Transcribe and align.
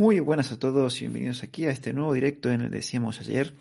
Muy 0.00 0.18
buenas 0.18 0.50
a 0.50 0.58
todos 0.58 0.96
y 0.96 1.00
bienvenidos 1.00 1.42
aquí 1.42 1.66
a 1.66 1.70
este 1.70 1.92
nuevo 1.92 2.14
directo 2.14 2.50
en 2.50 2.62
el 2.62 2.70
decíamos 2.70 3.20
ayer, 3.20 3.52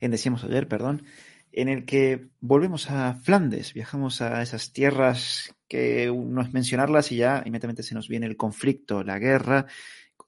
en 0.00 0.12
decíamos 0.12 0.44
ayer, 0.44 0.68
perdón, 0.68 1.02
en 1.50 1.68
el 1.68 1.84
que 1.84 2.28
volvemos 2.38 2.92
a 2.92 3.12
Flandes, 3.14 3.74
viajamos 3.74 4.22
a 4.22 4.40
esas 4.40 4.72
tierras 4.72 5.52
que 5.66 6.06
no 6.06 6.42
es 6.42 6.52
mencionarlas 6.52 7.10
y 7.10 7.16
ya 7.16 7.42
inmediatamente 7.44 7.82
se 7.82 7.96
nos 7.96 8.06
viene 8.06 8.26
el 8.26 8.36
conflicto, 8.36 9.02
la 9.02 9.18
guerra, 9.18 9.66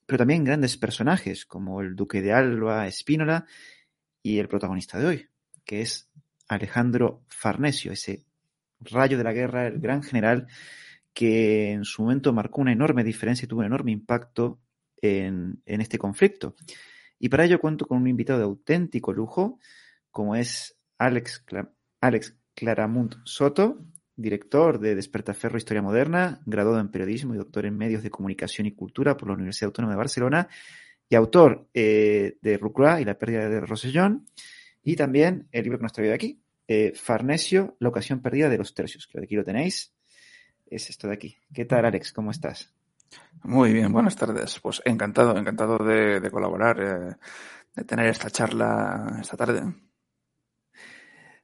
pero 0.04 0.18
también 0.18 0.42
grandes 0.42 0.76
personajes 0.76 1.46
como 1.46 1.80
el 1.80 1.94
duque 1.94 2.22
de 2.22 2.32
Alba, 2.32 2.88
Espínola 2.88 3.46
y 4.20 4.40
el 4.40 4.48
protagonista 4.48 4.98
de 4.98 5.06
hoy, 5.06 5.28
que 5.64 5.82
es 5.82 6.10
Alejandro 6.48 7.22
Farnesio, 7.28 7.92
ese 7.92 8.24
rayo 8.80 9.16
de 9.16 9.22
la 9.22 9.32
guerra, 9.32 9.68
el 9.68 9.78
gran 9.78 10.02
general 10.02 10.48
que 11.12 11.70
en 11.70 11.84
su 11.84 12.02
momento 12.02 12.32
marcó 12.32 12.62
una 12.62 12.72
enorme 12.72 13.04
diferencia 13.04 13.44
y 13.44 13.48
tuvo 13.48 13.60
un 13.60 13.66
enorme 13.66 13.92
impacto 13.92 14.58
en, 15.02 15.60
este 15.66 15.98
conflicto. 15.98 16.54
Y 17.18 17.28
para 17.28 17.44
ello 17.44 17.60
cuento 17.60 17.86
con 17.86 17.98
un 17.98 18.08
invitado 18.08 18.38
de 18.38 18.44
auténtico 18.44 19.12
lujo, 19.12 19.58
como 20.10 20.36
es 20.36 20.78
Alex, 20.98 21.44
Alex 22.00 22.36
Claramunt 22.54 23.16
Soto, 23.24 23.84
director 24.16 24.78
de 24.78 24.94
Despertaferro 24.94 25.58
Historia 25.58 25.82
Moderna, 25.82 26.40
graduado 26.46 26.80
en 26.80 26.90
periodismo 26.90 27.34
y 27.34 27.38
doctor 27.38 27.66
en 27.66 27.76
medios 27.76 28.02
de 28.02 28.10
comunicación 28.10 28.66
y 28.66 28.72
cultura 28.74 29.16
por 29.16 29.28
la 29.28 29.34
Universidad 29.34 29.68
Autónoma 29.68 29.94
de 29.94 29.98
Barcelona 29.98 30.48
y 31.08 31.14
autor 31.14 31.68
eh, 31.74 32.38
de 32.40 32.56
Rucra 32.56 33.00
y 33.00 33.04
la 33.04 33.18
pérdida 33.18 33.48
de 33.48 33.60
Rosellón 33.60 34.26
y 34.82 34.96
también 34.96 35.48
el 35.52 35.64
libro 35.64 35.78
que 35.78 35.82
nos 35.82 35.92
trae 35.92 36.12
aquí, 36.12 36.42
eh, 36.66 36.92
Farnesio, 36.94 37.76
la 37.78 37.88
ocasión 37.88 38.20
perdida 38.20 38.48
de 38.48 38.58
los 38.58 38.74
tercios, 38.74 39.06
que 39.06 39.20
aquí 39.20 39.34
lo 39.34 39.44
tenéis, 39.44 39.94
es 40.66 40.90
esto 40.90 41.08
de 41.08 41.14
aquí. 41.14 41.36
¿Qué 41.52 41.64
tal 41.64 41.84
Alex? 41.84 42.12
¿Cómo 42.12 42.30
estás? 42.30 42.72
Muy 43.44 43.72
bien, 43.72 43.92
buenas 43.92 44.14
tardes. 44.16 44.60
Pues 44.60 44.80
encantado, 44.84 45.36
encantado 45.36 45.78
de, 45.78 46.30
colaborar, 46.30 46.80
eh, 46.80 47.16
de 47.74 47.84
tener 47.84 48.06
esta 48.06 48.30
charla 48.30 49.18
esta 49.20 49.36
tarde. 49.36 49.62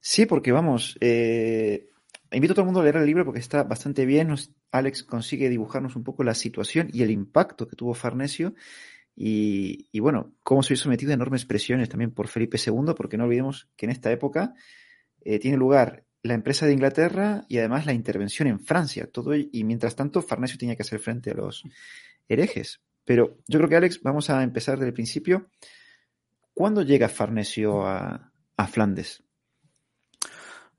Sí, 0.00 0.26
porque 0.26 0.52
vamos, 0.52 0.96
eh, 1.00 1.90
invito 2.30 2.52
a 2.52 2.54
todo 2.54 2.62
el 2.62 2.66
mundo 2.66 2.80
a 2.80 2.82
leer 2.84 2.96
el 2.98 3.06
libro 3.06 3.24
porque 3.24 3.40
está 3.40 3.64
bastante 3.64 4.06
bien. 4.06 4.32
Alex 4.70 5.02
consigue 5.02 5.48
dibujarnos 5.48 5.96
un 5.96 6.04
poco 6.04 6.22
la 6.22 6.34
situación 6.34 6.88
y 6.92 7.02
el 7.02 7.10
impacto 7.10 7.66
que 7.66 7.74
tuvo 7.74 7.94
Farnesio 7.94 8.54
y, 9.16 9.88
y 9.90 9.98
bueno, 9.98 10.34
cómo 10.44 10.62
se 10.62 10.74
vio 10.74 10.82
sometido 10.82 11.10
a 11.10 11.14
enormes 11.14 11.46
presiones 11.46 11.88
también 11.88 12.12
por 12.12 12.28
Felipe 12.28 12.58
II, 12.64 12.94
porque 12.96 13.16
no 13.16 13.24
olvidemos 13.24 13.68
que 13.76 13.86
en 13.86 13.90
esta 13.90 14.12
época 14.12 14.54
eh, 15.22 15.40
tiene 15.40 15.56
lugar 15.56 16.04
la 16.22 16.34
empresa 16.34 16.66
de 16.66 16.72
Inglaterra 16.72 17.44
y 17.48 17.58
además 17.58 17.86
la 17.86 17.92
intervención 17.92 18.48
en 18.48 18.60
Francia. 18.60 19.08
Todo, 19.10 19.34
y 19.34 19.64
mientras 19.64 19.96
tanto, 19.96 20.22
Farnesio 20.22 20.58
tenía 20.58 20.76
que 20.76 20.82
hacer 20.82 21.00
frente 21.00 21.30
a 21.30 21.34
los 21.34 21.62
herejes. 22.28 22.80
Pero 23.04 23.38
yo 23.46 23.58
creo 23.58 23.68
que, 23.68 23.76
Alex, 23.76 24.02
vamos 24.02 24.28
a 24.30 24.42
empezar 24.42 24.76
desde 24.76 24.88
el 24.88 24.94
principio. 24.94 25.48
¿Cuándo 26.52 26.82
llega 26.82 27.08
Farnesio 27.08 27.86
a, 27.86 28.32
Flandes? 28.70 29.22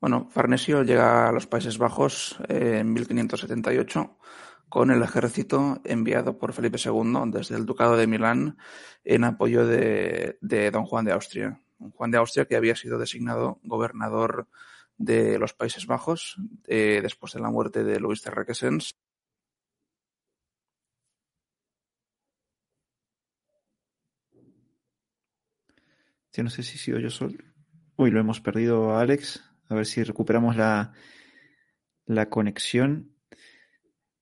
Bueno, 0.02 0.30
Farnesio 0.30 0.84
llega 0.84 1.30
a 1.30 1.32
los 1.32 1.48
Países 1.48 1.78
Bajos 1.78 2.38
en 2.48 2.94
1578 2.94 4.18
con 4.68 4.92
el 4.92 5.02
ejército 5.02 5.82
enviado 5.84 6.38
por 6.38 6.54
Felipe 6.54 6.78
II 6.84 7.32
desde 7.32 7.56
el 7.56 7.66
Ducado 7.66 7.98
de 7.98 8.08
Milán 8.08 8.58
en 9.04 9.24
apoyo 9.24 9.66
de, 9.66 10.38
de 10.42 10.70
don 10.72 10.86
Juan 10.86 11.06
de 11.06 11.14
Austria. 11.14 11.60
Juan 11.96 12.12
de 12.12 12.18
Austria 12.18 12.46
que 12.46 12.56
había 12.56 12.76
sido 12.76 13.00
designado 13.00 13.60
gobernador 13.64 14.48
de 15.00 15.40
los 15.40 15.54
Países 15.54 15.88
Bajos 15.88 16.36
eh, 16.68 17.00
después 17.02 17.34
de 17.34 17.40
la 17.40 17.50
muerte 17.50 17.84
de 17.84 18.00
Luis 18.00 18.22
de 18.22 18.32
Requesens. 18.32 18.96
Yo 26.34 26.44
no 26.44 26.50
sé 26.50 26.62
si 26.64 26.78
sigo 26.78 27.00
yo 27.00 27.10
solo. 27.10 27.34
Uy, 27.96 28.12
lo 28.12 28.20
hemos 28.20 28.40
perdido 28.40 28.92
a 28.92 29.02
Alex. 29.02 29.44
A 29.70 29.76
ver 29.76 29.86
si 29.86 30.04
recuperamos 30.04 30.56
la, 30.56 30.94
la 32.06 32.30
conexión. 32.30 33.16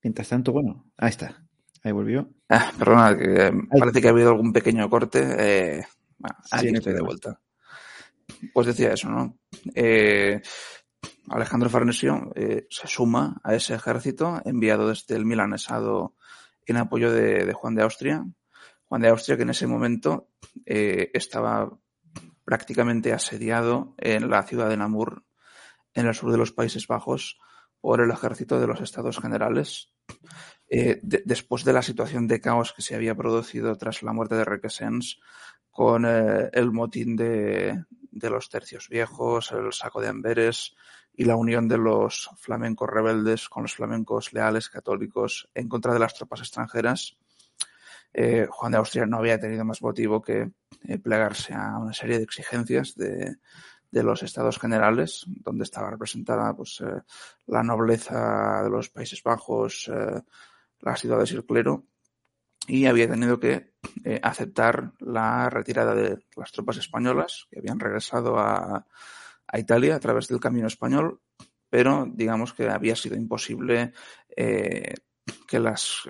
Mientras 0.04 0.30
tanto, 0.30 0.52
bueno, 0.54 0.90
ahí 0.96 1.10
está. 1.10 1.48
Ahí 1.84 1.92
volvió. 1.92 2.30
Ah, 2.50 2.72
perdona, 2.78 3.18
que 3.18 3.52
parece 3.78 4.02
que 4.02 4.08
ha 4.08 4.12
habido 4.12 4.30
algún 4.30 4.54
pequeño 4.54 4.90
corte. 4.90 5.20
Eh, 5.22 5.86
bueno, 6.18 6.38
aquí 6.52 6.68
estoy 6.70 6.94
de 6.94 7.02
vuelta 7.02 7.42
pues 8.54 8.68
decía 8.68 8.94
eso, 8.94 9.10
¿no? 9.10 9.38
Eh, 9.76 10.42
Alejandro 11.30 11.70
Farnesio 11.70 12.32
eh, 12.36 12.68
se 12.70 12.88
suma 12.88 13.40
a 13.44 13.56
ese 13.56 13.76
ejército 13.76 14.42
enviado 14.46 14.88
desde 14.88 15.16
el 15.16 15.26
milanesado 15.26 16.16
en 16.66 16.78
apoyo 16.78 17.12
de, 17.12 17.52
Juan 17.54 17.76
de 17.76 17.84
Austria. 17.84 18.26
Juan 18.86 19.02
de 19.02 19.10
Austria 19.10 19.38
que 19.38 19.44
en 19.44 19.50
ese 19.50 19.68
momento 19.68 20.30
eh, 20.66 21.12
estaba 21.14 21.78
prácticamente 22.44 23.12
asediado 23.12 23.94
en 23.98 24.30
la 24.30 24.44
ciudad 24.44 24.70
de 24.70 24.78
Namur, 24.78 25.26
en 25.94 26.08
el 26.08 26.14
sur 26.14 26.32
de 26.32 26.38
los 26.38 26.54
Países 26.54 26.88
Bajos, 26.88 27.40
por 27.82 28.02
el 28.02 28.12
ejército 28.12 28.60
de 28.60 28.68
los 28.68 28.82
Estados 28.82 29.20
Generales. 29.20 29.94
después 30.70 31.64
de 31.64 31.74
la 31.74 31.82
situación 31.82 32.28
de 32.28 32.42
caos 32.42 32.74
que 32.74 32.82
se 32.82 32.96
había 32.96 33.16
producido 33.16 33.76
tras 33.76 34.04
la 34.04 34.14
muerte 34.14 34.36
de 34.36 34.46
Requesens, 34.46 35.20
con 35.78 36.06
el 36.06 36.72
motín 36.72 37.16
de, 37.16 37.84
de 38.10 38.30
los 38.32 38.50
tercios 38.50 38.90
viejos, 38.90 39.52
el 39.52 39.72
saco 39.72 40.02
de 40.02 40.08
Amberes 40.08 40.74
y 41.14 41.26
la 41.26 41.36
unión 41.36 41.68
de 41.68 41.78
los 41.78 42.32
flamencos 42.38 42.90
rebeldes 42.90 43.48
con 43.48 43.62
los 43.62 43.76
flamencos 43.76 44.34
leales 44.34 44.70
católicos 44.70 45.48
en 45.54 45.70
contra 45.70 45.94
de 45.94 46.00
las 46.00 46.16
tropas 46.16 46.40
extranjeras, 46.40 47.16
eh, 48.12 48.48
Juan 48.50 48.72
de 48.72 48.80
Austria 48.80 49.06
no 49.06 49.18
había 49.18 49.40
tenido 49.40 49.64
más 49.66 49.84
motivo 49.84 50.20
que 50.20 50.50
eh, 50.88 50.98
plegarse 50.98 51.54
a 51.54 51.78
una 51.78 51.94
serie 51.94 52.18
de 52.18 52.24
exigencias 52.24 52.96
de, 52.96 53.36
de 53.92 54.02
los 54.02 54.24
estados 54.24 54.58
generales, 54.58 55.26
donde 55.28 55.64
estaba 55.64 55.92
representada 55.92 56.56
pues, 56.56 56.82
eh, 56.82 57.04
la 57.46 57.62
nobleza 57.62 58.64
de 58.64 58.72
los 58.72 58.90
Países 58.90 59.22
Bajos, 59.22 59.92
las 60.80 61.00
ciudades 61.00 61.32
y 61.34 61.36
el 61.36 61.46
clero, 61.46 61.86
y 62.68 62.86
había 62.86 63.10
tenido 63.10 63.40
que 63.40 63.72
eh, 64.04 64.20
aceptar 64.22 64.92
la 65.00 65.50
retirada 65.50 65.96
de 65.96 66.20
las 66.36 66.52
tropas 66.52 66.78
españolas 66.78 67.48
que 67.50 67.60
habían 67.60 67.80
regresado 67.80 68.38
a, 68.38 68.86
Italia 69.54 69.96
a 69.96 70.00
través 70.02 70.28
del 70.28 70.42
camino 70.42 70.68
español, 70.68 71.22
pero 71.70 72.06
digamos 72.14 72.54
que 72.54 72.68
había 72.68 72.98
sido 72.98 73.16
imposible 73.16 73.94
eh, 74.36 74.94
que 75.48 75.60
las 75.60 76.10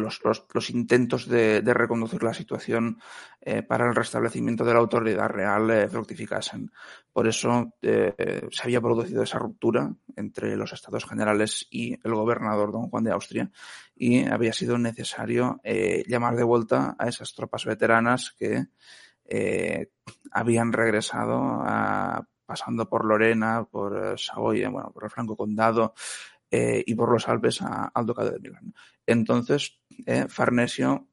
los, 0.00 0.22
los, 0.24 0.44
los 0.52 0.70
intentos 0.70 1.28
de, 1.28 1.60
de, 1.62 1.74
reconducir 1.74 2.22
la 2.22 2.34
situación 2.34 2.98
eh, 3.40 3.62
para 3.62 3.88
el 3.88 3.94
restablecimiento 3.94 4.64
de 4.64 4.72
la 4.72 4.80
autoridad 4.80 5.28
real 5.28 5.70
eh, 5.70 5.88
fructificasen. 5.88 6.70
Por 7.12 7.26
eso 7.28 7.72
eh, 7.82 8.46
se 8.50 8.62
había 8.62 8.80
producido 8.80 9.22
esa 9.22 9.38
ruptura 9.38 9.92
entre 10.16 10.56
los 10.56 10.72
estados 10.72 11.04
generales 11.04 11.66
y 11.70 11.92
el 11.92 12.14
gobernador 12.14 12.72
don 12.72 12.88
Juan 12.88 13.04
de 13.04 13.12
Austria 13.12 13.50
y 13.94 14.24
había 14.24 14.52
sido 14.52 14.78
necesario 14.78 15.60
eh, 15.62 16.04
llamar 16.06 16.36
de 16.36 16.44
vuelta 16.44 16.96
a 16.98 17.08
esas 17.08 17.34
tropas 17.34 17.64
veteranas 17.64 18.34
que 18.38 18.66
eh, 19.24 19.90
habían 20.30 20.72
regresado 20.72 21.38
a, 21.38 22.26
pasando 22.44 22.88
por 22.88 23.04
Lorena, 23.04 23.64
por 23.64 24.18
Saboya, 24.18 24.68
bueno, 24.68 24.90
por 24.92 25.04
el 25.04 25.10
Franco 25.10 25.36
Condado, 25.36 25.94
eh, 26.50 26.84
y 26.86 26.94
por 26.94 27.10
los 27.10 27.26
Alpes 27.28 27.62
al 27.62 28.04
Ducado 28.04 28.30
de 28.30 28.38
Milán. 28.38 28.74
Entonces, 29.06 29.80
eh, 30.06 30.26
Farnesio, 30.28 31.08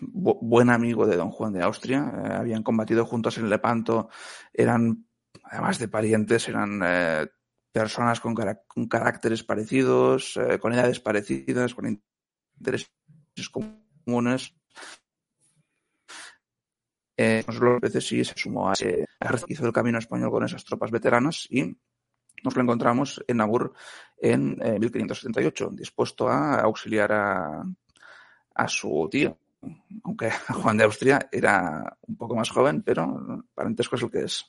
bu 0.00 0.38
buen 0.40 0.70
amigo 0.70 1.06
de 1.06 1.16
don 1.16 1.30
Juan 1.30 1.52
de 1.52 1.62
Austria, 1.62 2.12
eh, 2.14 2.32
habían 2.34 2.62
combatido 2.62 3.04
juntos 3.04 3.38
en 3.38 3.50
Lepanto, 3.50 4.08
eran, 4.52 5.06
además 5.44 5.78
de 5.78 5.88
parientes, 5.88 6.48
eran 6.48 6.80
eh, 6.84 7.26
personas 7.72 8.20
con, 8.20 8.34
con, 8.34 8.88
caracteres 8.88 9.44
parecidos, 9.44 10.36
eh, 10.36 10.58
con 10.58 10.72
edades 10.72 11.00
parecidas, 11.00 11.74
con 11.74 12.02
intereses 12.58 12.90
comunes. 14.04 14.54
Eh, 17.16 17.44
veces 17.82 18.06
sí 18.06 18.24
se 18.24 18.34
sumó 18.34 18.70
a 18.70 18.72
ese 18.72 19.04
hizo 19.48 19.66
el 19.66 19.72
camino 19.72 19.98
español 19.98 20.30
con 20.30 20.42
esas 20.42 20.64
tropas 20.64 20.90
veteranas 20.90 21.46
y 21.50 21.76
nos 22.44 22.56
lo 22.56 22.62
encontramos 22.62 23.22
en 23.26 23.36
Namur 23.38 23.72
en 24.18 24.58
eh, 24.62 24.78
1578, 24.78 25.70
dispuesto 25.72 26.28
a 26.28 26.60
auxiliar 26.60 27.12
a, 27.12 27.64
a 28.54 28.68
su 28.68 29.08
tío. 29.10 29.38
Aunque 30.04 30.30
Juan 30.48 30.76
de 30.76 30.84
Austria 30.84 31.28
era 31.32 31.96
un 32.06 32.16
poco 32.16 32.34
más 32.36 32.50
joven, 32.50 32.82
pero 32.82 33.44
parentesco 33.54 33.96
es 33.96 34.02
lo 34.02 34.10
que 34.10 34.24
es. 34.24 34.44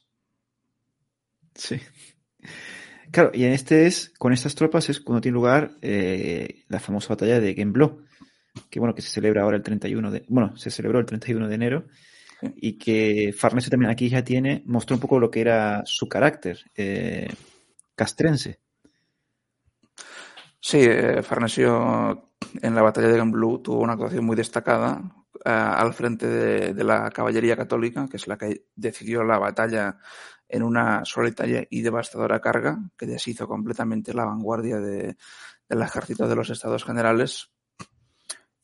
Sí. 1.55 1.79
Claro, 3.11 3.31
y 3.33 3.43
en 3.43 3.51
este 3.51 3.87
es, 3.87 4.13
con 4.17 4.31
estas 4.31 4.55
tropas 4.55 4.89
es 4.89 5.01
cuando 5.01 5.21
tiene 5.21 5.35
lugar 5.35 5.71
eh, 5.81 6.63
la 6.69 6.79
famosa 6.79 7.09
batalla 7.09 7.41
de 7.41 7.53
Gembloux, 7.53 8.05
que 8.69 8.79
bueno, 8.79 8.95
que 8.95 9.01
se 9.01 9.09
celebra 9.09 9.43
ahora 9.43 9.57
el 9.57 9.63
31 9.63 10.11
de, 10.11 10.25
bueno, 10.29 10.55
se 10.55 10.71
celebró 10.71 10.99
el 10.99 11.05
31 11.05 11.49
de 11.49 11.55
enero, 11.55 11.85
sí. 12.39 12.47
y 12.55 12.77
que 12.77 13.33
Farnesio 13.37 13.69
también 13.69 13.91
aquí 13.91 14.07
ya 14.07 14.23
tiene, 14.23 14.63
mostró 14.65 14.95
un 14.95 15.01
poco 15.01 15.19
lo 15.19 15.29
que 15.29 15.41
era 15.41 15.83
su 15.85 16.07
carácter. 16.07 16.59
Eh, 16.75 17.27
castrense. 18.01 18.59
Sí, 20.59 20.79
eh, 20.81 21.21
Farnesio 21.21 22.31
en 22.59 22.73
la 22.73 22.81
batalla 22.81 23.09
de 23.09 23.17
Gamblu 23.17 23.59
tuvo 23.61 23.81
una 23.81 23.93
actuación 23.93 24.25
muy 24.25 24.35
destacada 24.35 24.99
eh, 25.45 25.49
al 25.51 25.93
frente 25.93 26.25
de, 26.73 26.83
la 26.83 27.11
caballería 27.11 27.55
católica, 27.55 28.07
que 28.09 28.17
es 28.17 28.27
la 28.27 28.39
que 28.39 28.65
decidió 28.75 29.23
la 29.23 29.37
batalla 29.37 29.99
en 30.49 30.63
una 30.63 31.05
solitaria 31.05 31.67
y 31.69 31.81
devastadora 31.83 32.41
carga 32.41 32.79
que 32.97 33.05
deshizo 33.05 33.47
completamente 33.47 34.15
la 34.15 34.25
vanguardia 34.25 34.79
del 34.79 35.15
ejército 35.69 36.27
de 36.27 36.35
los 36.35 36.49
Estados 36.49 36.83
Generales. 36.83 37.51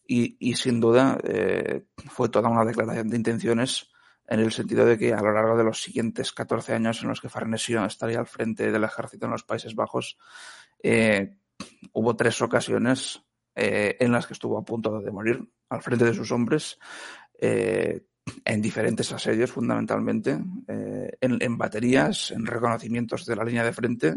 Y, 0.03 0.55
sin 0.55 0.79
duda 0.79 1.19
eh, 1.23 1.85
fue 2.09 2.29
toda 2.29 2.49
una 2.49 2.65
declaración 2.65 3.09
de 3.09 3.17
intenciones 3.17 3.91
en 4.27 4.41
el 4.41 4.51
sentido 4.51 4.85
de 4.85 4.97
que 4.97 5.13
a 5.13 5.21
lo 5.21 5.31
largo 5.31 5.57
de 5.57 5.63
los 5.63 5.81
siguientes 5.81 6.33
14 6.33 6.73
años 6.73 7.01
en 7.01 7.09
los 7.09 7.21
que 7.21 7.29
Farnesio 7.29 7.83
estaría 7.85 8.19
al 8.19 8.27
frente 8.27 8.71
del 8.71 8.83
ejército 8.83 9.25
en 9.25 9.31
los 9.31 9.43
Países 9.43 9.73
Bajos, 9.73 10.17
eh, 10.83 11.37
hubo 11.93 12.15
tres 12.15 12.41
ocasiones 12.41 13.23
eh, 13.55 13.95
en 13.99 14.11
las 14.11 14.27
que 14.27 14.33
estuvo 14.33 14.57
a 14.57 14.65
punto 14.65 14.99
de 14.99 15.11
morir 15.11 15.49
al 15.69 15.81
frente 15.81 16.05
de 16.05 16.13
sus 16.13 16.31
hombres, 16.31 16.77
eh, 17.39 18.05
en 18.43 18.61
diferentes 18.61 19.11
asedios 19.13 19.51
fundamentalmente, 19.51 20.37
en, 20.67 21.57
baterías, 21.57 22.31
en 22.31 22.45
reconocimientos 22.45 23.25
de 23.25 23.35
la 23.37 23.45
línea 23.45 23.63
de 23.63 23.73
frente. 23.73 24.15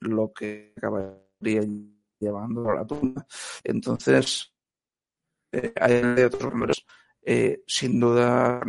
lo 0.00 0.32
que 0.32 0.74
acaba 0.76 1.16
llevando 1.42 2.70
a 2.70 2.76
la 2.76 2.86
tumba. 2.86 3.26
Entonces, 3.64 4.52
eh, 5.52 5.72
hay 5.78 6.22
otros 6.22 6.44
hombres, 6.44 6.84
eh, 7.22 7.62
sin 7.66 8.00
duda 8.00 8.60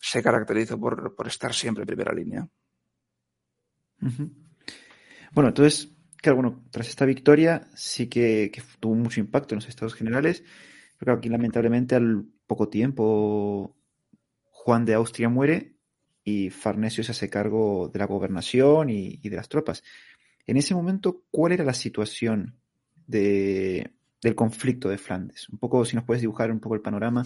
se 0.00 0.22
caracteriza 0.22 0.76
por, 0.76 1.14
estar 1.26 1.54
siempre 1.54 1.82
en 1.82 1.86
primera 1.86 2.12
línea. 2.12 2.48
Bueno, 5.32 5.48
entonces, 5.48 5.96
claro, 6.16 6.36
bueno, 6.36 6.64
tras 6.70 6.88
esta 6.88 7.04
victoria 7.04 7.68
sí 7.74 8.08
que, 8.08 8.50
tuvo 8.80 8.94
mucho 8.94 9.20
impacto 9.20 9.54
en 9.54 9.58
los 9.58 9.68
estados 9.68 9.94
generales, 9.94 10.44
pero 10.98 11.12
aquí 11.12 11.28
lamentablemente 11.28 11.94
al 11.94 12.24
poco 12.46 12.68
tiempo 12.68 13.76
Juan 14.44 14.84
de 14.84 14.94
Austria 14.94 15.28
muere 15.28 15.76
y 16.24 16.50
Farnesio 16.50 17.04
se 17.04 17.12
hace 17.12 17.30
cargo 17.30 17.90
de 17.92 17.98
la 17.98 18.06
gobernación 18.06 18.90
y 18.90 19.28
de 19.28 19.36
las 19.36 19.48
tropas. 19.48 19.82
En 20.48 20.56
ese 20.56 20.74
momento, 20.74 21.24
¿cuál 21.30 21.52
era 21.52 21.62
la 21.62 21.74
situación 21.74 22.58
de, 23.06 23.92
del 24.22 24.34
conflicto 24.34 24.88
de 24.88 24.96
Flandes? 24.96 25.46
Un 25.50 25.58
poco, 25.58 25.84
si 25.84 25.94
nos 25.94 26.06
puedes 26.06 26.22
dibujar 26.22 26.50
un 26.50 26.58
poco 26.58 26.74
el 26.74 26.80
panorama 26.80 27.22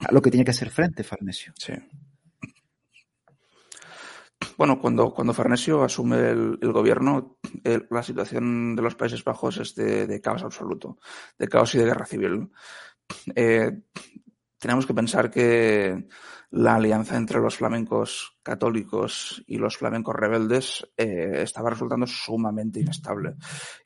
a 0.00 0.12
lo 0.12 0.22
que 0.22 0.30
tenía 0.30 0.46
que 0.46 0.52
hacer 0.52 0.70
frente 0.70 1.04
Farnesio. 1.04 1.52
Sí. 1.58 1.74
Bueno, 4.56 4.80
cuando, 4.80 5.12
cuando 5.12 5.34
Farnesio 5.34 5.84
asume 5.84 6.30
el, 6.30 6.72
gobierno, 6.72 7.36
la 7.90 8.02
situación 8.02 8.74
de 8.74 8.80
los 8.80 8.94
Países 8.94 9.22
Bajos 9.22 9.58
es 9.58 9.74
de, 9.74 10.20
caos 10.22 10.42
absoluto, 10.42 10.98
de 11.38 11.48
caos 11.48 11.74
y 11.74 11.78
de 11.78 11.84
guerra 11.84 12.06
civil. 12.06 12.50
Eh, 13.36 13.78
tenemos 14.64 14.86
que 14.86 14.94
pensar 14.94 15.30
que 15.30 16.08
la 16.52 16.76
alianza 16.76 17.18
entre 17.18 17.38
los 17.38 17.58
flamencos 17.58 18.38
católicos 18.42 19.44
y 19.46 19.58
los 19.58 19.76
flamencos 19.76 20.16
rebeldes 20.16 20.90
eh, 20.96 21.42
estaba 21.42 21.68
resultando 21.68 22.06
sumamente 22.06 22.80
inestable. 22.80 23.34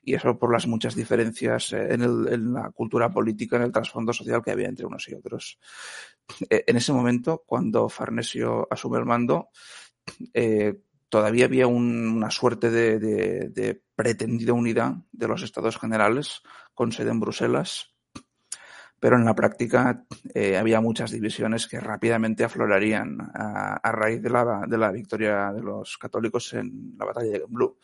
Y 0.05 0.15
eso 0.15 0.39
por 0.39 0.53
las 0.53 0.69
muchas 0.69 0.95
diferencias 0.95 1.73
eh, 1.73 1.95
en, 1.95 2.53
la 2.53 2.71
cultura 2.71 3.11
política, 3.11 3.57
en 3.57 3.63
el 3.63 3.73
trasfondo 3.73 4.13
social 4.13 4.41
que 4.41 4.53
había 4.53 4.69
entre 4.69 4.87
unos 4.87 5.09
y 5.09 5.15
otros. 5.17 5.59
Eh, 6.49 6.63
en 6.69 6.77
ese 6.77 6.93
momento, 6.93 7.43
cuando 7.45 7.89
Farnesio 7.89 8.69
asume 8.71 8.99
el 8.99 9.05
mando, 9.05 9.49
todavía 11.09 11.47
había 11.47 11.67
una 11.67 12.31
suerte 12.31 12.71
de, 12.71 13.01
de 13.01 13.83
pretendida 13.97 14.53
unidad 14.53 14.95
de 15.11 15.27
los 15.27 15.43
estados 15.43 15.77
generales 15.77 16.41
con 16.73 16.93
sede 16.93 17.11
en 17.11 17.19
Bruselas 17.19 17.98
pero 19.01 19.17
en 19.17 19.25
la 19.25 19.35
práctica 19.35 20.05
eh, 20.35 20.57
había 20.57 20.81
muchas 20.81 21.11
divisiones 21.11 21.67
que 21.67 21.81
rápidamente 21.81 22.45
aflorarían 22.45 23.19
a, 23.33 23.93
raíz 23.93 24.21
de 24.23 24.31
la, 24.31 24.65
de 24.67 24.79
la, 24.79 24.91
victoria 24.91 25.53
de 25.53 25.63
los 25.63 25.99
católicos 25.99 26.53
en 26.55 26.95
la 26.99 27.07
batalla 27.07 27.31
de 27.31 27.41
Gembloux. 27.41 27.77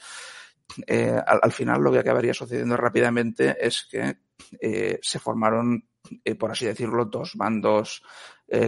Eh, 0.87 1.21
al, 1.25 1.53
final 1.53 1.83
lo 1.83 1.93
que 1.93 2.01
acabaría 2.01 2.35
sucediendo 2.35 2.77
rápidamente 2.77 3.57
es 3.65 3.87
que 3.89 4.17
eh, 4.61 4.99
se 5.03 5.19
formaron, 5.21 5.87
por 6.39 6.51
así 6.51 6.67
decirlo, 6.67 7.05
dos 7.05 7.35
bandos 7.37 8.03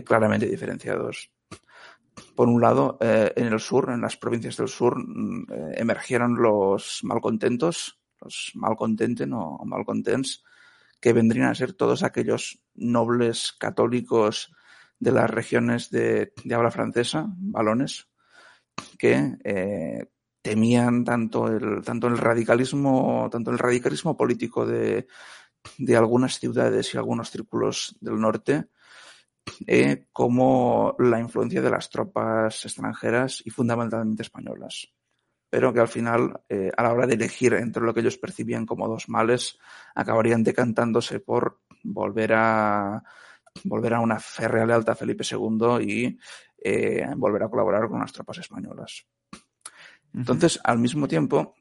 claramente 0.04 0.46
diferenciados. 0.46 1.30
Por 2.34 2.48
un 2.48 2.60
lado, 2.60 2.98
en 3.00 3.46
el 3.46 3.60
sur, 3.60 3.90
en 3.90 4.00
las 4.00 4.16
provincias 4.16 4.56
del 4.56 4.68
sur, 4.68 4.96
mm, 4.98 5.46
emergieron 5.76 6.34
los 6.40 7.00
malcontentos, 7.02 8.00
los 8.20 8.52
malcontenten 8.54 9.32
o 9.34 9.60
malcontents, 9.64 10.42
que 11.06 11.12
vendrían 11.12 11.46
a 11.46 11.54
ser 11.54 11.72
todos 11.72 12.02
aquellos 12.02 12.60
nobles 12.74 13.52
católicos 13.52 14.52
de 14.98 15.12
las 15.12 15.30
regiones 15.30 15.88
de, 15.88 16.32
habla 16.52 16.72
francesa, 16.72 17.26
balones, 17.28 18.08
que 18.98 19.36
eh, 19.44 20.10
temían 20.42 21.04
tanto 21.04 21.46
el, 21.46 21.84
tanto 21.84 22.08
el 22.08 22.18
radicalismo, 22.18 23.28
tanto 23.30 23.52
el 23.52 23.58
radicalismo 23.60 24.16
político 24.16 24.66
de, 24.66 25.06
de 25.78 25.96
algunas 25.96 26.40
ciudades 26.40 26.92
y 26.92 26.96
algunos 26.96 27.30
círculos 27.30 27.96
del 28.00 28.18
norte, 28.18 28.66
eh, 29.64 30.08
como 30.12 30.96
la 30.98 31.20
influencia 31.20 31.62
de 31.62 31.70
las 31.70 31.88
tropas 31.88 32.64
extranjeras 32.64 33.44
y 33.44 33.50
fundamentalmente 33.50 34.24
españolas 34.24 34.92
pero 35.48 35.72
que 35.72 35.80
al 35.80 35.88
final, 35.88 36.40
eh, 36.48 36.70
a 36.76 36.82
la 36.82 36.92
hora 36.92 37.06
de 37.06 37.14
elegir 37.14 37.54
entre 37.54 37.82
lo 37.82 37.94
que 37.94 38.00
ellos 38.00 38.18
percibían 38.18 38.66
como 38.66 38.88
dos 38.88 39.08
males, 39.08 39.58
acabarían 39.94 40.42
decantándose 40.42 41.20
por 41.20 41.60
volver 41.82 42.32
a 42.34 43.02
volver 43.64 43.94
a 43.94 44.00
una 44.00 44.18
férrea 44.18 44.66
lealtad 44.66 44.92
a 44.92 44.96
Felipe 44.96 45.24
II 45.24 45.80
y 45.80 46.18
eh, 46.62 47.06
volver 47.16 47.44
a 47.44 47.48
colaborar 47.48 47.88
con 47.88 48.00
las 48.00 48.12
tropas 48.12 48.38
españolas. 48.38 49.06
Entonces, 50.12 50.60
al 50.62 50.78
mismo 50.78 51.08
tiempo, 51.08 51.54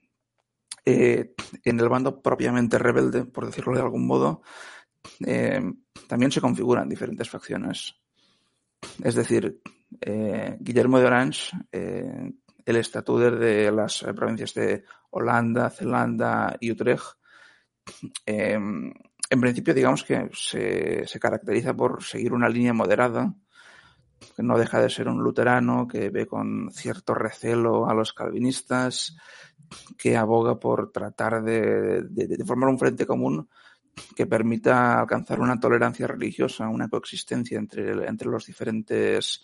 eh, 0.84 1.34
en 1.64 1.80
el 1.80 1.88
bando 1.88 2.22
propiamente 2.22 2.78
rebelde, 2.78 3.24
por 3.24 3.46
decirlo 3.46 3.74
de 3.76 3.82
algún 3.82 4.06
modo, 4.06 4.42
también 6.08 6.32
se 6.32 6.42
configuran 6.42 6.90
diferentes 6.90 7.30
facciones. 7.30 7.96
Es 9.02 9.16
decir, 9.16 9.62
Guillermo 10.60 11.00
de 11.00 11.06
Orange 11.06 11.52
el 12.66 12.78
estatuto 12.78 13.32
de 13.32 13.72
las 13.72 14.04
eh, 14.04 14.14
provincias 14.14 14.54
de 14.54 14.84
Holanda, 15.12 15.70
Zelanda 15.70 16.56
y 16.60 16.72
Utrecht. 16.72 17.04
Em, 18.26 18.92
en 19.30 19.42
principio, 19.42 19.74
digamos 19.74 20.04
que 20.04 20.30
se, 20.34 21.06
se, 21.06 21.20
caracteriza 21.20 21.74
por 21.74 22.04
seguir 22.04 22.34
una 22.34 22.50
línea 22.50 22.74
moderada, 22.74 23.34
que 24.36 24.44
no 24.44 24.58
deja 24.58 24.80
de 24.80 24.90
ser 24.90 25.08
un 25.08 25.22
luterano, 25.22 25.88
que 25.88 26.10
ve 26.10 26.26
con 26.26 26.72
cierto 26.72 27.14
recelo 27.14 27.88
a 27.88 27.94
los 27.94 28.14
calvinistas, 28.14 29.16
que 29.98 30.18
aboga 30.18 30.60
por 30.60 30.92
tratar 30.92 31.44
de, 31.44 32.04
de 32.04 32.46
formar 32.46 32.70
un 32.70 32.80
frente 32.80 33.06
común 33.06 33.48
que 34.16 34.26
permita 34.26 35.00
alcanzar 35.00 35.40
una 35.40 35.60
tolerancia 35.60 36.08
religiosa, 36.08 36.68
una 36.68 36.90
coexistencia 36.90 37.58
entre, 37.58 38.08
entre 38.08 38.30
los 38.30 38.46
diferentes, 38.46 39.44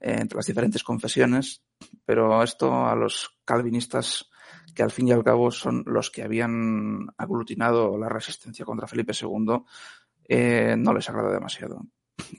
eh, 0.00 0.16
entre 0.18 0.36
las 0.36 0.46
diferentes 0.46 0.82
confesiones, 0.82 1.62
pero 2.04 2.42
esto 2.42 2.86
a 2.86 2.94
los 2.94 3.38
calvinistas, 3.44 4.30
que 4.74 4.82
al 4.82 4.90
fin 4.90 5.08
y 5.08 5.12
al 5.12 5.24
cabo 5.24 5.50
son 5.50 5.82
los 5.86 6.10
que 6.10 6.22
habían 6.22 7.08
aglutinado 7.16 7.98
la 7.98 8.08
resistencia 8.08 8.64
contra 8.64 8.86
Felipe 8.86 9.12
II, 9.20 9.62
eh, 10.28 10.76
no 10.78 10.94
les 10.94 11.08
agrada 11.08 11.32
demasiado. 11.32 11.82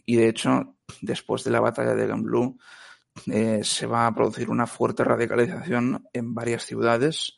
Y 0.05 0.15
de 0.15 0.29
hecho, 0.29 0.75
después 1.01 1.43
de 1.43 1.51
la 1.51 1.59
batalla 1.59 1.93
de 1.95 2.07
Gembloux, 2.07 2.57
eh, 3.27 3.63
se 3.63 3.85
va 3.85 4.07
a 4.07 4.15
producir 4.15 4.49
una 4.49 4.65
fuerte 4.65 5.03
radicalización 5.03 6.07
en 6.13 6.33
varias 6.33 6.65
ciudades, 6.65 7.37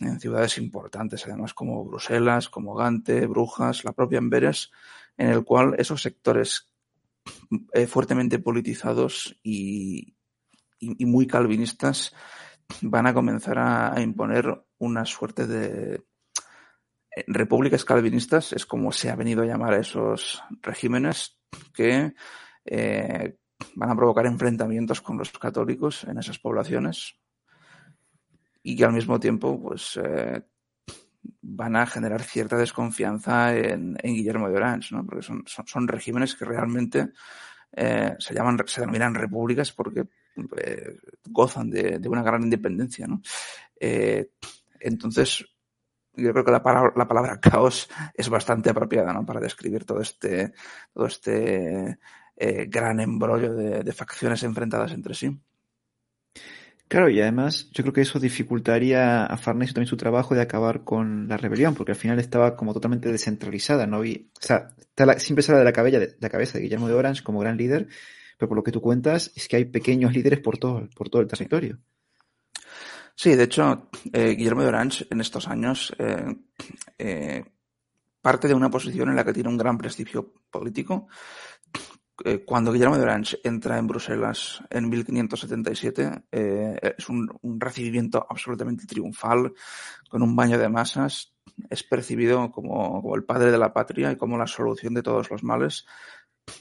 en 0.00 0.18
ciudades 0.20 0.58
importantes, 0.58 1.24
además 1.26 1.54
como 1.54 1.84
Bruselas, 1.84 2.48
como 2.48 2.74
Gante, 2.74 3.26
Brujas, 3.26 3.84
la 3.84 3.92
propia 3.92 4.18
Amberes, 4.18 4.70
en 5.16 5.30
el 5.30 5.44
cual 5.44 5.74
esos 5.78 6.02
sectores 6.02 6.72
eh, 7.72 7.86
fuertemente 7.86 8.38
politizados 8.38 9.38
y, 9.42 10.16
muy 10.80 11.26
calvinistas 11.26 12.12
van 12.82 13.06
a 13.06 13.14
comenzar 13.14 13.58
a, 13.58 14.00
imponer 14.00 14.64
una 14.78 15.04
suerte 15.04 15.46
de 15.46 15.94
eh, 15.94 17.24
repúblicas 17.26 17.84
calvinistas, 17.84 18.52
es 18.52 18.66
como 18.66 18.92
se 18.92 19.10
ha 19.10 19.16
venido 19.16 19.42
a 19.42 19.46
llamar 19.46 19.74
a 19.74 19.78
esos 19.78 20.42
regímenes 20.62 21.38
que 21.74 22.14
eh, 22.64 23.36
van 23.74 23.90
a 23.90 23.96
provocar 23.96 24.26
enfrentamientos 24.26 25.00
con 25.00 25.18
los 25.18 25.30
católicos 25.32 26.04
en 26.04 26.18
esas 26.18 26.38
poblaciones, 26.38 27.18
y 28.62 28.76
que 28.76 28.84
al 28.84 28.92
mismo 28.92 29.18
tiempo 29.18 29.60
pues 29.60 29.98
eh, 30.02 30.42
van 31.40 31.76
a 31.76 31.86
generar 31.86 32.22
cierta 32.22 32.56
desconfianza 32.56 33.56
en, 33.56 33.96
Guillermo 34.02 34.48
de 34.48 34.56
Orange, 34.56 34.94
¿no? 34.94 35.06
porque 35.06 35.22
son, 35.22 35.44
son, 35.46 35.88
regímenes 35.88 36.34
que 36.34 36.44
realmente 36.44 37.12
se 37.70 38.34
llaman, 38.34 38.58
se 38.66 38.80
denominan 38.80 39.14
repúblicas 39.14 39.72
porque 39.72 40.08
eh, 40.56 40.98
gozan 41.28 41.70
de, 41.70 42.00
una 42.08 42.22
gran 42.22 42.42
independencia, 42.42 43.06
¿no? 43.06 43.20
Eh, 43.78 44.30
entonces, 44.80 45.44
yo 46.14 46.32
creo 46.32 46.44
que 46.44 46.52
la 46.52 46.62
palabra, 46.62 46.92
la 46.96 47.08
palabra 47.08 47.40
caos 47.40 47.88
es 48.14 48.28
bastante 48.28 48.70
apropiada, 48.70 49.12
¿no? 49.12 49.24
Para 49.24 49.40
describir 49.40 49.84
todo 49.84 50.00
este, 50.00 50.52
todo 50.92 51.06
este 51.06 51.98
gran 52.68 53.00
embrollo 53.00 53.52
de 53.52 53.92
facciones 53.92 54.44
enfrentadas 54.44 54.92
entre 54.92 55.12
sí. 55.12 55.40
Claro, 56.88 57.10
y 57.10 57.20
además 57.20 57.68
yo 57.72 57.84
creo 57.84 57.92
que 57.92 58.00
eso 58.00 58.18
dificultaría 58.18 59.26
a 59.26 59.36
Farnesio 59.36 59.74
también 59.74 59.90
su 59.90 59.98
trabajo 59.98 60.34
de 60.34 60.40
acabar 60.40 60.84
con 60.84 61.28
la 61.28 61.36
rebelión, 61.36 61.74
porque 61.74 61.92
al 61.92 61.98
final 61.98 62.18
estaba 62.18 62.56
como 62.56 62.72
totalmente 62.72 63.12
descentralizada, 63.12 63.86
¿no? 63.86 64.00
O 64.00 64.04
sea, 64.40 64.70
siempre 65.18 65.42
se 65.42 65.52
habla 65.52 65.70
de 65.70 65.70
la, 65.70 65.98
de 65.98 66.16
la 66.18 66.30
cabeza 66.30 66.56
de 66.56 66.64
Guillermo 66.64 66.88
de 66.88 66.94
Orange 66.94 67.22
como 67.22 67.40
gran 67.40 67.58
líder, 67.58 67.88
pero 68.38 68.48
por 68.48 68.56
lo 68.56 68.62
que 68.62 68.72
tú 68.72 68.80
cuentas 68.80 69.30
es 69.34 69.46
que 69.46 69.56
hay 69.56 69.66
pequeños 69.66 70.14
líderes 70.14 70.40
por 70.40 70.56
todo, 70.56 70.88
por 70.96 71.10
todo 71.10 71.20
el 71.20 71.28
territorio. 71.28 71.78
Sí, 73.14 73.34
de 73.34 73.42
hecho, 73.42 73.90
eh, 74.12 74.36
Guillermo 74.36 74.62
de 74.62 74.68
Orange 74.68 75.06
en 75.10 75.20
estos 75.20 75.48
años 75.48 75.92
eh, 75.98 76.36
eh, 76.96 77.44
parte 78.22 78.48
de 78.48 78.54
una 78.54 78.70
posición 78.70 79.10
en 79.10 79.16
la 79.16 79.24
que 79.24 79.32
tiene 79.32 79.48
un 79.48 79.58
gran 79.58 79.76
prestigio 79.76 80.32
político, 80.50 81.08
cuando 82.44 82.72
Guillermo 82.72 82.96
de 82.96 83.04
Orange 83.04 83.38
entra 83.44 83.78
en 83.78 83.86
Bruselas 83.86 84.60
en 84.70 84.88
1577, 84.88 86.24
eh, 86.32 86.94
es 86.98 87.08
un, 87.08 87.28
recibimiento 87.60 88.26
absolutamente 88.28 88.86
triunfal, 88.86 89.52
con 90.10 90.22
un 90.22 90.34
baño 90.34 90.58
de 90.58 90.68
masas. 90.68 91.32
Es 91.70 91.84
percibido 91.84 92.50
como, 92.50 93.14
el 93.14 93.24
padre 93.24 93.52
de 93.52 93.58
la 93.58 93.72
patria 93.72 94.10
y 94.10 94.16
como 94.16 94.36
la 94.36 94.48
solución 94.48 94.94
de 94.94 95.02
todos 95.02 95.30
los 95.30 95.44
males, 95.44 95.86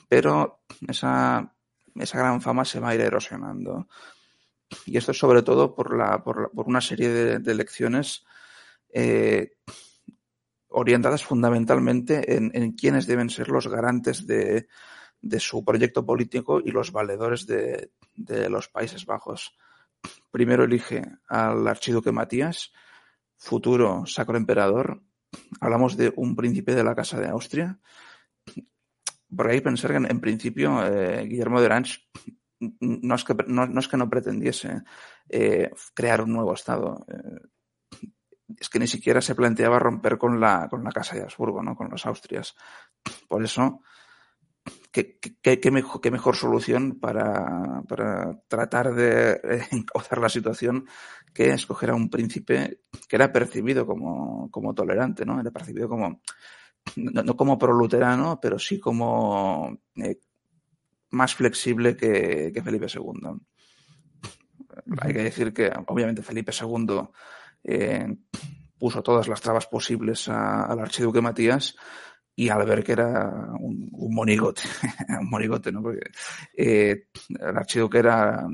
pero 0.07 0.61
esa, 0.87 1.55
esa 1.99 2.19
gran 2.19 2.41
fama 2.41 2.65
se 2.65 2.79
va 2.79 2.89
a 2.89 2.95
ir 2.95 3.01
erosionando. 3.01 3.87
Y 4.85 4.97
esto 4.97 5.11
es 5.11 5.17
sobre 5.17 5.43
todo 5.43 5.73
por, 5.75 5.95
la, 5.97 6.23
por, 6.23 6.51
una 6.53 6.81
serie 6.81 7.09
de, 7.39 7.51
elecciones 7.51 8.25
eh, 8.93 9.53
orientadas 10.67 11.23
fundamentalmente 11.23 12.35
en, 12.35 12.51
en 12.53 12.73
quiénes 12.73 13.07
deben 13.07 13.29
ser 13.29 13.47
los 13.47 13.67
garantes 13.67 14.27
de, 14.27 14.67
de 15.21 15.39
su 15.39 15.63
proyecto 15.63 16.05
político 16.05 16.61
y 16.63 16.71
los 16.71 16.91
valedores 16.91 17.45
de, 17.45 17.91
los 18.49 18.67
Países 18.67 19.05
Bajos. 19.05 19.55
Primero 20.31 20.63
elige 20.63 21.03
al 21.27 21.67
archiduque 21.67 22.11
Matías, 22.11 22.71
futuro 23.37 24.05
sacro 24.05 24.37
emperador. 24.37 25.01
Hablamos 25.59 25.97
de 25.97 26.13
un 26.15 26.35
príncipe 26.35 26.75
de 26.75 26.83
la 26.83 26.95
Casa 26.95 27.19
de 27.19 27.27
Austria. 27.27 27.79
Por 29.35 29.47
ahí 29.47 29.61
pensar 29.61 29.91
que 29.91 29.97
en, 29.97 30.19
principio 30.19 30.85
eh, 30.85 31.25
Guillermo 31.25 31.59
de 31.59 31.65
Orange 31.65 31.99
no 32.59 33.15
es 33.15 33.23
que 33.23 33.35
no, 33.47 33.79
es 33.79 33.87
que 33.87 33.97
no 33.97 34.09
pretendiese 34.09 34.83
eh, 35.29 35.69
crear 35.93 36.21
un 36.21 36.33
nuevo 36.33 36.53
Estado. 36.53 37.05
Eh, 37.07 38.07
es 38.59 38.69
que 38.69 38.79
ni 38.79 38.87
siquiera 38.87 39.21
se 39.21 39.35
planteaba 39.35 39.77
romper 39.77 40.17
con 40.17 40.39
la, 40.39 40.67
con 40.69 40.83
la 40.83 40.91
Casa 40.91 41.15
de 41.15 41.23
Habsburgo, 41.23 41.61
¿no? 41.61 41.75
con 41.75 41.89
los 41.89 42.05
Austrias. 42.05 42.55
Por 43.27 43.43
eso 43.43 43.81
¿Qué, 44.91 45.71
mejor, 45.71 46.01
qué 46.01 46.11
mejor 46.11 46.35
solución 46.35 46.99
para, 46.99 47.83
tratar 48.47 48.93
de 48.95 49.39
encauzar 49.71 50.17
la 50.17 50.29
situación 50.29 50.87
que 51.33 51.51
escoger 51.51 51.91
a 51.91 51.95
un 51.95 52.09
príncipe 52.09 52.81
que 53.07 53.15
era 53.15 53.31
percibido 53.31 53.85
como, 53.85 54.73
tolerante, 54.75 55.25
¿no? 55.25 55.39
Era 55.39 55.51
percibido 55.51 55.87
como, 55.87 56.21
no, 56.95 57.35
como 57.35 57.57
proluterano, 57.57 58.39
pero 58.41 58.57
sí 58.57 58.79
como 58.79 59.77
eh, 59.95 60.19
más 61.11 61.35
flexible 61.35 61.95
que, 61.95 62.61
Felipe 62.63 62.87
II. 62.93 63.39
Hay 65.01 65.13
que 65.13 65.23
decir 65.23 65.53
que, 65.53 65.71
obviamente, 65.87 66.21
Felipe 66.21 66.51
II 66.59 67.01
eh, 67.63 68.15
puso 68.77 69.01
todas 69.01 69.27
las 69.27 69.41
trabas 69.41 69.67
posibles 69.67 70.29
al 70.29 70.79
archiduque 70.79 71.21
Matías, 71.21 71.75
y 72.39 72.49
al 72.49 72.65
ver 72.67 72.83
que 72.83 72.91
era 72.91 73.51
un, 73.59 73.89
monigote, 74.13 74.61
un 75.19 75.29
monigote, 75.29 75.71
¿no? 75.71 75.81
Porque 75.81 76.11
eh, 76.55 77.07
el 77.29 77.57
archiduque 77.57 77.97
era 77.97 78.45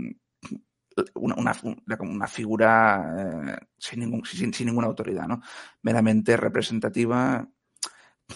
una, 1.16 1.54
una, 1.64 1.98
una 2.00 2.28
figura 2.28 3.58
eh, 3.60 3.66
sin, 3.78 4.00
ningún, 4.00 4.24
sin, 4.24 4.54
sin, 4.54 4.68
ninguna 4.68 4.88
autoridad, 4.88 5.28
¿no? 5.28 5.42
Meramente 5.82 6.38
representativa 6.38 7.46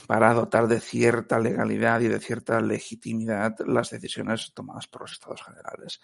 para 0.07 0.33
dotar 0.33 0.67
de 0.67 0.79
cierta 0.79 1.39
legalidad 1.39 2.01
y 2.01 2.07
de 2.07 2.19
cierta 2.19 2.59
legitimidad 2.61 3.55
las 3.65 3.89
decisiones 3.89 4.53
tomadas 4.53 4.87
por 4.87 5.01
los 5.01 5.13
estados 5.13 5.43
generales. 5.43 6.01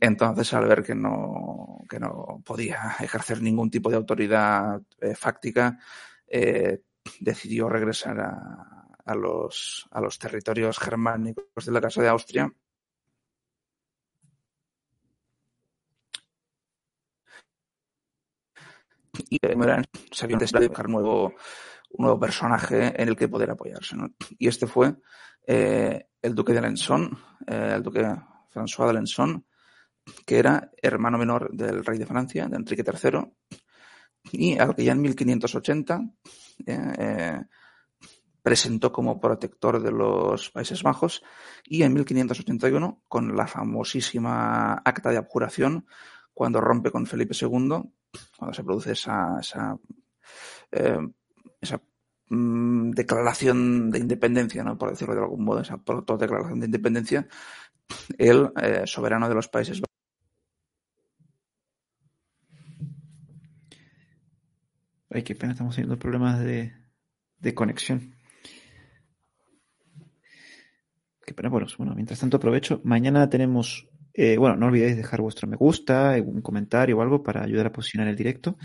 Entonces, 0.00 0.52
al 0.54 0.66
ver 0.66 0.82
que 0.82 0.94
no, 0.94 1.84
que 1.88 1.98
no 1.98 2.42
podía 2.44 2.96
ejercer 3.00 3.42
ningún 3.42 3.70
tipo 3.70 3.90
de 3.90 3.96
autoridad 3.96 4.80
eh, 5.00 5.14
fáctica, 5.14 5.78
eh, 6.26 6.82
decidió 7.20 7.68
regresar 7.68 8.20
a, 8.20 9.14
los, 9.14 9.88
a 9.90 10.00
los 10.00 10.18
territorios 10.18 10.78
germánicos 10.78 11.66
de 11.66 11.72
la 11.72 11.80
Casa 11.80 12.02
de 12.02 12.08
Austria. 12.08 12.52
Y 19.28 19.38
se 20.10 20.24
había 20.24 20.38
de 20.38 20.68
buscar 20.68 20.88
nuevo, 20.88 21.34
un 21.92 22.04
nuevo 22.04 22.18
personaje 22.18 23.00
en 23.00 23.08
el 23.08 23.16
que 23.16 23.28
poder 23.28 23.50
apoyarse. 23.50 23.96
¿no? 23.96 24.10
Y 24.38 24.48
este 24.48 24.66
fue 24.66 24.94
eh, 25.46 26.06
el 26.20 26.34
duque 26.34 26.52
de 26.52 26.58
Alençon, 26.58 27.18
eh, 27.46 27.72
el 27.76 27.82
duque 27.82 28.04
François 28.50 28.86
de 28.86 28.90
Alençon, 28.90 29.44
que 30.26 30.38
era 30.38 30.70
hermano 30.80 31.18
menor 31.18 31.50
del 31.52 31.84
rey 31.84 31.98
de 31.98 32.06
Francia, 32.06 32.48
de 32.48 32.56
Enrique 32.56 32.84
III, 32.84 33.20
y 34.32 34.58
al 34.58 34.74
que 34.74 34.84
ya 34.84 34.92
en 34.92 35.00
1580 35.00 36.00
eh, 36.66 37.40
presentó 38.42 38.92
como 38.92 39.20
protector 39.20 39.80
de 39.82 39.92
los 39.92 40.50
Países 40.50 40.82
Bajos 40.82 41.22
y 41.64 41.82
en 41.82 41.92
1581, 41.94 43.02
con 43.08 43.36
la 43.36 43.46
famosísima 43.46 44.74
acta 44.74 45.10
de 45.10 45.18
abjuración, 45.18 45.86
cuando 46.34 46.60
rompe 46.60 46.90
con 46.90 47.06
Felipe 47.06 47.34
II, 47.40 47.48
cuando 48.36 48.54
se 48.54 48.64
produce 48.64 48.92
esa, 48.92 49.38
esa, 49.40 49.76
eh, 50.72 50.98
mm, 52.28 52.90
declaración 52.90 53.90
de 53.90 53.98
independencia, 53.98 54.64
¿no? 54.64 54.78
por 54.78 54.90
decirlo 54.90 55.14
de 55.14 55.20
algún 55.20 55.44
modo, 55.44 55.60
esa 55.60 55.76
declaración 55.76 56.60
de 56.60 56.66
independencia, 56.66 57.26
el 58.18 58.50
eh, 58.60 58.82
soberano 58.86 59.28
de 59.28 59.34
los 59.34 59.48
Países 59.48 59.80
Bajos 59.80 59.92
Ay, 65.14 65.22
qué 65.24 65.34
pena, 65.34 65.52
estamos 65.52 65.74
teniendo 65.74 65.98
problemas 65.98 66.40
de, 66.40 66.72
conexión. 67.54 68.14
Qué 71.26 71.34
pena, 71.34 71.50
bueno, 71.50 71.66
bueno, 71.76 71.94
mientras 71.94 72.18
tanto 72.18 72.38
aprovecho. 72.38 72.80
Mañana 72.84 73.28
tenemos, 73.28 73.90
eh, 74.14 74.38
bueno, 74.38 74.56
no 74.56 74.66
olvidéis 74.66 74.96
dejar 74.96 75.20
vuestro 75.20 75.46
me 75.46 75.56
gusta, 75.56 76.16
un 76.24 76.40
comentario 76.40 76.96
o 76.96 77.02
algo 77.02 77.22
para 77.22 77.42
ayudar 77.42 77.66
a 77.66 77.72
posicionar 77.72 78.08
el 78.08 78.16
directo. 78.16 78.56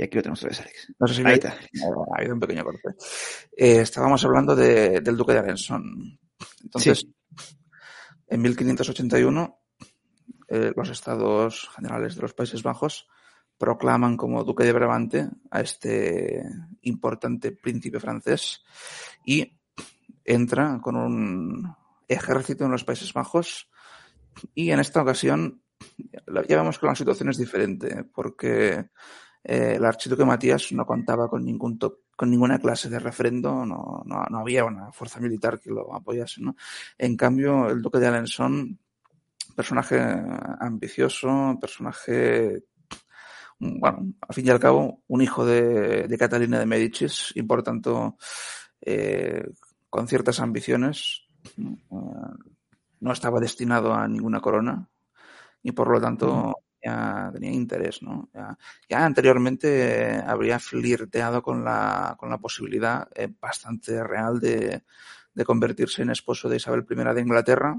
Y 0.00 0.02
aquí 0.02 0.16
lo 0.16 0.22
tenemos 0.22 0.38
otra 0.38 0.48
vez, 0.48 0.60
Alex. 0.62 0.92
No 0.98 1.06
sé 1.06 1.14
si 1.14 1.22
Ahí 1.26 1.34
está. 1.34 1.50
Ha 1.50 2.18
habido 2.18 2.32
un 2.32 2.40
pequeño 2.40 2.64
corte. 2.64 2.88
Eh, 3.54 3.82
estábamos 3.82 4.24
hablando 4.24 4.56
del 4.56 5.14
duque 5.14 5.34
de 5.34 5.40
Alençon. 5.40 6.18
Entonces, 6.64 7.06
en 8.26 8.40
1581, 8.40 9.60
eh, 10.48 10.72
los 10.74 10.88
estados 10.88 11.68
generales 11.76 12.16
de 12.16 12.22
los 12.22 12.32
Países 12.32 12.62
Bajos 12.62 13.08
proclaman 13.58 14.16
como 14.16 14.42
duque 14.42 14.64
de 14.64 14.72
Brabante 14.72 15.28
a 15.50 15.60
este 15.60 16.44
importante 16.80 17.52
príncipe 17.52 18.00
francés 18.00 18.64
y 19.26 19.60
entra 20.24 20.80
con 20.82 20.96
un 20.96 21.76
ejército 22.08 22.64
en 22.64 22.70
los 22.70 22.84
Países 22.84 23.12
Bajos 23.12 23.68
y 24.54 24.70
en 24.70 24.80
esta 24.80 25.02
ocasión 25.02 25.62
ya 26.48 26.56
vemos 26.56 26.78
que 26.78 26.86
la 26.86 26.94
situación 26.94 27.28
es 27.28 27.36
diferente 27.36 28.04
porque 28.04 28.88
eh, 29.42 29.74
el 29.76 29.84
archiduque 29.84 30.24
Matías 30.24 30.72
no 30.72 30.84
contaba 30.84 31.28
con 31.28 31.44
ningún 31.44 31.78
con 32.16 32.30
ninguna 32.30 32.58
clase 32.58 32.90
de 32.90 32.98
referendo, 32.98 33.64
no, 33.64 34.02
no, 34.04 34.38
había 34.38 34.66
una 34.66 34.92
fuerza 34.92 35.20
militar 35.20 35.58
que 35.58 35.70
lo 35.70 35.94
apoyase. 35.94 36.42
¿no? 36.42 36.54
En 36.98 37.16
cambio, 37.16 37.70
el 37.70 37.80
duque 37.80 37.98
de 37.98 38.08
Alençon, 38.08 38.78
personaje 39.56 39.98
ambicioso, 40.60 41.56
personaje 41.58 42.64
bueno, 43.60 44.14
al 44.26 44.34
fin 44.34 44.46
y 44.46 44.50
al 44.50 44.58
cabo, 44.58 45.02
un 45.08 45.20
hijo 45.20 45.44
de, 45.44 46.14
Catalina 46.18 46.58
de 46.58 46.66
Medicis 46.66 47.32
y 47.34 47.42
por 47.42 47.62
tanto 47.62 48.16
eh, 48.80 49.46
con 49.90 50.08
ciertas 50.08 50.40
ambiciones. 50.40 51.26
no 51.88 53.12
estaba 53.12 53.40
destinado 53.40 53.94
a 53.94 54.08
ninguna 54.08 54.40
corona 54.40 54.88
y 55.62 55.72
por 55.72 55.88
lo 55.88 56.00
tanto 56.00 56.54
ya 56.82 57.30
tenía 57.32 57.52
interés, 57.52 58.02
¿no? 58.02 58.28
Ya, 58.88 59.04
anteriormente 59.04 60.22
habría 60.26 60.58
flirteado 60.58 61.42
con 61.42 61.64
la, 61.64 62.16
con 62.18 62.30
la 62.30 62.38
posibilidad 62.38 63.08
eh, 63.14 63.28
bastante 63.40 64.02
real 64.02 64.40
de, 64.40 64.82
de 65.34 65.44
convertirse 65.44 66.02
en 66.02 66.10
esposo 66.10 66.48
de 66.48 66.56
Isabel 66.56 66.86
I 66.88 67.14
de 67.14 67.20
Inglaterra, 67.20 67.78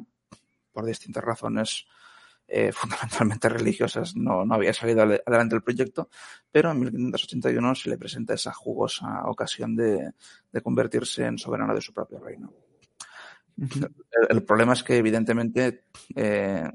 por 0.72 0.86
distintas 0.86 1.24
razones 1.24 1.86
eh, 2.48 2.72
fundamentalmente 2.74 3.50
religiosas, 3.50 4.16
no, 4.16 4.46
no 4.46 4.56
había 4.56 4.74
salido 4.74 5.04
adelante 5.04 5.56
el 5.56 5.64
proyecto, 5.64 6.10
pero 6.52 6.72
en 6.72 6.80
1581 6.80 7.76
se 7.76 7.90
le 7.90 7.98
presenta 7.98 8.34
esa 8.34 8.54
jugosa 8.54 9.24
ocasión 9.26 9.76
de, 9.76 10.12
de 10.52 10.62
convertirse 10.62 11.26
en 11.26 11.38
soberano 11.38 11.74
de 11.74 11.82
su 11.82 11.94
propio 11.94 12.20
reino. 12.20 12.54
el, 14.30 14.44
problema 14.44 14.74
es 14.74 14.84
que, 14.84 14.98
evidentemente, 14.98 15.86
eh, 16.16 16.70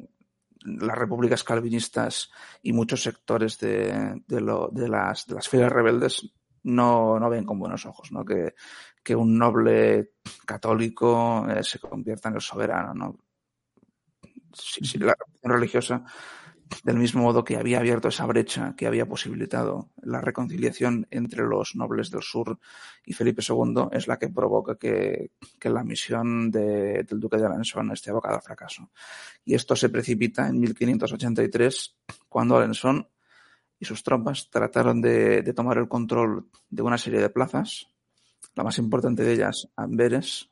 las 0.67 0.97
repúblicas 0.97 1.45
calvinistas 1.45 2.31
y 2.63 2.73
muchos 2.73 3.03
sectores 3.03 3.59
de, 3.59 4.23
de, 4.27 4.41
lo, 4.41 4.69
de, 4.73 4.89
las, 4.89 5.27
de 5.27 5.35
las 5.37 5.49
filas 5.49 5.73
rebeldes 5.73 6.31
no, 6.65 7.19
no 7.21 7.31
ven 7.31 7.45
con 7.45 7.59
buenos 7.59 7.87
ojos, 7.87 8.11
¿no? 8.13 8.25
Que, 8.25 8.55
que 9.03 9.15
un 9.15 9.39
noble 9.39 10.15
católico 10.45 11.47
eh, 11.49 11.63
se 11.63 11.79
convierta 11.79 12.29
en 12.29 12.35
el 12.37 12.41
soberano, 12.41 12.93
¿no? 12.93 13.19
Si, 14.53 14.85
si 14.85 14.99
la 14.99 15.15
religiosa, 15.43 16.03
del 16.83 16.97
mismo 16.97 17.23
modo 17.23 17.45
que 17.45 17.57
había 17.57 17.79
abierto 17.79 18.09
esa 18.09 18.27
brecha 18.27 18.75
que 18.77 18.87
había 18.87 19.07
posibilitado 19.07 19.91
la 20.03 20.21
reconciliación 20.21 21.07
entre 21.11 21.45
los 21.45 21.77
nobles 21.77 22.11
del 22.11 22.23
sur 22.23 22.59
y 23.05 23.13
Felipe 23.13 23.43
II, 23.47 23.89
es 23.93 24.09
la 24.09 24.19
que 24.19 24.29
provoca 24.29 24.77
que, 24.77 25.31
la 25.63 25.85
misión 25.85 26.51
de, 26.51 27.05
del 27.05 27.21
duque 27.21 27.37
de 27.37 27.47
Alençon 27.47 27.93
esté 27.93 28.11
abocada 28.11 28.37
al 28.37 28.43
fracaso. 28.43 28.91
Y 29.45 29.55
esto 29.55 29.77
se 29.77 29.89
precipita 29.89 30.49
en 30.49 30.61
1583, 30.61 31.97
cuando 32.29 32.57
Alençon 32.57 33.09
y 33.79 33.85
sus 33.85 34.03
tropas 34.03 34.49
trataron 34.51 35.01
de, 35.01 35.43
tomar 35.55 35.79
el 35.79 35.89
control 35.89 36.49
de 36.71 36.83
una 36.83 36.99
serie 36.99 37.21
de 37.21 37.31
plazas, 37.31 37.89
la 38.55 38.65
más 38.65 38.79
importante 38.79 39.23
de 39.23 39.33
ellas, 39.35 39.69
Amberes, 39.77 40.49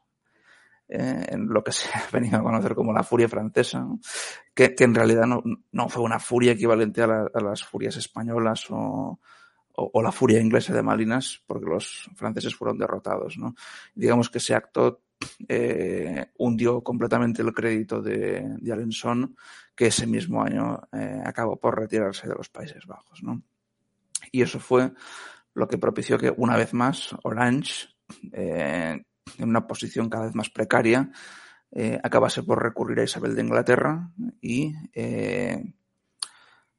eh, 0.89 1.27
en 1.29 1.49
lo 1.49 1.65
que 1.65 1.73
se 1.73 1.89
ha 1.95 2.05
venido 2.13 2.39
a 2.39 2.43
conocer 2.43 2.75
como 2.75 2.93
la 2.93 3.03
furia 3.03 3.29
francesa, 3.29 3.87
que, 4.55 4.75
en 4.79 4.95
realidad 4.95 5.27
no, 5.27 5.43
no, 5.73 5.89
fue 5.89 6.03
una 6.03 6.19
furia 6.19 6.53
equivalente 6.53 7.03
a, 7.03 7.07
la, 7.07 7.31
a 7.33 7.41
las 7.41 7.65
furias 7.65 7.97
españolas 7.97 8.67
o, 8.71 9.19
o, 9.77 10.03
la 10.03 10.13
furia 10.13 10.41
inglesa 10.41 10.73
de 10.73 10.83
Malinas, 10.83 11.43
porque 11.47 11.67
los 11.67 12.09
franceses 12.15 12.55
fueron 12.55 12.79
derrotados. 12.79 13.37
¿no? 13.39 13.55
Digamos 13.95 14.31
que 14.31 14.39
ese 14.39 14.55
acto 14.55 15.03
eh, 15.49 16.27
hundió 16.39 16.83
completamente 16.83 17.43
el 17.43 17.53
crédito 17.53 18.01
de, 18.01 18.57
de 18.59 18.73
Alençon, 18.73 19.37
que 19.75 19.87
ese 19.87 20.07
mismo 20.07 20.43
año 20.43 20.81
eh, 20.93 21.23
acabó 21.25 21.59
por 21.59 21.79
retirarse 21.79 22.29
de 22.29 22.35
los 22.35 22.49
Países 22.49 22.87
Bajos. 22.87 23.23
¿no? 23.23 23.43
Y 24.31 24.43
eso 24.43 24.61
fue 24.61 24.93
lo 25.55 25.69
que 25.69 25.79
propició 25.79 26.19
que 26.19 26.33
una 26.37 26.57
vez 26.57 26.73
más 26.73 27.15
Orange, 27.23 27.89
en 29.39 29.49
una 29.49 29.67
posición 29.67 30.09
cada 30.09 30.27
vez 30.27 30.35
más 30.35 30.51
precaria, 30.51 31.11
eh, 31.73 31.99
acabase 32.03 32.43
por 32.43 32.63
recurrir 32.63 33.01
a 33.01 33.05
Isabel 33.05 33.35
de 33.35 33.43
Inglaterra 33.43 34.11
y 34.41 34.73
eh, 34.93 35.75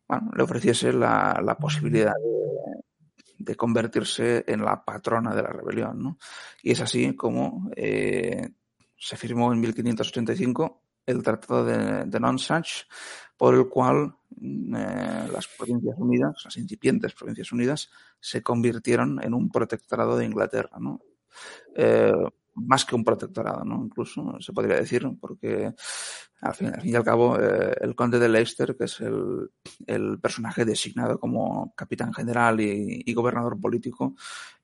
bueno, 0.08 0.32
le 0.36 0.44
ofreciese 0.44 0.94
la, 0.94 1.42
la 1.44 1.58
posibilidad 1.58 2.14
de, 2.14 2.84
de, 3.40 3.56
convertirse 3.56 4.46
en 4.48 4.64
la 4.64 4.86
patrona 4.86 5.36
de 5.36 5.42
la 5.42 5.50
rebelión. 5.50 6.02
¿no? 6.02 6.18
Y 6.64 6.72
es 6.72 6.82
así 6.82 7.16
como 7.16 7.70
eh, 7.76 8.52
se 8.98 9.18
firmó 9.18 9.52
en 9.52 9.60
1585 9.60 10.82
el 11.06 11.22
Tratado 11.22 11.66
de, 11.66 12.06
de 12.06 12.20
Nonsuch, 12.20 12.88
por 13.38 13.54
el 13.54 13.68
cual 13.68 14.16
eh, 14.42 15.28
las 15.32 15.48
Provincias 15.48 15.96
Unidas, 15.98 16.42
las 16.44 16.58
incipientes 16.58 17.14
Provincias 17.14 17.52
Unidas, 17.52 17.90
se 18.20 18.42
convirtieron 18.42 19.22
en 19.24 19.34
un 19.34 19.50
protectorado 19.50 20.18
de 20.18 20.26
Inglaterra. 20.26 20.78
¿no? 20.80 21.02
Eh, 21.76 22.14
más 22.56 22.86
que 22.86 22.96
un 22.96 23.04
protectorado, 23.04 23.66
¿no? 23.66 23.84
Incluso 23.84 24.38
se 24.40 24.54
podría 24.54 24.78
decir, 24.78 25.06
porque 25.20 25.74
al 26.42 26.54
fin, 26.54 26.68
al 26.74 26.82
fin 26.82 26.92
y 26.94 26.96
al 26.96 27.04
cabo 27.04 27.38
eh, 27.38 27.76
el 27.82 27.96
conde 27.96 28.18
de 28.18 28.30
Leicester, 28.30 28.78
que 28.78 28.86
es 28.86 29.02
el, 29.02 30.20
personaje 30.22 30.64
designado 30.64 31.20
como 31.20 31.74
capitán 31.76 32.14
general 32.14 32.62
y, 32.62 33.14
gobernador 33.14 33.60
político, 33.60 34.16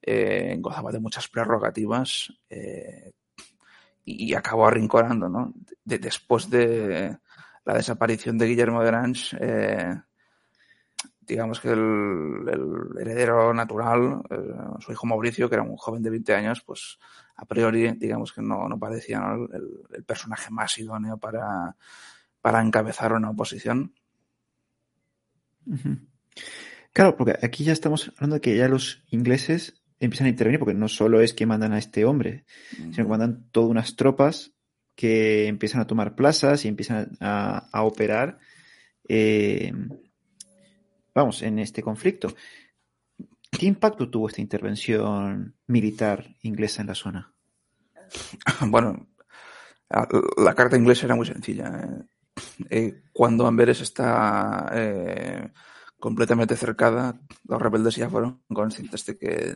eh, 0.02 0.56
gozaba 0.60 0.92
de 0.92 1.00
muchas 1.00 1.28
prerrogativas 1.28 2.32
y, 4.06 4.34
acabó 4.34 4.68
arrinconando, 4.68 5.28
¿no? 5.28 5.54
De, 5.84 6.00
después 6.00 6.50
de 6.50 7.18
la 7.66 7.74
desaparición 7.74 8.38
de 8.38 8.48
Guillermo 8.48 8.82
de 8.82 8.88
Orange, 8.88 9.38
digamos 11.32 11.60
que 11.62 11.70
el, 11.70 12.46
el 12.48 13.00
heredero 13.00 13.54
natural, 13.54 14.22
eh, 14.30 14.36
su 14.80 14.92
hijo 14.92 15.08
Mauricio, 15.08 15.48
que 15.50 15.56
era 15.56 15.64
un 15.64 15.78
joven 15.78 16.04
de 16.04 16.10
20 16.10 16.36
años, 16.36 16.62
pues 16.62 16.98
a 17.36 17.46
priori, 17.46 17.92
digamos 17.94 18.34
que 18.34 18.42
no, 18.42 18.68
no 18.68 18.78
parecía 18.78 19.20
¿no? 19.20 19.46
El, 19.46 19.70
el, 19.94 20.04
personaje 20.04 20.52
más 20.52 20.78
idóneo 20.78 21.18
para, 21.18 21.76
para 22.42 22.62
encabezar 22.62 23.14
una 23.14 23.30
oposición. 23.30 23.94
Uh 25.66 25.76
-huh. 25.76 26.00
Claro, 26.92 27.16
porque 27.16 27.40
aquí 27.42 27.64
ya 27.64 27.72
estamos 27.72 28.12
hablando 28.16 28.36
de 28.36 28.42
que 28.42 28.58
ya 28.58 28.68
los 28.68 29.04
ingleses 29.10 29.82
empiezan 30.00 30.28
a 30.28 30.32
intervenir, 30.32 30.60
porque 30.60 30.74
no 30.74 30.90
solo 30.90 31.22
es 31.22 31.34
que 31.34 31.46
mandan 31.46 31.72
a 31.72 31.78
este 31.78 32.04
hombre, 32.04 32.44
uh 32.74 32.76
-huh. 32.76 32.94
sino 32.94 33.06
que 33.06 33.10
mandan 33.10 33.46
todas 33.52 33.70
unas 33.70 33.96
tropas 33.96 34.52
que 34.96 35.48
empiezan 35.48 35.80
a 35.80 35.88
tomar 35.88 36.16
plazas 36.16 36.66
y 36.66 36.68
empiezan 36.68 37.18
a, 37.22 37.70
a 37.72 37.84
operar. 37.84 38.40
Eh, 39.08 39.74
vamos, 41.14 41.42
en 41.42 41.60
este 41.60 41.82
conflicto. 41.82 42.34
¿Qué 43.52 43.66
impacto 43.66 44.10
tuvo 44.10 44.30
esta 44.30 44.42
intervención 44.42 45.56
militar 45.68 46.36
inglesa 46.42 46.82
en 46.82 46.88
la 46.88 46.96
zona? 46.96 47.34
Bueno, 48.68 49.08
la 50.38 50.54
carta 50.56 50.78
inglesa 50.78 51.06
era 51.06 51.16
muy 51.16 51.26
sencilla. 51.26 52.06
Eh, 52.70 53.04
cuando 53.12 53.46
Amberes 53.46 53.82
está 53.82 54.70
eh, 54.74 55.52
completamente 56.00 56.56
cercada, 56.56 57.20
los 57.44 57.62
rebeldes 57.62 57.96
ya 57.96 58.10
fueron 58.10 58.42
conscientes 58.54 59.06
de 59.06 59.18
que 59.18 59.56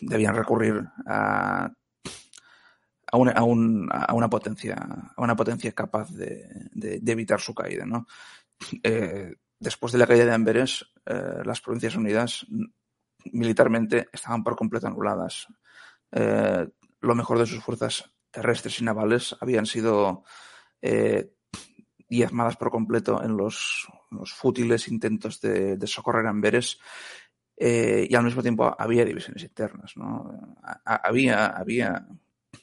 debían 0.00 0.34
recurrir 0.34 0.82
a, 1.06 1.70
a, 3.06 3.16
una, 3.16 3.32
a, 3.32 3.42
un, 3.42 3.88
a 3.90 4.14
una, 4.14 4.30
potencia, 4.30 4.74
a 4.74 5.22
una 5.22 5.36
potencia 5.36 5.72
capaz 5.72 6.10
de, 6.12 6.48
de, 6.72 7.00
de 7.00 7.12
evitar 7.12 7.40
su 7.40 7.54
caída. 7.54 7.84
¿no? 7.84 8.06
Eh, 8.82 9.34
después 9.62 9.92
de 9.92 9.98
la 9.98 10.06
caída 10.06 10.24
de 10.24 10.32
Amberes, 10.32 10.84
eh, 11.06 11.42
las 11.44 11.60
Provincias 11.60 11.94
Unidas 11.94 12.44
militarmente 13.32 14.08
estaban 14.12 14.42
por 14.42 14.56
completo 14.56 14.88
anuladas. 14.88 15.46
Eh, 16.10 16.68
lo 17.00 17.14
mejor 17.14 17.38
de 17.38 17.46
sus 17.46 17.62
fuerzas 17.62 18.10
terrestres 18.30 18.80
y 18.80 18.84
navales 18.84 19.36
habían 19.40 19.66
sido 19.66 20.24
eh, 20.80 21.32
diezmadas 22.08 22.56
por 22.56 22.70
completo 22.70 23.22
en 23.22 23.36
los, 23.36 23.88
fútiles 24.26 24.88
intentos 24.88 25.40
de, 25.40 25.78
socorrer 25.86 26.26
a 26.26 26.30
Amberes 26.30 26.78
eh, 27.56 28.06
y 28.08 28.14
al 28.14 28.24
mismo 28.24 28.42
tiempo 28.42 28.74
había 28.76 29.04
divisiones 29.04 29.44
internas. 29.44 29.94
había, 30.84 31.46
había, 31.46 32.06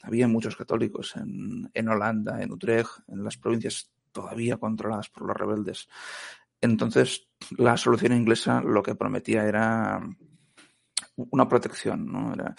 había 0.04 0.28
muchos 0.28 0.56
católicos 0.56 1.16
en, 1.16 1.70
en 1.74 1.88
Holanda, 1.88 2.42
en 2.42 2.52
Utrecht, 2.52 3.08
en 3.08 3.24
las 3.24 3.38
provincias 3.38 3.90
todavía 4.12 4.58
controladas 4.58 5.10
por 5.10 5.28
los 5.28 5.38
rebeldes. 5.38 5.88
Entonces, 6.62 7.28
la 7.58 7.78
solución 7.78 8.13
inglesa 8.13 8.62
lo 8.62 8.84
que 8.84 8.95
prometía 8.95 9.45
era 9.45 10.02
una 11.15 11.48
protección, 11.48 12.12
¿no? 12.12 12.34
Era 12.34 12.56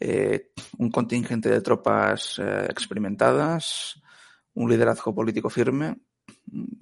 eh, 0.00 0.52
un 0.78 0.90
contingente 0.90 1.48
de 1.48 1.60
tropas 1.60 2.38
eh, 2.38 2.66
experimentadas, 2.68 4.00
un 4.54 4.70
liderazgo 4.70 5.14
político 5.14 5.50
firme. 5.50 5.96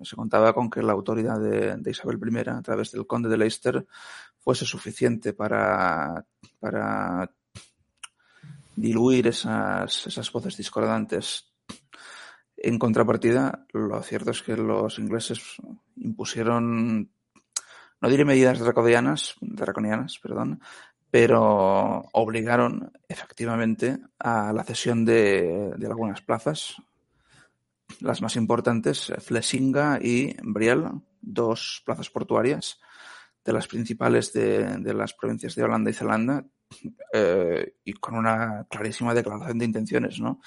Se 0.02 0.16
contaba 0.16 0.52
con 0.52 0.70
que 0.70 0.83
la 0.83 0.92
autoridad 0.92 1.38
de, 1.38 1.76
de, 1.76 1.90
Isabel 1.90 2.18
I, 2.22 2.48
a 2.48 2.62
través 2.62 2.92
del 2.92 3.07
conde 3.07 3.29
de 3.29 3.37
Leicester, 3.37 3.87
fuese 4.38 4.64
suficiente 4.64 5.33
para, 5.33 6.24
para 6.61 7.31
diluir 8.76 9.29
esas, 9.29 10.07
esas 10.07 10.31
voces 10.31 10.57
discordantes 10.57 11.56
en 12.66 12.79
contrapartida, 12.79 13.66
lo 13.72 14.02
cierto 14.02 14.33
es 14.33 14.42
que 14.42 14.57
los 14.57 14.98
ingleses 14.98 15.57
impusieron, 15.96 17.11
no 18.00 18.09
diré 18.09 18.24
medidas 18.24 18.59
draconianas, 18.59 19.35
draconianas, 19.40 20.18
perdón, 20.18 20.61
pero 21.11 22.02
obligaron 22.12 22.92
efectivamente 23.09 23.98
a 24.18 24.52
la 24.52 24.64
cesión 24.64 25.05
de, 25.05 25.74
algunas 25.85 26.22
plazas, 26.22 26.76
las 28.00 28.20
más 28.20 28.35
importantes, 28.35 29.12
Flesinga 29.20 30.00
y 30.02 30.37
Briel, 30.42 30.85
dos 31.20 31.83
plazas 31.87 32.11
portuarias 32.11 32.81
de 33.44 33.52
las 33.52 33.68
principales 33.68 34.33
de, 34.33 34.79
de 34.79 34.92
las 34.92 35.14
provincias 35.14 35.55
de 35.55 35.62
Holanda 35.62 35.90
y 35.90 35.94
Zelanda, 35.94 36.44
eh, 37.12 37.76
y 37.85 37.92
con 37.92 38.16
una 38.16 38.66
clarísima 38.68 39.14
declaración 39.14 39.59
de 39.59 39.64
intenciones, 39.64 40.20
¿no? 40.20 40.40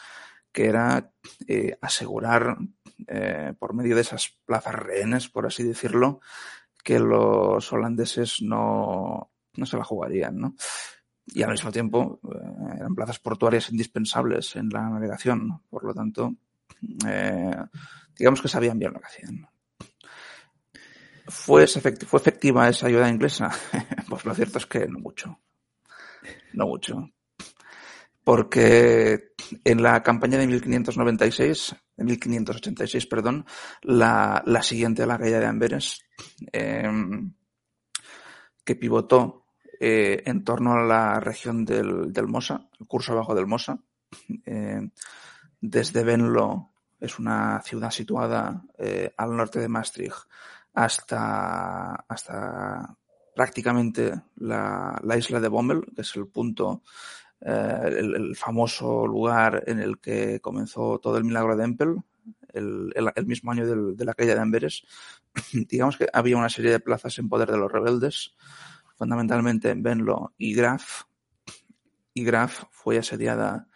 Que 0.52 0.66
era 0.66 1.12
eh, 1.48 1.78
asegurar 1.82 2.58
eh, 3.08 3.54
por 3.58 3.74
medio 3.74 3.96
de 3.96 4.02
esas 4.02 4.38
plazas 4.46 4.76
rehenes, 4.76 5.30
por 5.30 5.46
así 5.46 5.64
decirlo, 5.64 6.20
que 6.84 7.00
los 7.00 7.72
holandeses 7.72 8.42
no, 8.42 9.32
no 9.56 9.66
se 9.66 9.78
la 9.78 9.84
jugarían, 9.84 10.38
¿no? 10.38 10.56
Y 11.28 11.44
al 11.44 11.52
mismo 11.52 11.72
tiempo 11.72 12.20
eh, 12.24 12.76
eran 12.78 12.96
plazas 12.96 13.20
portuarias 13.20 13.70
indispensables 13.70 14.56
en 14.56 14.70
la 14.70 14.90
navegación, 14.90 15.48
¿no? 15.48 15.64
por 15.70 15.84
lo 15.84 15.94
tanto, 15.94 16.36
eh, 17.08 17.56
digamos 18.18 18.42
que 18.42 18.48
sabían 18.48 18.80
bien 18.80 18.94
lo 18.94 19.00
que 19.00 19.08
hacían. 19.08 19.48
¿Fue, 21.28 21.68
¿Fue 21.68 22.20
efectiva 22.20 22.68
esa 22.68 22.88
ayuda 22.88 23.08
inglesa? 23.08 23.52
pues 24.10 24.26
lo 24.26 24.34
cierto 24.34 24.58
es 24.58 24.66
que 24.66 24.88
no 24.88 25.00
mucho. 25.00 25.40
No 26.54 26.66
mucho. 26.66 27.12
Porque 28.30 29.34
en 29.64 29.82
la 29.82 30.04
campaña 30.04 30.38
de 30.38 30.46
1596, 30.46 31.76
de 31.98 32.04
1586, 32.04 33.08
perdón, 33.08 33.44
la, 33.82 34.44
la 34.46 34.62
siguiente 34.62 35.02
a 35.02 35.08
la 35.08 35.18
caída 35.18 35.40
de 35.40 35.48
Amberes, 35.48 36.04
em, 36.52 37.34
que 38.64 38.76
pivotó 38.76 39.48
eh, 39.80 40.22
en 40.28 40.44
torno 40.44 40.74
a 40.74 40.84
la 40.84 41.20
región 41.20 41.66
del, 41.66 42.14
del, 42.14 42.28
Mosa, 42.28 42.70
el 42.80 42.86
curso 42.86 43.14
abajo 43.14 43.34
del 43.34 43.48
Mosa. 43.48 43.80
Eh, 44.46 44.92
desde 45.60 46.04
Venlo 46.04 46.70
es 47.00 47.18
una 47.18 47.64
ciudad 47.64 47.90
situada 47.90 48.62
eh, 48.78 49.12
al 49.18 49.36
norte 49.36 49.60
de 49.60 49.70
Maastricht 49.70 50.30
hasta, 50.76 51.96
hasta 52.08 52.96
prácticamente 53.36 54.22
la, 54.36 55.00
la, 55.02 55.18
isla 55.18 55.40
de 55.40 55.48
Bommel, 55.48 55.84
que 55.96 56.02
es 56.02 56.16
el 56.16 56.28
punto, 56.28 56.84
el, 57.42 58.16
el, 58.16 58.36
famoso 58.36 59.08
lugar 59.08 59.64
en 59.68 59.80
el 59.80 60.00
que 60.00 60.40
comenzó 60.40 61.00
todo 61.00 61.18
el 61.18 61.24
milagro 61.24 61.56
de 61.56 61.64
Empel, 61.64 61.96
el, 62.54 62.94
el, 63.16 63.26
mismo 63.26 63.52
año 63.52 63.66
de 63.66 64.06
la 64.06 64.14
caída 64.14 64.36
de 64.36 64.42
Amberes. 64.42 64.84
Digamos 65.54 65.98
que 65.98 66.08
había 66.12 66.38
una 66.38 66.50
serie 66.50 66.72
de 66.72 66.80
plazas 66.80 67.18
en 67.20 67.30
poder 67.30 67.52
de 67.52 67.58
los 67.58 67.72
rebeldes, 67.72 68.36
fundamentalmente 68.98 69.70
en 69.70 69.84
Venlo 69.84 70.34
y 70.38 70.54
Graf. 70.54 71.04
Y 72.14 72.24
Graf 72.24 72.64
fue 72.72 72.98
asediada 72.98 73.68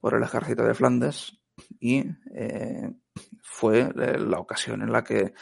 por 0.00 0.14
el 0.14 0.22
ejército 0.22 0.64
de 0.64 0.74
Flandes 0.74 1.40
y 1.78 2.04
eh, 2.34 2.92
fue 3.42 3.92
la 3.94 4.38
ocasión 4.38 4.82
en 4.82 4.92
la 4.92 5.04
que 5.04 5.34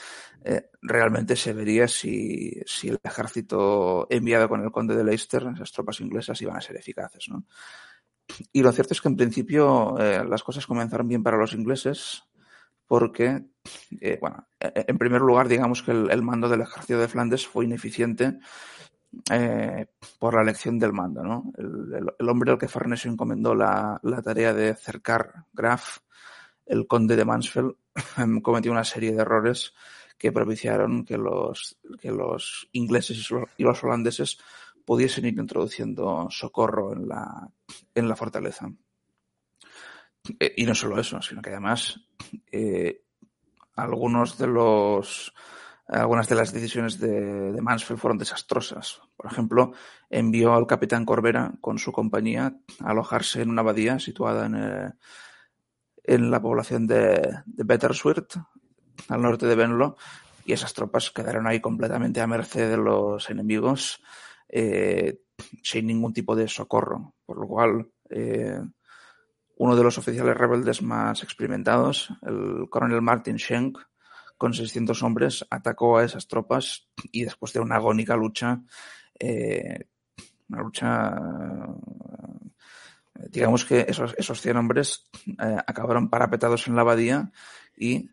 eh, 0.45 0.71
realmente 0.83 1.37
se 1.37 1.53
vería 1.53 1.89
si, 1.89 2.61
si, 2.67 2.89
el 2.89 2.99
ejército 3.03 4.07
enviado 4.11 4.49
con 4.49 4.63
el 4.63 4.71
conde 4.71 4.97
de 4.97 5.05
Leicester, 5.05 5.47
esas 5.55 5.73
tropas 5.73 6.01
inglesas, 6.01 6.41
iban 6.43 6.57
a 6.57 6.61
ser 6.61 6.77
eficaces. 6.77 7.29
¿no? 7.29 7.45
Y 8.53 8.63
lo 8.63 8.73
cierto 8.73 8.95
es 8.95 9.01
que 9.01 9.09
en 9.09 9.17
principio 9.17 9.99
eh, 9.99 10.25
las 10.25 10.43
cosas 10.43 10.67
comenzaron 10.67 11.09
bien 11.09 11.23
para 11.23 11.37
los 11.37 11.53
ingleses 11.53 12.25
porque, 12.87 13.45
eh, 14.01 14.19
bueno, 14.21 14.49
en 14.59 14.97
primer 14.97 15.21
lugar, 15.21 15.47
digamos 15.47 15.83
que 15.83 15.91
el, 15.91 16.23
mando 16.23 16.49
del 16.49 16.63
ejército 16.63 16.99
de 16.99 17.09
Flandes 17.09 17.47
fue 17.47 17.67
ineficiente 17.67 18.39
eh, 19.31 19.87
por 20.19 20.35
la 20.35 20.43
elección 20.43 20.79
del 20.79 20.95
mando. 20.95 21.23
¿no? 21.23 21.53
El, 21.57 21.95
el, 21.95 22.07
el, 22.19 22.29
hombre 22.29 22.51
al 22.51 22.59
que 22.59 22.69
Farnesio 22.69 23.11
encomendó 23.11 23.55
la, 23.55 24.01
la 24.03 24.23
tarea 24.23 24.55
de 24.55 24.75
cercar 24.75 25.45
Graf, 25.53 25.99
el 26.69 26.87
conde 26.87 27.17
de 27.17 27.25
Mansfeld, 27.25 27.75
cometió 28.43 28.71
una 28.71 28.85
serie 28.85 29.13
de 29.13 29.23
errores 29.23 29.75
que 30.19 30.33
propiciaron 30.33 31.05
que 31.05 31.17
los, 31.17 31.79
que 32.01 32.11
los 32.11 32.69
ingleses 32.73 33.31
y 33.57 33.63
los 33.63 33.85
holandeses 33.85 34.39
pudiesen 34.85 35.27
ir 35.27 35.39
introduciendo 35.39 36.29
socorro 36.31 36.93
en 36.93 37.09
la, 37.09 37.49
en 37.95 38.09
la 38.09 38.17
fortaleza. 38.17 38.71
Eh, 40.41 40.55
y 40.57 40.65
no 40.65 40.75
solo 40.75 41.01
eso, 41.01 41.23
sino 41.23 41.41
que 41.41 41.51
además 41.51 42.01
eh, 42.51 43.05
algunos 43.77 44.39
de 44.39 44.47
los 44.49 45.33
algunas 45.87 46.29
de 46.29 46.35
las 46.35 46.53
decisiones 46.53 47.01
de, 47.01 47.53
de, 47.53 47.63
Mansfield 47.63 47.99
fueron 47.99 48.19
desastrosas. 48.19 49.01
Por 49.17 49.25
ejemplo, 49.33 49.73
envió 50.11 50.53
al 50.53 50.67
capitán 50.67 51.07
Corbera 51.07 51.55
con 51.63 51.79
su 51.79 51.93
compañía 51.93 52.59
a 52.81 52.91
alojarse 52.91 53.41
en 53.41 53.49
una 53.49 53.63
abadía 53.63 53.99
situada 53.99 54.45
en, 54.45 54.55
eh, 54.57 54.93
en 56.09 56.31
la 56.31 56.41
población 56.41 56.87
de, 56.87 57.43
de 57.45 57.65
Betterswirt, 57.65 58.35
al 59.09 59.23
norte 59.23 59.47
de 59.47 59.55
Venlo, 59.55 59.97
y 60.47 60.55
esas 60.55 60.73
tropas 60.73 61.11
quedaron 61.11 61.47
ahí 61.47 61.61
completamente 61.61 62.23
a 62.23 62.27
merced 62.27 62.71
de 62.71 62.79
los 62.79 63.29
enemigos, 63.29 64.03
eh, 64.49 65.21
sin 65.63 65.87
ningún 65.87 66.15
tipo 66.15 66.35
de 66.35 66.49
socorro. 66.49 67.15
Por 67.27 67.39
lo 67.39 67.47
cual, 67.47 67.93
eh, 68.09 68.59
uno 69.57 69.77
de 69.77 69.83
los 69.83 69.99
oficiales 69.99 70.35
rebeldes 70.35 70.81
más 70.81 71.23
experimentados, 71.23 72.09
el 72.23 72.67
coronel 72.71 73.03
Martin 73.03 73.39
Schenck, 73.39 73.79
con 74.39 74.55
600 74.55 75.03
hombres, 75.03 75.45
atacó 75.51 75.99
a 75.99 76.05
esas 76.05 76.27
tropas 76.27 76.89
y 77.13 77.25
después 77.25 77.53
de 77.53 77.61
una 77.61 77.77
agónica 77.77 78.17
lucha, 78.17 78.63
eh, 79.19 79.85
una 80.49 80.63
lucha, 80.63 81.15
digamos 83.31 83.65
que 83.65 83.87
esos, 83.89 84.15
esos 84.17 84.41
100 84.41 84.57
hombres 84.57 85.09
eh, 85.27 85.57
acabaron 85.67 86.09
parapetados 86.09 86.69
en 86.69 86.77
la 86.77 86.83
abadía 86.83 87.33
y 87.77 88.11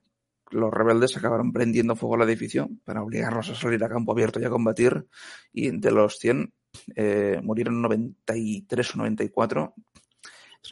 los 0.51 0.73
rebeldes 0.73 1.15
acabaron 1.17 1.51
prendiendo 1.51 1.95
fuego 1.95 2.15
al 2.15 2.29
edificio 2.29 2.69
para 2.83 3.03
obligarlos 3.03 3.49
a 3.49 3.55
salir 3.55 3.83
a 3.83 3.89
campo 3.89 4.11
abierto 4.11 4.39
y 4.39 4.45
a 4.45 4.49
combatir. 4.49 5.07
Y 5.51 5.71
de 5.71 5.91
los 5.91 6.17
100 6.17 6.53
eh, 6.95 7.39
murieron 7.43 7.81
93 7.81 8.95
o 8.95 8.97
94 8.99 9.73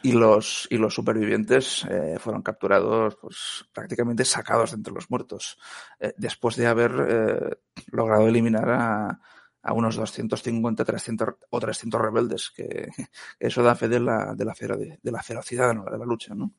y 0.02 0.12
los, 0.12 0.66
y 0.70 0.76
los 0.76 0.94
supervivientes 0.94 1.86
eh, 1.88 2.16
fueron 2.18 2.42
capturados, 2.42 3.16
pues 3.20 3.64
prácticamente 3.72 4.24
sacados 4.24 4.72
entre 4.72 4.92
los 4.92 5.08
muertos, 5.08 5.56
eh, 6.00 6.12
después 6.16 6.56
de 6.56 6.66
haber 6.66 7.60
logrado 7.92 8.26
eliminar 8.26 8.70
a, 8.70 9.20
a, 9.64 9.72
unos 9.72 9.96
250 9.96 10.84
300, 10.84 11.28
o 11.50 11.60
300 11.60 12.00
rebeldes, 12.00 12.52
que, 12.54 12.88
que 13.38 13.46
eso 13.46 13.62
da 13.62 13.74
fe 13.74 13.88
de 13.88 14.00
la, 14.00 14.34
de 14.34 14.44
la, 14.44 14.54
fero, 14.54 14.76
de, 14.76 14.98
de 15.02 15.12
la 15.12 15.22
ferocidad 15.22 15.74
¿no? 15.74 15.84
de 15.84 15.98
la 15.98 16.04
lucha, 16.04 16.34
¿no? 16.34 16.54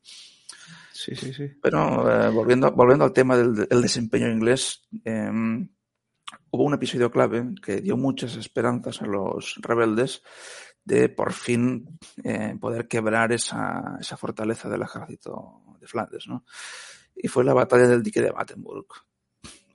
Sí, 0.92 1.14
sí, 1.14 1.32
sí. 1.32 1.50
Pero 1.62 2.10
eh, 2.10 2.30
volviendo, 2.30 2.72
volviendo 2.72 3.04
al 3.04 3.12
tema 3.12 3.36
del, 3.36 3.54
del 3.54 3.82
desempeño 3.82 4.30
inglés, 4.30 4.82
eh, 5.04 5.30
hubo 6.50 6.64
un 6.64 6.74
episodio 6.74 7.10
clave 7.10 7.54
que 7.62 7.80
dio 7.80 7.96
muchas 7.96 8.36
esperanzas 8.36 9.02
a 9.02 9.06
los 9.06 9.58
rebeldes 9.60 10.22
de 10.84 11.08
por 11.08 11.32
fin 11.32 11.98
eh, 12.22 12.56
poder 12.60 12.86
quebrar 12.86 13.32
esa, 13.32 13.96
esa, 14.00 14.16
fortaleza 14.16 14.68
del 14.68 14.82
ejército 14.82 15.62
de 15.80 15.86
Flandes, 15.86 16.28
¿no? 16.28 16.44
Y 17.14 17.28
fue 17.28 17.44
la 17.44 17.54
batalla 17.54 17.88
del 17.88 18.02
dique 18.02 18.22
de 18.22 18.30
Battenburg. 18.30 18.86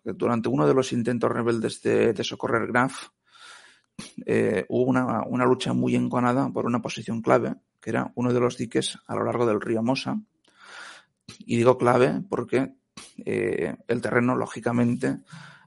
Durante 0.04 0.50
uno 0.50 0.65
de 0.65 0.74
los 0.74 0.94
intentos 0.94 1.32
rebeldes 1.32 1.82
de, 1.82 2.13
de 2.13 2.24
socorrer 2.24 2.65
Graf, 2.67 3.10
eh, 4.26 4.66
hubo 4.70 4.90
una, 4.90 5.24
una, 5.24 5.46
lucha 5.46 5.74
muy 5.74 5.96
enconada 5.96 6.50
por 6.50 6.66
una 6.66 6.82
posición 6.82 7.22
clave, 7.22 7.56
que 7.80 7.90
era 7.90 8.12
uno 8.16 8.34
de 8.34 8.40
los 8.40 8.58
diques 8.58 8.98
a 9.08 9.16
lo 9.16 9.24
largo 9.24 9.46
del 9.46 9.62
río 9.62 9.84
Mosa. 9.84 10.20
Y 11.40 11.58
digo 11.58 11.78
clave 11.78 12.22
porque 12.30 12.76
eh, 13.26 13.76
el 13.88 14.02
terreno, 14.02 14.36
lógicamente, 14.36 15.20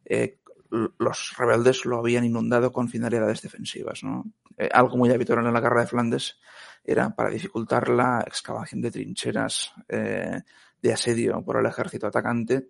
eh, 0.05 0.39
los 0.71 1.35
rebeldes 1.39 1.85
lo 1.85 1.99
habían 1.99 2.25
inundado 2.25 2.73
con 2.73 2.89
finalidades 2.89 3.43
defensivas. 3.43 4.03
¿no? 4.03 4.25
Algo 4.73 4.97
muy 4.97 5.11
habitual 5.11 5.47
en 5.47 5.53
la 5.53 5.61
guerra 5.61 5.83
de 5.83 5.87
Flandes 5.87 6.39
era 6.85 7.15
para 7.15 7.31
dificultar 7.31 7.89
la 7.89 8.23
excavación 8.27 8.81
de 8.83 8.91
trincheras 8.91 9.73
de 9.89 10.93
asedio 10.93 11.43
por 11.45 11.59
el 11.59 11.67
ejército 11.67 12.09
atacante, 12.09 12.69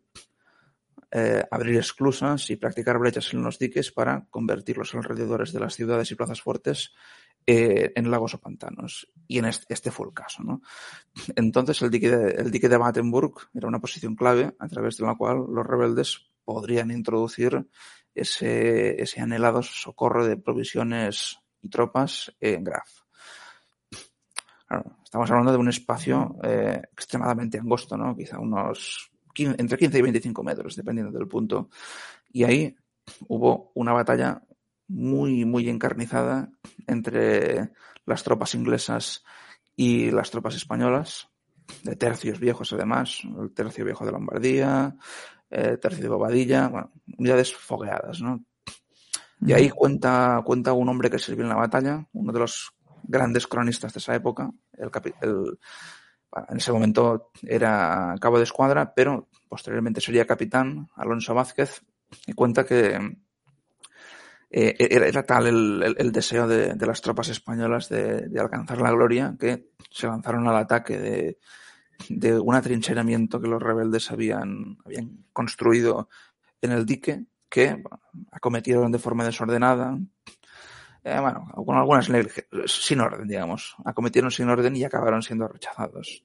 eh, 1.17 1.45
abrir 1.49 1.79
esclusas 1.79 2.51
y 2.51 2.57
practicar 2.57 2.99
brechas 2.99 3.33
en 3.33 3.43
los 3.45 3.57
diques 3.57 3.93
para 3.93 4.27
convertir 4.31 4.79
los 4.79 4.93
alrededores 4.97 5.53
de 5.53 5.61
las 5.61 5.75
ciudades 5.75 6.11
y 6.11 6.17
plazas 6.17 6.43
fuertes 6.43 6.93
eh, 7.47 7.93
en 7.95 8.11
lagos 8.11 8.35
o 8.35 8.41
pantanos. 8.41 9.09
Y 9.29 9.39
en 9.39 9.45
este, 9.45 9.93
fue 9.93 10.09
el 10.09 10.13
caso. 10.13 10.43
¿no? 10.43 10.61
Entonces 11.37 11.81
el 11.83 11.91
dique, 11.91 12.11
de, 12.11 12.31
el 12.33 12.51
dique 12.51 12.69
de 12.69 12.79
Battenburg 12.79 13.35
era 13.55 13.69
una 13.69 13.81
posición 13.81 14.17
clave 14.17 14.57
a 14.59 14.67
través 14.67 14.97
de 14.97 15.07
la 15.07 15.15
cual 15.15 15.45
los 15.49 15.65
rebeldes 15.65 16.33
podrían 16.45 16.91
introducir 16.91 17.65
ese, 18.13 19.01
ese 19.01 19.21
anhelado 19.21 19.63
socorro 19.63 20.27
de 20.27 20.37
provisiones 20.37 21.39
y 21.63 21.69
tropas 21.69 22.35
en 22.41 22.65
Graf. 22.65 22.91
Estamos 25.05 25.31
hablando 25.31 25.53
de 25.53 25.59
un 25.59 25.69
espacio 25.69 26.37
eh, 26.43 26.83
extremadamente 26.93 27.59
angosto, 27.59 27.97
¿no? 27.97 28.17
Quizá 28.17 28.41
unos 28.41 29.13
15, 29.13 29.14
entre 29.37 29.79
15 29.79 29.99
y 29.99 30.03
25 30.03 30.43
metros, 30.43 30.77
dependiendo 30.77 31.17
del 31.17 31.29
punto. 31.29 31.69
Y 32.33 32.45
ahí 32.45 32.75
hubo 33.29 33.73
una 33.75 33.93
batalla 33.93 34.43
muy, 34.89 35.45
muy 35.45 35.69
encarnizada 35.69 36.51
entre 36.87 37.71
las 38.07 38.23
tropas 38.23 38.55
inglesas 38.55 39.25
y 39.77 40.11
las 40.11 40.31
tropas 40.31 40.55
españolas, 40.55 41.29
de 41.83 41.97
tercios 41.97 42.39
viejos 42.39 42.73
además, 42.73 43.21
el 43.41 43.53
tercio 43.53 43.85
viejo 43.85 44.05
de 44.05 44.13
Lombardía, 44.13 44.97
eh, 45.51 45.79
tercio 45.79 46.03
de 46.03 46.09
Bobadilla, 46.09 46.69
bueno, 46.69 46.93
unidades 47.19 47.55
fogueadas, 47.55 48.21
¿no? 48.21 48.45
Y 49.41 49.53
ahí 49.53 49.71
cuenta, 49.71 50.41
cuenta 50.45 50.73
un 50.73 50.89
hombre 50.89 51.11
que 51.11 51.19
sirvió 51.19 51.45
en 51.45 51.51
la 51.51 51.57
batalla, 51.57 52.07
uno 52.13 52.33
de 52.33 52.39
los 52.39 52.73
grandes 53.03 53.47
cronistas 53.47 53.93
de 53.93 53.99
esa 53.99 54.15
época, 54.15 54.51
el, 54.73 54.91
el, 55.21 55.59
en 56.49 56.57
ese 56.57 56.73
momento 56.73 57.31
era 57.43 58.15
cabo 58.21 58.39
de 58.39 58.45
escuadra, 58.45 58.93
pero 58.95 59.29
posteriormente 59.49 60.01
sería 60.01 60.27
capitán, 60.27 60.89
Alonso 60.97 61.35
Vázquez, 61.35 61.83
y 62.27 62.33
cuenta 62.33 62.65
que 62.65 63.17
eh, 64.51 64.77
era, 64.79 65.23
tal 65.25 65.47
el, 65.47 66.13
deseo 66.13 66.47
de, 66.47 66.77
las 66.87 67.01
tropas 67.01 67.29
españolas 67.29 67.89
de, 67.89 68.31
alcanzar 68.39 68.81
la 68.81 68.93
gloria 68.93 69.35
que 69.39 69.71
se 69.91 70.07
lanzaron 70.07 70.47
al 70.47 70.57
ataque 70.57 70.99
de, 72.09 72.39
un 72.39 72.55
atrincheramiento 72.55 73.41
que 73.41 73.49
los 73.49 73.63
rebeldes 73.63 74.11
habían 74.11 74.79
construido 75.33 76.09
en 76.61 76.73
el 76.73 76.87
dique 76.87 77.25
que 77.49 77.83
acometieron 78.33 78.91
de 78.91 78.99
forma 78.99 79.25
desordenada, 79.25 79.99
eh, 81.05 81.21
bueno, 81.21 81.47
con 81.55 81.77
algunas 81.77 82.09
sin 82.67 83.01
orden, 83.01 83.29
digamos, 83.29 83.77
acometieron 83.85 84.31
sin 84.31 84.49
orden 84.49 84.75
y 84.75 84.85
acabaron 84.85 85.23
siendo 85.23 85.47
rechazados. 85.47 86.25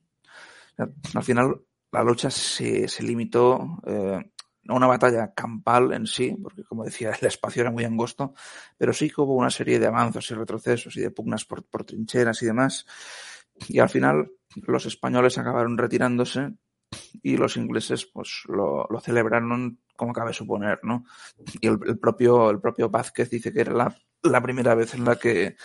Al 0.77 1.23
final, 1.23 1.61
la 1.91 2.03
lucha 2.03 2.29
se, 2.29 2.87
se 2.87 3.03
limitó 3.03 3.81
eh, 3.85 4.31
no 4.63 4.75
una 4.75 4.87
batalla 4.87 5.33
campal 5.33 5.91
en 5.91 6.07
sí, 6.07 6.33
porque 6.41 6.63
como 6.63 6.85
decía, 6.85 7.11
el 7.19 7.27
espacio 7.27 7.61
era 7.61 7.71
muy 7.71 7.83
angosto, 7.83 8.33
pero 8.77 8.93
sí 8.93 9.09
que 9.09 9.19
hubo 9.19 9.35
una 9.35 9.49
serie 9.49 9.79
de 9.79 9.87
avances 9.87 10.31
y 10.31 10.35
retrocesos 10.35 10.95
y 10.95 11.01
de 11.01 11.11
pugnas 11.11 11.43
por, 11.43 11.63
trincheras 11.83 12.41
y 12.41 12.45
demás. 12.45 12.85
Y 13.67 13.79
al 13.79 13.89
final 13.89 14.31
los 14.55 14.85
españoles 14.85 15.37
acabaron 15.37 15.77
retirándose 15.77 16.53
y 17.21 17.35
los 17.35 17.57
ingleses 17.57 18.05
pues 18.05 18.43
lo, 18.47 18.87
celebraron 19.01 19.79
como 19.97 20.13
cabe 20.13 20.31
suponer, 20.31 20.79
¿no? 20.83 21.03
Y 21.59 21.67
el, 21.67 21.99
propio, 21.99 22.49
el 22.49 22.61
propio 22.61 22.89
Vázquez 22.89 23.29
dice 23.29 23.51
que 23.51 23.61
era 23.61 23.73
la, 23.73 23.95
primera 24.41 24.75
vez 24.75 24.93
en 24.93 25.05
la 25.05 25.17
que 25.17 25.55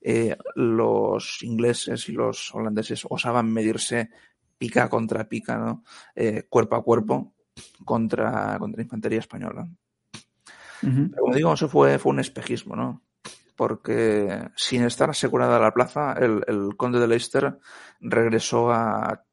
eh, 0.00 0.36
los 0.54 1.42
ingleses 1.42 2.08
y 2.08 2.12
los 2.12 2.54
holandeses 2.54 3.06
osaban 3.08 3.52
medirse 3.52 4.10
pica 4.58 4.88
contra 4.88 5.28
pica, 5.28 5.56
¿no? 5.56 5.84
Eh, 6.14 6.44
cuerpo 6.48 6.76
a 6.76 6.82
cuerpo, 6.82 7.34
contra, 7.84 8.58
contra 8.58 8.82
infantería 8.82 9.20
española. 9.20 9.68
como 10.80 11.34
digo, 11.34 11.52
eso 11.52 11.68
fue, 11.68 11.98
fue 11.98 12.12
un 12.12 12.20
espejismo, 12.20 12.76
¿no? 12.76 13.02
Porque 13.56 14.50
sin 14.54 14.84
estar 14.84 15.10
asegurada 15.10 15.58
la 15.58 15.72
plaza, 15.72 16.12
el, 16.12 16.44
el 16.46 16.76
conde 16.76 17.00
de 17.00 17.08
Leicester 17.08 17.58
regresó 18.00 18.70
a, 18.70 19.24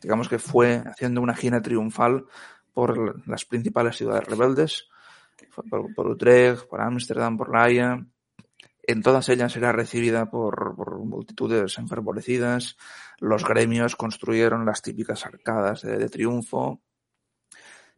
digamos 0.00 0.28
que 0.28 0.38
fue 0.38 0.82
haciendo 0.86 1.20
una 1.20 1.34
gira 1.34 1.60
triunfal 1.60 2.26
por 2.72 3.26
las 3.28 3.44
principales 3.44 3.96
ciudades 3.96 4.28
rebeldes, 4.28 4.88
por, 5.94 6.06
Utrecht, 6.06 6.66
por 6.66 6.80
Ámsterdam, 6.80 7.36
por 7.36 7.52
La. 7.52 8.04
En 8.82 9.02
todas 9.02 9.28
ellas 9.28 9.54
era 9.56 9.72
recibida 9.72 10.30
por, 10.30 10.74
por, 10.76 10.98
multitudes 10.98 11.78
enfervorecidas. 11.78 12.76
Los 13.18 13.44
gremios 13.44 13.96
construyeron 13.96 14.64
las 14.64 14.82
típicas 14.82 15.26
arcadas 15.26 15.82
de, 15.82 15.98
de 15.98 16.08
triunfo 16.08 16.80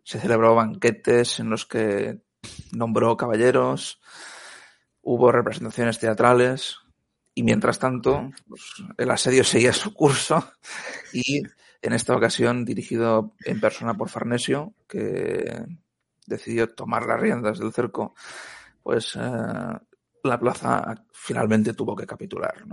se 0.04 0.18
celebró 0.18 0.54
banquetes 0.54 1.40
en 1.40 1.50
los 1.50 1.66
que 1.66 2.20
nombró 2.72 3.16
caballeros, 3.16 4.00
hubo 5.02 5.32
representaciones 5.32 5.98
teatrales 5.98 6.78
y 7.34 7.42
mientras 7.42 7.78
tanto 7.78 8.30
pues, 8.48 8.62
el 8.98 9.10
asedio 9.10 9.44
seguía 9.44 9.72
su 9.72 9.94
curso 9.94 10.52
y 11.12 11.42
en 11.82 11.92
esta 11.92 12.16
ocasión 12.16 12.64
dirigido 12.64 13.34
en 13.44 13.60
persona 13.60 13.94
por 13.94 14.08
Farnesio 14.08 14.74
que 14.88 15.64
decidió 16.30 16.68
tomar 16.74 17.04
las 17.04 17.20
riendas 17.20 17.58
del 17.58 17.72
cerco 17.72 18.14
pues 18.82 19.16
eh, 19.16 19.78
la 20.24 20.38
plaza 20.38 20.94
finalmente 21.12 21.74
tuvo 21.74 21.94
que 21.94 22.06
capitular. 22.06 22.64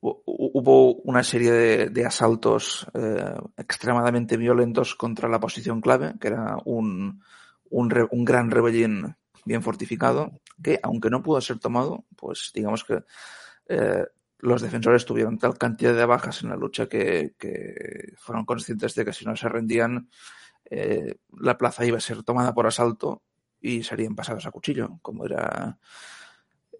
hubo 0.00 0.94
una 0.94 1.22
serie 1.22 1.88
de, 1.88 2.06
asaltos 2.06 2.86
eh, 2.94 3.34
extremadamente 3.56 4.36
violentos 4.36 4.94
contra 4.94 5.28
la 5.28 5.40
posición 5.40 5.80
clave, 5.80 6.14
que 6.20 6.28
era 6.28 6.58
un, 6.64 7.22
un, 7.70 8.24
gran 8.24 8.50
rebellín 8.50 9.16
bien 9.44 9.62
fortificado, 9.62 10.40
que 10.62 10.78
aunque 10.82 11.10
no 11.10 11.22
pudo 11.22 11.40
ser 11.40 11.58
tomado, 11.58 12.04
pues 12.16 12.50
digamos 12.54 12.84
que 12.84 13.02
eh, 13.68 14.04
los 14.38 14.62
defensores 14.62 15.04
tuvieron 15.04 15.38
tal 15.38 15.56
cantidad 15.58 15.94
de 15.94 16.04
bajas 16.04 16.42
en 16.42 16.50
la 16.50 16.56
lucha 16.56 16.88
que, 16.88 17.34
fueron 18.18 18.44
conscientes 18.44 18.94
de 18.94 19.04
que 19.04 19.12
si 19.12 19.24
no 19.24 19.34
se 19.34 19.48
rendían, 19.48 20.08
eh, 20.70 21.16
la 21.40 21.56
plaza 21.56 21.84
iba 21.84 21.98
a 21.98 22.00
ser 22.00 22.22
tomada 22.22 22.54
por 22.54 22.66
asalto 22.66 23.22
y 23.60 23.82
serían 23.82 24.14
pasados 24.14 24.46
a 24.46 24.50
cuchillo, 24.50 24.98
como 25.02 25.24
era, 25.26 25.78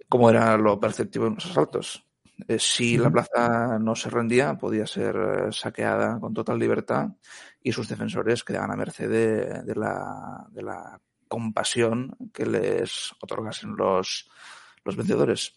como 0.09 0.31
era 0.31 0.57
lo 0.57 0.79
perceptivo 0.79 1.27
en 1.27 1.35
los 1.35 1.46
asaltos. 1.46 2.07
Eh, 2.49 2.59
si 2.59 2.99
la 2.99 3.11
plaza 3.11 3.79
no 3.79 3.94
se 3.94 4.11
rendía, 4.11 4.59
podía 4.59 4.87
ser 4.87 5.16
eh, 5.16 5.53
saqueada 5.53 6.20
con 6.20 6.35
total 6.35 6.59
libertad 6.59 7.09
y 7.62 7.72
sus 7.72 7.88
defensores 7.88 8.44
quedaban 8.44 8.72
a 8.72 8.77
merced 8.77 9.09
de, 9.09 9.75
la, 9.75 10.46
de 10.51 10.62
la, 10.62 11.01
compasión 11.29 12.16
que 12.33 12.46
les 12.46 13.12
otorgasen 13.20 13.75
los, 13.77 14.31
los 14.85 14.96
vencedores. 14.96 15.57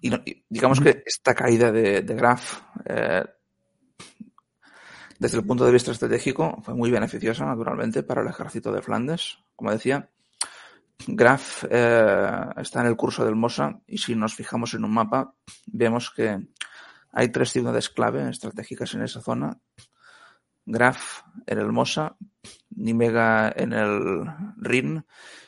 Y, 0.00 0.44
digamos 0.48 0.80
que 0.80 1.02
esta 1.04 1.34
caída 1.34 1.72
de, 1.72 2.02
Graf, 2.02 2.60
eh, 2.84 3.24
desde 5.22 5.38
el 5.38 5.46
punto 5.46 5.64
de 5.64 5.70
vista 5.70 5.92
estratégico, 5.92 6.60
fue 6.62 6.74
muy 6.74 6.90
beneficiosa, 6.90 7.46
naturalmente, 7.46 8.02
para 8.02 8.22
el 8.22 8.26
ejército 8.26 8.72
de 8.72 8.82
Flandes. 8.82 9.38
Como 9.54 9.70
decía, 9.70 10.10
Graf 11.06 11.62
eh, 11.70 12.46
está 12.56 12.80
en 12.80 12.88
el 12.88 12.96
curso 12.96 13.24
del 13.24 13.36
Mosa 13.36 13.78
y 13.86 13.98
si 13.98 14.16
nos 14.16 14.34
fijamos 14.34 14.74
en 14.74 14.84
un 14.84 14.92
mapa 14.92 15.32
vemos 15.66 16.10
que 16.10 16.44
hay 17.12 17.28
tres 17.28 17.52
ciudades 17.52 17.88
clave 17.88 18.28
estratégicas 18.28 18.94
en 18.94 19.02
esa 19.02 19.20
zona. 19.20 19.60
Graf 20.66 21.22
en 21.46 21.58
el 21.58 21.70
Mosa, 21.70 22.16
Nimega 22.70 23.52
en 23.54 23.74
el 23.74 24.26
Rin 24.56 25.06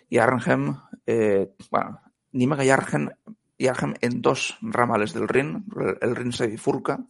y 0.08 0.18
Arnhem, 0.18 0.76
eh, 1.04 1.52
bueno, 1.72 2.00
Nimega 2.30 2.64
y 2.64 2.70
Arnhem, 2.70 3.10
y 3.58 3.66
Arnhem 3.66 3.94
en 4.00 4.22
dos 4.22 4.56
ramales 4.62 5.14
del 5.14 5.26
Rin. 5.26 5.64
El 6.00 6.14
Rin 6.14 6.32
se 6.32 6.46
bifurca 6.46 7.00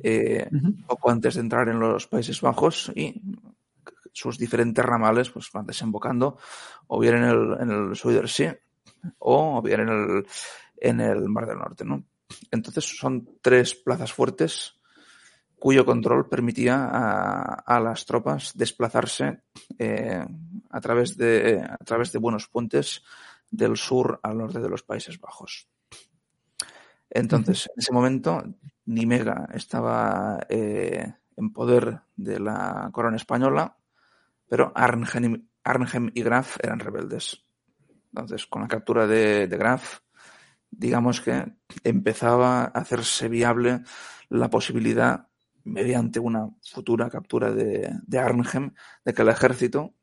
eh, 0.00 0.48
poco 0.86 1.10
antes 1.10 1.34
de 1.34 1.40
entrar 1.40 1.68
en 1.68 1.78
los 1.78 2.06
Países 2.06 2.40
Bajos 2.40 2.92
y 2.94 3.20
sus 4.12 4.38
diferentes 4.38 4.84
ramales 4.84 5.30
pues 5.30 5.50
van 5.52 5.66
desembocando 5.66 6.38
o 6.86 6.98
bien 6.98 7.16
en 7.16 7.24
el, 7.24 7.56
en 7.60 7.70
el 7.70 7.92
o 9.18 9.62
bien 9.62 9.80
en 9.80 9.88
el, 9.88 10.26
en 10.78 11.00
el 11.00 11.28
Mar 11.28 11.46
del 11.46 11.58
Norte, 11.58 11.84
¿no? 11.84 12.02
Entonces 12.50 12.84
son 12.84 13.28
tres 13.40 13.74
plazas 13.74 14.12
fuertes 14.12 14.76
cuyo 15.58 15.84
control 15.84 16.28
permitía 16.28 16.88
a, 16.90 17.80
las 17.80 18.04
tropas 18.04 18.52
desplazarse 18.54 19.40
eh, 19.78 20.24
a, 20.70 20.80
través 20.80 21.16
de, 21.16 21.62
a 21.62 21.84
través 21.84 22.12
de 22.12 22.18
buenos 22.18 22.48
puentes 22.48 23.02
del 23.50 23.76
sur 23.76 24.20
al 24.22 24.38
norte 24.38 24.60
de 24.60 24.68
los 24.68 24.82
Países 24.82 25.18
Bajos. 25.18 25.68
Entonces, 27.08 27.66
en 27.74 27.80
ese 27.80 27.92
momento, 27.92 28.42
Nimega 28.86 29.48
estaba 29.52 30.40
eh, 30.48 31.12
en 31.36 31.52
poder 31.52 32.00
de 32.16 32.40
la 32.40 32.88
corona 32.92 33.16
española 33.16 33.76
pero 34.48 34.72
Arnhem, 34.74 36.10
y 36.14 36.22
Graf 36.22 36.58
eran 36.62 36.78
rebeldes. 36.78 37.44
Entonces, 38.12 38.46
con 38.46 38.62
la 38.62 38.68
captura 38.68 39.06
de, 39.06 39.46
Graf, 39.48 40.00
digamos 40.70 41.20
que 41.20 41.44
empezaba 41.82 42.62
a 42.62 42.66
hacerse 42.66 43.28
viable 43.28 43.82
la 44.28 44.48
posibilidad, 44.48 45.28
mediante 45.64 46.20
una 46.20 46.48
futura 46.62 47.10
captura 47.10 47.50
de, 47.50 48.18
Arnhem, 48.18 48.72
de 49.04 49.12
que 49.12 49.22
el 49.22 49.28
ejército, 49.28 49.94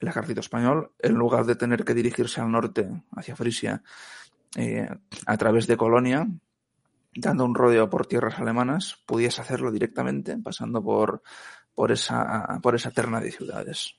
el 0.00 0.08
ejército 0.08 0.40
español, 0.40 0.92
en 0.98 1.12
lugar 1.14 1.44
de 1.44 1.56
tener 1.56 1.84
que 1.84 1.94
dirigirse 1.94 2.40
al 2.40 2.50
norte, 2.50 2.88
hacia 3.12 3.36
Frisia, 3.36 3.82
eh, 4.56 4.88
a 5.26 5.36
través 5.36 5.66
de 5.66 5.76
Colonia, 5.76 6.26
dando 7.16 7.44
un 7.44 7.54
rodeo 7.54 7.88
por 7.88 8.06
tierras 8.06 8.38
alemanas, 8.38 9.02
pudiese 9.06 9.40
hacerlo 9.40 9.70
directamente, 9.70 10.36
pasando 10.38 10.82
por 10.82 11.22
por 11.74 11.92
esa, 11.92 12.58
por 12.62 12.74
esa 12.74 12.90
terna 12.90 13.20
de 13.20 13.32
ciudades. 13.32 13.96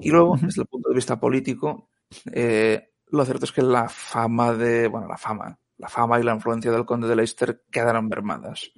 Y 0.00 0.10
luego, 0.10 0.36
desde 0.40 0.62
el 0.62 0.68
punto 0.68 0.88
de 0.88 0.94
vista 0.94 1.18
político, 1.18 1.90
eh, 2.32 2.92
lo 3.08 3.24
cierto 3.24 3.44
es 3.44 3.52
que 3.52 3.62
la 3.62 3.88
fama 3.88 4.52
de, 4.52 4.88
bueno, 4.88 5.08
la 5.08 5.16
fama, 5.16 5.58
la 5.78 5.88
fama 5.88 6.20
y 6.20 6.22
la 6.22 6.34
influencia 6.34 6.70
del 6.70 6.86
conde 6.86 7.08
de 7.08 7.16
Leicester 7.16 7.64
quedaron 7.70 8.08
mermadas. 8.08 8.70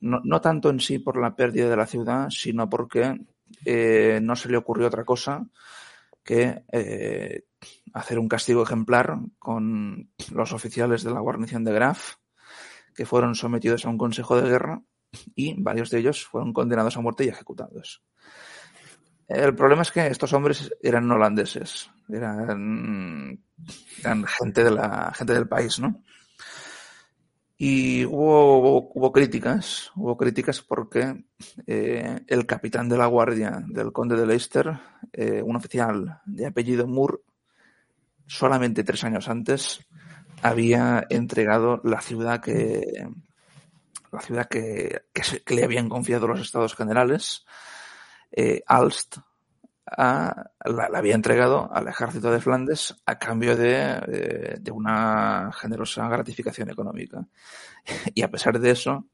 No, 0.00 0.20
no 0.24 0.40
tanto 0.40 0.70
en 0.70 0.80
sí 0.80 0.98
por 0.98 1.20
la 1.20 1.36
pérdida 1.36 1.68
de 1.68 1.76
la 1.76 1.86
ciudad, 1.86 2.30
sino 2.30 2.68
porque 2.68 3.20
eh, 3.64 4.18
no 4.22 4.34
se 4.34 4.48
le 4.48 4.56
ocurrió 4.56 4.86
otra 4.86 5.04
cosa 5.04 5.46
que 6.24 6.64
eh, 6.72 7.44
hacer 7.92 8.18
un 8.18 8.28
castigo 8.28 8.62
ejemplar 8.62 9.18
con 9.38 10.10
los 10.32 10.52
oficiales 10.52 11.02
de 11.02 11.10
la 11.10 11.20
guarnición 11.20 11.64
de 11.64 11.72
Graf, 11.72 12.14
que 12.94 13.06
fueron 13.06 13.34
sometidos 13.34 13.84
a 13.84 13.88
un 13.88 13.98
consejo 13.98 14.40
de 14.40 14.48
guerra 14.48 14.82
y 15.34 15.60
varios 15.60 15.90
de 15.90 15.98
ellos 15.98 16.24
fueron 16.24 16.52
condenados 16.52 16.96
a 16.96 17.00
muerte 17.00 17.24
y 17.24 17.28
ejecutados. 17.28 18.02
El 19.28 19.54
problema 19.54 19.82
es 19.82 19.90
que 19.90 20.06
estos 20.06 20.32
hombres 20.32 20.70
eran 20.82 21.10
holandeses, 21.10 21.90
eran, 22.08 23.42
gente, 24.26 24.64
del 24.64 25.48
país, 25.48 25.78
¿no? 25.78 26.02
Y 27.56 28.04
hubo, 28.04 28.90
hubo, 28.92 29.12
críticas, 29.12 29.92
hubo 29.94 30.16
críticas 30.16 30.60
porque 30.60 31.24
eh, 31.66 32.20
el 32.26 32.44
capitán 32.44 32.88
de 32.88 32.98
la 32.98 33.06
guardia 33.06 33.62
del 33.68 33.92
conde 33.92 34.16
de 34.16 34.26
Leicester, 34.26 34.78
eh, 35.12 35.40
un 35.42 35.56
oficial 35.56 36.20
de 36.26 36.46
apellido 36.46 36.88
Moore, 36.88 37.18
solamente 38.26 38.84
tres 38.84 39.04
años 39.04 39.28
antes 39.28 39.86
había 40.42 41.06
entregado 41.08 41.80
la 41.84 42.00
ciudad 42.00 42.40
que, 42.40 43.06
la 44.10 44.20
ciudad 44.20 44.48
que, 44.48 45.02
le 45.46 45.64
habían 45.64 45.88
confiado 45.88 46.26
los 46.26 46.40
estados 46.40 46.74
generales, 46.74 47.44
eh, 48.32 48.62
Alst 48.66 49.18
la, 49.96 50.50
había 50.94 51.14
entregado 51.14 51.72
al 51.72 51.88
ejército 51.88 52.30
de 52.30 52.40
Flandes 52.40 52.94
a 53.06 53.18
cambio 53.18 53.56
de, 53.56 54.58
de, 54.60 54.70
una 54.70 55.50
generosa 55.52 56.08
gratificación 56.08 56.70
económica. 56.70 57.26
Y 58.14 58.22
a 58.22 58.30
pesar 58.30 58.60
de 58.60 58.70
eso, 58.70 59.06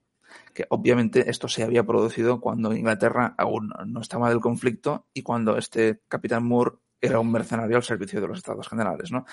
que 0.54 0.66
obviamente 0.68 1.30
esto 1.30 1.48
se 1.48 1.62
había 1.62 1.84
producido 1.84 2.40
cuando 2.40 2.74
Inglaterra 2.74 3.34
aún 3.38 3.72
no 3.86 4.00
estaba 4.00 4.28
del 4.28 4.40
conflicto 4.40 5.06
y 5.14 5.22
cuando 5.22 5.56
este 5.56 6.00
capitán 6.08 6.44
Moore 6.44 6.76
era 7.00 7.20
un 7.20 7.30
mercenario 7.30 7.76
al 7.76 7.82
servicio 7.82 8.20
de 8.20 8.28
los 8.28 8.38
estados 8.38 8.68
generales, 8.68 9.12
¿no? 9.12 9.24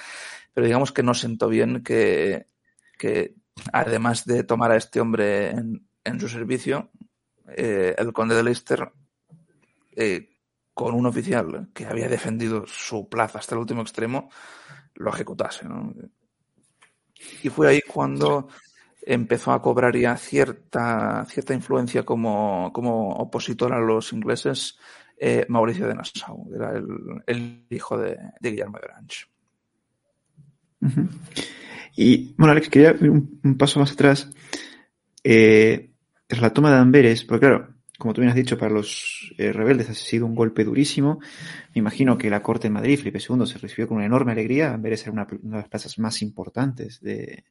Pero 0.54 0.65
digamos 0.65 0.91
que 0.91 1.04
no 1.04 1.13
sentó 1.13 1.47
bien 1.47 1.84
que, 1.84 2.47
que 2.97 3.36
además 3.71 4.25
de 4.25 4.43
tomar 4.43 4.71
a 4.71 4.78
este 4.78 4.99
hombre 4.99 5.49
en, 5.49 6.19
su 6.19 6.30
servicio, 6.30 6.91
eh, 7.47 7.95
el 7.97 8.13
conde 8.13 8.36
de 8.36 8.43
Leicester, 8.43 8.91
eh, 9.95 10.30
con 10.73 10.93
un 10.93 11.06
oficial 11.06 11.69
que 11.73 11.86
había 11.86 12.10
defendido 12.10 12.65
su 12.67 13.08
plaza 13.10 13.39
hasta 13.39 13.56
el 13.56 13.62
último 13.62 13.82
extremo, 13.82 14.30
lo 14.95 15.12
ejecutase. 15.12 15.67
¿no? 15.67 15.93
Y 17.41 17.49
fue 17.49 17.69
ahí 17.69 17.82
cuando 17.82 18.49
empezó 19.01 19.51
a 19.54 19.62
cobrar 19.62 19.95
ya 19.95 20.17
cierta, 20.17 21.25
cierta 21.30 21.54
influencia 21.54 22.04
como, 22.04 22.71
como 22.73 23.12
opositor 23.13 23.73
a 23.73 23.80
los 23.80 24.12
ingleses 24.12 24.78
eh, 25.17 25.45
Mauricio 25.49 25.88
de 25.88 25.95
Nassau, 25.95 26.49
era 26.54 26.73
el, 27.25 27.65
hijo 27.69 27.97
de, 27.97 28.17
Guillermo 28.41 28.78
de 28.80 28.86
Orange. 28.86 29.25
Y 31.95 32.36
bueno, 32.38 32.51
Alex, 32.51 32.69
quería 32.69 32.91
ir 32.91 33.10
un, 33.10 33.58
paso 33.58 33.80
más 33.80 33.93
atrás. 33.93 34.30
Eh, 35.23 35.91
tras 36.28 36.41
la 36.41 36.54
toma 36.54 36.71
de 36.71 36.78
Amberes, 36.78 37.23
porque 37.23 37.47
claro, 37.47 37.75
como 37.97 38.13
tú 38.13 38.21
bien 38.21 38.30
has 38.30 38.36
dicho, 38.36 38.58
para 38.58 38.73
los 38.73 39.34
eh, 39.38 39.54
rebeldes 39.54 39.89
ha 39.89 39.93
sido 39.93 40.25
un 40.25 40.36
golpe 40.36 40.63
durísimo. 40.63 41.19
Me 41.73 41.80
imagino 41.80 42.17
que 42.17 42.30
la 42.30 42.43
corte 42.43 42.67
de 42.67 42.73
Madrid, 42.73 42.97
Felipe 42.97 43.19
II, 43.19 43.45
se 43.45 43.58
recibió 43.58 43.88
con 43.88 43.97
una 43.97 44.06
enorme 44.06 44.34
alegría. 44.34 44.73
Amberes 44.73 45.04
era 45.04 45.12
una, 45.12 45.28
una 45.41 45.58
de 45.58 45.62
las 45.62 45.69
plazas 45.69 45.97
más 45.97 46.21
importantes 46.21 46.99
de, 46.99 47.45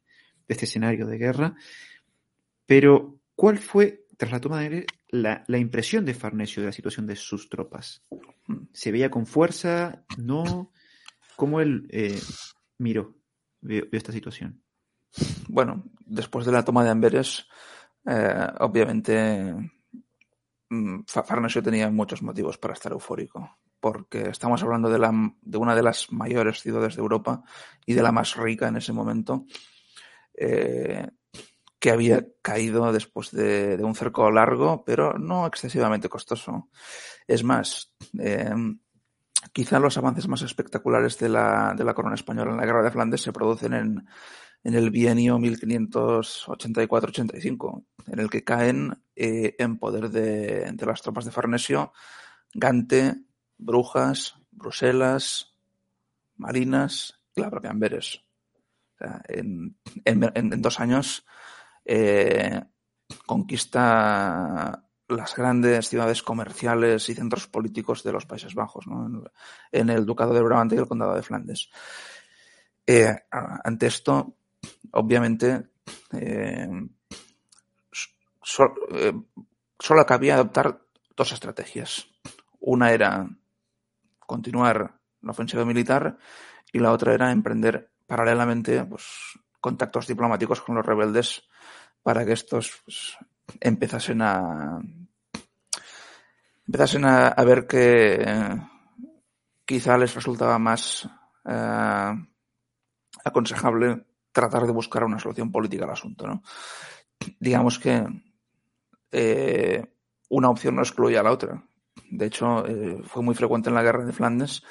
este 0.47 0.65
escenario 0.65 1.07
de 1.07 1.17
guerra. 1.17 1.55
Pero, 2.65 3.19
¿cuál 3.35 3.57
fue, 3.57 4.05
tras 4.17 4.31
la 4.31 4.39
toma 4.39 4.59
de 4.59 4.65
Amberes, 4.65 4.85
la, 5.21 5.57
impresión 5.57 6.05
de 6.05 6.13
Farnesio 6.13 6.61
de 6.61 6.67
la 6.67 6.73
situación 6.73 7.07
de 7.07 7.15
sus 7.15 7.49
tropas? 7.49 8.03
¿Se 8.73 8.91
veía 8.91 9.09
con 9.09 9.25
fuerza? 9.25 10.05
¿No? 10.17 10.71
¿Cómo 11.35 11.59
él 11.61 11.87
eh, 11.89 12.19
miró, 12.77 13.15
vio 13.61 13.87
esta 13.91 14.11
situación? 14.11 14.61
Bueno, 15.47 15.83
después 16.05 16.45
de 16.45 16.51
la 16.51 16.63
toma 16.63 16.83
de 16.83 16.89
Amberes, 16.89 17.47
eh, 18.05 18.47
obviamente 18.59 19.53
mm, 20.69 20.99
Farnesio 21.05 21.63
tenía 21.63 21.89
muchos 21.89 22.21
motivos 22.21 22.57
para 22.57 22.73
estar 22.73 22.91
eufórico, 22.91 23.57
porque 23.79 24.29
estamos 24.29 24.61
hablando 24.63 24.89
de, 24.89 24.99
la, 24.99 25.11
de, 25.41 25.57
una 25.57 25.75
de 25.75 25.83
las 25.83 26.11
mayores 26.11 26.59
ciudades 26.61 26.95
de 26.95 27.01
Europa 27.01 27.43
y 27.85 27.93
de 27.93 28.03
la 28.03 28.11
más 28.11 28.35
rica 28.35 28.67
en 28.67 28.77
ese 28.77 28.93
momento, 28.93 29.45
eh, 30.33 31.07
que 31.79 31.91
había 31.91 32.25
caído 32.41 32.91
después 32.91 33.31
de, 33.31 33.77
un 33.81 33.95
cerco 33.95 34.29
largo, 34.31 34.83
pero 34.85 35.17
no 35.17 35.45
excesivamente 35.45 36.09
costoso. 36.09 36.69
Es 37.27 37.43
más, 37.43 37.93
eh, 38.19 38.53
quizá 39.53 39.79
los 39.79 39.97
avances 39.97 40.27
más 40.27 40.41
espectaculares 40.41 41.17
de 41.19 41.29
la, 41.29 41.75
de 41.77 41.83
la 41.83 41.93
corona 41.93 42.15
española 42.15 42.49
en 42.51 42.57
la 42.57 42.65
guerra 42.65 42.81
de 42.83 42.89
Flandes 42.91 43.21
se 43.21 43.33
producen 43.33 43.73
en, 43.73 44.07
en 44.63 44.73
el 44.73 44.89
bienio 44.89 45.37
1584-85, 45.37 47.85
en 48.07 48.19
el 48.19 48.29
que 48.29 48.43
caen 48.43 49.03
eh, 49.15 49.55
en 49.59 49.77
poder 49.77 50.09
de, 50.09 50.71
de, 50.71 50.85
las 50.85 51.01
tropas 51.01 51.25
de 51.25 51.31
Farnesio 51.31 51.91
Gante, 52.53 53.15
Brujas, 53.57 54.35
Bruselas, 54.51 55.55
Marinas 56.37 57.19
y 57.35 57.41
la 57.41 57.49
propia 57.49 57.71
Amberes. 57.71 58.21
En, 59.27 59.77
en, 60.05 60.31
en, 60.33 60.61
dos 60.61 60.79
años 60.79 61.25
eh, 61.85 62.61
conquista 63.25 64.81
las 65.07 65.35
grandes 65.35 65.87
ciudades 65.87 66.23
comerciales 66.23 67.07
y 67.09 67.13
centros 67.13 67.47
políticos 67.47 68.03
de 68.03 68.11
los 68.11 68.25
Países 68.25 68.55
Bajos, 68.55 68.87
¿no? 68.87 69.23
en, 69.71 69.89
el 69.89 70.05
Ducado 70.05 70.33
de 70.33 70.41
Brabante 70.41 70.75
y 70.75 70.79
el 70.79 70.87
Condado 70.87 71.15
de 71.15 71.21
Flandes. 71.21 71.69
Eh, 72.87 73.15
ante 73.31 73.87
esto, 73.87 74.35
obviamente, 74.91 75.69
eh, 76.13 76.67
so, 78.41 78.73
eh, 78.91 79.13
solo 79.79 80.05
cabía 80.05 80.35
adoptar 80.35 80.81
dos 81.15 81.31
estrategias. 81.31 82.07
Una 82.59 82.91
era 82.91 83.27
continuar 84.19 84.99
la 85.21 85.31
ofensiva 85.31 85.65
militar 85.65 86.17
y 86.71 86.79
la 86.79 86.91
otra 86.91 87.13
era 87.13 87.31
emprender 87.31 87.91
paralelamente 88.07 88.83
pues, 88.85 89.39
contactos 89.59 90.07
diplomáticos 90.07 90.61
con 90.61 90.75
los 90.75 90.85
rebeldes 90.85 91.43
para 92.05 92.23
que 92.23 92.33
estos 92.33 92.83
pues, 92.85 93.17
empezasen 93.59 94.21
a 94.21 94.79
empezasen 96.67 97.03
a, 97.03 97.43
ver 97.43 97.65
que 97.65 98.61
quizá 99.65 99.97
les 99.97 100.13
resultaba 100.13 100.59
más 100.59 101.09
eh, 101.45 102.13
aconsejable 103.23 104.05
tratar 104.31 104.67
de 104.67 104.71
buscar 104.71 105.03
una 105.03 105.17
solución 105.17 105.51
política 105.51 105.85
al 105.85 105.93
asunto. 105.93 106.27
¿no? 106.27 106.43
Digamos 107.39 107.79
que 107.79 108.05
eh, 109.11 109.83
una 110.29 110.51
opción 110.51 110.75
no 110.75 110.83
excluía 110.83 111.21
a 111.21 111.23
la 111.23 111.31
otra. 111.31 111.63
De 112.11 112.27
hecho, 112.27 112.67
eh, 112.67 113.01
fue 113.03 113.23
muy 113.23 113.33
frecuente 113.33 113.69
en 113.69 113.75
la 113.75 113.83
guerra 113.83 114.05
de 114.05 114.13
Flandes 114.13 114.61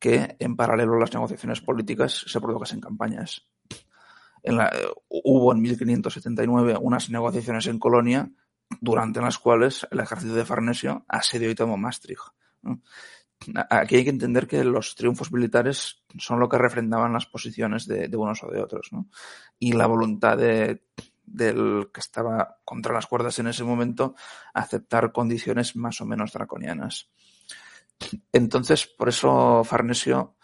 que 0.00 0.34
en 0.40 0.56
paralelo 0.56 0.96
a 0.96 1.00
las 1.00 1.14
negociaciones 1.14 1.60
políticas 1.60 2.24
se 2.26 2.40
produjesen 2.40 2.80
campañas. 2.80 3.46
En 4.42 4.56
la, 4.56 4.72
hubo 5.08 5.52
en 5.52 5.60
1579 5.60 6.78
unas 6.80 7.10
negociaciones 7.10 7.66
en 7.66 7.78
Colonia 7.78 8.30
durante 8.80 9.20
las 9.20 9.38
cuales 9.38 9.86
el 9.90 10.00
ejército 10.00 10.34
de 10.34 10.44
Farnesio 10.44 11.04
asedió 11.08 11.50
y 11.50 11.54
tomó 11.54 11.76
Maastricht. 11.76 12.22
Aquí 13.70 13.96
hay 13.96 14.04
que 14.04 14.10
entender 14.10 14.46
que 14.46 14.62
los 14.64 14.94
triunfos 14.94 15.32
militares 15.32 16.04
son 16.18 16.40
lo 16.40 16.48
que 16.48 16.58
refrendaban 16.58 17.12
las 17.12 17.26
posiciones 17.26 17.86
de, 17.86 18.08
de 18.08 18.16
unos 18.16 18.42
o 18.42 18.50
de 18.50 18.62
otros, 18.62 18.88
¿no? 18.92 19.08
Y 19.58 19.72
la 19.72 19.86
voluntad 19.86 20.36
de, 20.36 20.82
del 21.24 21.90
que 21.92 22.00
estaba 22.00 22.58
contra 22.64 22.92
las 22.92 23.06
cuerdas 23.06 23.38
en 23.38 23.46
ese 23.46 23.64
momento 23.64 24.14
aceptar 24.52 25.12
condiciones 25.12 25.76
más 25.76 26.00
o 26.00 26.06
menos 26.06 26.32
draconianas. 26.32 27.08
Entonces, 28.32 28.86
por 28.86 29.08
eso 29.08 29.62
Farnesio 29.64 30.36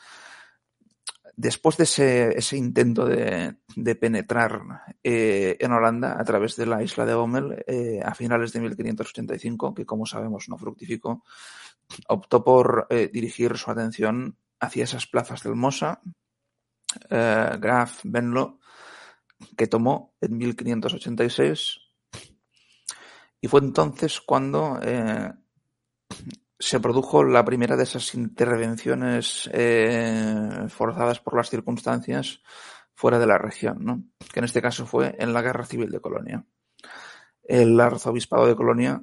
después 1.37 1.76
de 1.76 1.84
ese, 1.84 2.39
ese 2.39 2.57
intento 2.57 3.05
de, 3.05 3.57
de 3.76 3.95
penetrar 3.95 4.62
eh, 5.05 5.57
en 5.61 5.72
Holanda 5.72 6.18
a 6.18 6.24
través 6.24 6.57
de 6.57 6.66
la 6.66 6.82
isla 6.82 7.05
de 7.05 7.14
Ommel 7.14 7.64
eh, 7.66 8.01
a 8.03 8.14
finales 8.14 8.53
de 8.53 8.61
1585, 8.61 9.74
que 9.74 9.84
como 9.84 10.07
sabemos 10.07 10.49
no 10.49 10.57
fructificó, 10.57 11.22
optó 12.09 12.43
por 12.43 12.87
eh, 12.91 13.11
dirigir 13.12 13.57
su 13.57 13.70
atención 13.70 14.39
hacia 14.61 14.84
esas 14.84 15.07
plazas 15.07 15.43
del 15.43 15.55
Mosa, 15.55 16.01
eh, 17.11 17.51
Graf, 17.61 18.01
Benlo, 18.05 18.59
que 19.57 19.66
tomó 19.66 20.14
en 20.20 20.39
1586. 20.39 21.80
Y 23.41 23.49
fue 23.49 23.61
entonces 23.61 24.20
cuando 24.20 24.80
eh, 24.82 25.30
se 26.59 26.80
produjo 26.80 27.24
la 27.24 27.44
primera 27.44 27.76
de 27.76 27.82
esas 27.82 28.14
intervenciones 28.14 29.48
eh, 29.52 30.66
forzadas 30.68 31.20
por 31.20 31.36
las 31.36 31.50
circunstancias 31.50 32.40
fuera 32.94 33.18
de 33.18 33.26
la 33.26 33.38
región, 33.38 33.84
¿no? 33.84 34.02
que 34.32 34.40
en 34.40 34.44
este 34.44 34.62
caso 34.62 34.86
fue 34.86 35.14
en 35.18 35.32
la 35.32 35.42
Guerra 35.42 35.66
Civil 35.66 35.90
de 35.90 36.00
Colonia. 36.00 36.44
El 37.42 37.78
arzobispado 37.78 38.46
de 38.46 38.57
Colonia, 38.57 39.02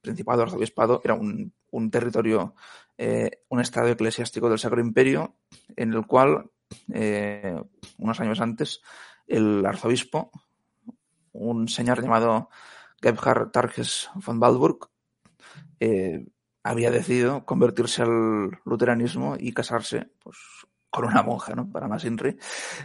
Principado 0.00 0.42
Arzobispado, 0.42 1.00
era 1.02 1.14
un, 1.14 1.90
territorio, 1.90 2.54
eh, 2.96 3.42
un 3.48 3.60
estado 3.60 3.88
eclesiástico 3.88 4.48
del 4.48 4.60
Sacro 4.60 4.80
Imperio, 4.80 5.36
en 5.74 5.92
el 5.92 6.06
cual, 6.06 6.48
eh, 6.94 7.60
unos 7.98 8.20
años 8.20 8.40
antes, 8.40 8.80
el 9.26 9.66
arzobispo, 9.66 10.30
un 11.32 11.66
señor 11.66 12.00
llamado 12.00 12.48
Gebhard 13.02 13.50
Targes 13.50 14.08
von 14.14 14.40
Waldburg, 14.40 14.88
eh, 15.80 16.24
había 16.66 16.90
decidido 16.90 17.44
convertirse 17.44 18.02
al 18.02 18.58
luteranismo 18.64 19.36
y 19.38 19.52
casarse 19.52 20.10
pues, 20.22 20.36
con 20.90 21.04
una 21.04 21.22
monja, 21.22 21.54
¿no? 21.54 21.70
Para 21.70 21.88
más 21.88 22.04
INRI. 22.04 22.38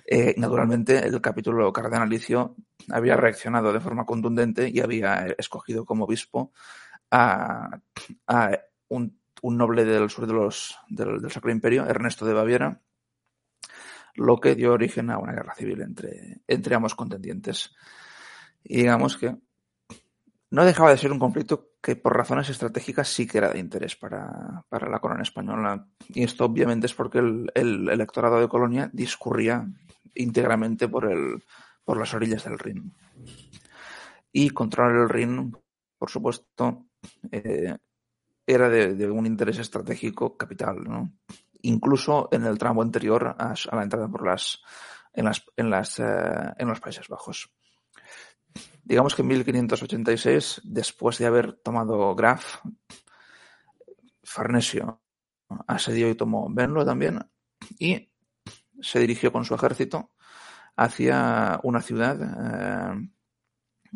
Eh, 0.05 0.35
naturalmente, 0.37 1.05
el 1.05 1.21
capítulo 1.21 1.71
cardenalicio 1.71 2.55
había 2.89 3.15
reaccionado 3.15 3.71
de 3.73 3.79
forma 3.79 4.05
contundente 4.05 4.69
y 4.69 4.79
había 4.79 5.27
escogido 5.37 5.85
como 5.85 6.05
obispo 6.05 6.51
a, 7.09 7.79
un, 8.89 9.17
noble 9.41 9.85
del 9.85 10.09
sur 10.09 10.27
de 10.27 10.33
los, 10.33 10.77
del, 10.89 11.21
del, 11.21 11.31
Sacro 11.31 11.51
Imperio, 11.51 11.85
Ernesto 11.85 12.25
de 12.25 12.33
Baviera, 12.33 12.81
lo 14.15 14.39
que 14.39 14.55
dio 14.55 14.73
origen 14.73 15.09
a 15.09 15.17
una 15.17 15.33
guerra 15.33 15.55
civil 15.55 15.81
entre, 15.81 16.41
entre 16.47 16.75
ambos 16.75 16.95
contendientes. 16.95 17.73
Y 18.63 18.77
digamos 18.77 19.17
que 19.17 19.35
no 20.51 20.65
dejaba 20.65 20.91
de 20.91 20.97
ser 20.97 21.11
un 21.11 21.19
conflicto 21.19 21.71
que 21.81 21.95
por 21.95 22.15
razones 22.15 22.49
estratégicas 22.49 23.07
sí 23.07 23.25
que 23.25 23.37
era 23.37 23.51
de 23.51 23.59
interés 23.59 23.95
para, 23.95 24.63
la 24.69 24.99
corona 24.99 25.23
española. 25.23 25.87
Y 26.09 26.23
esto 26.23 26.45
obviamente 26.45 26.87
es 26.87 26.93
porque 26.93 27.19
el, 27.19 27.89
electorado 27.89 28.39
de 28.39 28.49
Colonia 28.49 28.89
discurría 28.91 29.65
íntegramente 30.13 30.89
por, 30.89 31.09
el, 31.09 31.41
por 31.85 31.97
las 31.97 32.13
orillas 32.13 32.43
del 32.43 32.59
Rin. 32.59 32.93
Y 34.33 34.49
controlar 34.49 34.95
el 34.95 35.09
Rin, 35.09 35.55
por 35.97 36.09
supuesto, 36.09 36.85
eh, 37.31 37.77
era 38.45 38.69
de, 38.69 39.09
un 39.09 39.25
interés 39.25 39.57
estratégico 39.57 40.35
capital, 40.35 40.83
¿no? 40.83 41.13
incluso 41.61 42.27
en 42.31 42.45
el 42.45 42.57
tramo 42.57 42.81
anterior 42.81 43.35
a, 43.37 43.53
la 43.71 43.83
entrada 43.83 44.09
por 44.09 44.25
las 44.25 44.61
en 45.13 45.25
las 45.25 45.43
en 45.55 45.69
las 45.69 45.99
eh, 45.99 46.53
en 46.57 46.67
los 46.67 46.79
Países 46.79 47.07
Bajos. 47.07 47.51
Digamos 48.83 49.15
que 49.15 49.21
en 49.21 49.27
1586, 49.29 50.61
después 50.63 51.17
de 51.17 51.25
haber 51.25 51.53
tomado 51.53 52.15
Graf, 52.15 52.57
Farnesio 54.23 55.01
asedió 55.67 56.09
y 56.09 56.15
tomó 56.15 56.47
Venlo 56.49 56.85
también 56.85 57.19
y 57.77 58.09
se 58.81 58.99
dirigió 58.99 59.31
con 59.31 59.45
su 59.45 59.53
ejército 59.53 60.11
hacia 60.75 61.59
una 61.63 61.81
ciudad, 61.81 62.17
eh, 62.21 63.09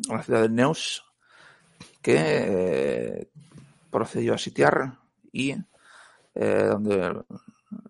la 0.09 0.23
ciudad 0.23 0.41
de 0.41 0.49
Neus, 0.49 1.03
que 2.01 2.17
eh, 2.17 3.31
procedió 3.89 4.33
a 4.33 4.37
sitiar 4.37 4.99
y 5.31 5.55
eh, 6.35 6.67
donde 6.69 7.23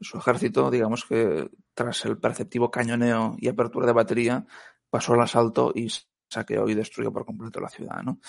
su 0.02 0.18
ejército, 0.18 0.72
digamos 0.72 1.06
que 1.06 1.50
tras 1.74 2.06
el 2.06 2.18
perceptivo 2.18 2.72
cañoneo 2.72 3.36
y 3.38 3.48
apertura 3.48 3.88
de 3.88 3.94
batería, 3.94 4.46
pasó 4.90 5.14
al 5.14 5.22
asalto 5.22 5.72
y 5.76 5.90
saqueó 6.30 6.68
y 6.70 6.74
destruyó 6.74 7.12
por 7.12 7.26
completo 7.26 7.60
la 7.60 7.70
ciudad. 7.70 8.02
¿no? 8.04 8.20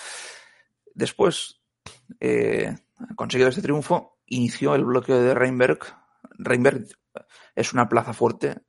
Después, 0.94 1.60
eh, 2.20 2.76
conseguido 3.14 3.48
este 3.48 3.62
triunfo, 3.62 4.18
inició 4.26 4.74
el 4.74 4.84
bloqueo 4.84 5.22
de 5.22 5.34
Reinberg. 5.34 5.78
Reinberg 6.38 6.86
es 7.54 7.72
una 7.72 7.88
plaza 7.88 8.12
fuerte 8.12 8.62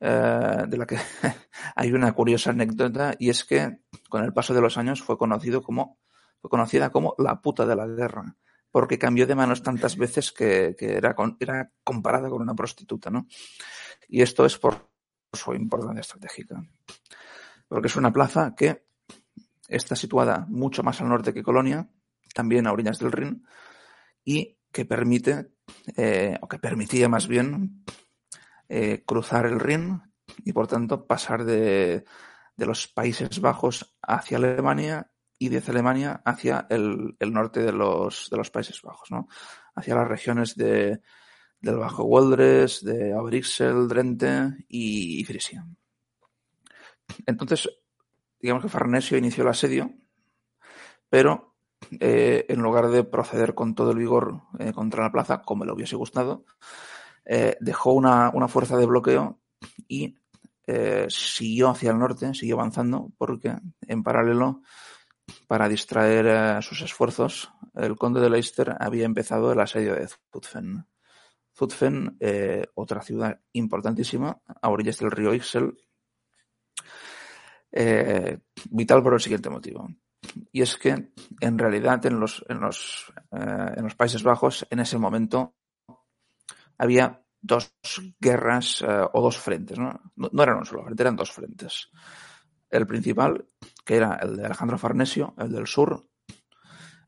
eh, 0.00 0.64
de 0.66 0.76
la 0.76 0.86
que 0.86 0.98
hay 1.76 1.92
una 1.92 2.12
curiosa 2.12 2.50
anécdota 2.50 3.14
y 3.18 3.30
es 3.30 3.44
que 3.44 3.80
con 4.08 4.24
el 4.24 4.32
paso 4.32 4.54
de 4.54 4.60
los 4.60 4.78
años 4.78 5.02
fue 5.02 5.18
conocido 5.18 5.62
como 5.62 5.98
fue 6.40 6.48
conocida 6.48 6.90
como 6.90 7.14
la 7.18 7.42
puta 7.42 7.66
de 7.66 7.76
la 7.76 7.86
guerra 7.86 8.34
porque 8.70 8.98
cambió 8.98 9.26
de 9.26 9.34
manos 9.34 9.62
tantas 9.62 9.96
veces 9.96 10.32
que, 10.32 10.76
era 10.78 11.14
comparada 11.84 12.28
con 12.28 12.42
una 12.42 12.54
prostituta, 12.54 13.10
¿no? 13.10 13.26
Y 14.08 14.22
esto 14.22 14.44
es 14.46 14.58
por 14.58 14.88
su 15.32 15.54
importancia 15.54 16.00
estratégica. 16.00 16.62
Porque 17.70 17.86
es 17.86 17.94
una 17.94 18.12
plaza 18.12 18.54
que 18.56 18.84
está 19.68 19.94
situada 19.94 20.44
mucho 20.48 20.82
más 20.82 21.00
al 21.00 21.08
norte 21.08 21.32
que 21.32 21.44
Colonia, 21.44 21.88
también 22.34 22.66
a 22.66 22.72
orillas 22.72 22.98
del 22.98 23.12
Rin, 23.12 23.46
y 24.24 24.58
que 24.72 24.84
permite, 24.84 25.52
eh, 25.96 26.36
o 26.40 26.48
que 26.48 26.58
permitía 26.58 27.08
más 27.08 27.28
bien, 27.28 27.84
eh, 28.68 29.04
cruzar 29.06 29.46
el 29.46 29.60
Rin 29.60 30.02
y 30.44 30.52
por 30.52 30.66
tanto 30.66 31.06
pasar 31.06 31.44
de, 31.44 32.04
de 32.56 32.66
los 32.66 32.88
Países 32.88 33.40
Bajos 33.40 33.96
hacia 34.02 34.38
Alemania 34.38 35.10
y 35.38 35.48
desde 35.48 35.70
Alemania 35.70 36.20
hacia 36.24 36.66
el, 36.68 37.16
norte 37.18 37.60
de 37.60 37.72
los, 37.72 38.28
de 38.30 38.36
los 38.36 38.50
Países 38.50 38.82
Bajos, 38.82 39.10
¿no? 39.10 39.28
Hacia 39.74 39.94
las 39.94 40.08
regiones 40.08 40.56
de, 40.56 41.00
del 41.60 41.76
Bajo 41.76 42.04
Woldres, 42.04 42.84
de 42.84 43.14
Abrixel, 43.14 43.88
Drente 43.88 44.66
y, 44.68 45.24
Frisia. 45.24 45.66
Entonces, 47.26 47.68
digamos 48.40 48.62
que 48.62 48.68
Farnesio 48.68 49.18
inició 49.18 49.42
el 49.42 49.50
asedio, 49.50 49.90
pero 51.08 51.50
eh, 51.98 52.46
en 52.48 52.60
lugar 52.60 52.88
de 52.88 53.04
proceder 53.04 53.54
con 53.54 53.74
todo 53.74 53.90
el 53.90 53.98
vigor 53.98 54.42
eh, 54.58 54.72
contra 54.72 55.02
la 55.02 55.12
plaza, 55.12 55.42
como 55.42 55.64
le 55.64 55.72
hubiese 55.72 55.96
gustado, 55.96 56.44
eh, 57.24 57.56
dejó 57.60 57.92
una, 57.92 58.30
una, 58.32 58.48
fuerza 58.48 58.76
de 58.76 58.86
bloqueo 58.86 59.40
y 59.88 60.16
siguió 61.08 61.70
hacia 61.70 61.90
el 61.90 61.98
norte, 61.98 62.32
siguió 62.32 62.54
avanzando, 62.54 63.10
porque 63.18 63.56
en 63.88 64.04
paralelo 64.04 64.62
para 65.48 65.68
distraer 65.68 66.62
sus 66.62 66.80
esfuerzos, 66.82 67.50
el 67.74 67.96
conde 67.96 68.20
de 68.20 68.30
Leicester 68.30 68.76
había 68.78 69.04
empezado 69.04 69.50
el 69.50 69.58
asedio 69.58 69.96
de 69.96 70.06
Zutphen. 70.06 70.86
Zutphen, 71.58 72.16
otra 72.74 73.02
ciudad 73.02 73.40
importantísima, 73.52 74.40
a 74.62 74.70
orillas 74.70 74.98
del 74.98 75.10
río 75.10 75.34
Ixel, 75.34 75.76
eh, 77.72 78.38
vital 78.70 79.02
por 79.02 79.14
el 79.14 79.20
siguiente 79.20 79.50
motivo. 79.50 79.88
Y 80.52 80.62
es 80.62 80.76
que, 80.76 81.12
en 81.40 81.58
realidad, 81.58 82.04
en 82.06 82.20
los, 82.20 82.44
en 82.48 82.60
los, 82.60 83.12
en 83.32 83.82
los 83.82 83.94
Países 83.94 84.22
Bajos, 84.22 84.66
en 84.70 84.80
ese 84.80 84.98
momento, 84.98 85.54
había 86.76 87.22
dos 87.40 87.72
guerras 88.20 88.82
o 88.82 89.20
dos 89.20 89.38
frentes, 89.38 89.78
¿no? 89.78 89.98
¿no? 90.16 90.42
eran 90.42 90.58
un 90.58 90.66
solo 90.66 90.84
frente, 90.84 91.02
eran 91.02 91.16
dos 91.16 91.32
frentes. 91.32 91.90
El 92.68 92.86
principal, 92.86 93.46
que 93.84 93.96
era 93.96 94.16
el 94.16 94.36
de 94.36 94.44
Alejandro 94.44 94.78
Farnesio, 94.78 95.34
el 95.38 95.50
del 95.50 95.66
sur, 95.66 96.10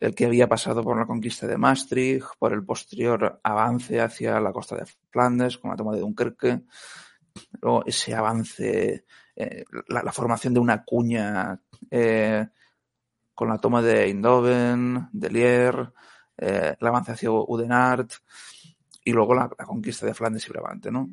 el 0.02 0.16
que 0.16 0.26
había 0.26 0.48
pasado 0.48 0.82
por 0.82 0.98
la 0.98 1.06
conquista 1.06 1.46
de 1.46 1.56
Maastricht, 1.56 2.26
por 2.36 2.52
el 2.52 2.64
posterior 2.64 3.40
avance 3.44 4.00
hacia 4.00 4.40
la 4.40 4.52
costa 4.52 4.74
de 4.74 4.86
Flandes 5.10 5.58
con 5.58 5.70
la 5.70 5.76
toma 5.76 5.94
de 5.94 6.00
Dunkerque, 6.00 6.62
luego 7.60 7.84
ese 7.86 8.12
avance, 8.12 9.04
eh, 9.36 9.64
la, 9.88 10.12
formación 10.12 10.54
de 10.54 10.60
una 10.60 10.84
cuña 10.84 11.60
eh, 11.90 12.46
con 13.34 13.48
la 13.48 13.58
toma 13.58 13.82
de 13.82 14.04
Eindhoven, 14.04 15.08
de 15.12 15.30
Lier, 15.30 15.92
eh, 16.36 16.76
el 16.78 16.86
avance 16.86 17.12
hacia 17.12 17.30
Udenart 17.30 18.12
y 19.04 19.12
luego 19.12 19.34
la, 19.34 19.48
conquista 19.48 20.06
de 20.06 20.14
Flandes 20.14 20.46
y 20.46 20.50
Brabante, 20.50 20.90
¿no? 20.90 21.10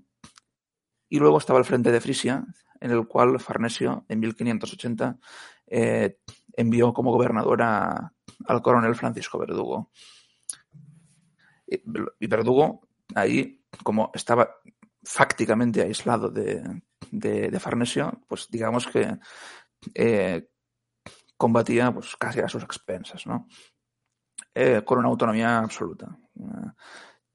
Y 1.09 1.17
luego 1.20 1.38
estaba 1.38 1.59
el 1.59 1.65
frente 1.65 1.91
de 1.91 2.01
Frisia, 2.01 2.45
en 2.80 2.91
el 2.91 3.07
cual 3.07 3.39
Farnesio, 3.39 4.05
en 4.07 4.20
1580, 4.20 5.17
eh, 5.67 6.20
envió 6.53 6.93
como 6.93 7.11
gobernador 7.11 7.61
al 7.61 8.61
coronel 8.61 8.95
Francisco 8.95 9.39
Verdugo. 9.39 9.91
Y, 11.65 12.28
Verdugo, 12.28 12.88
ahí, 13.15 13.63
como 13.84 14.11
estaba 14.13 14.49
fácticamente 15.03 15.82
aislado 15.82 16.30
de, 16.30 16.82
Farnesio, 17.60 18.22
pues 18.28 18.47
digamos 18.49 18.88
que 18.88 19.18
eh, 19.93 20.49
combatía 21.38 21.93
pues, 21.93 22.16
casi 22.16 22.39
a 22.39 22.49
sus 22.49 22.64
expensas, 22.64 23.26
¿no? 23.26 23.47
Eh, 24.53 24.82
con 24.84 24.99
una 24.99 25.10
autonomía 25.10 25.60
absoluta. 25.60 26.18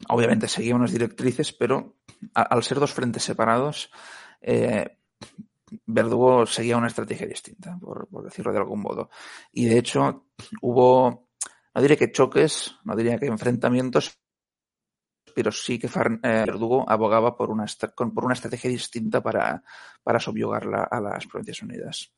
obviamente 0.09 0.49
seguía 0.49 0.75
unas 0.75 0.93
directrices, 0.93 1.53
pero 1.53 1.97
al 2.35 2.63
ser 2.63 2.81
dos 2.81 2.93
frentes 2.93 3.23
separados, 3.23 3.91
Verdugo 5.87 6.47
seguía 6.47 6.77
una 6.77 6.87
estrategia 6.89 7.27
distinta, 7.27 7.79
por, 7.79 8.09
decirlo 8.25 8.53
de 8.53 8.59
algún 8.59 8.81
modo. 8.81 9.11
Y 9.53 9.67
de 9.67 9.79
hecho, 9.79 10.27
hubo, 10.61 11.29
no 11.75 11.83
diré 11.83 11.97
que 11.97 12.13
choques, 12.13 12.77
no 12.85 12.95
diría 12.97 13.19
que 13.19 13.27
enfrentamientos, 13.27 14.19
pero 15.35 15.51
sí 15.51 15.79
que 15.79 15.89
eh, 15.89 16.19
Verdugo 16.23 16.89
abogaba 16.89 17.37
por 17.37 17.51
una, 17.51 17.67
por 17.97 18.25
una 18.25 18.35
estrategia 18.35 18.71
distinta 18.71 19.21
para, 19.21 19.63
para 20.03 20.21
subyugar 20.21 20.89
a 20.91 21.01
las 21.01 21.27
Provincias 21.27 21.63
Unidas. 21.63 22.13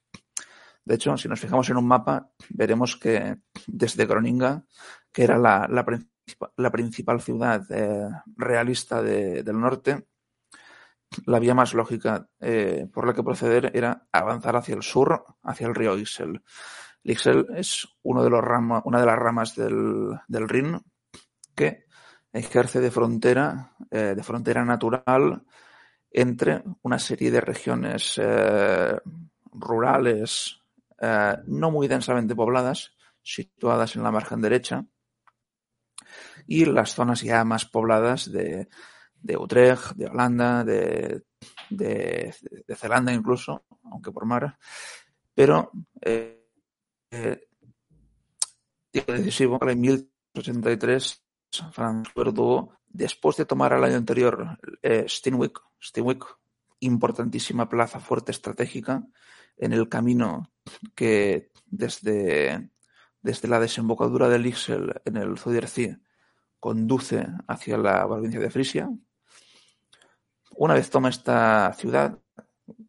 De 0.85 0.95
hecho, 0.95 1.17
si 1.17 1.29
nos 1.29 1.41
fijamos 1.41 1.69
en 1.69 1.79
un 1.79 1.89
mapa, 1.89 2.31
veremos 2.51 2.97
que 2.97 3.39
desde 3.67 4.07
Groninga, 4.07 4.65
que 5.13 5.25
era 5.25 5.37
la, 5.37 5.67
la, 6.57 6.71
principal 6.71 7.21
ciudad 7.21 7.65
eh, 7.71 8.09
realista 8.37 9.03
del 9.03 9.59
norte, 9.59 10.07
la 11.25 11.41
vía 11.41 11.55
más 11.55 11.75
lógica 11.75 12.29
eh, 12.39 12.87
por 12.93 13.07
la 13.07 13.15
que 13.15 13.25
proceder 13.25 13.73
era 13.75 14.07
avanzar 14.13 14.57
hacia 14.57 14.77
el 14.77 14.83
sur, 14.83 15.25
hacia 15.43 15.67
el 15.67 15.75
río 15.75 15.99
Ixel. 15.99 16.43
El 17.03 17.11
Ixel 17.11 17.47
es 17.57 17.89
uno 18.03 18.23
de 18.23 18.31
los 18.31 18.45
una 18.85 19.01
de 19.01 19.07
las 19.07 19.19
ramas 19.19 19.57
del, 19.57 20.21
del 20.29 20.49
Rin 20.49 20.81
que 21.55 21.86
ejerce 22.39 22.81
de 22.81 22.91
frontera, 22.91 23.73
eh, 23.91 24.15
de 24.17 24.23
frontera 24.23 24.65
natural 24.65 25.43
entre 26.11 26.63
una 26.83 26.99
serie 26.99 27.31
de 27.31 27.41
regiones 27.41 28.19
eh, 28.23 28.97
rurales 29.53 30.63
no 30.99 31.71
muy 31.71 31.89
densamente 31.89 32.35
pobladas, 32.35 32.97
situadas 33.23 33.97
en 33.97 34.03
la 34.03 34.11
margen 34.11 34.41
derecha, 34.41 34.87
y 36.47 36.65
las 36.65 36.95
zonas 36.95 37.21
ya 37.21 37.45
más 37.45 37.67
pobladas 37.67 38.33
de, 38.33 38.69
de 39.21 39.37
Utrecht, 39.37 39.93
de 39.97 40.07
Holanda, 40.07 40.65
de, 40.65 41.25
de, 41.71 42.35
Zelanda 42.75 43.13
incluso, 43.13 43.65
aunque 43.91 44.13
por 44.13 44.27
mar. 44.27 44.57
Pero 45.35 45.71
eh, 46.01 46.47
eh, 47.11 47.49
decisivo 48.93 49.59
en 49.69 49.81
1083 49.81 51.26
Franz 51.73 52.09
Verdugo, 52.15 52.73
después 52.89 53.37
de 53.37 53.47
tomar 53.47 53.73
al 53.73 53.85
año 53.85 53.97
anterior 53.97 54.59
eh, 54.83 55.07
Steenwijk, 55.09 55.61
importantísima 56.81 57.69
plaza 57.69 58.01
fuerte 58.01 58.33
estratégica 58.33 59.07
en 59.57 59.73
el 59.73 59.89
camino 59.89 60.51
que 60.95 61.51
desde, 61.67 62.71
desde 63.23 63.49
la 63.49 63.61
desembocadura 63.61 64.29
del 64.29 64.47
Ixel 64.47 65.01
en 65.05 65.17
el 65.17 65.39
Zuiderzee 65.39 65.99
conduce 66.61 67.27
hacia 67.49 67.79
la 67.79 68.07
provincia 68.07 68.41
de 68.41 68.51
Frisia. 68.51 68.91
Una 70.57 70.75
vez 70.75 70.91
toma 70.91 71.09
esta 71.09 71.73
ciudad, 71.75 72.19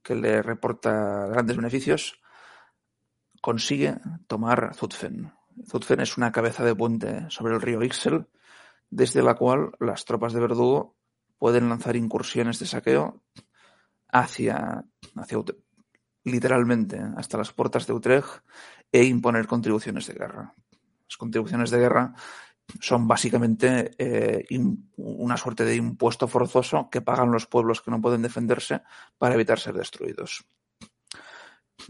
que 0.04 0.16
le 0.16 0.42
reporta 0.42 1.28
grandes 1.28 1.58
beneficios, 1.58 2.20
consigue 3.42 3.96
tomar 4.28 4.74
Zutphen. 4.74 5.32
Zutphen 5.66 6.00
es 6.00 6.18
una 6.18 6.32
cabeza 6.32 6.64
de 6.64 6.76
puente 6.76 7.30
sobre 7.30 7.56
el 7.56 7.62
río 7.62 7.84
Ixel, 7.84 8.28
desde 8.90 9.22
la 9.22 9.36
cual 9.36 9.72
las 9.80 10.06
tropas 10.06 10.34
de 10.34 10.40
Verdugo 10.40 10.96
pueden 11.38 11.70
lanzar 11.70 11.96
incursiones 11.96 12.60
de 12.60 12.66
saqueo 12.66 13.22
hacia, 14.10 14.84
hacia 15.16 15.38
literalmente 16.24 17.00
hasta 17.16 17.38
las 17.38 17.54
puertas 17.54 17.88
de 17.88 17.94
Utrecht 17.94 18.44
e 18.92 19.04
imponer 19.04 19.48
contribuciones 19.48 20.08
de 20.08 20.14
guerra. 20.14 20.54
Las 21.08 21.18
contribuciones 21.18 21.70
de 21.70 21.80
guerra 21.80 22.14
son 22.82 23.08
básicamente 23.08 23.92
eh, 23.98 24.46
una 24.98 25.38
suerte 25.38 25.64
de 25.64 25.76
impuesto 25.76 26.28
forzoso 26.28 26.90
que 26.90 27.02
pagan 27.02 27.32
los 27.32 27.48
pueblos 27.48 27.82
que 27.82 27.92
no 27.92 28.02
pueden 28.02 28.22
defenderse 28.22 28.82
para 29.18 29.36
evitar 29.36 29.60
ser 29.60 29.76
destruidos. 29.76 30.46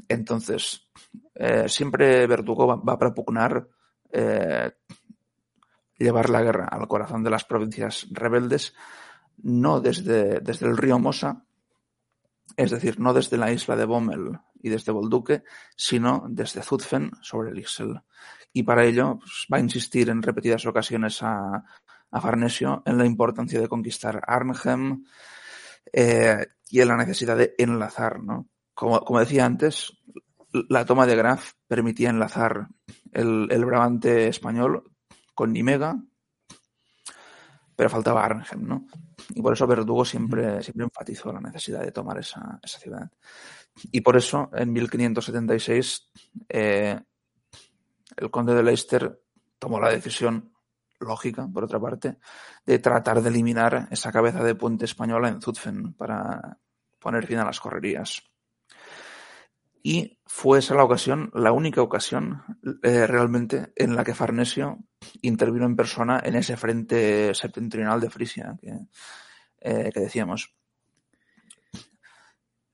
Entonces, 0.08 0.88
eh, 1.34 1.68
siempre 1.68 2.28
Verdugo 2.28 2.68
va, 2.68 2.94
a 2.94 3.00
propugnar 3.00 3.68
eh, 4.12 4.72
llevar 5.98 6.30
la 6.30 6.42
guerra 6.42 6.66
al 6.66 6.88
corazón 6.88 7.24
de 7.24 7.30
las 7.30 7.44
provincias 7.44 8.08
rebeldes, 8.12 8.74
no 9.38 9.82
desde, 9.82 10.40
desde 10.40 10.68
el 10.68 10.78
río 10.78 11.00
Mosa, 11.00 11.46
es 12.56 12.72
decir, 12.72 13.00
no 13.00 13.14
desde 13.14 13.38
la 13.38 13.52
isla 13.52 13.76
de 13.76 13.86
Bommel 13.86 14.40
y 14.56 14.70
desde 14.70 14.92
Bolduque, 14.92 15.44
sino 15.76 16.26
desde 16.30 16.64
Zutphen 16.64 17.12
sobre 17.22 17.52
el 17.52 17.60
Ixel. 17.60 18.02
Y 18.54 18.64
para 18.64 18.86
ello 18.86 19.20
pues, 19.20 19.48
va 19.52 19.58
a 19.58 19.62
insistir 19.62 20.10
en 20.10 20.22
repetidas 20.22 20.66
ocasiones 20.66 21.20
a, 21.22 21.64
Farnesio 22.10 22.82
en 22.86 22.98
la 22.98 23.06
importancia 23.06 23.60
de 23.60 23.68
conquistar 23.68 24.24
Arnhem 24.26 25.04
eh, 25.94 26.48
y 26.70 26.80
en 26.80 26.88
la 26.88 26.98
necesidad 26.98 27.38
de 27.38 27.54
enlazar. 27.58 28.24
¿no? 28.24 28.48
Como, 28.74 29.02
como, 29.02 29.20
decía 29.20 29.46
antes, 29.46 29.92
la 30.70 30.86
toma 30.86 31.06
de 31.06 31.16
Graf 31.16 31.52
permitía 31.68 32.10
enlazar 32.10 32.70
el, 33.12 33.50
el 33.52 33.66
Brabante 33.66 34.30
español 34.30 34.97
con 35.38 35.54
Nimega, 35.54 35.96
pero 37.76 37.92
faltaba 37.92 38.26
Arnhem, 38.26 38.68
¿no? 38.68 38.88
Y 39.36 39.42
por 39.44 39.54
eso 39.54 39.68
Verdugo 39.68 40.04
siempre, 40.04 40.64
siempre 40.64 40.86
enfatizó 40.86 41.32
la 41.32 41.40
necesidad 41.40 41.82
de 41.82 41.92
tomar 41.92 42.18
esa, 42.18 42.60
esa 42.64 42.80
ciudad. 42.80 43.12
Y 43.92 44.02
por 44.02 44.18
eso, 44.18 44.50
en 44.52 44.74
1576, 44.74 46.12
eh, 46.50 47.00
el 48.16 48.32
conde 48.32 48.56
de 48.56 48.64
Leicester 48.64 49.22
tomó 49.60 49.80
la 49.80 49.92
decisión 49.92 50.52
lógica, 51.00 51.48
por 51.54 51.66
otra 51.66 51.80
parte, 51.80 52.18
de 52.66 52.80
tratar 52.80 53.22
de 53.22 53.30
eliminar 53.30 53.90
esa 53.92 54.12
cabeza 54.12 54.44
de 54.44 54.56
puente 54.56 54.86
española 54.86 55.30
en 55.30 55.40
Zutphen 55.40 55.94
para 55.94 56.58
poner 56.98 57.28
fin 57.28 57.38
a 57.38 57.46
las 57.46 57.60
correrías. 57.60 58.24
Y 59.88 60.20
fue 60.26 60.60
esa 60.60 60.76
la 60.76 60.84
ocasión, 60.84 61.32
la 61.34 61.54
única 61.54 61.82
ocasión 61.82 62.44
eh, 62.84 63.08
realmente 63.08 63.72
en 63.74 63.96
la 63.96 64.04
que 64.04 64.14
Farnesio 64.14 64.80
intervino 65.22 65.66
en 65.66 65.78
persona 65.78 66.20
en 66.26 66.36
ese 66.36 66.58
frente 66.58 67.34
septentrional 67.34 68.02
de 68.02 68.10
Frisia 68.10 68.58
que, 68.60 68.74
eh, 69.62 69.90
decíamos. 69.96 70.54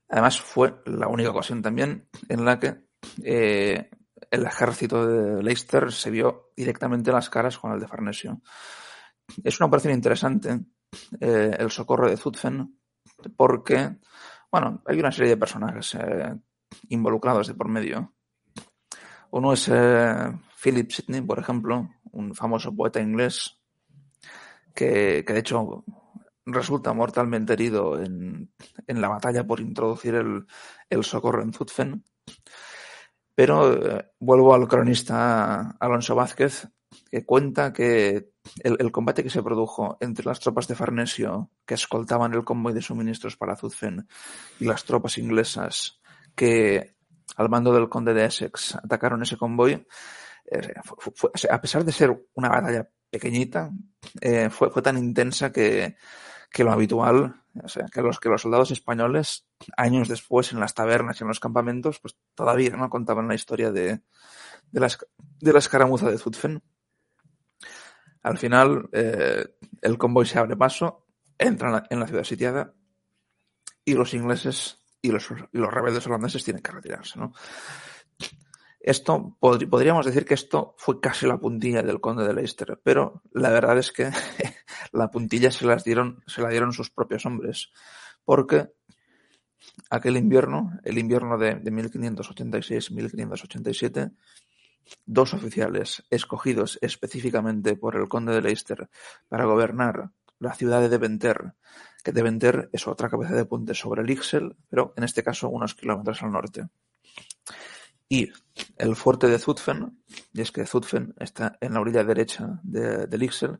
Además, 0.08 0.40
fue 0.40 0.82
la 0.86 1.06
única 1.06 1.30
ocasión 1.30 1.62
también 1.62 2.08
en 2.28 2.44
la 2.44 2.58
que 2.58 2.82
eh, 3.22 3.90
el 4.28 4.44
ejército 4.44 5.06
de 5.06 5.40
Leicester 5.40 5.92
se 5.92 6.10
vio 6.10 6.50
directamente 6.56 7.12
las 7.12 7.30
caras 7.30 7.58
con 7.58 7.70
el 7.70 7.78
de 7.78 7.86
Farnesio. 7.86 8.42
Es 9.44 9.60
una 9.60 9.68
operación 9.68 9.94
interesante, 9.94 10.64
el 11.20 11.70
socorro 11.70 12.10
de 12.10 12.16
Zutphen, 12.16 12.76
porque, 13.36 13.98
bueno, 14.50 14.82
hay 14.84 14.98
una 14.98 15.12
serie 15.12 15.30
de 15.30 15.36
personajes 15.36 15.96
involucrados 16.88 17.46
de 17.46 17.54
por 17.54 17.68
medio. 17.68 18.14
Uno 19.30 19.52
es 19.52 19.68
eh, 19.72 20.32
Philip 20.62 20.90
Sidney, 20.90 21.20
por 21.22 21.38
ejemplo, 21.38 21.90
un 22.12 22.34
famoso 22.34 22.74
poeta 22.74 23.00
inglés 23.00 23.58
que, 24.74 25.24
que 25.26 25.32
de 25.32 25.40
hecho 25.40 25.84
resulta 26.46 26.92
mortalmente 26.92 27.54
herido 27.54 28.00
en, 28.00 28.52
en 28.86 29.00
la 29.00 29.08
batalla 29.08 29.46
por 29.46 29.60
introducir 29.60 30.14
el, 30.14 30.46
el 30.90 31.04
socorro 31.04 31.42
en 31.42 31.52
Zutphen. 31.52 32.04
Pero 33.34 33.72
eh, 33.72 34.10
vuelvo 34.20 34.54
al 34.54 34.68
cronista 34.68 35.76
Alonso 35.80 36.14
Vázquez, 36.14 36.68
que 37.10 37.24
cuenta 37.24 37.72
que 37.72 38.30
el, 38.62 38.76
el, 38.78 38.92
combate 38.92 39.24
que 39.24 39.30
se 39.30 39.42
produjo 39.42 39.96
entre 40.00 40.24
las 40.24 40.38
tropas 40.38 40.68
de 40.68 40.76
Farnesio, 40.76 41.50
que 41.66 41.74
escoltaban 41.74 42.34
el 42.34 42.44
convoy 42.44 42.72
de 42.72 42.82
suministros 42.82 43.36
para 43.36 43.56
Zutphen, 43.56 44.06
y 44.60 44.66
las 44.66 44.84
tropas 44.84 45.18
inglesas 45.18 46.00
que 46.34 46.96
al 47.36 47.48
mando 47.48 47.72
del 47.72 47.88
conde 47.88 48.14
de 48.14 48.26
Essex 48.26 48.76
atacaron 48.76 49.22
ese 49.22 49.36
convoy, 49.36 49.86
eh, 50.50 50.74
a 51.50 51.60
pesar 51.60 51.84
de 51.84 51.92
ser 51.92 52.26
una 52.34 52.48
batalla 52.48 52.88
pequeñita, 53.10 53.70
eh, 54.20 54.50
fue, 54.50 54.70
fue, 54.70 54.82
tan 54.82 54.98
intensa 54.98 55.52
que, 55.52 55.96
que 56.50 56.64
lo 56.64 56.72
habitual, 56.72 57.42
o 57.62 57.68
sea, 57.68 57.86
que 57.86 58.02
los, 58.02 58.20
que 58.20 58.28
los 58.28 58.42
soldados 58.42 58.70
españoles, 58.70 59.46
años 59.76 60.08
después 60.08 60.52
en 60.52 60.60
las 60.60 60.74
tabernas 60.74 61.20
y 61.20 61.24
en 61.24 61.28
los 61.28 61.40
campamentos, 61.40 62.00
pues 62.00 62.16
todavía 62.34 62.76
no 62.76 62.90
contaban 62.90 63.28
la 63.28 63.34
historia 63.34 63.70
de, 63.70 64.00
de, 64.70 64.80
la, 64.80 64.88
de 65.40 65.52
la 65.52 65.58
escaramuza 65.58 66.10
de 66.10 66.18
Zutphen. 66.18 66.62
Al 68.22 68.38
final, 68.38 68.88
eh, 68.92 69.46
el 69.82 69.98
convoy 69.98 70.26
se 70.26 70.38
abre 70.38 70.56
paso, 70.56 71.06
entra 71.38 71.84
en 71.90 72.00
la 72.00 72.06
ciudad 72.06 72.24
sitiada 72.24 72.74
y 73.84 73.94
los 73.94 74.14
ingleses 74.14 74.83
y 75.04 75.12
los, 75.12 75.28
los 75.52 75.72
rebeldes 75.72 76.04
holandeses 76.06 76.42
tienen 76.42 76.62
que 76.62 76.72
retirarse, 76.72 77.18
¿no? 77.18 77.34
Esto, 78.80 79.36
podríamos 79.38 80.06
decir 80.06 80.24
que 80.24 80.32
esto 80.32 80.74
fue 80.78 80.98
casi 80.98 81.26
la 81.26 81.36
puntilla 81.38 81.82
del 81.82 82.00
conde 82.00 82.26
de 82.26 82.32
Leicester, 82.32 82.80
pero 82.82 83.22
la 83.32 83.50
verdad 83.50 83.76
es 83.78 83.92
que 83.92 84.10
la 84.92 85.10
puntilla 85.10 85.50
se 85.50 85.66
las 85.66 85.84
dieron, 85.84 86.24
se 86.26 86.40
la 86.40 86.48
dieron 86.48 86.72
sus 86.72 86.88
propios 86.90 87.26
hombres, 87.26 87.70
porque 88.24 88.72
aquel 89.90 90.16
invierno, 90.16 90.72
el 90.84 90.96
invierno 90.96 91.36
de, 91.36 91.56
de 91.56 91.70
1586-1587, 91.70 94.10
dos 95.04 95.34
oficiales 95.34 96.02
escogidos 96.08 96.78
específicamente 96.80 97.76
por 97.76 97.96
el 97.96 98.08
conde 98.08 98.32
de 98.32 98.40
Leicester 98.40 98.88
para 99.28 99.44
gobernar 99.44 100.12
la 100.38 100.54
ciudad 100.54 100.80
de 100.80 100.88
Deventer, 100.88 101.52
que 102.04 102.12
Deventer 102.12 102.68
es 102.72 102.86
otra 102.86 103.08
cabeza 103.08 103.34
de 103.34 103.46
puente 103.46 103.74
sobre 103.74 104.02
el 104.02 104.10
Ixel, 104.10 104.54
pero 104.68 104.92
en 104.96 105.04
este 105.04 105.24
caso 105.24 105.48
unos 105.48 105.74
kilómetros 105.74 106.22
al 106.22 106.32
norte. 106.32 106.68
Y 108.08 108.30
el 108.76 108.94
fuerte 108.94 109.26
de 109.26 109.38
Zutphen, 109.38 110.04
y 110.34 110.42
es 110.42 110.52
que 110.52 110.66
Zutphen 110.66 111.14
está 111.18 111.56
en 111.60 111.72
la 111.72 111.80
orilla 111.80 112.04
derecha 112.04 112.60
de, 112.62 113.06
del 113.06 113.22
Ixel, 113.22 113.58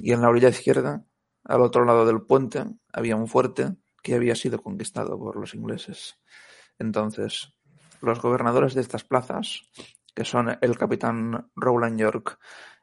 y 0.00 0.12
en 0.12 0.20
la 0.20 0.28
orilla 0.28 0.48
izquierda, 0.48 1.04
al 1.44 1.62
otro 1.62 1.84
lado 1.84 2.04
del 2.04 2.22
puente, 2.22 2.64
había 2.92 3.14
un 3.14 3.28
fuerte 3.28 3.76
que 4.02 4.16
había 4.16 4.34
sido 4.34 4.60
conquistado 4.60 5.16
por 5.16 5.36
los 5.36 5.54
ingleses. 5.54 6.18
Entonces, 6.80 7.54
los 8.00 8.20
gobernadores 8.20 8.74
de 8.74 8.80
estas 8.80 9.04
plazas, 9.04 9.62
que 10.14 10.24
son 10.24 10.58
el 10.60 10.76
capitán 10.76 11.48
Rowland 11.54 12.00
York 12.00 12.40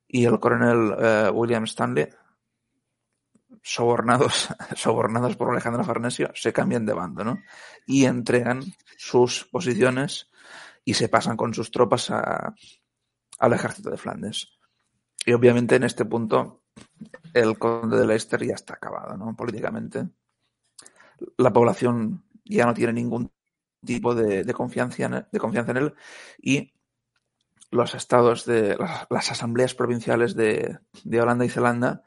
y 0.08 0.24
el 0.24 0.40
coronel 0.40 0.96
eh, 0.98 1.30
William 1.34 1.66
Stanley, 1.66 2.08
sobornados, 3.64 4.49
sobornados 4.76 5.36
por 5.36 5.51
Alejandro 5.51 5.84
Farnesio, 5.84 6.32
se 6.36 6.53
cambian 6.53 6.86
de 6.86 6.93
bando, 6.93 7.24
¿no? 7.24 7.39
Y 7.86 8.05
entregan 8.05 8.64
sus 8.97 9.45
posiciones 9.45 10.30
y 10.86 10.93
se 10.93 11.10
pasan 11.10 11.38
con 11.38 11.53
sus 11.53 11.72
tropas 11.72 12.10
a, 12.12 12.53
al 13.39 13.53
ejército 13.53 13.89
de 13.89 13.97
Flandes. 13.97 14.60
Y 15.26 15.34
obviamente 15.34 15.76
en 15.76 15.84
este 15.84 16.05
punto 16.05 16.64
el 17.34 17.57
conde 17.57 17.97
de 17.97 18.07
Leicester 18.07 18.45
ya 18.45 18.55
está 18.55 18.76
acabado, 18.76 19.18
¿no? 19.18 19.36
Políticamente. 19.36 20.10
La 21.38 21.51
población 21.51 22.24
ya 22.45 22.66
no 22.66 22.74
tiene 22.74 22.93
ningún 22.93 23.32
tipo 23.86 24.16
de, 24.16 24.51
confianza, 24.53 25.03
en, 25.03 25.26
de 25.32 25.39
confianza 25.39 25.72
en 25.72 25.78
él 25.78 25.93
y 26.41 26.74
los 27.72 27.93
estados 27.93 28.45
de 28.45 28.76
las, 28.78 29.32
asambleas 29.32 29.76
provinciales 29.76 30.36
de, 30.36 30.80
de 31.03 31.22
Holanda 31.22 31.45
y 31.45 31.49
Zelanda 31.49 32.03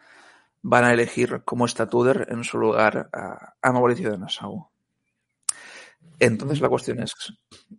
van 0.63 0.85
a 0.85 0.93
elegir 0.93 1.43
como 1.45 1.67
estatuder 1.67 2.29
en 2.31 2.45
su 2.45 2.57
lugar 2.57 3.11
a, 3.13 3.73
Mauricio 3.73 4.11
de 4.11 4.19
Nassau. 4.19 4.71
Entonces 6.19 6.61
la 6.61 6.69
cuestión 6.69 7.01
es, 7.01 7.15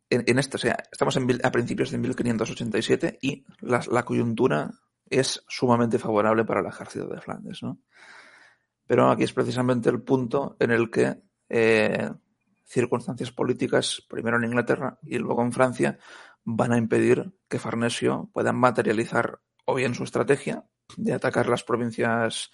en, 0.10 0.38
esto, 0.38 0.58
o 0.58 0.60
sea, 0.60 0.78
estamos 0.92 1.18
a 1.18 1.52
principios 1.52 1.92
de 1.92 1.98
1587 1.98 3.20
y 3.22 3.46
la, 3.62 4.04
coyuntura 4.04 4.72
es 5.10 5.44
sumamente 5.48 5.98
favorable 5.98 6.44
para 6.44 6.60
el 6.60 6.66
ejército 6.66 7.08
de 7.08 7.22
Flandes, 7.22 7.64
¿no? 7.64 7.80
Pero 8.86 9.10
aquí 9.10 9.24
es 9.24 9.34
precisamente 9.34 9.90
el 9.90 10.02
punto 10.02 10.58
en 10.60 10.72
el 10.72 10.92
que 10.92 11.22
eh, 11.48 12.12
circunstancias 12.66 13.32
políticas, 13.32 14.04
primero 14.10 14.38
en 14.38 14.44
Inglaterra 14.44 15.00
y 15.04 15.20
luego 15.20 15.42
en 15.42 15.54
Francia, 15.54 15.98
van 16.44 16.74
a 16.74 16.78
impedir 16.78 17.34
que 17.48 17.60
Farnesio 17.60 18.30
pueda 18.34 18.52
materializar 18.52 19.40
o 19.66 19.76
bien 19.76 19.96
su 19.96 20.04
estrategia 20.04 20.66
de 20.98 21.14
atacar 21.14 21.48
las 21.48 21.64
provincias 21.64 22.52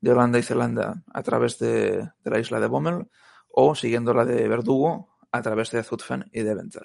de 0.00 0.12
Holanda 0.12 0.38
y 0.38 0.42
Zelanda 0.42 1.02
a 1.12 1.22
través 1.22 1.58
de, 1.58 2.08
la 2.24 2.38
isla 2.38 2.60
de 2.60 2.66
Bommel 2.66 3.06
o 3.48 3.74
siguiendo 3.74 4.14
la 4.14 4.24
de 4.24 4.48
Verdugo 4.48 5.18
a 5.30 5.42
través 5.42 5.70
de 5.70 5.82
Zutphen 5.82 6.24
y 6.32 6.40
de 6.40 6.54
Venter. 6.54 6.82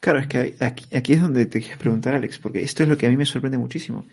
Claro, 0.00 0.18
es 0.18 0.26
que 0.28 0.56
aquí, 0.60 1.12
es 1.12 1.20
donde 1.20 1.46
te 1.46 1.60
quiero 1.60 1.78
preguntar, 1.78 2.14
Alex, 2.14 2.38
porque 2.38 2.62
esto 2.62 2.82
es 2.82 2.88
lo 2.88 2.96
que 2.96 3.06
a 3.06 3.10
mí 3.10 3.16
me 3.16 3.26
sorprende 3.26 3.58
muchísimo. 3.58 4.06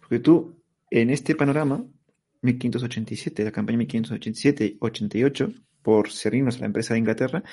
Porque 0.00 0.18
tú, 0.18 0.60
en 0.90 1.10
este 1.10 1.36
panorama, 1.36 1.84
1587, 2.42 3.44
la 3.44 3.52
campaña 3.52 3.78
1587-88, 3.78 5.64
por 5.82 6.10
servirnos 6.10 6.56
a 6.56 6.60
la 6.60 6.66
empresa 6.66 6.94
de 6.94 7.00
Inglaterra, 7.00 7.44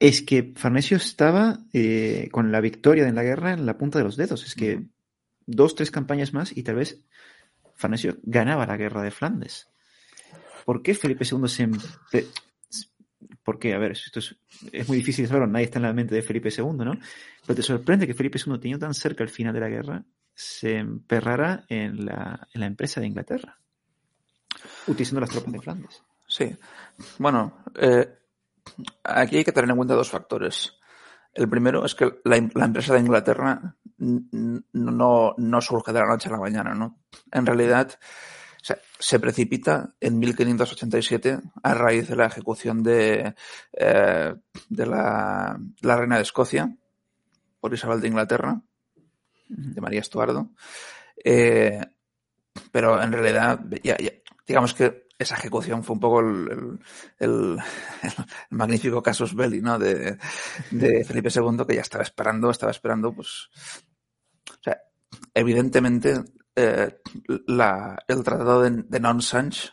es 0.00 0.22
que 0.22 0.52
Farnesio 0.56 0.96
estaba 0.96 1.60
eh, 1.72 2.28
con 2.32 2.50
la 2.50 2.60
victoria 2.60 3.06
en 3.06 3.14
la 3.14 3.22
guerra 3.22 3.52
en 3.52 3.64
la 3.64 3.78
punta 3.78 3.98
de 3.98 4.04
los 4.04 4.16
dedos. 4.16 4.44
Es 4.44 4.54
que 4.54 4.82
dos, 5.46 5.74
tres 5.74 5.90
campañas 5.90 6.32
más 6.32 6.56
y 6.56 6.62
tal 6.62 6.76
vez 6.76 7.00
Farnesio 7.74 8.16
ganaba 8.22 8.66
la 8.66 8.76
guerra 8.76 9.02
de 9.02 9.10
Flandes. 9.10 9.68
¿Por 10.64 10.82
qué 10.82 10.94
Felipe 10.94 11.24
II 11.30 11.48
se... 11.48 11.70
¿Por 13.42 13.58
qué? 13.58 13.74
A 13.74 13.78
ver, 13.78 13.92
esto 13.92 14.20
es, 14.20 14.36
muy 14.88 14.96
difícil 14.96 15.26
saberlo, 15.26 15.46
nadie 15.46 15.66
está 15.66 15.78
en 15.78 15.82
la 15.82 15.92
mente 15.92 16.14
de 16.14 16.22
Felipe 16.22 16.48
II, 16.48 16.72
¿no? 16.78 16.98
Pero 17.46 17.54
te 17.54 17.62
sorprende 17.62 18.06
que 18.06 18.14
Felipe 18.14 18.38
II, 18.38 18.58
teniendo 18.58 18.86
tan 18.86 18.94
cerca 18.94 19.22
el 19.22 19.28
final 19.28 19.52
de 19.52 19.60
la 19.60 19.68
guerra, 19.68 20.02
se 20.34 20.78
emperrara 20.78 21.64
en 21.68 22.06
la, 22.06 22.48
en 22.54 22.60
la 22.60 22.66
empresa 22.66 23.00
de 23.00 23.06
Inglaterra, 23.06 23.58
utilizando 24.86 25.20
las 25.20 25.30
tropas 25.30 25.52
de 25.52 25.60
Flandes. 25.60 26.02
Sí. 26.26 26.56
Bueno, 27.18 27.64
eh, 27.74 28.08
aquí 29.04 29.36
hay 29.36 29.44
que 29.44 29.52
tener 29.52 29.68
en 29.68 29.76
cuenta 29.76 29.94
dos 29.94 30.08
factores. 30.08 30.72
El 31.34 31.48
primero 31.48 31.84
es 31.84 31.94
que 31.94 32.20
la, 32.24 32.36
empresa 32.36 32.94
de 32.94 33.00
Inglaterra 33.00 33.76
no, 33.98 35.34
no, 35.36 35.60
surge 35.60 35.92
de 35.92 35.98
la 35.98 36.06
noche 36.06 36.28
a 36.28 36.32
la 36.32 36.38
mañana, 36.38 36.74
¿no? 36.74 37.00
En 37.32 37.44
realidad 37.44 37.98
se 38.98 39.20
precipita 39.20 39.94
en 40.00 40.18
1587 40.18 41.38
a 41.62 41.74
raíz 41.74 42.08
de 42.08 42.16
la 42.16 42.26
ejecución 42.26 42.82
de, 42.82 43.34
eh, 43.72 44.34
de 44.68 44.86
la, 44.86 45.58
reina 45.82 46.16
de 46.16 46.22
Escocia 46.22 46.74
por 47.60 47.74
Isabel 47.74 48.00
de 48.00 48.08
Inglaterra, 48.08 48.60
de 49.48 49.80
María 49.80 50.00
Estuardo. 50.00 50.50
Eh, 51.22 51.80
pero 52.70 53.02
en 53.02 53.12
realidad, 53.12 53.60
digamos 54.46 54.72
que 54.72 55.03
esa 55.18 55.36
ejecución 55.36 55.84
fue 55.84 55.94
un 55.94 56.00
poco 56.00 56.20
el, 56.20 56.78
el, 57.18 57.58
magnífico 58.50 59.02
casus 59.02 59.34
belli, 59.34 59.60
¿no? 59.60 59.78
De, 59.78 60.18
Felipe 60.70 61.30
II, 61.34 61.64
que 61.66 61.74
ya 61.76 61.82
estaba 61.82 62.02
esperando, 62.02 62.50
estaba 62.50 62.72
esperando, 62.72 63.14
pues. 63.14 63.48
O 64.50 64.62
sea, 64.62 64.80
evidentemente, 65.32 66.24
eh, 66.56 67.00
la, 67.46 67.96
el 68.08 68.22
tratado 68.22 68.62
de, 68.62 68.84
de 68.88 69.00
Nonsense 69.00 69.70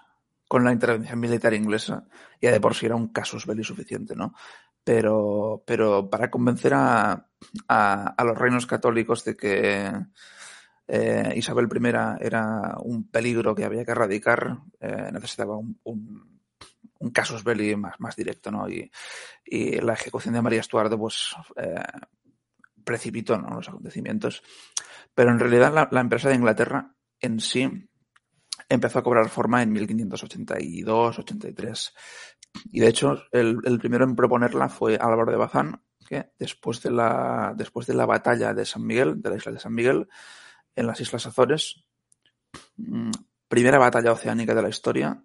con 0.47 0.63
la 0.63 0.73
intervención 0.73 1.19
militar 1.19 1.53
inglesa 1.53 2.05
ya 2.41 2.51
de 2.51 2.59
por 2.59 2.75
sí 2.75 2.85
era 2.85 2.95
un 2.95 3.09
casus 3.09 3.45
belli 3.45 3.63
suficiente, 3.63 4.15
¿no? 4.15 4.33
Pero, 4.83 5.63
pero 5.65 6.09
para 6.09 6.31
convencer 6.31 6.73
a, 6.73 7.27
a 7.67 8.23
los 8.23 8.37
reinos 8.37 8.65
católicos 8.65 9.23
de 9.23 9.37
que 9.37 9.91
eh, 10.93 11.31
Isabel 11.37 11.69
I 11.71 11.77
era 12.19 12.75
un 12.83 13.09
peligro 13.09 13.55
que 13.55 13.63
había 13.63 13.85
que 13.85 13.91
erradicar, 13.91 14.57
eh, 14.81 15.09
necesitaba 15.13 15.57
un, 15.57 15.79
casus 17.13 17.45
belli 17.45 17.77
más, 17.77 17.97
más 17.99 18.17
directo, 18.17 18.51
¿no? 18.51 18.67
Y, 18.67 18.91
la 19.81 19.93
ejecución 19.93 20.33
de 20.33 20.41
María 20.41 20.59
Estuardo, 20.59 20.99
pues, 20.99 21.33
eh, 21.55 21.81
precipitó 22.83 23.37
los 23.37 23.69
acontecimientos. 23.69 24.43
Pero 25.15 25.31
en 25.31 25.39
realidad 25.39 25.87
la, 25.89 26.01
empresa 26.01 26.27
de 26.27 26.35
Inglaterra 26.35 26.93
en 27.21 27.39
sí 27.39 27.71
empezó 28.67 28.99
a 28.99 29.03
cobrar 29.03 29.29
forma 29.29 29.63
en 29.63 29.73
1582-83. 29.73 31.93
Y 32.71 32.81
de 32.81 32.87
hecho, 32.87 33.23
el, 33.31 33.59
el, 33.63 33.79
primero 33.79 34.03
en 34.03 34.17
proponerla 34.17 34.67
fue 34.67 34.97
Álvaro 34.99 35.31
de 35.31 35.37
Bazán, 35.37 35.81
que 36.05 36.33
después 36.37 36.83
de 36.83 36.91
la, 36.91 37.53
después 37.55 37.87
de 37.87 37.93
la 37.93 38.05
batalla 38.05 38.53
de 38.53 38.65
San 38.65 38.85
Miguel, 38.85 39.21
de 39.21 39.29
la 39.29 39.37
isla 39.37 39.53
de 39.53 39.59
San 39.59 39.73
Miguel, 39.73 40.09
en 40.75 40.87
las 40.87 40.99
Islas 41.01 41.25
Azores. 41.25 41.83
Mm, 42.77 43.11
primera 43.47 43.77
batalla 43.77 44.11
oceánica 44.11 44.55
de 44.55 44.61
la 44.61 44.69
historia 44.69 45.23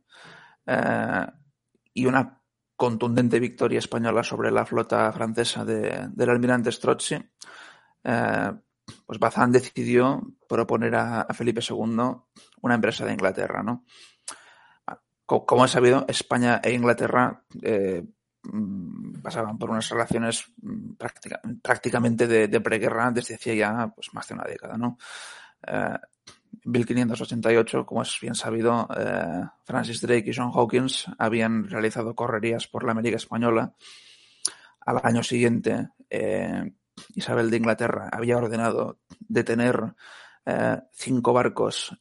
eh, 0.66 1.26
y 1.94 2.06
una 2.06 2.42
contundente 2.76 3.40
victoria 3.40 3.78
española 3.78 4.22
sobre 4.22 4.50
la 4.50 4.66
flota 4.66 5.10
francesa 5.12 5.64
del 5.64 6.30
almirante 6.30 6.70
Strozzi. 6.70 7.16
Eh, 8.04 8.52
pues 9.04 9.18
Bazán 9.18 9.50
decidió 9.50 10.22
proponer 10.48 10.94
a, 10.94 11.26
Felipe 11.34 11.60
II 11.68 11.86
una 12.62 12.74
empresa 12.74 13.04
de 13.04 13.12
Inglaterra, 13.12 13.62
¿no? 13.62 13.84
Como 15.24 15.64
he 15.64 15.68
sabido, 15.68 16.04
España 16.06 16.60
e 16.62 16.72
Inglaterra 16.72 17.44
eh, 17.62 18.04
pasaban 19.22 19.58
por 19.58 19.70
unas 19.70 19.88
relaciones 19.88 20.46
mm, 20.62 20.94
prácticamente 21.62 22.26
de, 22.26 22.60
preguerra 22.60 23.10
desde 23.10 23.34
hacía 23.34 23.54
ya 23.54 23.92
pues, 23.94 24.12
más 24.12 24.26
de 24.28 24.34
una 24.34 24.44
década, 24.44 24.76
¿no? 24.76 24.98
Eh, 25.66 25.98
1588, 26.64 27.86
como 27.86 28.02
es 28.02 28.18
bien 28.20 28.34
sabido, 28.34 28.88
eh, 28.96 29.44
Francis 29.64 30.00
Drake 30.00 30.30
y 30.30 30.34
John 30.34 30.52
Hawkins 30.54 31.06
habían 31.18 31.68
realizado 31.68 32.14
correrías 32.14 32.66
por 32.66 32.84
la 32.84 32.92
América 32.92 33.16
Española. 33.16 33.74
Al 34.80 35.00
año 35.02 35.22
siguiente, 35.22 35.90
eh, 36.10 36.72
Isabel 37.14 37.50
de 37.50 37.56
Inglaterra 37.56 38.08
había 38.12 38.36
ordenado 38.36 38.98
detener 39.20 39.94
eh, 40.44 40.80
cinco 40.92 41.32
barcos 41.32 41.96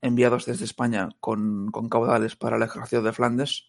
enviados 0.00 0.46
desde 0.46 0.64
España 0.64 1.08
con, 1.20 1.70
con, 1.70 1.88
caudales 1.88 2.36
para 2.36 2.56
el 2.56 2.62
ejército 2.62 3.02
de 3.02 3.12
Flandes 3.12 3.68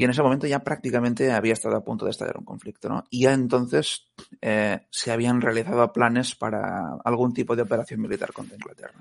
y 0.00 0.04
en 0.04 0.12
ese 0.12 0.22
momento 0.22 0.46
ya 0.46 0.60
prácticamente 0.60 1.30
había 1.30 1.52
estado 1.52 1.76
a 1.76 1.84
punto 1.84 2.06
de 2.06 2.12
estallar 2.12 2.38
un 2.38 2.46
conflicto, 2.46 2.88
¿no? 2.88 3.04
Y 3.10 3.24
ya 3.24 3.34
entonces 3.34 4.10
eh, 4.40 4.86
se 4.88 5.12
habían 5.12 5.42
realizado 5.42 5.92
planes 5.92 6.34
para 6.34 6.94
algún 7.04 7.34
tipo 7.34 7.54
de 7.54 7.60
operación 7.60 8.00
militar 8.00 8.32
contra 8.32 8.56
Inglaterra. 8.56 8.94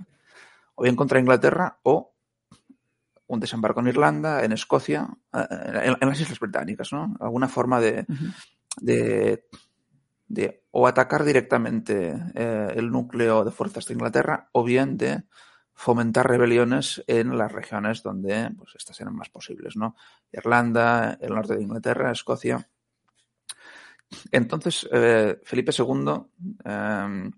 O 0.76 0.84
bien 0.84 0.98
contra 0.98 1.22
Inglaterra 1.22 1.80
o 1.84 2.14
un 3.28 3.40
desembarco 3.40 3.80
en 3.80 3.88
Irlanda, 3.88 4.44
en 4.44 4.52
Escocia, 4.52 5.08
eh, 5.34 5.96
en, 6.02 6.10
las 6.10 6.20
Islas 6.20 6.38
Británicas, 6.38 6.92
¿no? 6.92 7.16
Alguna 7.22 7.48
forma 7.48 7.80
de, 7.80 8.06
de, 8.82 9.46
de, 10.28 10.66
o 10.72 10.86
atacar 10.86 11.24
directamente 11.24 12.14
eh, 12.36 12.74
el 12.76 12.92
núcleo 12.92 13.46
de 13.46 13.52
fuerzas 13.52 13.86
de 13.86 13.94
Inglaterra 13.94 14.50
o 14.52 14.66
bien 14.66 14.98
de 14.98 15.24
fomentar 15.80 16.28
rebeliones 16.28 17.02
en 17.08 17.38
las 17.38 17.50
regiones 17.54 18.04
donde 18.04 18.52
pues, 18.58 18.76
estas 18.76 19.00
eran 19.00 19.16
más 19.16 19.30
posibles, 19.30 19.78
¿no? 19.78 19.96
Irlanda, 20.30 21.18
el 21.22 21.34
norte 21.34 21.56
de 21.56 21.64
Inglaterra, 21.64 22.12
Escocia. 22.12 22.70
Entonces, 24.30 24.90
eh, 24.92 25.40
Felipe 25.42 25.72
II 25.72 26.16
em, 26.66 27.32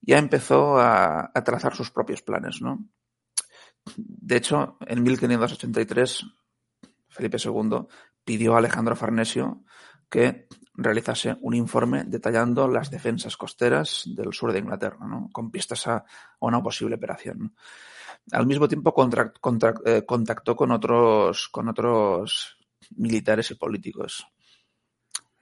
ya 0.00 0.18
empezó 0.18 0.76
a, 0.80 1.30
trazar 1.44 1.76
sus 1.76 1.92
propios 1.92 2.20
planes, 2.22 2.60
¿no? 2.60 2.84
De 3.96 4.36
hecho, 4.38 4.76
en 4.80 5.00
1583, 5.04 6.26
Felipe 7.06 7.36
II 7.42 7.86
pidió 8.24 8.56
a 8.56 8.58
Alejandro 8.58 8.96
Farnesio 8.96 9.62
que 10.08 10.48
realizase 10.74 11.36
un 11.40 11.54
informe 11.54 12.04
detallando 12.04 12.68
las 12.68 12.90
defensas 12.90 13.36
costeras 13.36 14.04
del 14.06 14.32
sur 14.32 14.52
de 14.52 14.60
Inglaterra, 14.60 15.06
¿no? 15.06 15.28
con 15.32 15.50
pistas 15.50 15.86
a, 15.88 16.04
una 16.40 16.62
posible 16.62 16.94
operación. 16.94 17.54
Al 18.32 18.46
mismo 18.46 18.68
tiempo 18.68 18.94
eh, 19.84 20.04
contactó 20.06 20.54
con 20.54 20.70
otros, 20.70 21.48
con 21.48 21.68
otros 21.68 22.56
militares 22.96 23.50
y 23.50 23.54
políticos. 23.54 24.26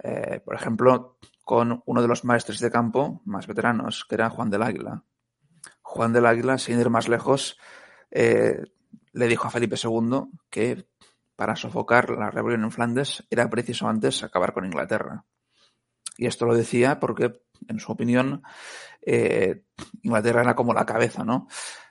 Eh, 0.03 0.41
por 0.45 0.55
ejemplo, 0.55 1.19
con 1.45 1.83
uno 1.85 2.03
de 2.03 2.09
los 2.09 2.25
maestres 2.25 2.61
de 2.61 2.71
campo 2.71 3.23
más 3.25 3.47
veteranos, 3.47 4.05
que 4.05 4.15
era 4.15 4.31
Juan 4.31 4.51
del 4.51 4.63
Águila. 4.63 5.05
Juan 5.83 6.13
del 6.13 6.27
Águila, 6.27 6.59
sin 6.59 6.81
ir 6.81 6.91
más 6.91 7.09
lejos, 7.09 7.59
eh, 8.11 8.63
le 9.13 9.29
dijo 9.29 9.47
a 9.47 9.51
Felipe 9.51 9.77
II 9.83 10.29
que 10.51 10.87
para 11.37 11.55
sofocar 11.55 12.11
la 12.11 12.31
rebelión 12.31 12.65
en 12.65 12.73
Flandes 12.73 13.25
era 13.31 13.49
preciso 13.49 13.87
antes 13.87 14.23
acabar 14.23 14.53
con 14.53 14.65
Inglaterra. 14.65 15.25
Y 16.17 16.27
esto 16.27 16.47
lo 16.47 16.55
decía 16.55 16.99
porque, 16.99 17.43
en 17.69 17.79
su 17.79 17.93
opinión, 17.93 18.43
eh, 19.03 19.63
Inglaterra 20.03 20.41
era 20.41 20.57
como 20.57 20.73
la 20.73 20.87
cabeza, 20.87 21.25
¿no? 21.25 21.47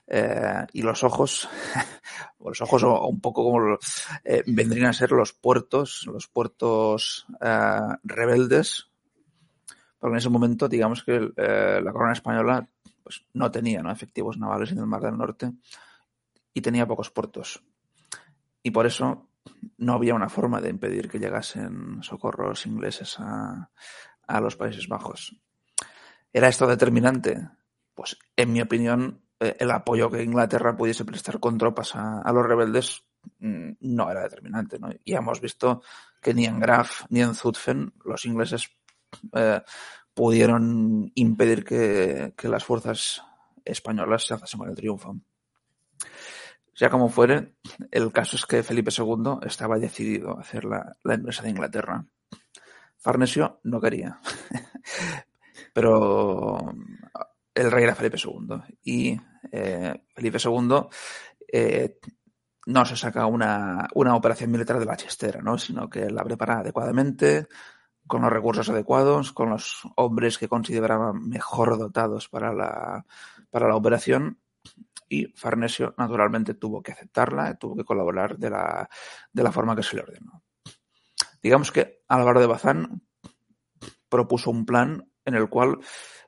Eh, 0.08 0.66
y 0.74 0.82
los 0.82 1.04
ojos, 1.04 1.48
los 2.44 2.60
ojos 2.62 2.84
o 2.84 3.08
un 3.08 3.22
poco 3.22 3.44
como 3.44 3.78
eh, 4.24 4.44
vendrían 4.48 4.88
a 4.88 4.94
ser 4.94 5.12
los 5.12 5.34
puertos, 5.34 6.06
los 6.08 6.28
puertos 6.28 7.28
rebeldes, 8.04 8.90
porque 10.00 10.14
en 10.14 10.18
ese 10.18 10.30
momento, 10.30 10.68
digamos 10.68 11.04
que 11.04 11.20
la 11.38 11.92
corona 11.92 12.14
española 12.14 12.68
pues, 13.04 13.24
no 13.34 13.52
tenía 13.52 13.82
¿no? 13.82 13.92
efectivos 13.92 14.38
navales 14.38 14.72
en 14.72 14.80
el 14.80 14.88
Mar 14.88 15.02
del 15.02 15.18
Norte 15.18 15.52
y 16.54 16.62
tenía 16.62 16.88
pocos 16.88 17.12
puertos. 17.12 17.64
Y 18.62 18.72
por 18.72 18.88
eso 18.88 19.30
no 19.78 19.94
había 19.94 20.16
una 20.16 20.30
forma 20.30 20.62
de 20.62 20.70
impedir 20.70 21.10
que 21.10 21.20
llegasen 21.20 22.02
socorros 22.02 22.66
ingleses 22.66 23.16
a, 23.20 23.70
a 24.28 24.42
los 24.42 24.56
Países 24.56 24.88
Bajos. 24.88 25.36
¿Era 26.32 26.48
esto 26.48 26.68
determinante? 26.68 27.50
Pues, 27.94 28.18
en 28.36 28.52
mi 28.52 28.62
opinión, 28.62 29.26
eh, 29.40 29.58
el 29.60 29.72
apoyo 29.72 30.10
que 30.10 30.24
Inglaterra 30.24 30.76
pudiese 30.76 31.06
prestar 31.06 31.40
con 31.40 31.58
tropas 31.58 31.96
a, 31.96 32.32
los 32.32 32.46
rebeldes 32.46 33.04
mm, 33.40 33.72
no 33.82 34.10
era 34.10 34.24
determinante. 34.24 34.80
¿no? 34.80 34.90
Y 35.04 35.14
hemos 35.14 35.42
visto 35.42 35.82
que 36.22 36.34
ni 36.34 36.46
en 36.46 36.60
Graf 36.60 37.04
ni 37.10 37.22
en 37.22 37.36
Zutphen 37.36 37.94
los 38.04 38.26
ingleses 38.26 38.70
eh, 39.34 39.62
pudieron 40.14 41.12
impedir 41.16 41.64
que, 41.64 42.34
las 42.44 42.64
fuerzas 42.64 43.22
españolas 43.64 44.26
se 44.26 44.34
alzasen 44.34 44.60
con 44.60 44.70
el 44.70 44.76
triunfo. 44.76 45.18
Sea 46.76 46.90
como 46.90 47.08
fuere, 47.08 47.56
el 47.90 48.12
caso 48.12 48.36
es 48.36 48.46
que 48.46 48.62
Felipe 48.62 48.92
II 48.96 49.40
estaba 49.44 49.80
decidido 49.80 50.38
a 50.38 50.42
hacer 50.42 50.66
la, 50.66 50.96
la 51.04 51.16
inglesa 51.16 51.42
de 51.42 51.50
Inglaterra. 51.50 52.06
Farnesio 52.98 53.62
no 53.64 53.80
quería. 53.80 54.20
Pero 55.74 56.76
el 57.54 57.72
rey 57.72 57.84
era 57.86 57.96
Felipe 57.96 58.18
II. 58.22 58.62
Y 58.84 59.18
eh, 59.52 60.04
Felipe 60.14 60.38
II 60.44 60.88
eh, 61.52 61.98
no 62.66 62.86
se 62.86 62.98
saca 62.98 63.26
una, 63.26 63.88
una, 63.94 64.16
operación 64.16 64.52
militar 64.52 64.78
de 64.78 64.86
la 64.86 64.98
chistera, 64.98 65.42
¿no? 65.42 65.58
sino 65.58 65.90
que 65.90 66.10
la 66.10 66.24
prepara 66.24 66.60
adecuadamente, 66.60 67.48
con 68.06 68.22
los 68.22 68.32
recursos 68.32 68.70
adecuados, 68.70 69.32
con 69.32 69.50
los 69.50 69.82
hombres 69.96 70.38
que 70.38 70.50
consideraban 70.50 71.30
mejor 71.30 71.78
dotados 71.78 72.28
para 72.28 72.54
la, 72.54 73.06
para 73.50 73.70
la 73.70 73.76
operación. 73.76 74.40
Y 75.08 75.28
Farnesio, 75.36 75.94
naturalmente, 75.98 76.56
tuvo 76.56 76.82
que 76.82 76.92
aceptarla, 76.92 77.56
tuvo 77.56 77.76
que 77.76 77.84
colaborar 77.84 78.38
de 78.38 78.50
la, 78.50 78.90
de 79.32 79.44
la 79.44 79.52
forma 79.52 79.76
que 79.76 79.84
se 79.84 79.96
le 79.96 80.02
ordenó. 80.02 80.44
Digamos 81.42 81.72
que 81.72 82.04
Álvaro 82.08 82.40
de 82.40 82.48
Bazán 82.48 83.04
propuso 84.10 84.50
un 84.50 84.66
plan 84.66 85.08
en 85.26 85.36
el 85.36 85.50
cual 85.50 85.80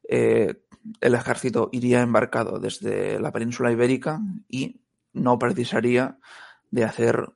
eh, 0.08 0.64
el 1.02 1.16
ejército 1.16 1.70
iría 1.72 2.02
embarcado 2.02 2.60
desde 2.60 3.20
la 3.20 3.32
península 3.32 3.72
ibérica 3.72 4.20
y 4.48 4.82
no 5.14 5.40
precisaría 5.40 6.20
de 6.70 6.84
hacer 6.84 7.28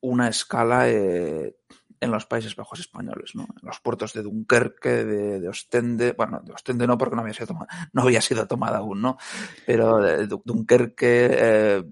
una 0.00 0.28
escala 0.28 0.88
eh, 0.88 1.56
en 2.00 2.10
los 2.10 2.26
Países 2.26 2.56
Bajos 2.56 2.80
españoles, 2.80 3.32
¿no? 3.34 3.42
En 3.42 3.66
los 3.66 3.80
puertos 3.80 4.12
de 4.12 4.22
Dunkerque, 4.22 5.04
de, 5.04 5.48
Ostende, 5.48 6.12
bueno, 6.12 6.40
de 6.44 6.52
Ostende 6.52 6.86
no 6.86 6.98
porque 6.98 7.16
no 7.16 7.22
había 7.22 7.34
sido 7.34 7.48
tomada, 7.48 7.90
no 7.92 8.02
había 8.02 8.20
sido 8.20 8.46
tomada 8.46 8.78
aún, 8.78 9.02
¿no? 9.02 9.18
Pero 9.66 10.00
Dunkerque, 10.44 11.28
eh, 11.30 11.84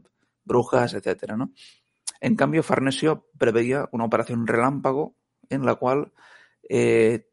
Brujas, 0.45 0.95
etcétera, 0.95 1.37
¿no? 1.37 1.53
En 2.21 2.37
cambio, 2.37 2.63
Farnesio 2.63 3.29
preveía 3.37 3.89
una 3.93 4.05
operación 4.05 4.47
relámpago 4.47 5.17
en 5.51 5.67
la 5.67 5.75
cual 5.75 6.13
eh, 6.69 7.29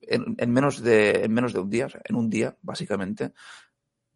en, 0.00 0.52
menos 0.52 0.82
de, 0.82 1.24
en 1.24 1.32
menos 1.32 1.52
de 1.52 1.60
un 1.60 1.70
día, 1.70 1.88
en 2.04 2.16
un 2.16 2.30
día, 2.30 2.56
básicamente, 2.62 3.32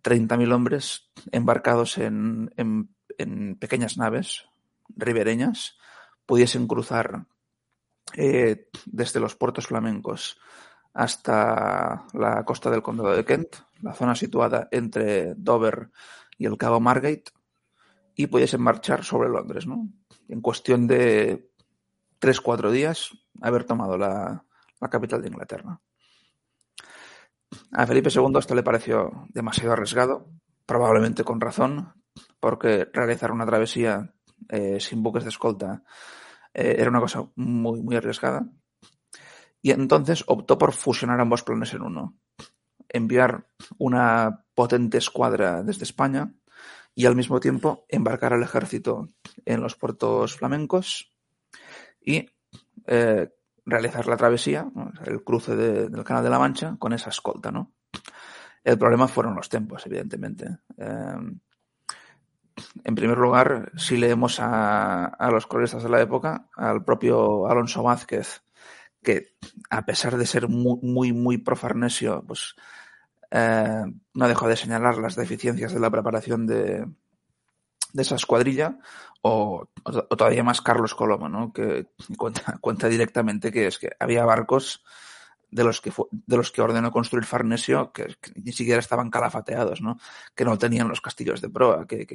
30.000 0.02 0.52
hombres 0.52 1.10
embarcados 1.32 1.98
en, 1.98 2.50
en, 2.56 3.56
pequeñas 3.56 3.98
naves 3.98 4.46
ribereñas 4.88 5.76
pudiesen 6.24 6.66
cruzar 6.66 7.26
eh, 8.16 8.68
desde 8.86 9.20
los 9.20 9.36
puertos 9.36 9.66
flamencos 9.66 10.38
hasta 10.92 12.06
la 12.12 12.44
costa 12.44 12.70
del 12.70 12.82
condado 12.82 13.14
de 13.14 13.24
Kent, 13.24 13.56
la 13.82 13.94
zona 13.94 14.14
situada 14.14 14.68
entre 14.70 15.34
Dover 15.34 15.90
y 16.36 16.46
el 16.46 16.56
cabo 16.56 16.80
Margate, 16.80 17.32
y 18.14 18.26
pudiesen 18.26 18.60
marchar 18.60 19.04
sobre 19.04 19.28
Londres, 19.28 19.66
¿no? 19.66 19.88
En 20.28 20.40
cuestión 20.40 20.86
de 20.86 21.50
tres, 22.18 22.40
cuatro 22.40 22.70
días, 22.70 23.10
haber 23.40 23.64
tomado 23.64 23.96
la, 23.96 24.44
la 24.80 24.90
capital 24.90 25.22
de 25.22 25.28
Inglaterra. 25.28 25.80
A 27.72 27.86
Felipe 27.86 28.10
II 28.14 28.38
esto 28.38 28.54
le 28.54 28.62
pareció 28.62 29.26
demasiado 29.28 29.72
arriesgado, 29.72 30.28
probablemente 30.66 31.24
con 31.24 31.40
razón, 31.40 31.94
porque 32.38 32.88
realizar 32.92 33.32
una 33.32 33.46
travesía 33.46 34.12
eh, 34.48 34.78
sin 34.80 35.02
buques 35.02 35.24
de 35.24 35.30
escolta 35.30 35.82
eh, 36.54 36.76
era 36.78 36.90
una 36.90 37.00
cosa 37.00 37.28
muy, 37.36 37.82
muy 37.82 37.96
arriesgada. 37.96 38.46
Y 39.62 39.72
entonces 39.72 40.24
optó 40.26 40.58
por 40.58 40.72
fusionar 40.72 41.20
ambos 41.20 41.42
planes 41.42 41.74
en 41.74 41.82
uno. 41.82 42.16
Enviar 42.88 43.46
una 43.78 44.44
potente 44.54 44.98
escuadra 44.98 45.62
desde 45.62 45.84
España 45.84 46.32
y 46.94 47.06
al 47.06 47.16
mismo 47.16 47.40
tiempo 47.40 47.84
embarcar 47.88 48.32
al 48.32 48.42
ejército 48.42 49.08
en 49.44 49.60
los 49.60 49.76
puertos 49.76 50.36
flamencos 50.36 51.12
y 52.00 52.28
eh, 52.86 53.30
realizar 53.64 54.06
la 54.06 54.16
travesía, 54.16 54.70
el 55.04 55.22
cruce 55.22 55.54
del 55.54 56.04
Canal 56.04 56.24
de 56.24 56.30
la 56.30 56.38
Mancha 56.38 56.76
con 56.78 56.92
esa 56.92 57.10
escolta, 57.10 57.52
¿no? 57.52 57.72
El 58.62 58.78
problema 58.78 59.08
fueron 59.08 59.34
los 59.34 59.48
tiempos, 59.48 59.86
evidentemente. 59.86 60.58
Em, 60.76 61.40
en 62.84 62.94
primer 62.94 63.18
lugar, 63.18 63.72
si 63.76 63.96
leemos 63.96 64.38
a, 64.40 65.28
los 65.30 65.46
cronistas 65.46 65.82
de 65.82 65.88
la 65.88 66.00
época, 66.00 66.48
al 66.56 66.84
propio 66.84 67.46
Alonso 67.46 67.82
Vázquez, 67.82 68.42
que 69.02 69.36
a 69.70 69.84
pesar 69.86 70.16
de 70.16 70.26
ser 70.26 70.48
muy, 70.48 70.78
muy, 70.82 71.12
muy 71.12 71.38
pues 71.38 72.54
eh, 73.30 73.84
no 74.14 74.28
dejó 74.28 74.48
de 74.48 74.56
señalar 74.56 74.98
las 74.98 75.16
deficiencias 75.16 75.72
de 75.72 75.80
la 75.80 75.90
preparación 75.90 76.46
de, 76.46 76.86
de 77.92 78.02
esa 78.02 78.16
escuadrilla, 78.16 78.78
o, 79.22 79.68
todavía 80.16 80.44
más 80.44 80.60
Carlos 80.60 80.94
Coloma, 80.94 81.28
¿no? 81.28 81.52
que 81.52 81.88
cuenta, 82.16 82.58
cuenta 82.60 82.88
directamente 82.88 83.52
que 83.52 83.66
es 83.66 83.78
que 83.78 83.90
había 83.98 84.24
barcos 84.24 84.82
de 85.50 85.64
los 85.64 85.80
que 85.80 85.92
de 86.10 86.36
los 86.36 86.50
que 86.50 86.62
ordenó 86.62 86.90
construir 86.90 87.24
Farnesio 87.24 87.92
que, 87.92 88.16
ni 88.36 88.52
siquiera 88.52 88.80
estaban 88.80 89.10
calafateados, 89.10 89.80
¿no? 89.82 89.98
Que 90.34 90.44
no 90.44 90.58
tenían 90.58 90.88
los 90.88 91.00
castillos 91.00 91.40
de 91.40 91.50
proa, 91.50 91.86
que, 91.86 92.06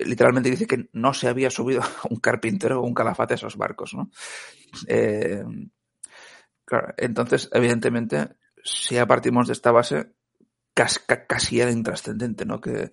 literalmente 0.00 0.50
dice 0.50 0.66
que 0.66 0.88
no 0.92 1.14
se 1.14 1.28
había 1.28 1.50
subido 1.50 1.82
un 2.10 2.18
carpintero 2.18 2.80
o 2.80 2.86
un 2.86 2.94
calafate 2.94 3.34
a 3.34 3.36
esos 3.36 3.56
barcos, 3.56 3.94
¿no? 3.94 4.10
Eh, 4.88 5.44
claro, 6.64 6.94
entonces, 6.96 7.48
evidentemente, 7.52 8.36
si 8.62 8.96
ya 8.96 9.06
partimos 9.06 9.46
de 9.46 9.52
esta 9.52 9.70
base, 9.70 10.12
casi, 10.74 11.00
casi 11.28 11.60
era 11.60 11.70
intrascendente, 11.70 12.44
¿no? 12.44 12.60
Que, 12.60 12.92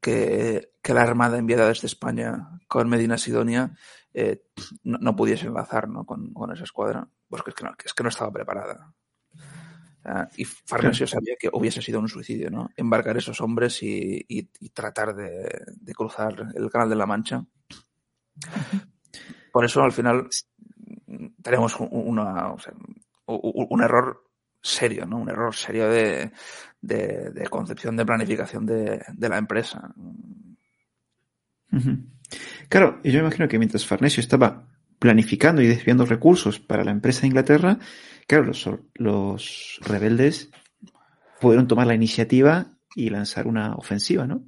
que, 0.00 0.68
la 0.92 1.02
Armada 1.02 1.38
enviada 1.38 1.68
desde 1.68 1.86
España 1.86 2.60
con 2.68 2.88
Medina 2.88 3.16
Sidonia 3.16 3.72
eh, 4.14 4.42
no, 4.84 5.16
pudiese 5.16 5.46
enlazar 5.46 5.88
¿no? 5.88 6.04
con, 6.04 6.32
esa 6.52 6.64
escuadra, 6.64 7.08
pues 7.28 7.42
es 7.46 7.54
que 7.54 7.64
no, 7.64 7.74
es 7.84 7.94
que 7.94 8.02
no 8.02 8.08
estaba 8.08 8.32
preparada. 8.32 8.94
y 10.36 10.44
Farnesio 10.44 11.06
sabía 11.06 11.36
que 11.38 11.50
hubiese 11.52 11.80
sido 11.82 12.00
un 12.00 12.08
suicidio, 12.08 12.50
¿no? 12.50 12.70
Embarcar 12.76 13.16
esos 13.16 13.40
hombres 13.40 13.82
y, 13.82 14.50
tratar 14.74 15.14
de, 15.14 15.94
cruzar 15.94 16.52
el 16.54 16.70
Canal 16.70 16.90
de 16.90 16.96
la 16.96 17.06
Mancha. 17.06 17.44
Por 19.52 19.64
eso, 19.64 19.82
al 19.82 19.92
final, 19.92 20.28
tenemos 21.42 21.76
una, 21.78 22.54
un 23.26 23.82
error 23.82 24.24
serio, 24.60 25.06
¿no? 25.06 25.18
Un 25.18 25.28
error 25.28 25.54
serio 25.54 25.88
de, 25.88 26.32
de, 26.80 27.46
concepción 27.50 27.96
de 27.96 28.06
planificación 28.06 28.66
de, 28.66 29.02
la 29.18 29.38
empresa. 29.38 29.92
Claro, 32.68 33.00
yo 33.04 33.18
imagino 33.18 33.48
que 33.48 33.58
mientras 33.58 33.86
Farnesio 33.86 34.20
estaba 34.20 34.68
planificando 34.98 35.62
y 35.62 35.66
desviando 35.66 36.06
recursos 36.06 36.60
para 36.60 36.84
la 36.84 36.92
empresa 36.92 37.22
de 37.22 37.28
Inglaterra, 37.28 37.78
claro, 38.26 38.44
los, 38.44 38.68
los 38.94 39.80
rebeldes 39.82 40.50
pudieron 41.40 41.66
tomar 41.66 41.86
la 41.86 41.94
iniciativa 41.94 42.66
y 42.94 43.10
lanzar 43.10 43.46
una 43.46 43.74
ofensiva, 43.74 44.26
¿no? 44.26 44.44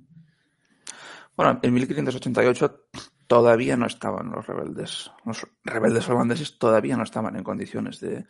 Bueno, 1.36 1.58
en 1.62 1.74
1588 1.74 2.86
todavía 3.26 3.76
no 3.76 3.86
estaban 3.86 4.30
los 4.30 4.46
rebeldes. 4.46 5.10
Los 5.24 5.46
rebeldes 5.64 6.08
holandeses 6.08 6.58
todavía 6.58 6.96
no 6.96 7.02
estaban 7.02 7.36
en 7.36 7.42
condiciones 7.42 8.00
de, 8.00 8.26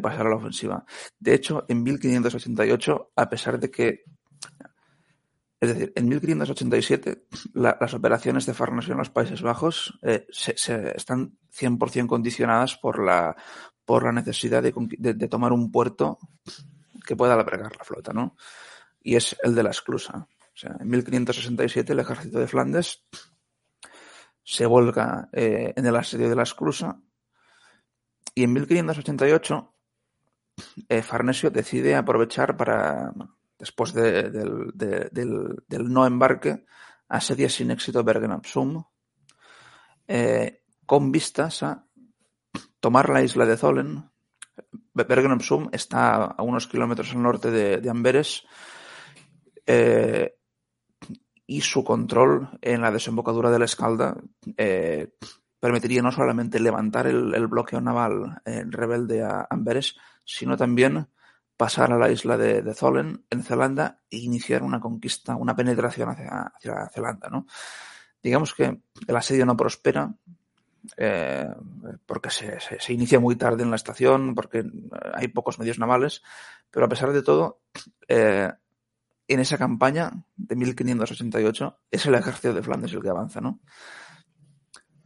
pasar 0.00 0.26
a 0.26 0.30
la 0.30 0.36
ofensiva. 0.36 0.84
De 1.18 1.34
hecho, 1.34 1.64
en 1.68 1.82
1588, 1.82 3.12
a 3.14 3.28
pesar 3.28 3.58
de 3.58 3.70
que 3.70 4.04
es 5.60 5.70
decir, 5.70 5.92
en 5.96 6.08
1587 6.08 7.26
las 7.54 7.94
operaciones 7.94 8.44
de 8.44 8.54
Farnesio 8.54 8.92
en 8.92 8.98
los 8.98 9.10
Países 9.10 9.40
Bajos 9.40 9.98
eh, 10.02 10.26
se, 10.30 10.54
están 10.94 11.38
100% 11.58 12.06
condicionadas 12.06 12.76
por 12.76 13.02
la, 13.02 13.34
por 13.84 14.04
la 14.04 14.12
necesidad 14.12 14.62
de, 14.62 14.74
de, 14.98 15.28
tomar 15.28 15.52
un 15.52 15.72
puerto 15.72 16.18
que 17.06 17.16
pueda 17.16 17.34
albergar 17.34 17.74
la 17.76 17.84
flota, 17.84 18.12
¿no? 18.12 18.36
Y 19.00 19.16
es 19.16 19.36
el 19.42 19.54
de 19.54 19.62
la 19.62 19.70
esclusa. 19.70 20.28
O 20.28 20.58
sea, 20.58 20.76
en 20.78 20.88
1567 20.88 21.92
el 21.92 22.00
ejército 22.00 22.38
de 22.38 22.48
Flandes 22.48 23.04
se 24.42 24.66
volca 24.66 25.28
eh, 25.32 25.72
en 25.74 25.86
el 25.86 25.96
asedio 25.96 26.28
de 26.28 26.36
la 26.36 26.42
esclusa 26.42 27.00
y 28.34 28.44
en 28.44 28.52
1588 28.52 29.74
eh, 30.88 31.02
Farnesio 31.02 31.50
decide 31.50 31.94
aprovechar 31.94 32.56
para, 32.56 33.12
después 33.58 33.92
del, 33.92 34.72
no 35.70 36.06
embarque, 36.06 36.64
asedia 37.08 37.48
sin 37.48 37.70
éxito 37.70 38.04
Bergen 38.04 38.40
Sum 38.44 38.84
eh, 40.08 40.62
con 40.84 41.10
vistas 41.10 41.62
a 41.62 41.84
tomar 42.80 43.08
la 43.08 43.22
isla 43.22 43.46
de 43.46 43.56
Zolen, 43.56 44.10
Bergen 44.94 45.32
op 45.32 45.42
Zoom 45.42 45.68
está 45.72 46.24
a 46.24 46.42
unos 46.42 46.66
kilómetros 46.66 47.12
al 47.12 47.22
norte 47.22 47.50
de, 47.50 47.90
Amberes 47.90 48.44
eh, 49.66 50.36
y 51.46 51.60
su 51.60 51.84
control 51.84 52.48
en 52.62 52.80
la 52.80 52.90
desembocadura 52.90 53.50
de 53.50 53.58
la 53.58 53.66
Escalda 53.66 54.16
eh, 54.56 55.12
permitiría 55.60 56.02
no 56.02 56.12
solamente 56.12 56.60
levantar 56.60 57.06
el, 57.06 57.46
bloqueo 57.46 57.80
naval 57.80 58.40
rebelde 58.44 59.22
a 59.22 59.46
Amberes, 59.50 59.96
sino 60.24 60.56
también 60.56 61.08
pasar 61.56 61.92
a 61.92 61.98
la 61.98 62.10
isla 62.10 62.36
de, 62.36 62.62
de 62.62 62.74
Zolen, 62.74 63.24
en 63.30 63.42
Zelanda, 63.42 64.00
e 64.10 64.18
iniciar 64.18 64.62
una 64.62 64.80
conquista, 64.80 65.36
una 65.36 65.56
penetración 65.56 66.10
hacia, 66.10 66.52
hacia 66.54 66.88
Zelanda. 66.88 67.28
¿no? 67.30 67.46
Digamos 68.22 68.54
que 68.54 68.82
el 69.06 69.16
asedio 69.16 69.46
no 69.46 69.56
prospera, 69.56 70.14
eh, 70.96 71.48
porque 72.04 72.30
se, 72.30 72.58
se, 72.60 72.92
inicia 72.92 73.18
muy 73.18 73.36
tarde 73.36 73.62
en 73.62 73.70
la 73.70 73.76
estación, 73.76 74.34
porque 74.34 74.64
hay 75.14 75.28
pocos 75.28 75.58
medios 75.58 75.78
navales, 75.78 76.22
pero 76.70 76.86
a 76.86 76.88
pesar 76.88 77.12
de 77.12 77.22
todo, 77.22 77.62
eh, 78.08 78.52
en 79.28 79.40
esa 79.40 79.58
campaña 79.58 80.12
de 80.36 80.56
1588 80.56 81.78
es 81.90 82.06
el 82.06 82.14
ejército 82.14 82.54
de 82.54 82.62
Flandes 82.62 82.92
el 82.92 83.02
que 83.02 83.08
avanza, 83.08 83.40
¿no? 83.40 83.60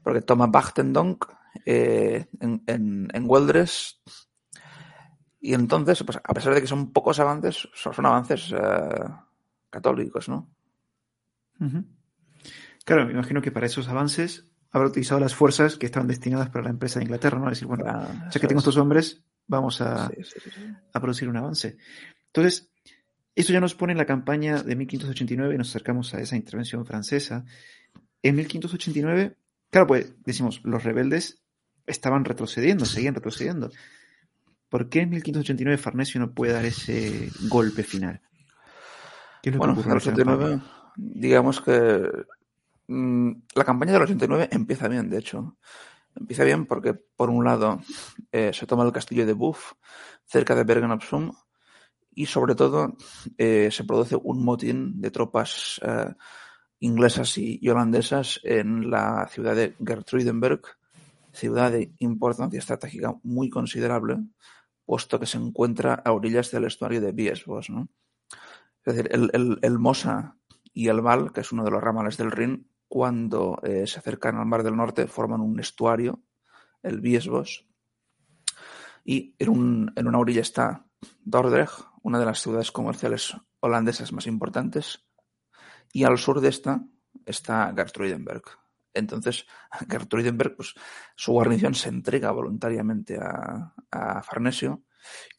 Porque 0.03 0.21
toma 0.23 0.47
Bachtendonk 0.47 1.25
eh, 1.65 2.27
en, 2.41 2.63
en, 2.67 3.09
en 3.13 3.25
Weldres 3.27 4.03
y 5.41 5.55
entonces, 5.55 6.03
pues, 6.05 6.19
a 6.23 6.35
pesar 6.35 6.55
de 6.55 6.61
que 6.61 6.67
son 6.67 6.93
pocos 6.93 7.19
avances, 7.19 7.69
son, 7.73 8.05
avances 8.05 8.53
eh, 8.53 9.05
católicos, 9.71 10.29
¿no? 10.29 10.51
Claro, 12.85 13.07
me 13.07 13.13
imagino 13.13 13.41
que 13.41 13.51
para 13.51 13.67
esos 13.67 13.89
avances 13.89 14.47
habrá 14.71 14.89
utilizado 14.89 15.21
las 15.21 15.35
fuerzas 15.35 15.77
que 15.77 15.87
estaban 15.87 16.09
destinadas 16.09 16.51
para 16.51 16.65
la 16.65 16.71
empresa 16.71 16.99
de 16.99 17.05
Inglaterra, 17.05 17.39
¿no? 17.39 17.47
Es 17.47 17.53
decir, 17.53 17.69
bueno, 17.69 17.85
ya 17.85 18.41
que 18.41 18.47
tengo 18.47 18.59
estos 18.59 18.77
hombres, 18.77 19.25
vamos 19.47 19.81
a, 19.81 20.11
a, 20.93 21.01
producir 21.01 21.29
un 21.29 21.37
avance. 21.37 21.79
Entonces, 22.27 22.71
eso 23.35 23.53
ya 23.53 23.61
nos 23.61 23.75
pone 23.75 23.93
en 23.93 23.99
la 23.99 24.07
campaña 24.07 24.63
de 24.63 24.77
1589 24.77 25.55
y 25.55 25.59
nos 25.59 25.71
acercamos 25.71 26.13
a 26.15 26.21
esa 26.21 26.37
intervención 26.37 26.85
francesa. 26.85 27.45
En 28.23 28.37
1589, 28.37 29.37
claro, 29.71 29.87
pues 29.87 30.15
decimos, 30.25 30.61
los 30.65 30.85
rebeldes 30.85 31.43
estaban 31.87 32.25
retrocediendo, 32.25 32.85
seguían 32.85 33.15
retrocediendo. 33.15 33.71
¿Por 34.71 34.89
qué 34.89 35.01
en 35.01 35.11
1589 35.11 35.77
Farnesio 35.77 36.21
no 36.21 36.33
puede 36.33 36.53
dar 36.53 36.65
ese 36.65 37.29
golpe 37.49 37.83
final? 37.83 38.23
¿Qué 39.43 39.51
bueno, 39.51 39.75
en 39.83 39.91
el 39.91 39.97
89, 39.97 40.61
digamos 40.97 41.61
que 41.61 42.09
mm, 42.87 43.33
la 43.55 43.65
campaña 43.65 43.93
del 43.93 44.03
89 44.03 44.49
empieza 44.53 44.89
bien, 44.89 45.11
de 45.11 45.19
hecho. 45.19 45.57
Empieza 46.15 46.45
bien 46.45 46.67
porque, 46.67 46.95
por 46.95 47.31
un 47.31 47.45
lado, 47.45 47.81
eh, 48.31 48.53
se 48.53 48.67
toma 48.67 48.85
el 48.85 48.93
castillo 48.93 49.27
de 49.27 49.33
Buff, 49.33 49.73
cerca 50.25 50.55
de 50.55 50.65
Bergen 50.65 50.91
op 50.91 51.03
Zoom, 51.03 51.33
y 52.15 52.27
sobre 52.27 52.55
todo 52.55 52.97
eh, 53.39 53.71
se 53.73 53.85
produce 53.85 54.17
un 54.17 54.45
motín 54.45 55.01
de 55.01 55.11
tropas 55.11 55.81
eh, 55.83 56.15
inglesas 56.81 57.39
y, 57.39 57.69
holandesas 57.69 58.41
en 58.45 58.91
la 58.91 59.27
ciudad 59.29 59.57
de 59.57 59.75
Gertruidenberg, 59.85 60.63
ciudad 61.33 61.73
de 61.73 61.93
importancia 61.99 62.59
estratégica 62.59 63.15
muy 63.23 63.49
considerable, 63.49 64.19
puesto 64.91 65.21
que 65.21 65.27
se 65.27 65.39
encuentra 65.39 66.03
a 66.05 66.11
orillas 66.11 66.51
del 66.51 66.65
estuario 66.65 67.01
de 67.01 67.13
Biesbos. 67.13 67.69
Es 67.71 68.97
decir, 68.97 69.09
el, 69.13 69.79
Mosa 69.79 70.37
y 70.75 70.89
el 70.89 71.01
Val, 71.01 71.33
que 71.33 71.43
es 71.43 71.53
uno 71.53 71.63
de 71.63 71.71
los 71.71 71.81
ramales 71.81 72.17
del 72.17 72.33
Rin, 72.33 72.69
cuando 72.89 73.61
eh, 73.63 73.87
se 73.87 74.01
acercan 74.01 74.37
al 74.37 74.47
Mar 74.47 74.65
del 74.65 74.77
Norte, 74.77 75.07
forman 75.07 75.43
un 75.43 75.61
estuario, 75.61 76.25
el 76.83 77.01
Biesbos, 77.01 77.69
y 79.05 79.37
en, 79.39 79.93
en 79.95 80.09
una 80.09 80.19
orilla 80.19 80.41
está 80.41 80.85
Dordrecht, 81.21 81.85
una 82.03 82.19
de 82.19 82.27
las 82.27 82.41
ciudades 82.41 82.73
comerciales 82.73 83.37
holandesas 83.61 84.13
más 84.13 84.27
importantes, 84.27 85.07
y 85.93 86.03
al 86.03 86.19
sur 86.19 86.41
de 86.41 86.49
esta 86.49 86.85
está 87.27 87.73
Gertruidenberg. 87.77 88.43
Entonces, 88.95 89.47
Gertruidenberg, 89.91 90.57
pues, 90.57 90.75
su 91.17 91.33
guarnición 91.33 91.75
se 91.75 91.89
entrega 91.89 92.31
voluntariamente 92.31 93.19
a, 93.21 93.75
Farnesio 94.23 94.85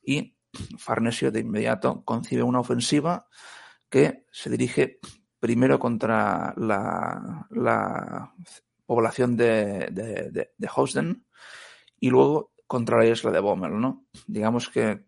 y 0.04 0.36
Farnesio 0.78 1.32
de 1.32 1.40
inmediato 1.40 2.04
concibe 2.04 2.44
una 2.44 2.60
ofensiva 2.60 3.28
que 3.90 4.26
se 4.32 4.50
dirige 4.50 5.00
primero 5.40 5.80
contra 5.80 6.54
la, 6.58 8.34
población 8.86 9.38
de, 9.38 9.88
de, 9.92 10.32
de, 10.32 11.22
y 12.00 12.10
luego 12.10 12.52
contra 12.68 12.98
la 12.98 13.06
isla 13.06 13.32
de 13.32 13.40
Bommel, 13.40 13.80
¿no? 13.80 14.06
Digamos 14.28 14.70
que 14.70 15.06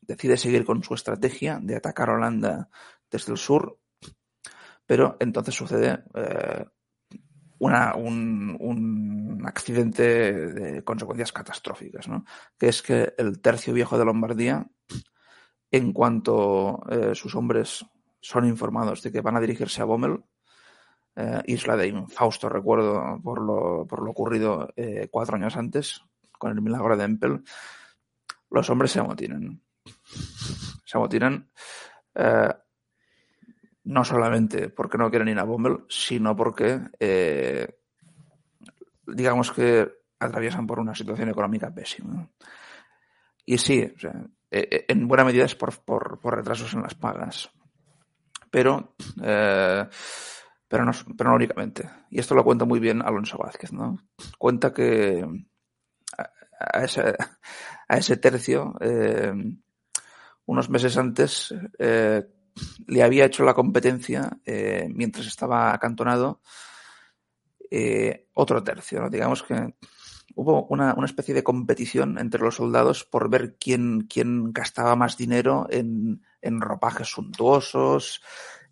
decide 0.00 0.36
seguir 0.36 0.64
con 0.64 0.82
su 0.82 0.94
estrategia 0.94 1.58
de 1.62 1.76
atacar 1.76 2.10
a 2.10 2.14
Holanda 2.14 2.70
desde 3.10 3.32
el 3.32 3.38
sur, 3.38 3.78
pero 4.86 5.16
entonces 5.20 5.54
sucede 5.54 6.02
eh, 6.14 6.64
una, 7.58 7.94
un, 7.94 8.56
un, 8.60 9.46
accidente 9.46 10.32
de 10.32 10.84
consecuencias 10.84 11.32
catastróficas, 11.32 12.08
¿no? 12.08 12.24
que 12.58 12.68
es 12.68 12.82
que 12.82 13.14
el 13.16 13.40
tercio 13.40 13.72
viejo 13.72 13.98
de 13.98 14.04
Lombardía, 14.04 14.66
en 15.70 15.92
cuanto 15.92 16.82
eh, 16.90 17.14
sus 17.14 17.34
hombres 17.34 17.84
son 18.20 18.46
informados 18.46 19.02
de 19.02 19.12
que 19.12 19.20
van 19.20 19.36
a 19.36 19.40
dirigirse 19.40 19.80
a 19.80 19.84
Bommel, 19.84 20.22
eh, 21.16 21.42
isla 21.46 21.76
de 21.76 21.88
infausto 21.88 22.48
recuerdo 22.48 23.20
por 23.22 23.40
lo, 23.40 23.86
por 23.86 24.02
lo 24.02 24.10
ocurrido 24.10 24.68
eh, 24.76 25.08
cuatro 25.10 25.36
años 25.36 25.56
antes, 25.56 26.02
con 26.32 26.52
el 26.52 26.62
milagro 26.62 26.96
de 26.96 27.04
Empel, 27.04 27.42
los 28.50 28.70
hombres 28.70 28.92
se 28.92 29.00
amotinan. 29.00 29.62
Se 30.84 30.96
amotinan 30.96 31.50
no 33.88 34.04
solamente 34.04 34.68
porque 34.68 34.98
no 34.98 35.08
quieren 35.08 35.28
ir 35.28 35.38
a 35.38 35.44
Bommel, 35.44 35.84
sino 35.88 36.36
porque, 36.36 36.78
eh, 37.00 37.78
digamos 39.06 39.50
que 39.50 39.90
atraviesan 40.20 40.66
por 40.66 40.78
una 40.78 40.94
situación 40.94 41.30
económica 41.30 41.74
pésima. 41.74 42.28
Y 43.46 43.56
sí, 43.56 43.78
eh, 43.80 43.94
eh, 44.50 44.84
en 44.88 45.08
buena 45.08 45.24
medida 45.24 45.46
es 45.46 45.54
por, 45.54 45.74
por, 45.80 46.20
por, 46.20 46.36
retrasos 46.36 46.74
en 46.74 46.82
las 46.82 46.94
pagas. 46.94 47.50
Pero, 48.50 48.94
eh, 49.22 49.88
pero, 50.68 50.84
no, 50.84 50.92
pero 51.16 51.30
no 51.30 51.36
únicamente. 51.36 51.88
Y 52.10 52.20
esto 52.20 52.34
lo 52.34 52.44
cuenta 52.44 52.66
muy 52.66 52.80
bien 52.80 53.00
Alonso 53.00 53.38
Vázquez, 53.38 53.72
¿no? 53.72 53.96
Cuenta 54.36 54.70
que 54.70 55.24
a, 56.18 56.78
a 56.78 56.84
ese, 56.84 57.14
a 57.88 57.96
ese 57.96 58.18
tercio, 58.18 58.74
eh, 58.82 59.32
unos 60.44 60.68
meses 60.68 60.98
antes, 60.98 61.54
eh, 61.78 62.37
le 62.86 63.02
había 63.02 63.24
hecho 63.24 63.44
la 63.44 63.54
competencia 63.54 64.38
eh, 64.44 64.88
mientras 64.92 65.26
estaba 65.26 65.72
acantonado 65.72 66.40
eh, 67.70 68.26
otro 68.34 68.62
tercio. 68.62 69.00
¿no? 69.00 69.10
Digamos 69.10 69.42
que 69.42 69.74
hubo 70.34 70.66
una, 70.66 70.94
una, 70.94 71.06
especie 71.06 71.34
de 71.34 71.42
competición 71.42 72.18
entre 72.18 72.40
los 72.40 72.56
soldados 72.56 73.04
por 73.04 73.28
ver 73.28 73.56
quién, 73.58 74.02
quién 74.02 74.52
gastaba 74.52 74.96
más 74.96 75.16
dinero 75.16 75.66
en, 75.70 76.22
en 76.40 76.60
ropajes 76.60 77.08
suntuosos, 77.08 78.22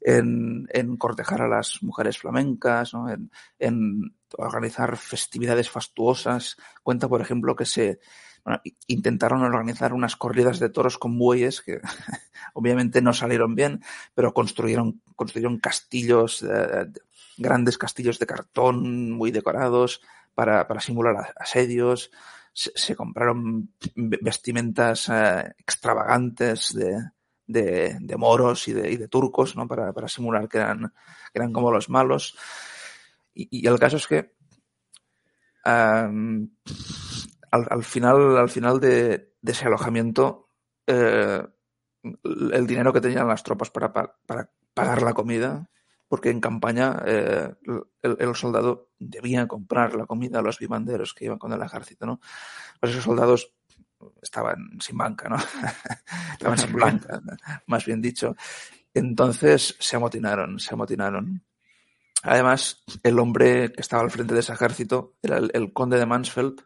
en, 0.00 0.68
en, 0.72 0.96
cortejar 0.96 1.42
a 1.42 1.48
las 1.48 1.82
mujeres 1.82 2.18
flamencas, 2.18 2.94
¿no? 2.94 3.10
en, 3.10 3.30
en 3.58 4.14
organizar 4.38 4.96
festividades 4.96 5.68
fastuosas. 5.68 6.56
Cuenta, 6.82 7.08
por 7.08 7.20
ejemplo, 7.20 7.56
que 7.56 7.66
se 7.66 7.98
bueno, 8.46 8.62
intentaron 8.86 9.42
organizar 9.42 9.92
unas 9.92 10.14
corridas 10.14 10.60
de 10.60 10.68
toros 10.68 10.98
con 10.98 11.18
bueyes 11.18 11.62
que 11.62 11.80
obviamente 12.54 13.02
no 13.02 13.12
salieron 13.12 13.56
bien, 13.56 13.82
pero 14.14 14.32
construyeron, 14.32 15.02
construyeron 15.16 15.58
castillos, 15.58 16.44
eh, 16.44 16.86
grandes 17.36 17.76
castillos 17.76 18.20
de 18.20 18.26
cartón 18.26 19.10
muy 19.10 19.32
decorados 19.32 20.00
para, 20.32 20.68
para 20.68 20.80
simular 20.80 21.34
asedios. 21.36 22.12
Se, 22.52 22.94
compraron 22.94 23.74
vestimentas 23.96 25.08
eh, 25.08 25.52
extravagantes 25.58 26.72
de, 26.72 27.02
de, 27.48 27.98
de, 28.00 28.16
moros 28.16 28.68
y 28.68 28.74
de, 28.74 28.92
y 28.92 28.96
de 28.96 29.08
turcos, 29.08 29.56
¿no? 29.56 29.66
Para, 29.66 29.92
para 29.92 30.06
simular 30.06 30.48
que 30.48 30.58
eran, 30.58 30.94
que 31.32 31.38
eran 31.40 31.52
como 31.52 31.72
los 31.72 31.90
malos. 31.90 32.38
Y, 33.34 33.48
y 33.50 33.66
el 33.66 33.78
caso 33.80 33.96
es 33.96 34.06
que 34.06 34.36
um, 35.66 36.48
al, 37.56 37.66
al, 37.70 37.84
final, 37.84 38.36
al 38.36 38.48
final 38.48 38.80
de, 38.80 39.34
ese 39.42 39.66
alojamiento, 39.66 40.50
eh, 40.86 41.42
el 42.02 42.66
dinero 42.66 42.92
que 42.92 43.00
tenían 43.00 43.28
las 43.28 43.42
tropas 43.42 43.70
para, 43.70 43.92
para, 43.92 44.50
pagar 44.74 45.02
la 45.02 45.14
comida, 45.14 45.68
porque 46.08 46.30
en 46.30 46.40
campaña 46.40 47.02
eh, 47.06 47.54
el, 48.02 48.34
soldado 48.34 48.90
debía 48.98 49.48
comprar 49.48 49.94
la 49.94 50.06
comida 50.06 50.38
a 50.38 50.42
los 50.42 50.58
vivanderos 50.58 51.14
que 51.14 51.24
iban 51.24 51.38
con 51.38 51.52
el 51.52 51.62
ejército, 51.62 52.06
¿no? 52.06 52.20
Pues 52.78 52.92
esos 52.92 53.04
soldados 53.04 53.52
estaban 54.20 54.78
sin 54.80 54.98
banca, 54.98 55.28
¿no? 55.28 55.36
estaban 56.32 56.58
sin 56.58 56.72
blanca, 56.72 57.20
más 57.66 57.84
bien 57.86 58.00
dicho. 58.00 58.36
Entonces 58.92 59.76
se 59.78 59.96
amotinaron, 59.96 60.58
se 60.60 60.74
amotinaron. 60.74 61.42
Además, 62.22 62.82
el 63.02 63.18
hombre 63.18 63.72
que 63.72 63.80
estaba 63.80 64.02
al 64.02 64.10
frente 64.10 64.34
de 64.34 64.40
ese 64.40 64.52
ejército 64.52 65.14
era 65.22 65.38
el 65.38 65.72
conde 65.72 65.98
de 65.98 66.06
Mansfeld, 66.06 66.60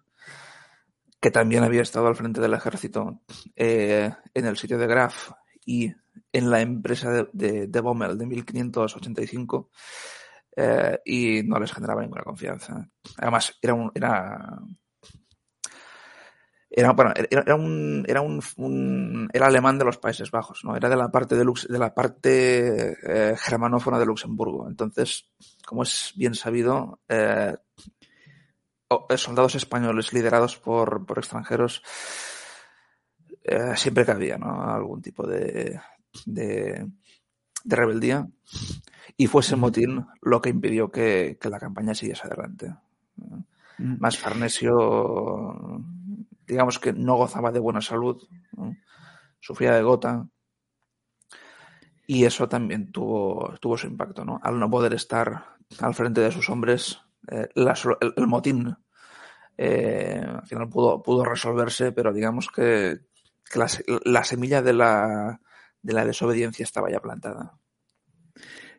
que 1.20 1.30
también 1.30 1.62
había 1.62 1.82
estado 1.82 2.06
al 2.06 2.16
frente 2.16 2.40
del 2.40 2.54
ejército 2.54 3.20
eh, 3.54 4.10
en 4.32 4.46
el 4.46 4.56
sitio 4.56 4.78
de 4.78 4.86
Graf 4.86 5.32
y 5.66 5.92
en 6.32 6.50
la 6.50 6.60
empresa 6.60 7.26
de, 7.32 7.80
Bommel 7.82 8.16
de 8.16 8.26
1585 8.26 9.70
eh, 10.56 10.98
y 11.04 11.42
no 11.42 11.60
les 11.60 11.72
generaba 11.72 12.02
ninguna 12.02 12.22
confianza. 12.22 12.88
Además, 13.18 13.56
era 13.60 13.74
un, 13.74 13.92
era, 13.94 14.58
era, 16.70 16.92
bueno, 16.92 17.12
era, 17.30 17.54
un, 17.54 18.04
era 18.08 18.22
un, 18.22 19.28
era 19.32 19.46
alemán 19.46 19.78
de 19.78 19.84
los 19.84 19.98
Países 19.98 20.30
Bajos, 20.30 20.64
¿no? 20.64 20.74
Era 20.74 20.88
de 20.88 20.96
la 20.96 21.10
parte 21.10 21.36
de, 21.36 21.44
Lux, 21.44 21.68
de 21.68 21.78
la 21.78 21.94
parte 21.94 22.96
eh, 23.02 23.36
germanófona 23.36 23.98
de 23.98 24.06
Luxemburgo. 24.06 24.68
Entonces, 24.68 25.30
como 25.66 25.82
es 25.82 26.12
bien 26.16 26.34
sabido, 26.34 27.00
soldados 29.16 29.54
españoles 29.54 30.12
liderados 30.12 30.56
por, 30.56 31.06
por 31.06 31.18
extranjeros 31.18 31.82
eh, 33.44 33.74
siempre 33.76 34.04
cabía, 34.04 34.36
¿no? 34.36 34.62
Algún 34.62 35.00
tipo 35.00 35.26
de, 35.26 35.80
de, 36.26 36.88
de 37.64 37.76
rebeldía 37.76 38.28
y 39.16 39.26
fue 39.26 39.42
ese 39.42 39.56
motín 39.56 40.06
lo 40.22 40.40
que 40.40 40.50
impidió 40.50 40.90
que, 40.90 41.38
que 41.40 41.48
la 41.48 41.58
campaña 41.58 41.94
siguiese 41.94 42.26
adelante. 42.26 42.74
Más 43.78 44.18
Farnesio 44.18 45.82
digamos 46.50 46.78
que 46.78 46.92
no 46.92 47.16
gozaba 47.16 47.52
de 47.52 47.60
buena 47.60 47.80
salud, 47.80 48.22
¿no? 48.52 48.76
sufría 49.38 49.72
de 49.72 49.82
gota. 49.82 50.26
Y 52.06 52.24
eso 52.24 52.48
también 52.48 52.90
tuvo, 52.90 53.54
tuvo 53.60 53.78
su 53.78 53.86
impacto, 53.86 54.24
¿no? 54.24 54.40
Al 54.42 54.58
no 54.58 54.68
poder 54.68 54.94
estar 54.94 55.56
al 55.78 55.94
frente 55.94 56.20
de 56.20 56.32
sus 56.32 56.50
hombres, 56.50 57.00
eh, 57.30 57.48
la, 57.54 57.74
el, 58.00 58.14
el, 58.16 58.26
motín 58.26 58.76
eh, 59.56 60.22
al 60.24 60.46
final 60.46 60.68
pudo, 60.68 61.02
pudo 61.02 61.24
resolverse, 61.24 61.92
pero 61.92 62.12
digamos 62.12 62.48
que, 62.48 63.00
que 63.50 63.58
la, 63.58 63.68
la, 64.04 64.24
semilla 64.24 64.62
de 64.62 64.72
la, 64.72 65.40
de 65.82 65.92
la 65.92 66.04
desobediencia 66.04 66.64
estaba 66.64 66.90
ya 66.90 67.00
plantada. 67.00 67.58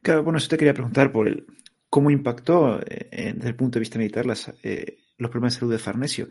Claro, 0.02 0.24
bueno, 0.24 0.38
eso 0.38 0.50
te 0.50 0.58
quería 0.58 0.74
preguntar 0.74 1.12
por 1.12 1.28
el, 1.28 1.46
cómo 1.92 2.10
impactó 2.10 2.80
eh, 2.86 3.34
desde 3.36 3.50
el 3.50 3.56
punto 3.56 3.76
de 3.76 3.82
vista 3.82 4.00
militar 4.00 4.26
las, 4.26 4.52
eh, 4.64 4.98
los 5.18 5.30
problemas 5.30 5.54
de 5.54 5.60
salud 5.60 5.72
de 5.74 5.78
Farnesio. 5.78 6.30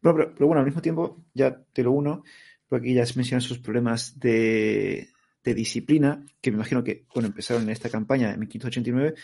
Pero, 0.00 0.14
pero, 0.14 0.32
pero, 0.32 0.46
bueno, 0.46 0.60
al 0.60 0.66
mismo 0.66 0.80
tiempo, 0.80 1.24
ya 1.34 1.60
te 1.72 1.82
lo 1.82 1.90
uno, 1.90 2.22
porque 2.68 2.86
aquí 2.86 2.94
ya 2.94 3.04
se 3.04 3.16
mencionan 3.16 3.40
sus 3.42 3.58
problemas 3.58 4.18
de, 4.20 5.10
de, 5.42 5.54
disciplina, 5.54 6.24
que 6.40 6.52
me 6.52 6.54
imagino 6.54 6.84
que, 6.84 7.04
bueno, 7.12 7.26
empezaron 7.26 7.64
en 7.64 7.70
esta 7.70 7.90
campaña 7.90 8.32
en 8.32 8.38
1589, 8.38 9.14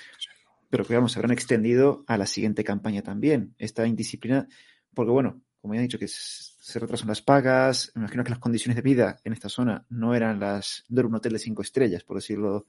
pero 0.73 0.87
que, 0.87 0.95
vamos, 0.95 1.13
se 1.13 1.19
habrán 1.19 1.33
extendido 1.33 2.03
a 2.07 2.17
la 2.17 2.25
siguiente 2.25 2.65
campaña 2.65 3.03
también. 3.03 3.55
Esta 3.59 3.87
indisciplina, 3.87 4.49
porque, 4.95 5.11
bueno, 5.13 5.43
como 5.61 5.75
ya 5.75 5.81
he 5.81 5.83
dicho, 5.83 5.99
que 5.99 6.09
se 6.09 6.79
retrasan 6.79 7.09
las 7.09 7.21
pagas, 7.21 7.93
me 7.95 8.01
imagino 8.01 8.25
que 8.25 8.31
las 8.31 8.39
condiciones 8.39 8.77
de 8.77 8.81
vida 8.81 9.19
en 9.23 9.35
esta 9.35 9.51
zona 9.51 9.85
no 9.91 10.15
eran 10.15 10.41
las, 10.41 10.85
era 10.91 11.07
un 11.07 11.15
hotel 11.15 11.35
de 11.35 11.41
cinco 11.41 11.61
estrellas, 11.61 12.05
por 12.05 12.17
decirlo 12.17 12.69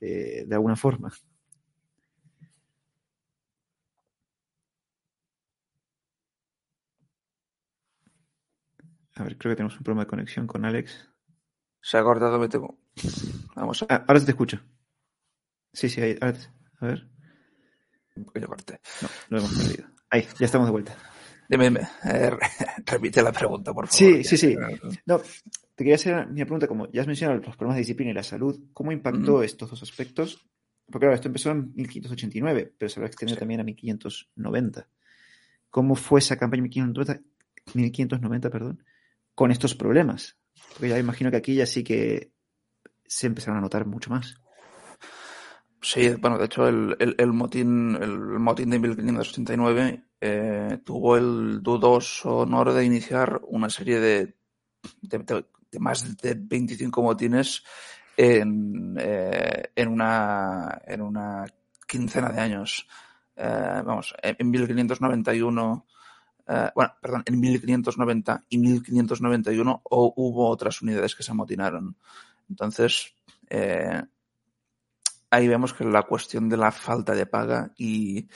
eh, 0.00 0.44
de 0.46 0.54
alguna 0.54 0.76
forma. 0.76 1.12
A 9.14 9.24
ver, 9.24 9.36
creo 9.36 9.52
que 9.52 9.56
tenemos 9.56 9.76
un 9.76 9.82
problema 9.82 10.04
de 10.04 10.08
conexión 10.10 10.46
con 10.46 10.64
Alex. 10.64 11.06
Se 11.82 11.98
ha 11.98 12.02
cortado, 12.02 12.38
me 12.38 12.48
temo. 12.48 12.78
Vamos 13.54 13.82
a... 13.82 13.86
ah, 13.90 14.04
ahora 14.08 14.24
te 14.24 14.30
escucho. 14.30 14.58
Sí, 15.74 15.90
sí, 15.90 16.00
ahí, 16.00 16.16
ahora 16.18 16.32
te... 16.32 16.46
a 16.80 16.86
ver. 16.86 17.11
Un 18.16 18.24
pequeño 18.24 18.48
corte. 18.48 18.80
No, 19.00 19.08
lo 19.28 19.38
hemos 19.38 19.54
perdido. 19.54 19.88
Ahí, 20.10 20.26
ya 20.38 20.46
estamos 20.46 20.66
de 20.66 20.72
vuelta. 20.72 20.96
Dime, 21.48 21.64
dime. 21.64 21.80
Eh, 22.04 22.30
repite 22.86 23.22
la 23.22 23.32
pregunta, 23.32 23.72
por 23.72 23.86
favor. 23.86 23.94
Sí, 23.94 24.24
sí, 24.24 24.36
sí. 24.36 24.56
No, 25.06 25.18
te 25.18 25.84
quería 25.84 25.96
hacer 25.96 26.26
mi 26.28 26.42
pregunta, 26.44 26.66
como 26.66 26.90
ya 26.90 27.02
has 27.02 27.06
mencionado 27.06 27.40
los 27.40 27.56
problemas 27.56 27.76
de 27.76 27.80
disciplina 27.80 28.10
y 28.10 28.14
la 28.14 28.22
salud, 28.22 28.58
¿cómo 28.72 28.92
impactó 28.92 29.42
estos 29.42 29.70
dos 29.70 29.82
aspectos? 29.82 30.46
Porque 30.86 31.06
claro, 31.06 31.14
esto 31.14 31.28
empezó 31.28 31.50
en 31.50 31.72
1589, 31.74 32.74
pero 32.76 32.88
se 32.88 33.00
va 33.00 33.06
a 33.06 33.08
extender 33.08 33.36
sí. 33.36 33.40
también 33.40 33.60
a 33.60 33.64
1590. 33.64 34.88
¿Cómo 35.70 35.94
fue 35.94 36.20
esa 36.20 36.36
campaña 36.36 36.58
en 36.60 36.64
1590, 36.64 37.22
1590 37.74 38.50
perdón, 38.50 38.84
con 39.34 39.50
estos 39.50 39.74
problemas? 39.74 40.36
Porque 40.74 40.90
ya 40.90 40.98
imagino 40.98 41.30
que 41.30 41.38
aquí 41.38 41.54
ya 41.54 41.66
sí 41.66 41.82
que 41.82 42.32
se 43.06 43.26
empezaron 43.26 43.58
a 43.58 43.62
notar 43.62 43.86
mucho 43.86 44.10
más. 44.10 44.36
Sí, 45.82 46.10
bueno, 46.20 46.38
de 46.38 46.44
hecho 46.44 46.68
el, 46.68 46.96
el, 47.18 47.32
motín 47.32 47.98
el 48.00 48.16
motín 48.38 48.70
de 48.70 48.78
1589 48.78 50.04
eh, 50.20 50.78
tuvo 50.84 51.16
el 51.16 51.60
dudoso 51.60 52.38
honor 52.38 52.72
de 52.72 52.84
iniciar 52.84 53.40
una 53.48 53.68
serie 53.68 53.98
de, 53.98 54.36
de, 55.00 55.44
más 55.80 56.16
de 56.18 56.34
25 56.38 57.02
motines 57.02 57.64
en, 58.16 58.94
eh, 58.96 59.70
en, 59.74 59.88
una, 59.88 60.80
en 60.86 61.02
una 61.02 61.44
quincena 61.84 62.30
de 62.30 62.40
años. 62.40 62.86
Eh, 63.34 63.82
vamos, 63.84 64.14
en 64.22 64.50
1591, 64.50 65.86
eh, 66.46 66.70
bueno, 66.76 66.92
perdón, 67.00 67.22
en 67.26 67.40
1590 67.40 68.44
y 68.50 68.58
1591 68.58 69.82
o, 69.82 70.14
hubo 70.16 70.48
otras 70.48 70.80
unidades 70.80 71.16
que 71.16 71.24
se 71.24 71.32
amotinaron. 71.32 71.96
Entonces, 72.48 73.14
ahí 75.32 75.48
vemos 75.48 75.72
que 75.72 75.84
la 75.84 76.02
cuestión 76.02 76.48
de 76.50 76.58
la 76.58 76.70
falta 76.70 77.14
de 77.14 77.24
paga 77.26 77.72
y, 77.78 78.28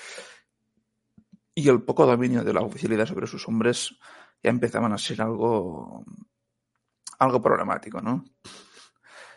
el 1.54 1.82
poco 1.82 2.06
dominio 2.06 2.42
de 2.42 2.54
la 2.54 2.62
oficialidad 2.62 3.06
sobre 3.06 3.26
sus 3.26 3.46
hombres 3.48 3.94
ya 4.42 4.50
empezaban 4.50 4.92
a 4.94 4.98
ser 4.98 5.20
algo, 5.20 6.04
algo 7.18 7.42
problemático, 7.42 8.00
¿no? 8.00 8.24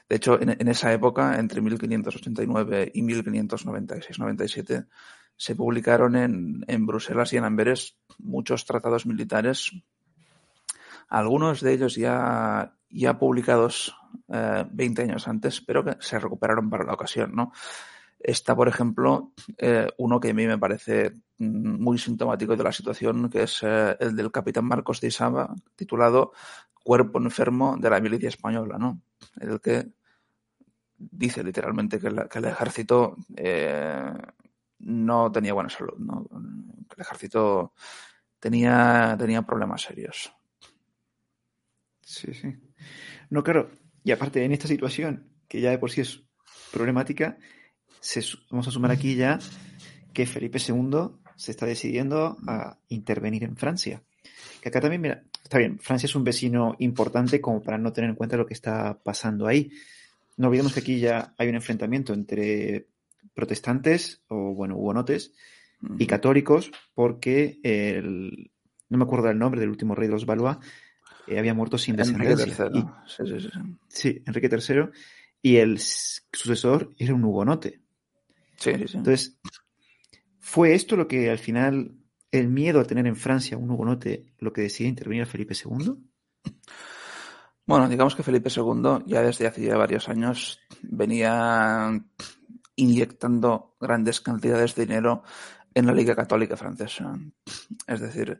De 0.07 0.15
hecho, 0.15 0.39
en, 0.41 0.67
esa 0.67 0.91
época, 0.93 1.37
entre 1.37 1.61
1589 1.61 2.91
y 2.95 3.01
1596-97, 3.03 4.87
se 5.35 5.55
publicaron 5.55 6.15
en, 6.15 6.85
Bruselas 6.87 7.33
y 7.33 7.37
en 7.37 7.43
Amberes 7.43 7.99
muchos 8.17 8.65
tratados 8.65 9.05
militares, 9.05 9.71
algunos 11.09 11.61
de 11.61 11.73
ellos 11.73 11.95
ya, 11.95 12.78
ya 12.89 13.17
publicados 13.17 13.95
eh, 14.27 14.65
20 14.71 15.03
años 15.03 15.27
antes, 15.27 15.61
pero 15.61 15.83
que 15.83 15.97
se 15.99 16.19
recuperaron 16.19 16.69
para 16.69 16.83
la 16.83 16.93
ocasión, 16.93 17.35
¿no? 17.35 17.51
Está, 18.19 18.53
por 18.55 18.67
ejemplo, 18.67 19.31
eh, 19.57 19.87
uno 19.97 20.19
que 20.19 20.31
a 20.31 20.33
mí 20.33 20.45
me 20.45 20.57
parece 20.57 21.13
muy 21.37 21.97
sintomático 21.97 22.55
de 22.55 22.63
la 22.63 22.71
situación, 22.73 23.29
que 23.29 23.43
es 23.43 23.63
eh, 23.63 23.95
el 23.99 24.15
del 24.15 24.29
capitán 24.29 24.65
Marcos 24.65 24.99
de 24.99 25.07
Isaba, 25.07 25.55
titulado 25.75 26.33
Cuerpo 26.83 27.19
enfermo 27.19 27.77
de 27.77 27.89
la 27.89 27.99
milicia 28.01 28.29
española, 28.29 28.77
¿no? 28.77 29.01
El 29.39 29.61
que 29.61 29.89
dice 30.97 31.43
literalmente 31.43 31.99
que, 31.99 32.09
la, 32.09 32.27
que 32.27 32.39
el 32.39 32.45
ejército 32.45 33.15
eh, 33.37 34.13
no 34.79 35.31
tenía 35.31 35.53
buena 35.53 35.69
salud, 35.69 35.97
¿no? 35.97 36.27
Que 36.89 36.95
el 36.95 37.01
ejército 37.01 37.73
tenía, 38.39 39.15
tenía 39.17 39.43
problemas 39.43 39.83
serios. 39.83 40.33
Sí, 42.01 42.33
sí. 42.33 42.68
No, 43.29 43.43
claro, 43.43 43.69
y 44.03 44.11
aparte, 44.11 44.43
en 44.43 44.51
esta 44.51 44.67
situación, 44.67 45.29
que 45.47 45.61
ya 45.61 45.71
de 45.71 45.77
por 45.77 45.91
sí 45.91 46.01
es 46.01 46.23
problemática, 46.71 47.37
se, 47.99 48.21
vamos 48.49 48.67
a 48.67 48.71
sumar 48.71 48.91
aquí 48.91 49.15
ya 49.15 49.39
que 50.13 50.25
Felipe 50.25 50.59
II 50.59 51.11
se 51.35 51.51
está 51.51 51.65
decidiendo 51.65 52.37
a 52.47 52.77
intervenir 52.89 53.43
en 53.43 53.55
Francia. 53.55 54.03
Que 54.61 54.69
acá 54.69 54.81
también, 54.81 55.01
mira, 55.01 55.23
está 55.43 55.57
bien, 55.57 55.79
Francia 55.79 56.07
es 56.07 56.15
un 56.15 56.23
vecino 56.23 56.75
importante 56.79 57.39
como 57.39 57.61
para 57.61 57.77
no 57.77 57.93
tener 57.93 58.09
en 58.09 58.15
cuenta 58.15 58.37
lo 58.37 58.45
que 58.45 58.53
está 58.53 58.99
pasando 59.01 59.47
ahí. 59.47 59.71
No 60.37 60.47
olvidemos 60.47 60.73
que 60.73 60.81
aquí 60.81 60.99
ya 60.99 61.33
hay 61.37 61.49
un 61.49 61.55
enfrentamiento 61.55 62.13
entre 62.13 62.87
protestantes 63.33 64.21
o, 64.27 64.53
bueno, 64.53 64.75
hugonotes 64.75 65.33
y 65.97 66.07
católicos 66.07 66.71
porque 66.93 67.59
el, 67.63 68.51
no 68.89 68.97
me 68.97 69.03
acuerdo 69.03 69.27
del 69.27 69.39
nombre 69.39 69.61
del 69.61 69.69
último 69.69 69.95
rey 69.95 70.07
de 70.07 70.13
los 70.13 70.25
Valois, 70.25 70.57
eh, 71.29 71.39
había 71.39 71.53
muerto 71.53 71.77
sin 71.77 71.95
descendencia. 71.95 72.69
Y, 72.73 72.79
sí, 73.07 73.23
sí, 73.25 73.39
sí. 73.39 73.49
sí, 73.87 74.23
Enrique 74.25 74.49
III. 74.51 74.89
Y 75.41 75.57
el 75.57 75.79
sucesor 75.79 76.93
era 76.97 77.13
un 77.13 77.23
hugonote. 77.23 77.81
Sí, 78.57 78.73
sí, 78.75 78.87
sí. 78.87 78.97
Entonces, 78.97 79.39
¿fue 80.39 80.73
esto 80.73 80.95
lo 80.95 81.07
que 81.07 81.29
al 81.29 81.39
final, 81.39 81.93
el 82.31 82.49
miedo 82.49 82.79
a 82.79 82.85
tener 82.85 83.07
en 83.07 83.15
Francia 83.15 83.57
un 83.57 83.71
hugonote, 83.71 84.25
lo 84.39 84.51
que 84.51 84.61
decide 84.61 84.89
intervenir 84.89 85.23
a 85.23 85.27
Felipe 85.27 85.53
II? 85.53 85.95
Bueno, 87.65 87.87
digamos 87.87 88.15
que 88.15 88.23
Felipe 88.23 88.49
II 88.49 89.03
ya 89.05 89.21
desde 89.21 89.45
hace 89.45 89.63
ya 89.63 89.77
varios 89.77 90.09
años 90.09 90.59
venía 90.81 92.03
inyectando 92.75 93.75
grandes 93.79 94.21
cantidades 94.21 94.73
de 94.73 94.85
dinero 94.87 95.23
en 95.73 95.85
la 95.85 95.93
Liga 95.93 96.15
Católica 96.15 96.57
Francesa. 96.57 97.17
Es 97.87 97.99
decir, 97.99 98.39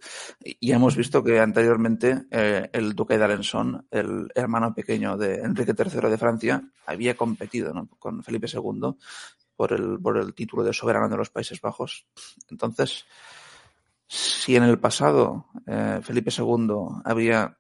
ya 0.62 0.76
hemos 0.76 0.96
visto 0.96 1.24
que 1.24 1.40
anteriormente 1.40 2.26
eh, 2.32 2.70
el 2.74 2.94
duque 2.94 3.18
de 3.18 3.24
Alençon, 3.24 3.88
el 3.92 4.32
hermano 4.36 4.74
pequeño 4.74 5.18
de 5.18 5.42
Enrique 5.42 5.74
III 5.78 6.10
de 6.10 6.18
Francia, 6.18 6.64
había 6.86 7.16
competido 7.16 7.74
con 8.00 8.24
Felipe 8.24 8.48
II 8.52 8.96
por 9.56 9.74
el, 9.74 10.00
por 10.00 10.18
el 10.18 10.34
título 10.34 10.64
de 10.64 10.74
soberano 10.74 11.10
de 11.10 11.18
los 11.18 11.30
Países 11.30 11.62
Bajos. 11.62 12.08
Entonces, 12.50 13.06
si 14.08 14.56
en 14.56 14.64
el 14.64 14.80
pasado 14.80 15.48
eh, 15.68 16.00
Felipe 16.02 16.32
II 16.36 17.02
había 17.04 17.58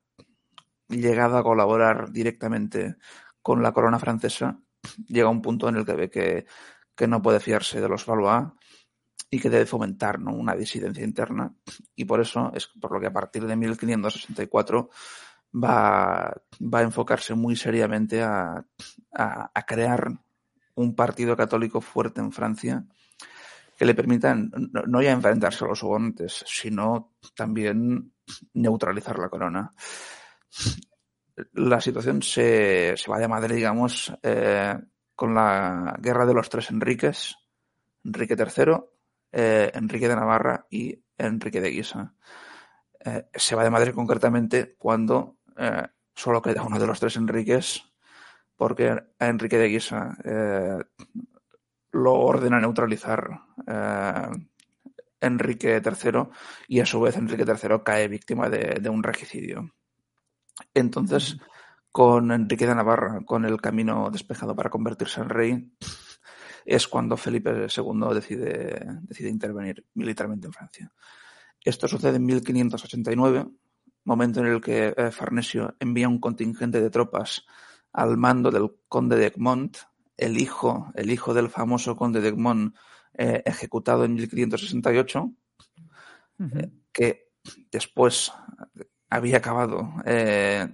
llegado 0.88 1.38
a 1.38 1.44
colaborar 1.44 2.12
directamente 2.12 2.96
con 3.42 3.62
la 3.62 3.72
corona 3.72 4.00
francesa, 4.00 4.60
llega 5.08 5.30
un 5.30 5.42
punto 5.42 5.70
en 5.70 5.76
el 5.76 5.86
que 5.86 5.94
ve 5.94 6.10
que, 6.10 6.46
que 6.96 7.08
no 7.08 7.22
puede 7.22 7.40
fiarse 7.40 7.80
de 7.80 7.88
los 7.90 8.06
Valois 8.06 8.48
y 9.30 9.40
que 9.40 9.50
debe 9.50 9.66
fomentar 9.66 10.20
¿no? 10.20 10.34
una 10.34 10.56
disidencia 10.56 11.04
interna. 11.04 11.54
Y 11.96 12.06
por 12.06 12.22
eso 12.22 12.52
es 12.54 12.68
por 12.68 12.92
lo 12.92 13.00
que 13.00 13.08
a 13.08 13.14
partir 13.14 13.46
de 13.46 13.56
1564 13.56 14.90
va, 15.56 16.34
va 16.62 16.80
a 16.80 16.84
enfocarse 16.84 17.36
muy 17.36 17.56
seriamente 17.56 18.22
a, 18.22 18.66
a, 19.14 19.52
a 19.54 19.66
crear 19.66 20.12
un 20.76 20.96
partido 20.96 21.36
católico 21.36 21.82
fuerte 21.82 22.22
en 22.22 22.32
Francia 22.32 22.86
que 23.80 23.86
le 23.86 23.96
permitan 23.96 24.52
no 24.88 25.02
ya 25.02 25.12
enfrentarse 25.12 25.64
a 25.64 25.70
los 25.70 25.82
hugonotes, 25.82 26.44
sino 26.46 27.14
también 27.34 28.12
neutralizar 28.54 29.18
la 29.18 29.30
corona. 29.30 29.74
La 31.54 31.80
situación 31.80 32.22
se, 32.22 32.98
se 32.98 33.10
va 33.10 33.20
de 33.20 33.30
madre, 33.30 33.56
digamos, 33.56 34.12
eh, 34.22 34.78
con 35.16 35.34
la 35.34 35.96
guerra 35.98 36.26
de 36.26 36.34
los 36.34 36.50
tres 36.50 36.70
Enriques, 36.72 37.38
Enrique 38.04 38.36
III, 38.38 38.82
eh, 39.32 39.72
Enrique 39.74 40.08
de 40.08 40.16
Navarra 40.16 40.66
y 40.70 41.00
Enrique 41.18 41.62
de 41.62 41.70
Guisa. 41.70 42.14
Eh, 43.04 43.28
se 43.34 43.56
va 43.56 43.64
de 43.64 43.70
madre 43.70 43.94
concretamente 43.94 44.76
cuando 44.78 45.38
eh, 45.58 45.88
solo 46.16 46.42
queda 46.42 46.64
uno 46.64 46.80
de 46.80 46.88
los 46.88 47.00
tres 47.00 47.16
Enriques, 47.16 47.84
porque 48.56 48.90
a 48.90 49.28
Enrique 49.28 49.58
de 49.58 49.70
Guisa 49.70 50.18
lo 51.92 52.14
ordena 52.14 52.60
neutralizar 52.60 53.42
Enrique 55.22 55.82
III 55.84 56.24
y 56.68 56.82
a 56.82 56.86
su 56.86 57.00
vez 57.00 57.16
Enrique 57.16 57.46
III 57.48 57.78
cae 57.86 58.08
víctima 58.08 58.50
de, 58.50 58.80
de 58.82 58.90
un 58.90 59.02
regicidio. 59.02 59.72
Entonces, 60.74 61.38
con 61.92 62.32
Enrique 62.32 62.68
de 62.68 62.76
Navarra, 62.76 63.22
con 63.26 63.46
el 63.46 63.62
camino 63.62 64.10
despejado 64.12 64.56
para 64.56 64.70
convertirse 64.70 65.22
en 65.22 65.30
rey, 65.30 65.72
es 66.70 66.88
cuando 66.88 67.18
Felipe 67.18 67.50
II 67.50 68.14
decide, 68.14 69.00
decide 69.02 69.30
intervenir 69.30 69.84
militarmente 69.96 70.46
en 70.48 70.54
Francia. 70.54 70.92
Esto 71.64 71.88
sucede 71.88 72.18
en 72.18 72.26
1589, 72.26 73.48
momento 74.04 74.40
en 74.42 74.46
el 74.46 74.62
que 74.62 74.94
eh, 74.96 75.12
Farnesio 75.12 75.76
envía 75.80 76.08
un 76.08 76.20
contingente 76.20 76.80
de 76.80 76.92
tropas 76.92 77.46
al 77.92 78.18
mando 78.18 78.52
del 78.52 78.70
conde 78.88 79.16
de 79.16 79.28
Egmont, 79.28 79.78
el 80.16 80.38
hijo, 80.38 80.92
el 80.94 81.10
hijo 81.10 81.34
del 81.34 81.50
famoso 81.50 81.96
conde 81.96 82.22
de 82.22 82.30
Egmont, 82.30 82.76
eh, 83.14 83.42
ejecutado 83.46 84.06
en 84.06 84.14
1568, 84.14 85.24
uh 85.24 85.34
-huh. 86.38 86.60
eh, 86.60 86.72
que 86.94 87.32
después 87.72 88.32
había 89.10 89.38
acabado 89.38 89.92
eh, 90.06 90.68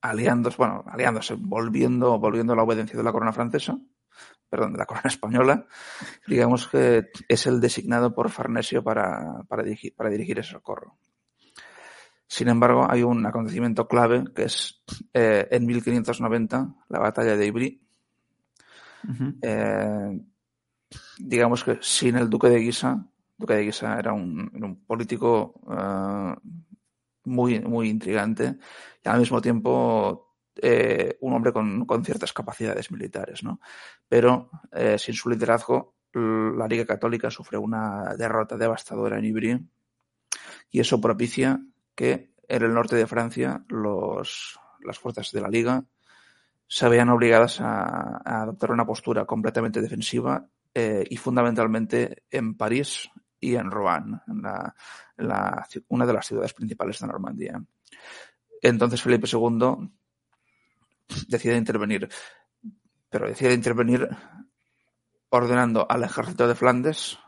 aliándose, 0.00 0.56
bueno, 0.56 0.84
aliándose, 0.88 1.36
volviendo, 1.38 2.18
volviendo 2.18 2.52
a 2.52 2.56
la 2.56 2.64
obediencia 2.64 2.96
de 2.96 3.04
la 3.04 3.12
corona 3.12 3.32
francesa, 3.32 3.78
perdón, 4.48 4.72
de 4.72 4.78
la 4.78 4.86
corona 4.86 5.08
española, 5.08 5.66
digamos 6.26 6.68
que 6.68 7.10
es 7.28 7.46
el 7.46 7.60
designado 7.60 8.14
por 8.14 8.30
Farnesio 8.30 8.82
para, 8.82 9.42
para, 9.48 9.62
dirigir, 9.62 9.94
para 9.94 10.10
dirigir 10.10 10.38
ese 10.38 10.52
socorro. 10.52 10.96
Sin 12.26 12.48
embargo, 12.48 12.86
hay 12.90 13.02
un 13.02 13.24
acontecimiento 13.24 13.88
clave 13.88 14.24
que 14.34 14.44
es 14.44 14.82
eh, 15.14 15.48
en 15.50 15.66
1590, 15.66 16.74
la 16.88 16.98
batalla 16.98 17.36
de 17.36 17.48
Uh 19.04 19.12
-huh. 19.12 19.38
eh, 19.42 20.20
digamos 21.18 21.62
que 21.64 21.78
sin 21.80 22.16
el 22.16 22.28
duque 22.28 22.48
de 22.48 22.58
Guisa, 22.58 23.06
duque 23.36 23.54
de 23.54 23.64
Guisa 23.64 23.98
era 23.98 24.12
un, 24.12 24.82
político 24.86 25.54
uh, 25.62 26.34
muy, 27.24 27.60
muy 27.60 27.88
intrigante 27.88 28.56
y 29.04 29.08
al 29.08 29.20
mismo 29.20 29.40
tiempo 29.40 30.27
eh, 30.60 31.16
un 31.20 31.32
hombre 31.32 31.52
con, 31.52 32.04
ciertas 32.04 32.32
capacidades 32.32 32.90
militares, 32.90 33.42
¿no? 33.44 33.60
Pero 34.08 34.50
eh, 34.72 34.98
sin 34.98 35.14
su 35.14 35.30
liderazgo, 35.30 35.94
la 36.12 36.66
Liga 36.66 36.86
Católica 36.86 37.30
sufre 37.30 37.58
una 37.58 38.16
derrota 38.16 38.56
devastadora 38.56 39.18
en 39.18 39.24
Ivry 39.26 39.68
y 40.70 40.80
eso 40.80 41.00
propicia 41.00 41.60
que 41.94 42.32
en 42.48 42.62
el 42.62 42.74
norte 42.74 42.96
de 42.96 43.06
Francia 43.06 43.64
las 43.68 44.98
fuerzas 44.98 45.30
de 45.32 45.40
la 45.40 45.48
Liga 45.48 45.84
se 46.66 46.88
veían 46.88 47.10
obligadas 47.10 47.60
a, 47.60 48.42
adoptar 48.42 48.72
una 48.72 48.86
postura 48.86 49.24
completamente 49.24 49.80
defensiva 49.80 50.46
eh, 50.74 51.04
y 51.08 51.16
fundamentalmente 51.16 52.24
en 52.30 52.56
París 52.56 53.08
y 53.40 53.54
en 53.54 53.70
Rouen, 53.70 54.20
en 54.26 54.42
una 55.88 56.06
de 56.06 56.12
las 56.12 56.26
ciudades 56.26 56.52
principales 56.52 56.98
de 56.98 57.06
Normandía. 57.06 57.62
Entonces 58.60 59.00
Felipe 59.00 59.28
II 59.30 59.88
decide 61.28 61.56
intervenir, 61.56 62.08
pero 63.08 63.28
decide 63.28 63.54
intervenir 63.54 64.08
ordenando 65.30 65.86
al 65.88 66.04
ejército 66.04 66.46
de 66.48 66.54
Flandes 66.54 67.18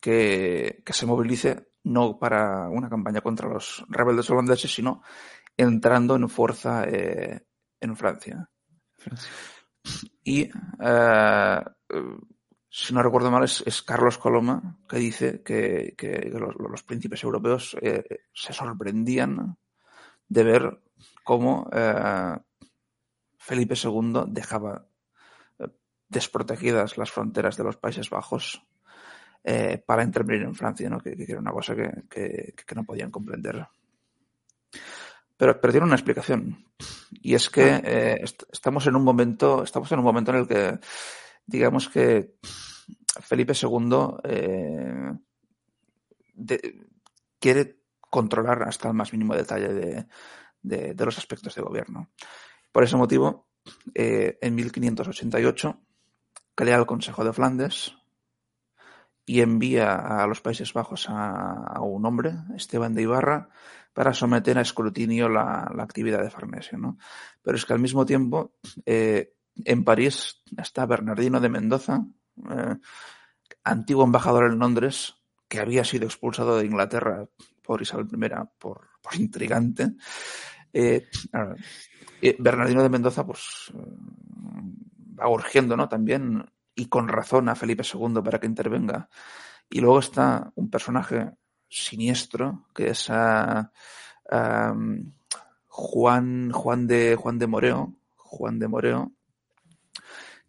que, 0.00 0.82
que 0.84 0.92
se 0.92 1.06
movilice 1.06 1.70
no 1.84 2.18
para 2.18 2.68
una 2.68 2.88
campaña 2.88 3.20
contra 3.20 3.48
los 3.48 3.84
rebeldes 3.88 4.28
holandeses, 4.30 4.72
sino 4.72 5.02
entrando 5.56 6.16
en 6.16 6.28
fuerza 6.28 6.84
eh, 6.84 7.46
en 7.80 7.96
Francia. 7.96 8.50
Y, 10.22 10.50
uh, 10.50 11.64
si 12.68 12.94
no 12.94 13.02
recuerdo 13.02 13.30
mal, 13.30 13.44
es, 13.44 13.62
es, 13.66 13.82
Carlos 13.82 14.18
Coloma 14.18 14.78
que 14.88 14.98
dice 14.98 15.42
que, 15.42 15.94
que 15.96 16.30
los, 16.32 16.54
los, 16.56 16.82
príncipes 16.82 17.24
europeos 17.24 17.76
eh, 17.80 18.04
se 18.32 18.52
sorprendían 18.52 19.56
de 20.28 20.44
ver 20.44 20.82
cómo 21.24 21.68
Felipe 23.40 23.74
II 23.74 24.24
dejaba 24.28 24.86
eh, 25.58 25.68
desprotegidas 26.08 26.96
las 26.98 27.10
fronteras 27.10 27.56
de 27.56 27.64
los 27.64 27.76
Países 27.76 28.10
Bajos 28.10 28.62
eh, 29.42 29.82
para 29.84 30.04
intervenir 30.04 30.42
en 30.42 30.54
Francia, 30.54 30.88
¿no? 30.90 31.00
que, 31.00 31.16
que, 31.16 31.24
era 31.32 31.40
una 31.40 31.52
cosa 31.52 31.74
que, 31.74 32.54
que 32.54 32.74
no 32.74 32.84
podían 32.84 33.10
comprender. 33.10 33.66
Pero, 35.40 35.58
pero, 35.58 35.72
tiene 35.72 35.86
una 35.86 35.96
explicación. 35.96 36.66
Y 37.22 37.34
es 37.34 37.48
que 37.48 37.62
ah. 37.62 37.82
eh, 37.82 38.18
est 38.22 38.42
estamos 38.52 38.86
en 38.86 38.94
un 38.94 39.02
momento, 39.02 39.64
estamos 39.64 39.90
en 39.90 39.98
un 39.98 40.04
momento 40.04 40.32
en 40.32 40.38
el 40.38 40.46
que, 40.46 40.78
digamos 41.46 41.88
que 41.88 42.36
Felipe 43.22 43.54
II 43.54 44.20
eh, 44.24 45.12
de, 46.34 46.86
quiere 47.38 47.80
controlar 47.98 48.64
hasta 48.64 48.88
el 48.88 48.94
más 48.94 49.14
mínimo 49.14 49.34
detalle 49.34 49.72
de, 49.72 50.06
de, 50.60 50.94
de 50.94 51.04
los 51.06 51.16
aspectos 51.16 51.54
de 51.54 51.62
gobierno. 51.62 52.10
Por 52.72 52.84
ese 52.84 52.96
motivo, 52.96 53.48
eh, 53.94 54.38
en 54.40 54.54
1588 54.54 55.80
crea 56.54 56.76
el 56.76 56.86
Consejo 56.86 57.24
de 57.24 57.32
Flandes 57.32 57.94
y 59.26 59.40
envía 59.40 59.94
a 59.94 60.26
los 60.26 60.40
Países 60.40 60.72
Bajos 60.72 61.06
a, 61.08 61.80
un 61.80 62.04
hombre, 62.04 62.34
Esteban 62.56 62.94
de 62.94 63.02
Ibarra, 63.02 63.48
para 63.92 64.12
someter 64.12 64.58
a 64.58 64.62
escrutinio 64.62 65.28
la, 65.28 65.72
actividad 65.78 66.22
de 66.22 66.30
Farnesio. 66.30 66.78
¿no? 66.78 66.98
Pero 67.42 67.56
es 67.56 67.64
que 67.64 67.72
al 67.72 67.78
mismo 67.78 68.04
tiempo, 68.04 68.54
eh, 68.86 69.34
en 69.64 69.84
París 69.84 70.42
está 70.56 70.86
Bernardino 70.86 71.40
de 71.40 71.48
Mendoza, 71.48 72.04
eh, 72.50 72.76
antiguo 73.64 74.04
embajador 74.04 74.50
en 74.50 74.58
Londres, 74.58 75.14
que 75.48 75.60
había 75.60 75.84
sido 75.84 76.06
expulsado 76.06 76.58
de 76.58 76.66
Inglaterra 76.66 77.26
por 77.62 77.82
Isabel 77.82 78.08
I 78.12 78.30
por 78.58 78.88
intrigante. 79.14 79.94
Eh, 80.72 81.08
Bernardino 82.38 82.82
de 82.82 82.88
Mendoza, 82.88 83.26
pues, 83.26 83.72
va 85.18 85.28
urgiendo, 85.28 85.76
¿no? 85.76 85.88
También, 85.88 86.44
y 86.74 86.86
con 86.86 87.08
razón, 87.08 87.48
a 87.48 87.54
Felipe 87.54 87.82
II 87.82 88.22
para 88.22 88.38
que 88.38 88.46
intervenga. 88.46 89.08
Y 89.68 89.80
luego 89.80 90.00
está 90.00 90.52
un 90.54 90.70
personaje 90.70 91.30
siniestro, 91.68 92.66
que 92.74 92.90
es 92.90 93.08
a, 93.10 93.72
a 94.30 94.74
Juan, 95.68 96.50
Juan 96.50 96.86
de, 96.86 97.16
Juan 97.16 97.38
de 97.38 97.46
Moreo, 97.46 97.94
Juan 98.16 98.58
de 98.58 98.68
Moreo, 98.68 99.12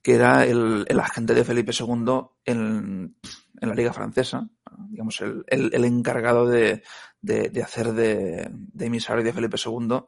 que 0.01 0.15
era 0.15 0.45
el, 0.45 0.85
el 0.87 0.99
agente 0.99 1.33
de 1.33 1.43
Felipe 1.43 1.71
II 1.77 2.21
en, 2.45 3.15
en, 3.61 3.69
la 3.69 3.75
Liga 3.75 3.93
Francesa, 3.93 4.49
digamos, 4.89 5.21
el, 5.21 5.45
el, 5.47 5.73
el 5.73 5.85
encargado 5.85 6.45
de, 6.47 6.83
de, 7.21 7.47
de, 7.49 7.63
hacer 7.63 7.93
de, 7.93 8.49
de 8.51 8.85
emisario 8.85 9.23
de 9.23 9.31
Felipe 9.31 9.55
II, 9.63 10.01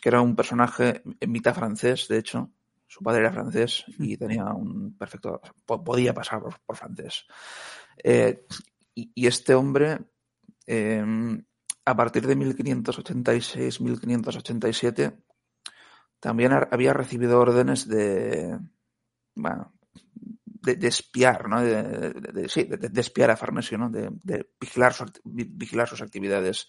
que 0.00 0.08
era 0.08 0.20
un 0.20 0.36
personaje 0.36 1.02
en 1.18 1.32
mitad 1.32 1.54
francés, 1.54 2.06
de 2.08 2.18
hecho, 2.18 2.52
su 2.86 3.02
padre 3.02 3.22
era 3.22 3.32
francés 3.32 3.84
y 3.98 4.16
tenía 4.16 4.44
un 4.52 4.96
perfecto, 4.96 5.40
podía 5.64 6.14
pasar 6.14 6.40
por, 6.40 6.60
por 6.60 6.76
francés. 6.76 7.26
Eh, 8.02 8.46
y, 8.94 9.10
y 9.14 9.26
este 9.26 9.54
hombre, 9.54 9.98
eh, 10.66 11.04
a 11.84 11.96
partir 11.96 12.26
de 12.26 12.36
1586-1587, 12.36 15.22
también 16.20 16.52
había 16.52 16.92
recibido 16.92 17.40
órdenes 17.40 17.88
de, 17.88 18.58
bueno, 19.34 19.72
de, 20.74 20.88
espiar, 20.88 21.48
¿no? 21.48 21.62
De, 21.62 22.48
sí, 22.48 22.64
de, 22.64 23.00
espiar 23.00 23.30
a 23.30 23.36
Farnesio, 23.36 23.78
¿no? 23.78 23.90
De, 23.90 24.46
vigilar, 24.60 24.94
vigilar 25.24 25.88
sus 25.88 26.02
actividades. 26.02 26.66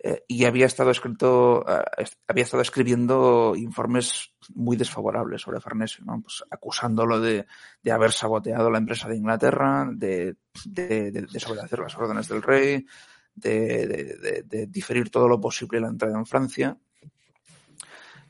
Eh, 0.00 0.22
y 0.28 0.44
había 0.44 0.66
estado 0.66 0.92
escrito, 0.92 1.64
eh, 1.68 2.04
había 2.28 2.44
estado 2.44 2.62
escribiendo 2.62 3.54
informes 3.56 4.32
muy 4.54 4.76
desfavorables 4.76 5.42
sobre 5.42 5.60
Farnesio, 5.60 6.04
¿no? 6.04 6.22
Pues 6.22 6.44
acusándolo 6.48 7.20
de, 7.20 7.46
haber 7.90 8.12
saboteado 8.12 8.70
la 8.70 8.78
empresa 8.78 9.08
de 9.08 9.16
Inglaterra, 9.16 9.88
de, 9.90 10.36
de, 10.64 11.10
desobedecer 11.10 11.80
las 11.80 11.96
órdenes 11.96 12.28
del 12.28 12.42
rey, 12.42 12.86
de, 13.34 14.68
diferir 14.68 15.10
todo 15.10 15.26
lo 15.26 15.40
posible 15.40 15.80
la 15.80 15.88
entrada 15.88 16.16
en 16.16 16.26
Francia. 16.26 16.76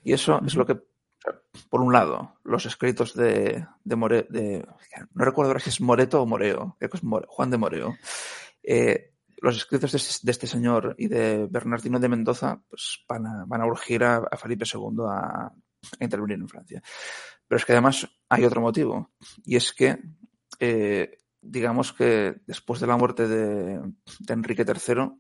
Y 0.03 0.15
eso 0.15 0.41
es 0.47 0.55
lo 0.55 0.65
que, 0.65 0.79
por 1.71 1.81
un 1.81 1.93
lado, 1.93 2.35
los 2.45 2.67
escritos 2.67 3.15
de, 3.15 3.67
de, 3.85 3.97
More, 3.97 4.27
de 4.31 4.67
no 5.15 5.25
recuerdo 5.25 5.51
ahora 5.51 5.61
si 5.61 5.71
es 5.71 5.81
Moreto 5.81 6.23
o 6.23 6.27
Moreo, 6.27 6.77
Juan 7.29 7.51
de 7.51 7.59
Moreo, 7.59 7.97
eh, 8.63 9.13
los 9.41 9.57
escritos 9.57 9.95
este, 9.95 10.27
de 10.27 10.33
este, 10.33 10.47
señor 10.47 10.95
y 10.99 11.09
de 11.09 11.47
Bernardino 11.51 11.99
de 11.99 12.09
Mendoza 12.09 12.61
pues, 12.69 13.05
van, 13.09 13.27
a, 13.27 13.45
van 13.47 13.61
a 13.61 13.67
urgir 13.67 14.05
a, 14.05 14.29
Felipe 14.37 14.65
II 14.73 15.05
a, 15.09 15.53
intervenir 16.01 16.39
en 16.39 16.49
Francia. 16.49 16.83
Pero 17.47 17.57
es 17.57 17.65
que 17.65 17.73
además 17.73 18.07
hay 18.29 18.45
otro 18.45 18.61
motivo, 18.61 19.13
y 19.45 19.57
es 19.57 19.73
que, 19.73 19.99
eh, 20.59 21.19
digamos 21.41 21.93
que 21.93 22.41
después 22.47 22.81
de 22.81 22.87
la 22.87 22.97
muerte 22.97 23.27
de, 23.27 23.81
Enrique 24.29 24.67
III, 24.67 25.13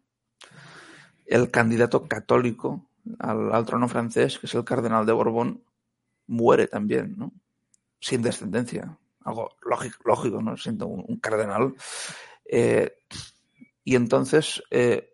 el 1.27 1.51
candidato 1.51 2.07
católico 2.07 2.91
al, 3.19 3.53
al, 3.53 3.65
trono 3.65 3.89
francés, 3.89 4.39
que 4.39 4.47
es 4.47 4.55
el 4.55 4.65
cardenal 4.65 5.07
de 5.07 5.13
Borbón, 5.13 5.65
muere 6.29 6.69
también, 6.69 7.15
¿no? 7.17 7.33
Sin 8.01 8.23
descendencia. 8.23 8.97
Algo 9.25 9.57
lógico, 9.63 9.97
lógico 10.05 10.41
¿no? 10.41 10.57
Siendo 10.57 10.87
un, 10.87 11.19
cardenal. 11.19 11.75
Eh, 12.45 12.93
y 13.85 13.97
entonces, 13.97 14.63
eh, 14.71 15.13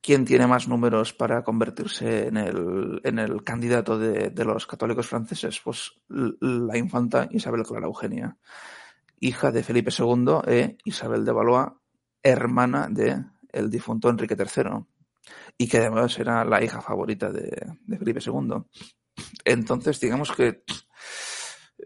¿quién 0.00 0.24
tiene 0.24 0.46
más 0.46 0.68
números 0.68 1.12
para 1.12 1.44
convertirse 1.44 2.28
en 2.28 2.36
el, 2.36 3.00
en 3.04 3.18
el 3.18 3.44
candidato 3.44 3.98
de, 3.98 4.44
los 4.44 4.66
católicos 4.66 5.06
franceses? 5.06 5.60
Pues 5.62 5.92
la 6.08 6.76
infanta 6.78 7.28
Isabel 7.30 7.64
Clara 7.64 7.86
Eugenia, 7.86 8.36
hija 9.20 9.50
de 9.50 9.62
Felipe 9.62 9.90
II 9.96 10.40
e 10.46 10.78
Isabel 10.84 11.24
de 11.24 11.32
Valois, 11.32 11.68
hermana 12.22 12.88
de 12.90 13.24
el 13.50 13.70
difunto 13.70 14.08
Enrique 14.08 14.36
III, 14.38 14.84
y 15.58 15.68
que 15.68 15.78
además 15.78 16.18
era 16.18 16.44
la 16.44 16.62
hija 16.62 16.80
favorita 16.80 17.30
de, 17.30 17.76
Felipe 17.98 18.20
II. 18.24 18.62
Entonces, 19.44 19.98
digamos 20.00 20.32
que 20.32 20.62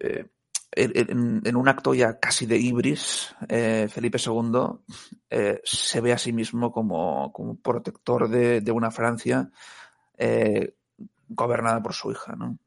eh, 0.00 0.26
en, 0.72 1.56
un 1.56 1.68
acto 1.68 1.94
ya 1.94 2.18
casi 2.18 2.46
de 2.46 2.56
ibris, 2.56 3.34
eh, 3.48 3.88
Felipe 3.90 4.18
II 4.24 4.80
eh, 5.28 5.60
se 5.64 6.00
ve 6.00 6.12
a 6.12 6.18
sí 6.18 6.32
mismo 6.32 6.72
como, 6.72 7.32
protector 7.62 8.28
de, 8.28 8.72
una 8.72 8.90
Francia 8.90 9.50
gobernada 11.28 11.82
por 11.82 11.94
su 11.94 12.10
hija. 12.10 12.34
¿no? 12.36 12.58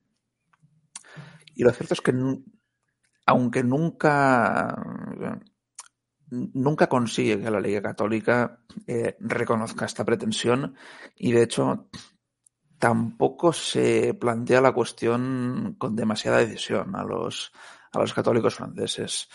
Y 1.55 1.63
lo 1.63 1.71
cierto 1.71 1.93
es 1.93 2.01
que, 2.01 2.13
aunque 3.25 3.63
nunca, 3.63 4.75
nunca 6.53 6.87
consigue 6.87 7.39
que 7.39 7.51
la 7.51 7.59
Liga 7.59 7.81
Católica 7.81 8.59
reconozca 9.19 9.85
esta 9.85 10.05
pretensión, 10.05 10.75
y 11.15 11.31
de 11.31 11.43
hecho 11.43 11.89
tampoco 12.83 13.53
se 13.53 14.13
plantea 14.13 14.59
la 14.59 14.73
cuestión 14.73 15.75
con 15.77 15.95
demasiada 15.95 16.39
decisión 16.39 16.95
a 16.95 17.03
los, 17.03 17.53
a 17.93 17.99
los 17.99 18.13
católicos 18.13 18.55
franceses. 18.55 19.29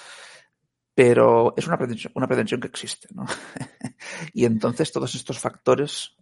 Pero 0.94 1.54
es 1.56 1.66
una 1.66 1.78
pretensión, 1.78 2.12
una 2.14 2.26
pretensión 2.26 2.60
que 2.60 2.66
existe, 2.66 3.08
¿no? 3.14 3.24
y 4.34 4.44
entonces 4.44 4.92
todos 4.92 5.14
estos 5.14 5.38
factores 5.38 6.16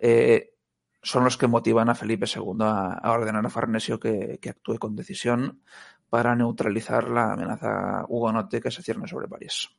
eh, 0.00 0.56
son 1.02 1.24
los 1.24 1.38
que 1.38 1.46
motivan 1.46 1.88
a 1.88 1.94
Felipe 1.94 2.26
II 2.26 2.58
a, 2.60 3.10
ordenar 3.10 3.46
a 3.46 3.48
Farnesio 3.48 4.00
que, 4.00 4.38
actúe 4.46 4.78
con 4.78 4.96
decisión 4.96 5.62
para 6.10 6.34
neutralizar 6.34 7.08
la 7.08 7.32
amenaza 7.32 8.04
hugonote 8.08 8.60
que 8.60 8.70
se 8.70 8.82
cierne 8.82 9.08
sobre 9.08 9.28
París. 9.28 9.70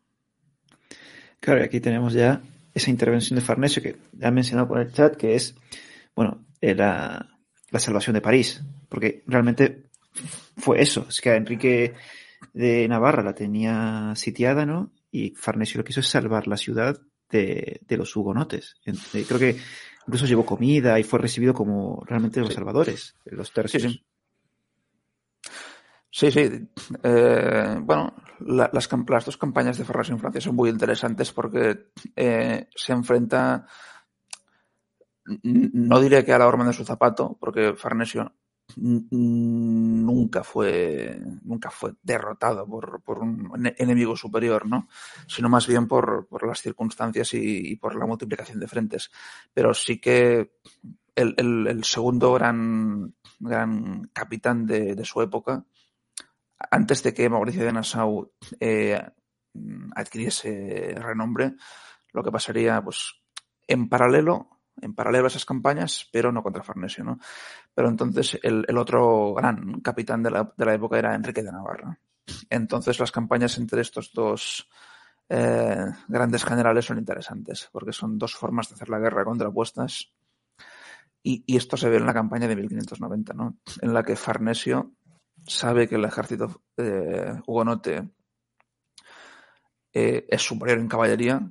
Claro, 1.40 1.62
y 1.62 1.64
aquí 1.64 1.80
tenemos 1.80 2.14
ya 2.14 2.42
esa 2.74 2.90
intervención 2.90 3.38
de 3.40 3.46
Farnesio 3.46 3.82
que 3.82 3.98
ya 4.14 4.32
mencionado 4.32 4.68
por 4.68 4.80
el 4.80 4.92
chat, 4.92 5.16
que 5.16 5.36
es, 5.36 5.56
bueno, 6.16 6.46
la, 6.62 7.38
la 7.72 7.80
salvación 7.80 8.14
de 8.14 8.22
París, 8.22 8.64
porque 8.90 9.24
realmente 9.28 9.90
fue 10.58 10.82
eso. 10.82 11.06
Es 11.10 11.22
que 11.22 11.36
Enrique 11.36 11.94
de 12.54 12.88
Navarra 12.88 13.24
la 13.24 13.34
tenía 13.34 14.14
sitiada, 14.16 14.66
¿no? 14.66 14.92
Y 15.12 15.32
Farnesio 15.32 15.80
lo 15.80 15.84
que 15.84 15.92
hizo 15.92 16.02
es 16.02 16.08
salvar 16.08 16.48
la 16.48 16.58
ciudad 16.58 17.00
de, 17.30 17.82
los 17.90 18.16
hugonotes. 18.16 18.76
Eh, 18.86 19.26
creo 19.28 19.40
que 19.40 19.58
incluso 20.06 20.26
llevó 20.26 20.46
comida 20.46 21.00
y 21.00 21.04
fue 21.04 21.20
recibido 21.20 21.54
como 21.54 22.04
realmente 22.06 22.40
los 22.40 22.54
salvadores, 22.54 23.16
los 23.26 23.52
tercios. 23.52 23.84
Sí, 23.84 23.90
sí. 23.90 24.06
Sí, 26.10 26.30
eh, 27.04 27.80
bueno, 27.82 28.14
las, 28.40 28.72
dos 28.72 29.38
campañas 29.38 29.78
de 29.78 29.86
Farnesio 29.86 30.14
en 30.16 30.20
Francia 30.20 30.42
son 30.42 30.56
muy 30.56 30.70
interesantes 30.70 31.32
porque 31.32 31.90
eh, 32.16 32.68
se 32.76 32.94
enfrenta, 32.94 33.66
no 35.44 36.00
diré 36.00 36.24
que 36.24 36.34
a 36.34 36.40
la 36.40 36.48
horma 36.48 36.66
de 36.66 36.74
su 36.74 36.86
zapato, 36.86 37.38
porque 37.40 37.74
Farnesio 37.76 38.34
nunca 38.76 40.44
fue, 40.44 41.20
nunca 41.44 41.70
fue 41.72 41.94
derrotado 42.02 42.68
por, 42.68 43.20
un 43.20 43.74
enemigo 43.78 44.16
superior, 44.16 44.66
¿no? 44.66 44.88
Sino 45.28 45.50
más 45.50 45.68
bien 45.68 45.88
por, 45.88 46.28
las 46.46 46.62
circunstancias 46.62 47.34
y, 47.34 47.76
por 47.78 47.96
la 47.96 48.06
multiplicación 48.06 48.60
de 48.60 48.68
frentes. 48.68 49.10
Pero 49.54 49.74
sí 49.74 50.00
que 50.00 50.52
el, 51.16 51.84
segundo 51.84 52.34
gran, 52.34 53.16
gran 53.40 54.10
capitán 54.14 54.66
de, 54.66 55.04
su 55.06 55.22
época, 55.22 55.64
antes 56.72 57.04
de 57.04 57.14
que 57.14 57.30
Mauricio 57.30 57.64
de 57.64 57.74
Nassau 57.74 58.32
eh, 58.60 59.02
adquiriese 59.96 60.96
renombre, 60.98 61.56
lo 62.14 62.24
que 62.24 62.32
pasaría, 62.32 62.82
pues, 62.82 63.22
en 63.68 63.90
paralelo 63.90 64.58
en 64.82 64.94
paralelo 64.94 65.26
a 65.26 65.28
esas 65.28 65.46
campañas, 65.46 66.08
pero 66.12 66.32
no 66.32 66.44
contra 66.44 66.64
Farnesio, 66.64 67.04
¿no? 67.04 67.20
Pero 67.74 67.90
entonces 67.90 68.40
el, 68.44 68.66
otro 68.78 69.34
gran 69.34 69.82
capitán 69.82 70.24
de 70.24 70.32
la, 70.32 70.54
de 70.56 70.66
la, 70.66 70.74
época 70.74 70.98
era 71.00 71.16
Enrique 71.16 71.44
de 71.44 71.52
Navarra. 71.52 72.00
Entonces 72.50 73.00
las 73.00 73.12
campañas 73.12 73.58
entre 73.58 73.82
estos 73.82 74.12
dos 74.14 74.70
eh, 75.30 75.86
grandes 76.08 76.44
generales 76.44 76.86
son 76.86 76.98
interesantes, 76.98 77.70
porque 77.72 77.94
son 77.94 78.18
dos 78.18 78.36
formas 78.36 78.70
de 78.70 78.76
hacer 78.76 78.90
la 78.90 79.00
guerra 79.00 79.26
contrapuestas. 79.26 80.14
Y, 81.24 81.44
y 81.46 81.58
esto 81.58 81.76
se 81.76 81.90
ve 81.90 81.98
en 81.98 82.06
la 82.06 82.14
campaña 82.14 82.48
de 82.48 82.56
1590, 82.56 83.34
¿no? 83.34 83.58
En 83.82 83.94
la 83.94 84.04
que 84.04 84.16
Farnesio 84.16 84.94
sabe 85.48 85.88
que 85.88 85.96
el 85.96 86.06
ejército 86.06 86.62
eh, 86.78 87.34
hugonote 87.46 88.10
eh, 89.94 90.26
es 90.30 90.42
superior 90.42 90.80
en 90.80 90.88
caballería, 90.88 91.42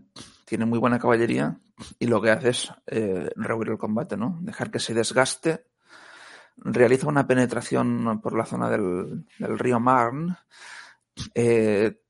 tiene 0.44 0.66
muy 0.66 0.78
buena 0.78 0.98
caballería 0.98 1.58
y 1.98 2.06
lo 2.06 2.22
que 2.22 2.30
hace 2.30 2.50
es 2.50 2.72
eh, 2.86 3.28
rehuir 3.36 3.70
el 3.70 3.78
combate, 3.78 4.16
¿no? 4.16 4.38
Dejar 4.40 4.70
que 4.70 4.78
se 4.78 4.94
desgaste. 4.94 5.66
Realiza 6.56 7.08
una 7.08 7.26
penetración 7.26 8.20
por 8.22 8.36
la 8.36 8.46
zona 8.46 8.70
del, 8.70 9.26
río 9.38 9.78
Marne. 9.78 10.36
Eh, 11.34 12.00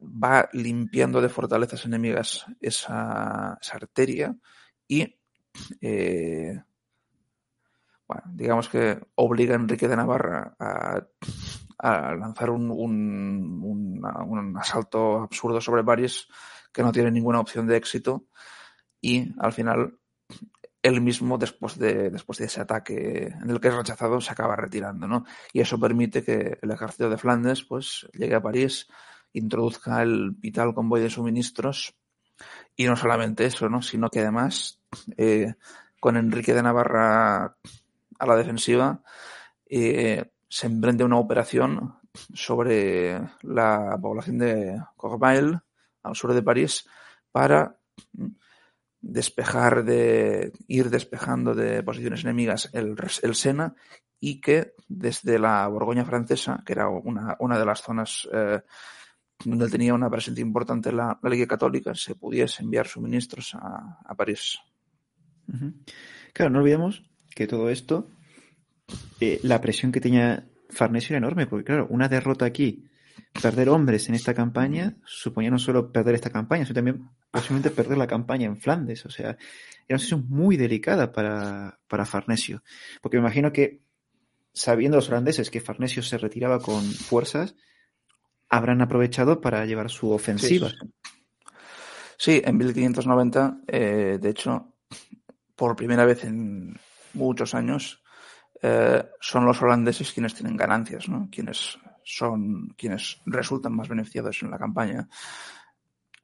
va 0.00 0.48
limpiando 0.52 1.20
de 1.20 1.28
fortalezas 1.28 1.84
enemigas 1.84 2.46
esa, 2.60 3.58
arteria 3.72 4.36
y 4.86 5.18
eh, 5.80 6.62
bueno, 8.08 8.22
digamos 8.32 8.68
que 8.68 8.98
obliga 9.16 9.54
a 9.54 9.58
Enrique 9.58 9.86
de 9.86 9.96
Navarra 9.96 10.56
a, 10.58 12.14
lanzar 12.14 12.50
un, 12.50 12.70
un, 12.70 14.02
un, 14.02 14.56
asalto 14.56 15.20
absurdo 15.20 15.60
sobre 15.60 15.84
París 15.84 16.26
que 16.72 16.82
no 16.82 16.90
tiene 16.90 17.10
ninguna 17.10 17.38
opción 17.38 17.66
de 17.66 17.76
éxito 17.76 18.24
y 19.00 19.32
al 19.38 19.52
final 19.52 19.98
él 20.82 21.00
mismo 21.00 21.38
después 21.38 21.78
de, 21.78 22.10
después 22.10 22.38
de 22.38 22.46
ese 22.46 22.60
ataque 22.60 23.26
en 23.26 23.50
el 23.50 23.60
que 23.60 23.68
es 23.68 23.74
rechazado 23.74 24.20
se 24.20 24.32
acaba 24.32 24.56
retirando, 24.56 25.06
¿no? 25.06 25.24
Y 25.52 25.60
eso 25.60 25.78
permite 25.78 26.24
que 26.24 26.58
el 26.60 26.70
ejército 26.70 27.10
de 27.10 27.18
Flandes 27.18 27.62
pues 27.62 28.08
llegue 28.12 28.34
a 28.34 28.42
París, 28.42 28.88
introduzca 29.32 30.02
el 30.02 30.30
vital 30.32 30.74
convoy 30.74 31.00
de 31.00 31.10
suministros 31.10 31.94
y 32.74 32.86
no 32.86 32.96
solamente 32.96 33.44
eso, 33.44 33.68
¿no? 33.68 33.82
Sino 33.82 34.08
que 34.08 34.20
además 34.20 34.80
eh, 35.16 35.54
con 36.00 36.16
Enrique 36.16 36.54
de 36.54 36.62
Navarra 36.62 37.56
a 38.18 38.26
la 38.26 38.36
defensiva 38.36 39.02
eh, 39.66 40.30
se 40.48 40.66
emprende 40.66 41.04
una 41.04 41.18
operación 41.18 41.98
sobre 42.34 43.20
la 43.42 43.98
población 44.00 44.38
de 44.38 44.82
Corbeil 44.96 45.58
al 46.02 46.16
sur 46.16 46.32
de 46.32 46.42
París 46.42 46.88
para 47.30 47.78
despejar, 49.00 49.84
de 49.84 50.52
ir 50.66 50.90
despejando 50.90 51.54
de 51.54 51.82
posiciones 51.82 52.24
enemigas 52.24 52.70
el, 52.72 52.96
el 53.22 53.34
Sena 53.34 53.74
y 54.18 54.40
que 54.40 54.74
desde 54.88 55.38
la 55.38 55.66
Borgoña 55.68 56.04
francesa, 56.04 56.62
que 56.66 56.72
era 56.72 56.88
una, 56.88 57.36
una 57.38 57.58
de 57.58 57.66
las 57.66 57.82
zonas 57.82 58.28
eh, 58.32 58.60
donde 59.44 59.68
tenía 59.68 59.94
una 59.94 60.10
presencia 60.10 60.42
importante 60.42 60.90
la, 60.90 61.16
la 61.22 61.30
Liga 61.30 61.46
Católica, 61.46 61.94
se 61.94 62.16
pudiese 62.16 62.62
enviar 62.62 62.88
suministros 62.88 63.54
a 63.54 64.14
París. 64.16 64.58
Claro, 66.32 66.50
no 66.50 66.58
olvidemos 66.58 67.08
que 67.38 67.46
todo 67.46 67.70
esto, 67.70 68.10
eh, 69.20 69.38
la 69.44 69.60
presión 69.60 69.92
que 69.92 70.00
tenía 70.00 70.48
Farnesio 70.70 71.14
era 71.14 71.18
enorme, 71.18 71.46
porque 71.46 71.66
claro, 71.66 71.86
una 71.88 72.08
derrota 72.08 72.44
aquí, 72.44 72.84
perder 73.40 73.68
hombres 73.68 74.08
en 74.08 74.16
esta 74.16 74.34
campaña, 74.34 74.96
suponía 75.04 75.48
no 75.48 75.60
solo 75.60 75.92
perder 75.92 76.16
esta 76.16 76.30
campaña, 76.30 76.64
sino 76.64 76.74
también 76.74 77.08
posiblemente 77.30 77.70
perder 77.70 77.96
la 77.96 78.08
campaña 78.08 78.46
en 78.46 78.60
Flandes. 78.60 79.06
O 79.06 79.10
sea, 79.10 79.30
era 79.30 79.38
una 79.90 79.98
situación 80.00 80.26
muy 80.28 80.56
delicada 80.56 81.12
para, 81.12 81.78
para 81.86 82.04
Farnesio. 82.04 82.64
Porque 83.00 83.18
me 83.18 83.20
imagino 83.20 83.52
que, 83.52 83.82
sabiendo 84.52 84.96
los 84.96 85.08
holandeses 85.08 85.48
que 85.48 85.60
Farnesio 85.60 86.02
se 86.02 86.18
retiraba 86.18 86.58
con 86.58 86.82
fuerzas, 86.82 87.54
habrán 88.48 88.82
aprovechado 88.82 89.40
para 89.40 89.64
llevar 89.64 89.90
su 89.90 90.10
ofensiva. 90.10 90.72
Sí, 92.16 92.42
en 92.44 92.56
1590, 92.56 93.60
eh, 93.68 94.18
de 94.20 94.28
hecho, 94.28 94.74
por 95.54 95.76
primera 95.76 96.04
vez 96.04 96.24
en 96.24 96.74
muchos 97.26 97.54
años, 97.54 98.02
eh, 98.62 99.04
son 99.20 99.44
los 99.44 99.60
holandeses 99.62 100.12
quienes 100.12 100.34
tienen 100.34 100.56
ganancias, 100.56 101.08
¿no? 101.08 101.28
Quienes 101.30 101.78
son 102.04 102.68
quienes 102.76 103.20
resultan 103.26 103.74
más 103.74 103.88
beneficiados 103.88 104.42
en 104.42 104.50
la 104.50 104.58
campaña. 104.58 105.08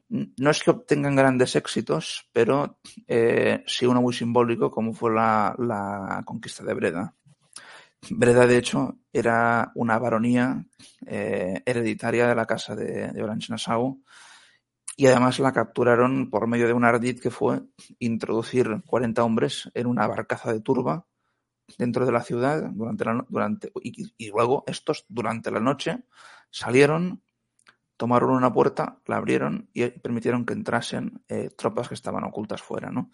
No 0.09 0.51
es 0.51 0.63
que 0.63 0.71
obtengan 0.71 1.17
grandes 1.17 1.57
éxitos, 1.57 2.29
pero 2.33 2.79
eh, 3.07 3.63
sí 3.67 3.87
uno 3.87 4.01
muy 4.01 4.15
simbólico 4.15 4.71
como 4.71 4.93
fue 4.93 5.13
la, 5.13 6.23
conquista 6.25 6.65
de 6.65 6.75
Breda. 6.75 7.15
Breda, 8.11 8.47
de 8.47 8.59
hecho, 8.59 8.99
era 9.13 9.73
una 9.75 9.99
baronía 9.99 10.65
eh, 11.07 11.63
hereditaria 11.65 12.27
de 12.27 12.35
la 12.35 12.47
casa 12.47 12.77
de, 12.77 13.09
de 13.13 13.23
Orange-Nassau 13.23 14.03
y 14.97 15.07
además 15.07 15.39
la 15.39 15.53
capturaron 15.53 16.31
por 16.31 16.47
medio 16.47 16.67
de 16.67 16.73
un 16.73 16.85
ardid 16.85 17.21
que 17.21 17.31
fue 17.31 17.63
introducir 17.99 18.83
40 18.87 19.25
hombres 19.25 19.71
en 19.75 19.87
una 19.87 20.07
barcaza 20.07 20.53
de 20.53 20.61
turba 20.61 21.07
dentro 21.79 22.07
de 22.07 22.13
la 22.13 22.23
ciudad 22.23 22.71
durante 22.73 23.05
la, 23.05 23.27
durante 23.29 23.73
y, 23.83 24.31
luego 24.31 24.65
estos 24.67 25.05
durante 25.09 25.51
la 25.51 25.61
noche 25.61 26.05
salieron 26.51 27.23
tomaron 27.97 28.31
una 28.31 28.53
puerta 28.53 29.01
la 29.07 29.17
abrieron 29.17 29.71
y 29.73 29.87
permitieron 29.87 30.45
que 30.45 30.53
entrasen 30.53 31.25
eh, 31.29 31.51
tropas 31.57 31.89
que 31.89 31.95
estaban 31.95 32.25
ocultas 32.25 32.63
fuera 32.63 32.91
no 32.91 33.11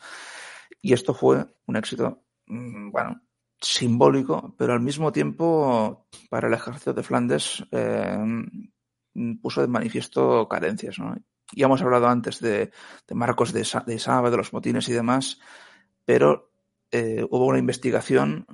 y 0.83 0.93
esto 0.93 1.15
fue 1.15 1.47
un 1.67 1.77
éxito 1.77 2.25
mmm, 2.47 2.91
bueno 2.91 3.23
simbólico 3.61 4.55
pero 4.59 4.73
al 4.73 4.81
mismo 4.81 5.13
tiempo 5.13 6.09
para 6.29 6.49
el 6.49 6.55
ejército 6.55 6.93
de 6.93 7.03
Flandes 7.03 7.65
eh, 7.71 8.19
puso 9.41 9.61
de 9.61 9.69
manifiesto 9.69 10.49
carencias 10.49 10.99
no 10.99 11.15
ya 11.53 11.67
hemos 11.67 11.83
hablado 11.83 12.09
antes 12.09 12.41
de, 12.41 12.71
de 13.07 13.15
Marcos 13.15 13.53
de, 13.53 13.67
de 13.87 13.99
Saba 13.99 14.31
de 14.31 14.37
los 14.37 14.53
motines 14.53 14.89
y 14.89 14.93
demás 14.93 15.41
pero 16.11 16.51
eh, 16.91 17.25
hubo 17.31 17.47
una 17.47 17.61
investigación 17.61 18.47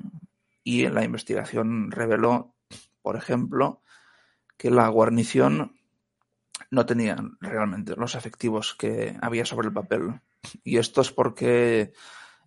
y 0.62 0.86
la 0.88 1.04
investigación 1.04 1.90
reveló, 1.90 2.54
por 3.00 3.16
ejemplo, 3.16 3.82
que 4.58 4.70
la 4.70 4.88
guarnición 4.88 5.74
no 6.70 6.84
tenía 6.84 7.16
realmente 7.40 7.96
los 7.96 8.14
efectivos 8.14 8.74
que 8.74 9.16
había 9.22 9.46
sobre 9.46 9.68
el 9.68 9.72
papel. 9.72 10.20
Y 10.64 10.76
esto 10.76 11.00
es 11.00 11.12
porque 11.12 11.92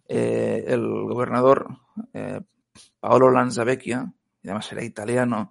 eh, 0.08 0.66
el 0.68 0.86
gobernador 0.86 1.80
eh, 2.14 2.42
Paolo 3.00 3.32
Lanzavecchia, 3.32 4.14
además 4.44 4.72
era 4.72 4.84
italiano, 4.84 5.50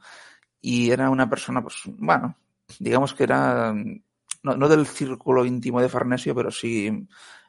y 0.60 0.90
era 0.90 1.10
una 1.10 1.28
persona, 1.28 1.62
pues, 1.62 1.82
bueno, 1.86 2.36
digamos 2.78 3.12
que 3.14 3.24
era, 3.24 3.74
no, 4.48 4.56
no 4.56 4.68
del 4.68 4.86
círculo 4.86 5.44
íntimo 5.44 5.80
de 5.80 5.88
Farnesio, 5.88 6.34
pero 6.34 6.50
sí 6.50 7.06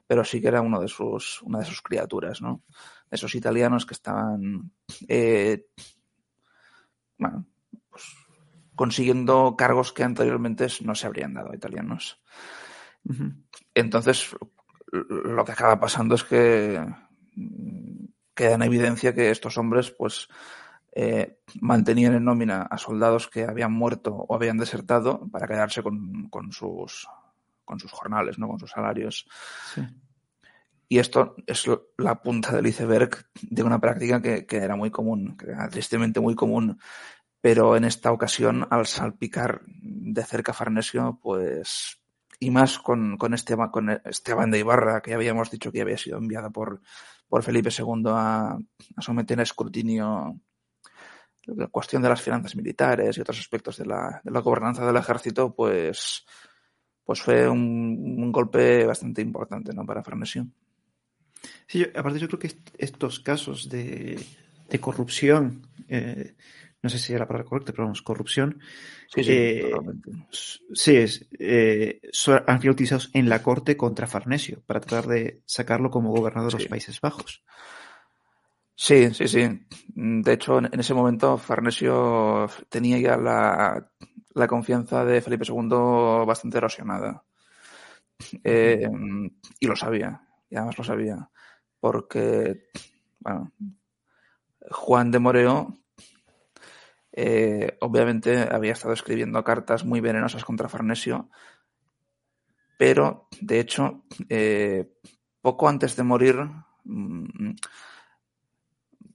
pero 0.10 0.24
sí 0.24 0.42
que 0.42 0.48
era 0.48 0.62
uno 0.62 0.82
de 0.82 0.88
sus, 0.88 1.40
una 1.44 1.60
de 1.60 1.66
sus 1.66 1.84
criaturas, 1.84 2.42
¿no? 2.42 2.64
Esos 3.12 3.36
italianos 3.36 3.86
que 3.86 3.94
estaban, 3.94 4.72
eh, 5.08 5.68
bueno, 7.20 7.46
pues, 7.92 8.06
consiguiendo 8.74 9.56
cargos 9.56 9.94
que 9.94 10.04
anteriormente 10.04 10.66
no 10.82 10.96
se 10.96 11.06
habrían 11.06 11.36
dado 11.36 11.52
a 11.52 11.56
italianos. 11.56 12.20
Entonces, 13.76 14.36
lo 14.92 15.46
que 15.46 15.52
acaba 15.52 15.80
pasando 15.80 16.16
es 16.16 16.24
que 16.24 16.84
mm, 17.36 18.06
queda 18.34 18.56
en 18.56 18.64
evidencia 18.64 19.14
que 19.14 19.30
estos 19.30 19.60
hombres, 19.60 19.92
pues, 19.92 20.28
eh, 20.92 21.40
mantenían 21.62 22.16
en 22.16 22.26
nómina 22.26 22.64
a 22.64 22.78
soldados 22.78 23.28
que 23.28 23.44
habían 23.44 23.72
muerto 23.72 24.16
o 24.16 24.36
habían 24.36 24.58
desertado 24.58 25.28
para 25.32 25.48
quedarse 25.48 25.84
con, 25.84 26.30
con 26.30 26.52
sus 26.52 27.08
con 27.70 27.80
sus 27.80 27.92
jornales, 27.92 28.40
¿no? 28.40 28.48
con 28.48 28.60
sus 28.60 28.72
salarios. 28.72 29.28
Sí. 29.76 29.82
Y 30.88 30.98
esto 30.98 31.36
es 31.46 31.70
la 32.00 32.20
punta 32.20 32.52
del 32.52 32.66
iceberg 32.66 33.28
de 33.44 33.62
una 33.62 33.80
práctica 33.80 34.20
que, 34.24 34.48
que, 34.48 34.58
era 34.58 34.76
muy 34.76 34.90
común, 34.90 35.38
que 35.38 35.52
era 35.52 35.70
tristemente 35.70 36.20
muy 36.20 36.34
común, 36.34 36.80
pero 37.42 37.78
en 37.78 37.84
esta 37.84 38.12
ocasión, 38.12 38.68
al 38.72 38.88
salpicar 38.88 39.62
de 39.68 40.24
cerca 40.24 40.52
Farnesio, 40.52 41.20
pues, 41.22 42.02
y 42.40 42.50
más 42.50 42.80
con, 42.80 43.18
con, 43.18 43.36
este, 43.36 43.56
con 43.72 43.92
Esteban 44.04 44.50
de 44.50 44.60
Ibarra, 44.60 45.02
que 45.02 45.14
habíamos 45.14 45.52
dicho 45.52 45.72
que 45.72 45.82
había 45.82 45.98
sido 46.00 46.18
enviada 46.18 46.50
por, 46.50 46.82
por 47.28 47.44
Felipe 47.44 47.70
II 47.70 48.06
a, 48.08 48.58
a 48.96 49.02
someter 49.02 49.40
a 49.40 49.44
escrutinio 49.44 50.40
la 51.46 51.68
cuestión 51.68 52.02
de 52.02 52.10
las 52.10 52.22
finanzas 52.22 52.56
militares 52.56 53.18
y 53.18 53.22
otros 53.22 53.40
aspectos 53.40 53.78
de 53.78 53.86
la, 53.86 54.22
de 54.24 54.32
la 54.32 54.42
gobernanza 54.42 54.86
del 54.86 54.96
ejército, 54.96 55.54
pues, 55.54 56.26
pues 57.04 57.22
fue 57.22 57.48
un, 57.48 58.16
un 58.18 58.32
golpe 58.32 58.86
bastante 58.86 59.22
importante 59.22 59.74
¿no? 59.74 59.86
para 59.86 60.04
Farnesio. 60.04 60.48
Sí, 61.68 61.80
yo, 61.80 61.86
aparte 61.96 62.20
yo 62.20 62.28
creo 62.28 62.40
que 62.40 62.48
est 62.48 62.70
estos 62.78 63.20
casos 63.20 63.70
de, 63.70 64.20
de 64.70 64.80
corrupción, 64.80 65.68
eh, 65.88 66.36
no 66.82 66.90
sé 66.90 66.98
si 66.98 67.14
era 67.14 67.22
la 67.22 67.28
palabra 67.28 67.48
correcta, 67.48 67.72
pero 67.72 67.84
vamos, 67.84 68.02
corrupción, 68.02 68.60
sí, 69.14 69.24
sí, 69.24 69.32
eh, 69.32 69.72
sí 70.74 70.96
es, 70.96 71.28
eh, 71.38 72.02
son, 72.12 72.44
han 72.48 72.62
sido 72.62 72.74
utilizados 72.74 73.10
en 73.14 73.30
la 73.30 73.42
corte 73.42 73.76
contra 73.76 74.08
Farnesio 74.08 74.62
para 74.66 74.80
tratar 74.80 75.08
de 75.08 75.42
sacarlo 75.46 75.90
como 75.90 76.12
gobernador 76.12 76.52
de 76.52 76.60
los 76.60 76.68
Países 76.68 77.00
Bajos. 77.02 77.44
Sí, 78.86 79.14
sí, 79.14 79.28
sí. 79.28 79.42
De 79.96 80.34
hecho, 80.34 80.58
en 80.60 80.80
ese 80.80 80.94
momento 80.94 81.38
Farnesio 81.38 82.48
tenía 82.70 82.98
ya 83.00 83.18
la, 83.18 83.92
la 84.34 84.48
confianza 84.48 85.04
de 85.06 85.22
Felipe 85.22 85.46
II 85.46 86.26
bastante 86.26 86.58
erosionada. 86.58 87.24
Eh, 88.44 88.88
y 89.60 89.68
lo 89.68 89.76
sabía, 89.76 90.22
y 90.50 90.56
además 90.56 90.78
lo 90.78 90.84
sabía, 90.84 91.30
porque, 91.80 92.66
bueno, 93.20 93.52
Juan 94.72 95.12
de 95.12 95.20
Moreo 95.20 95.78
eh, 97.12 97.78
obviamente 97.82 98.48
había 98.52 98.74
estado 98.74 98.94
escribiendo 98.94 99.44
cartas 99.44 99.84
muy 99.86 100.00
venenosas 100.00 100.46
contra 100.46 100.70
Farnesio, 100.70 101.30
pero 102.78 103.28
de 103.42 103.60
hecho, 103.60 104.04
eh, 104.30 104.90
poco 105.42 105.68
antes 105.68 105.96
de 105.96 106.04
morir, 106.04 106.38
mmm, 106.86 107.52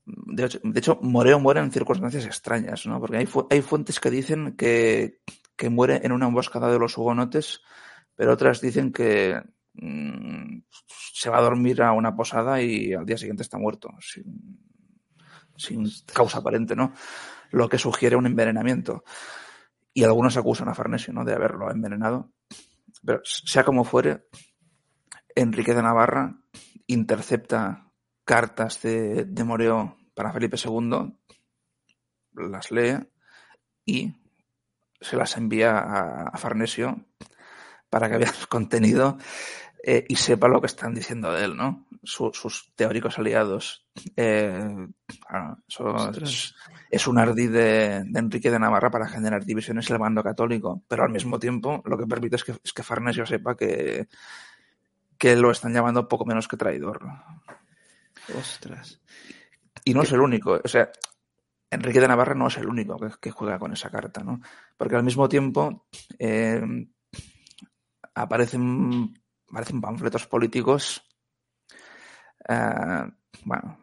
de 0.07 0.45
hecho, 0.45 0.61
de 0.63 0.79
hecho, 0.79 0.99
Moreo 1.03 1.41
muere 1.41 1.61
en 1.61 1.73
circunstancias 1.73 2.27
extrañas, 2.27 2.87
¿no? 2.87 3.01
Porque 3.01 3.17
hay, 3.19 3.27
fu 3.27 3.47
hay 3.51 3.63
fuentes 3.63 4.01
que 4.01 4.11
dicen 4.11 4.55
que, 4.57 5.21
que, 5.57 5.71
muere 5.71 6.01
en 6.05 6.13
una 6.13 6.27
emboscada 6.27 6.71
de 6.71 6.79
los 6.79 6.97
hugonotes, 6.99 7.63
pero 8.15 8.33
otras 8.33 8.61
dicen 8.61 8.93
que 8.93 9.41
mmm, 9.75 10.59
se 11.13 11.31
va 11.31 11.39
a 11.39 11.43
dormir 11.43 11.83
a 11.83 11.93
una 11.93 12.15
posada 12.15 12.61
y 12.61 12.93
al 12.93 13.07
día 13.07 13.17
siguiente 13.17 13.43
está 13.43 13.59
muerto, 13.59 13.91
sin, 14.01 14.61
sin 15.57 15.91
causa 16.13 16.39
aparente, 16.39 16.77
¿no? 16.77 16.93
Lo 17.51 17.69
que 17.69 17.79
sugiere 17.79 18.17
un 18.17 18.27
envenenamiento. 18.27 19.05
Y 19.95 20.05
algunos 20.05 20.37
acusan 20.37 20.69
a 20.69 20.75
Farnesio, 20.75 21.13
¿no? 21.15 21.25
De 21.25 21.33
haberlo 21.33 21.71
envenenado. 21.71 22.33
Pero 23.05 23.21
sea 23.25 23.65
como 23.65 23.85
fuere, 23.85 24.27
Enrique 25.35 25.73
de 25.73 25.83
Navarra 25.83 26.37
intercepta 26.87 27.84
cartas 28.25 28.83
de, 28.83 29.25
de 29.25 29.45
Moreo 29.45 29.97
para 30.15 30.33
Felipe 30.33 30.57
II, 30.63 31.15
las 32.33 32.71
lee 32.71 32.99
y 33.85 34.15
se 35.01 35.17
las 35.17 35.37
envía 35.37 35.79
a, 35.79 36.29
a 36.29 36.39
Farnesio 36.39 37.05
para 37.91 38.11
que 38.11 38.19
vea 38.19 38.33
el 38.41 38.49
contenido 38.49 39.19
eh, 39.87 40.03
y 40.09 40.17
sepa 40.17 40.49
lo 40.49 40.63
que 40.63 40.67
están 40.67 40.95
diciendo 40.95 41.31
de 41.31 41.45
él, 41.45 41.57
¿no? 41.57 41.87
Su, 42.03 42.31
sus 42.33 42.73
teóricos 42.75 43.19
aliados. 43.19 43.87
Eh, 44.17 44.67
bueno, 45.31 45.59
eso 45.69 46.11
es, 46.23 46.55
es, 46.91 47.07
un 47.07 47.19
ardid 47.19 47.51
de, 47.51 48.03
de, 48.07 48.19
Enrique 48.19 48.51
de 48.51 48.59
Navarra 48.59 48.91
para 48.91 49.07
generar 49.07 49.45
divisiones 49.45 49.89
en 49.89 49.97
el 49.97 50.01
bando 50.01 50.23
católico, 50.23 50.83
pero 50.89 51.05
al 51.05 51.11
mismo 51.11 51.39
tiempo 51.39 51.83
lo 51.85 51.99
que 51.99 52.07
permite 52.07 52.37
es 52.37 52.45
que, 52.45 52.55
es 52.65 52.73
que 52.73 52.83
Farnesio 52.83 53.27
sepa 53.27 53.57
que, 53.57 54.09
que 55.19 55.37
lo 55.37 55.51
están 55.51 55.75
llamando 55.75 56.09
poco 56.09 56.25
menos 56.25 56.49
que 56.49 56.57
traidor. 56.57 57.03
Ostras. 58.39 59.01
Y 59.85 59.95
no 59.95 60.03
es 60.03 60.13
el 60.13 60.21
único. 60.21 60.61
O 60.63 60.69
sea, 60.69 60.91
Enrique 61.71 62.01
de 62.01 62.09
Navarra 62.09 62.35
no 62.35 62.47
es 62.47 62.57
el 62.57 62.69
único 62.69 62.97
que, 63.21 63.31
juega 63.31 63.59
con 63.59 63.73
esa 63.73 63.91
carta, 63.91 64.23
¿no? 64.23 64.41
Porque 64.77 64.97
al 64.97 65.03
mismo 65.03 65.29
tiempo 65.29 65.87
eh, 66.19 66.63
aparecen, 68.15 69.15
aparecen 69.51 69.81
panfletos 69.81 70.27
políticos. 70.27 71.03
Eh, 72.49 73.11
bueno, 73.45 73.79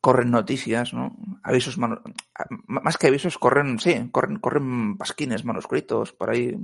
corren 0.00 0.30
noticias, 0.30 0.94
¿no? 0.94 1.16
Avisos, 1.42 1.76
más 1.78 2.96
que 2.96 3.08
avisos, 3.08 3.38
corren, 3.38 3.78
sí, 3.78 4.08
corren, 4.10 4.38
corren 4.38 4.96
pasquines 4.96 5.44
manuscritos 5.44 6.12
por 6.12 6.30
ahí, 6.30 6.56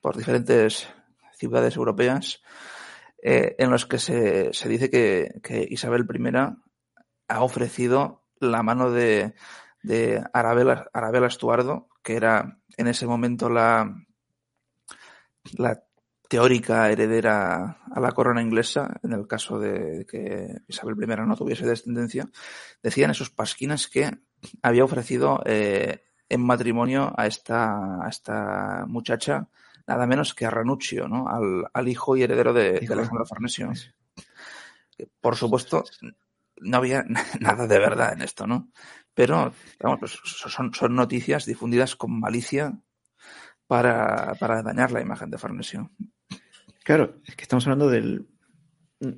por 0.00 0.16
diferentes 0.16 0.88
ciudades 1.32 1.76
europeas, 1.76 2.42
eh, 3.22 3.56
en 3.58 3.70
los 3.70 3.86
que 3.86 3.98
se, 3.98 4.52
se 4.52 4.68
dice 4.68 4.90
que, 4.90 5.40
que, 5.42 5.66
Isabel 5.68 6.06
I 6.08 6.32
ha 7.28 7.42
ofrecido 7.42 8.24
la 8.40 8.62
mano 8.62 8.90
de, 8.90 9.34
de 9.82 10.22
Arabella, 10.32 10.86
Arabella 10.92 11.26
Estuardo, 11.26 11.88
que 12.02 12.16
era 12.16 12.58
en 12.76 12.86
ese 12.86 13.06
momento 13.06 13.50
la, 13.50 13.92
la 15.56 15.82
teórica 16.28 16.90
heredera 16.90 17.78
a 17.90 18.00
la 18.00 18.12
corona 18.12 18.42
inglesa, 18.42 19.00
en 19.02 19.12
el 19.12 19.26
caso 19.26 19.58
de 19.58 20.06
que 20.06 20.58
Isabel 20.68 20.96
I 21.02 21.06
no 21.26 21.36
tuviese 21.36 21.66
descendencia, 21.66 22.28
decían 22.82 23.10
esos 23.10 23.30
pasquines 23.30 23.88
que 23.88 24.10
había 24.62 24.84
ofrecido 24.84 25.40
eh, 25.44 26.04
en 26.28 26.42
matrimonio 26.42 27.12
a 27.16 27.26
esta, 27.26 28.04
a 28.04 28.08
esta 28.08 28.84
muchacha 28.86 29.48
nada 29.88 30.06
menos 30.06 30.34
que 30.34 30.46
a 30.46 30.50
Ranuccio, 30.50 31.08
¿no? 31.08 31.28
al, 31.28 31.64
al 31.72 31.88
hijo 31.88 32.16
y 32.16 32.22
heredero 32.22 32.52
de, 32.52 32.80
de 32.80 32.92
Alejandro 32.92 33.26
Farnesio. 33.26 33.72
Por 35.20 35.34
supuesto, 35.34 35.84
no 36.60 36.76
había 36.76 37.04
nada 37.40 37.66
de 37.66 37.78
verdad 37.78 38.12
en 38.12 38.22
esto, 38.22 38.46
¿no? 38.46 38.70
Pero, 39.14 39.52
vamos, 39.80 39.98
pues 39.98 40.12
son, 40.12 40.72
son 40.72 40.94
noticias 40.94 41.46
difundidas 41.46 41.96
con 41.96 42.20
malicia 42.20 42.78
para, 43.66 44.34
para 44.38 44.62
dañar 44.62 44.92
la 44.92 45.00
imagen 45.00 45.30
de 45.30 45.38
Farnesio. 45.38 45.90
Claro, 46.84 47.16
es 47.26 47.34
que 47.34 47.42
estamos 47.42 47.66
hablando 47.66 47.88
del, 47.88 48.28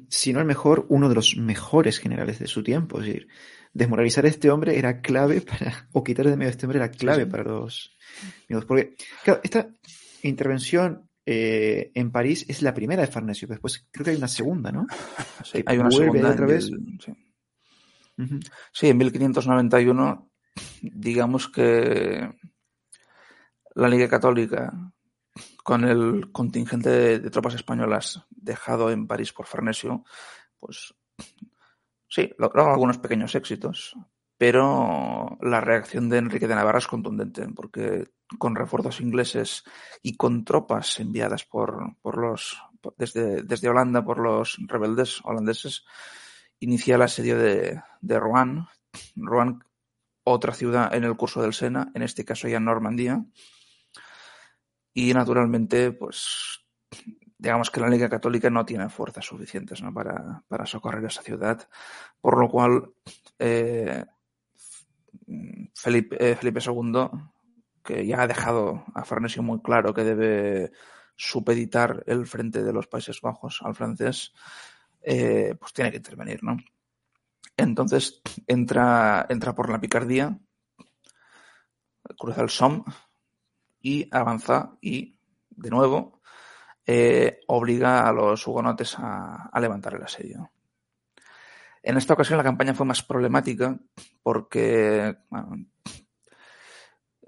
si 0.08 0.32
no 0.32 0.40
el 0.40 0.46
mejor, 0.46 0.86
uno 0.88 1.08
de 1.08 1.14
los 1.14 1.36
mejores 1.36 1.98
generales 1.98 2.38
de 2.38 2.46
su 2.46 2.62
tiempo. 2.62 3.00
Es 3.00 3.06
decir, 3.06 3.28
desmoralizar 3.72 4.24
a 4.24 4.28
este 4.28 4.50
hombre 4.50 4.78
era 4.78 5.00
clave 5.00 5.40
para, 5.40 5.88
o 5.92 6.02
quitar 6.02 6.26
de 6.26 6.36
medio 6.36 6.48
a 6.48 6.52
este 6.52 6.66
hombre 6.66 6.78
era 6.78 6.90
clave 6.90 7.26
para 7.26 7.44
los 7.44 7.96
Porque, 8.66 8.96
claro, 9.22 9.40
esta 9.42 9.68
intervención 10.28 11.08
eh, 11.26 11.90
en 11.94 12.10
París 12.10 12.44
es 12.48 12.62
la 12.62 12.74
primera 12.74 13.02
de 13.02 13.08
Farnesio, 13.08 13.46
después 13.46 13.86
creo 13.90 14.04
que 14.04 14.10
hay 14.10 14.16
una 14.16 14.28
segunda, 14.28 14.72
¿no? 14.72 14.86
Sí, 15.44 15.62
hay 15.64 15.78
una 15.78 15.90
segunda 15.90 16.30
otra 16.30 16.46
vez. 16.46 16.68
El, 16.68 16.98
sí. 17.00 17.12
Sí, 18.72 18.88
en 18.88 18.98
1591, 18.98 20.30
digamos 20.82 21.48
que 21.48 22.28
la 23.74 23.88
Liga 23.88 24.08
Católica, 24.08 24.72
con 25.62 25.84
el 25.84 26.30
contingente 26.32 26.90
de, 26.90 27.18
de, 27.18 27.30
tropas 27.30 27.54
españolas 27.54 28.26
dejado 28.28 28.90
en 28.90 29.06
París 29.06 29.32
por 29.32 29.46
Farnesio, 29.46 30.04
pues 30.58 30.94
sí, 32.08 32.30
logró 32.38 32.70
algunos 32.70 32.98
pequeños 32.98 33.34
éxitos, 33.34 33.96
pero 34.40 35.36
la 35.42 35.60
reacción 35.60 36.08
de 36.08 36.16
Enrique 36.16 36.48
de 36.48 36.54
Navarra 36.54 36.78
es 36.78 36.86
contundente, 36.86 37.46
porque 37.54 38.08
con 38.38 38.56
refuerzos 38.56 39.02
ingleses 39.02 39.64
y 40.02 40.16
con 40.16 40.46
tropas 40.46 40.98
enviadas 40.98 41.44
por, 41.44 41.94
por 42.00 42.16
los 42.16 42.56
desde, 42.96 43.42
desde 43.42 43.68
Holanda 43.68 44.02
por 44.02 44.18
los 44.18 44.56
rebeldes 44.66 45.20
holandeses, 45.24 45.84
inicia 46.58 46.94
el 46.94 47.02
asedio 47.02 47.36
de, 47.36 47.82
de 48.00 48.18
Rouen. 48.18 48.64
Rouen, 49.14 49.62
otra 50.24 50.54
ciudad 50.54 50.94
en 50.94 51.04
el 51.04 51.18
curso 51.18 51.42
del 51.42 51.52
Sena, 51.52 51.92
en 51.94 52.00
este 52.00 52.24
caso 52.24 52.48
ya 52.48 52.56
en 52.56 52.64
Normandía. 52.64 53.22
Y 54.94 55.12
naturalmente, 55.12 55.92
pues, 55.92 56.64
digamos 57.36 57.70
que 57.70 57.80
la 57.80 57.90
Liga 57.90 58.08
Católica 58.08 58.48
no 58.48 58.64
tiene 58.64 58.88
fuerzas 58.88 59.26
suficientes 59.26 59.82
¿no? 59.82 59.92
para, 59.92 60.42
para 60.48 60.64
socorrer 60.64 61.04
esa 61.04 61.20
ciudad, 61.20 61.68
por 62.22 62.40
lo 62.40 62.48
cual 62.48 62.94
eh, 63.38 64.02
Felipe, 65.74 66.16
eh, 66.18 66.38
II, 66.42 67.08
que 67.82 68.06
ya 68.06 68.22
ha 68.22 68.26
dejado 68.26 68.84
a 68.94 69.04
Farnesio 69.04 69.42
muy 69.42 69.60
claro 69.60 69.94
que 69.94 70.04
debe 70.04 70.72
supeditar 71.16 72.02
el 72.06 72.26
frente 72.26 72.62
de 72.62 72.72
los 72.72 72.86
Países 72.86 73.20
Bajos 73.20 73.60
al 73.62 73.74
francés, 73.74 74.32
eh, 75.02 75.54
pues 75.58 75.72
tiene 75.72 75.90
que 75.90 75.98
intervenir, 75.98 76.42
¿no? 76.42 76.56
Entonces 77.56 78.22
entra, 78.46 79.26
entra 79.28 79.54
por 79.54 79.70
la 79.70 79.80
picardía, 79.80 80.38
cruza 82.18 82.42
el 82.42 82.50
Somme 82.50 82.84
y 83.80 84.08
avanza 84.10 84.76
y, 84.80 85.18
de 85.50 85.70
nuevo, 85.70 86.20
eh, 86.86 87.40
obliga 87.46 88.08
a 88.08 88.12
los 88.12 88.46
hugonotes 88.46 88.96
a, 88.98 89.50
levantar 89.60 89.94
el 89.94 90.02
asedio. 90.02 90.50
En 91.82 91.96
esta 91.96 92.14
ocasión 92.14 92.36
la 92.36 92.44
campaña 92.44 92.74
fue 92.74 92.86
más 92.86 93.02
problemática 93.02 93.78
porque 94.22 95.16
bueno, 95.30 95.66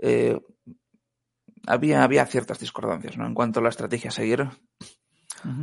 eh, 0.01 0.39
había, 1.67 2.03
había 2.03 2.27
ciertas 2.27 2.59
discordancias 2.59 3.17
¿no? 3.17 3.27
en 3.27 3.35
cuanto 3.35 3.61
a 3.61 3.63
la 3.63 3.69
estrategia 3.69 4.11
a 4.11 4.13
seguir. 4.13 4.49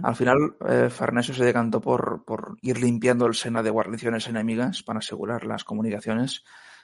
Al 0.04 0.16
final, 0.16 0.58
eh, 0.68 0.90
Farnesio 0.90 1.34
se 1.34 1.46
decantó 1.46 1.80
por, 1.80 2.26
por, 2.26 2.58
ir 2.62 2.82
limpiando 2.82 3.26
el 3.26 3.34
Sena 3.34 3.64
de 3.64 3.70
guarniciones 3.70 4.28
enemigas 4.28 4.84
para 4.84 5.00
asegurar 5.00 5.46
las 5.46 5.64
comunicaciones 5.64 6.44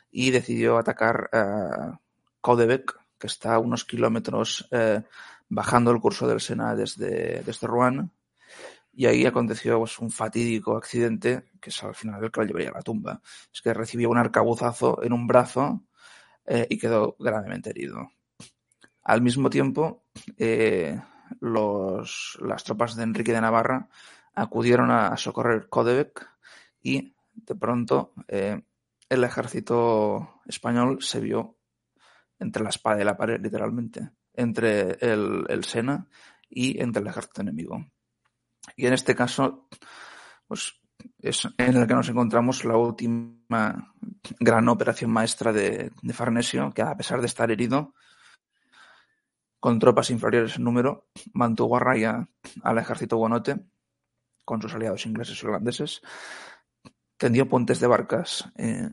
y 0.09 0.31
decidió 0.31 0.77
atacar 0.77 1.29
eh, 1.33 1.97
Caudebec, 2.41 2.97
que 3.19 3.27
está 3.27 3.55
a 3.55 3.59
unos 3.59 3.83
kilómetros 3.83 4.67
eh, 4.71 5.03
bajando 5.49 5.91
el 5.91 5.99
curso 5.99 6.25
del 6.25 6.39
Sena 6.39 6.73
desde, 6.73 7.43
desde 7.43 7.67
Rouen. 7.67 8.11
Y 8.97 9.07
ahí 9.07 9.25
aconteció 9.25 9.79
pues, 9.79 9.99
un 9.99 10.09
fatídico 10.09 10.77
accidente, 10.77 11.43
que 11.59 11.69
es 11.69 11.83
al 11.83 11.95
final 11.95 12.23
el 12.23 12.31
que 12.31 12.39
lo 12.39 12.47
llevaría 12.47 12.69
a 12.69 12.75
la 12.75 12.81
tumba. 12.81 13.21
Es 13.53 13.61
que 13.61 13.73
recibió 13.73 14.09
un 14.09 14.17
arcabuzazo 14.17 15.03
en 15.03 15.11
un 15.11 15.27
brazo 15.27 15.83
eh, 16.45 16.65
y 16.69 16.77
quedó 16.77 17.17
gravemente 17.19 17.71
herido. 17.71 18.09
Al 19.03 19.21
mismo 19.21 19.49
tiempo, 19.49 20.05
eh, 20.37 20.99
los, 21.41 22.37
las 22.41 22.63
tropas 22.63 22.95
de 22.95 23.03
Enrique 23.03 23.33
de 23.33 23.41
Navarra 23.41 23.89
acudieron 24.33 24.89
a, 24.91 25.15
socorrer 25.17 25.67
Códebec 25.67 26.27
y 26.81 27.13
de 27.33 27.55
pronto 27.55 28.13
eh, 28.27 28.61
el 29.09 29.23
ejército 29.23 30.41
español 30.45 31.01
se 31.01 31.19
vio 31.19 31.57
entre 32.39 32.63
la 32.63 32.69
espada 32.69 33.01
y 33.01 33.05
la 33.05 33.17
pared, 33.17 33.41
literalmente, 33.41 34.09
entre 34.33 34.97
el, 35.01 35.45
el 35.49 35.63
Sena 35.65 36.07
y 36.49 36.81
entre 36.81 37.01
el 37.01 37.07
ejército 37.07 37.41
enemigo. 37.41 37.85
Y 38.75 38.87
en 38.87 38.93
este 38.93 39.15
caso, 39.15 39.67
pues 40.47 40.73
es 41.19 41.47
en 41.57 41.77
el 41.77 41.87
que 41.87 41.93
nos 41.93 42.09
encontramos 42.09 42.65
la 42.65 42.77
última 42.77 43.93
gran 44.39 44.67
operación 44.69 45.11
maestra 45.11 45.51
de, 45.51 45.91
de 46.01 46.13
Farnesio, 46.13 46.71
que 46.73 46.81
a 46.81 46.95
pesar 46.95 47.19
de 47.21 47.27
estar 47.27 47.51
herido, 47.51 47.93
con 49.59 49.79
tropas 49.79 50.11
inferiores 50.11 50.57
en 50.57 50.63
número, 50.63 51.07
mantuvo 51.33 51.77
a 51.77 51.79
raya 51.79 52.27
al 52.61 52.77
ejército 52.77 53.17
guanote 53.17 53.65
con 54.43 54.61
sus 54.61 54.75
aliados 54.75 55.05
ingleses 55.07 55.41
y 55.41 55.45
holandeses, 55.47 56.01
tendió 57.17 57.49
puentes 57.49 57.79
de 57.79 57.87
barcas 57.87 58.47
eh, 58.57 58.89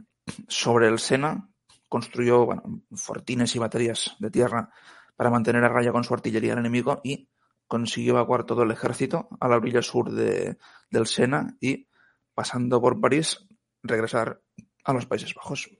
sobre 0.48 0.88
el 0.88 0.98
Sena, 0.98 1.50
construyó 1.88 2.48
fortines 2.94 3.54
y 3.54 3.58
baterías 3.58 4.16
de 4.18 4.30
tierra 4.30 4.70
para 5.14 5.28
mantener 5.28 5.62
a 5.64 5.68
raya 5.68 5.92
con 5.92 6.04
su 6.04 6.14
artillería 6.14 6.54
al 6.54 6.60
enemigo 6.60 7.02
y 7.04 7.28
consiguió 7.72 8.12
evacuar 8.12 8.44
todo 8.44 8.64
el 8.64 8.70
ejército 8.70 9.30
a 9.40 9.48
la 9.48 9.56
orilla 9.56 9.80
sur 9.80 10.12
de, 10.12 10.58
del 10.90 11.06
Sena 11.06 11.56
y, 11.58 11.88
pasando 12.34 12.82
por 12.82 13.00
París, 13.00 13.46
regresar 13.82 14.42
a 14.84 14.92
los 14.92 15.06
Países 15.06 15.34
Bajos. 15.34 15.70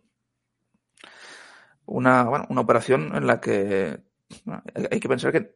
Una, 1.85 2.47
una 2.49 2.61
operación 2.63 3.15
en 3.15 3.27
la 3.27 3.43
que 3.43 4.03
hay 4.91 5.01
que 5.01 5.09
pensar 5.11 5.33
que 5.33 5.55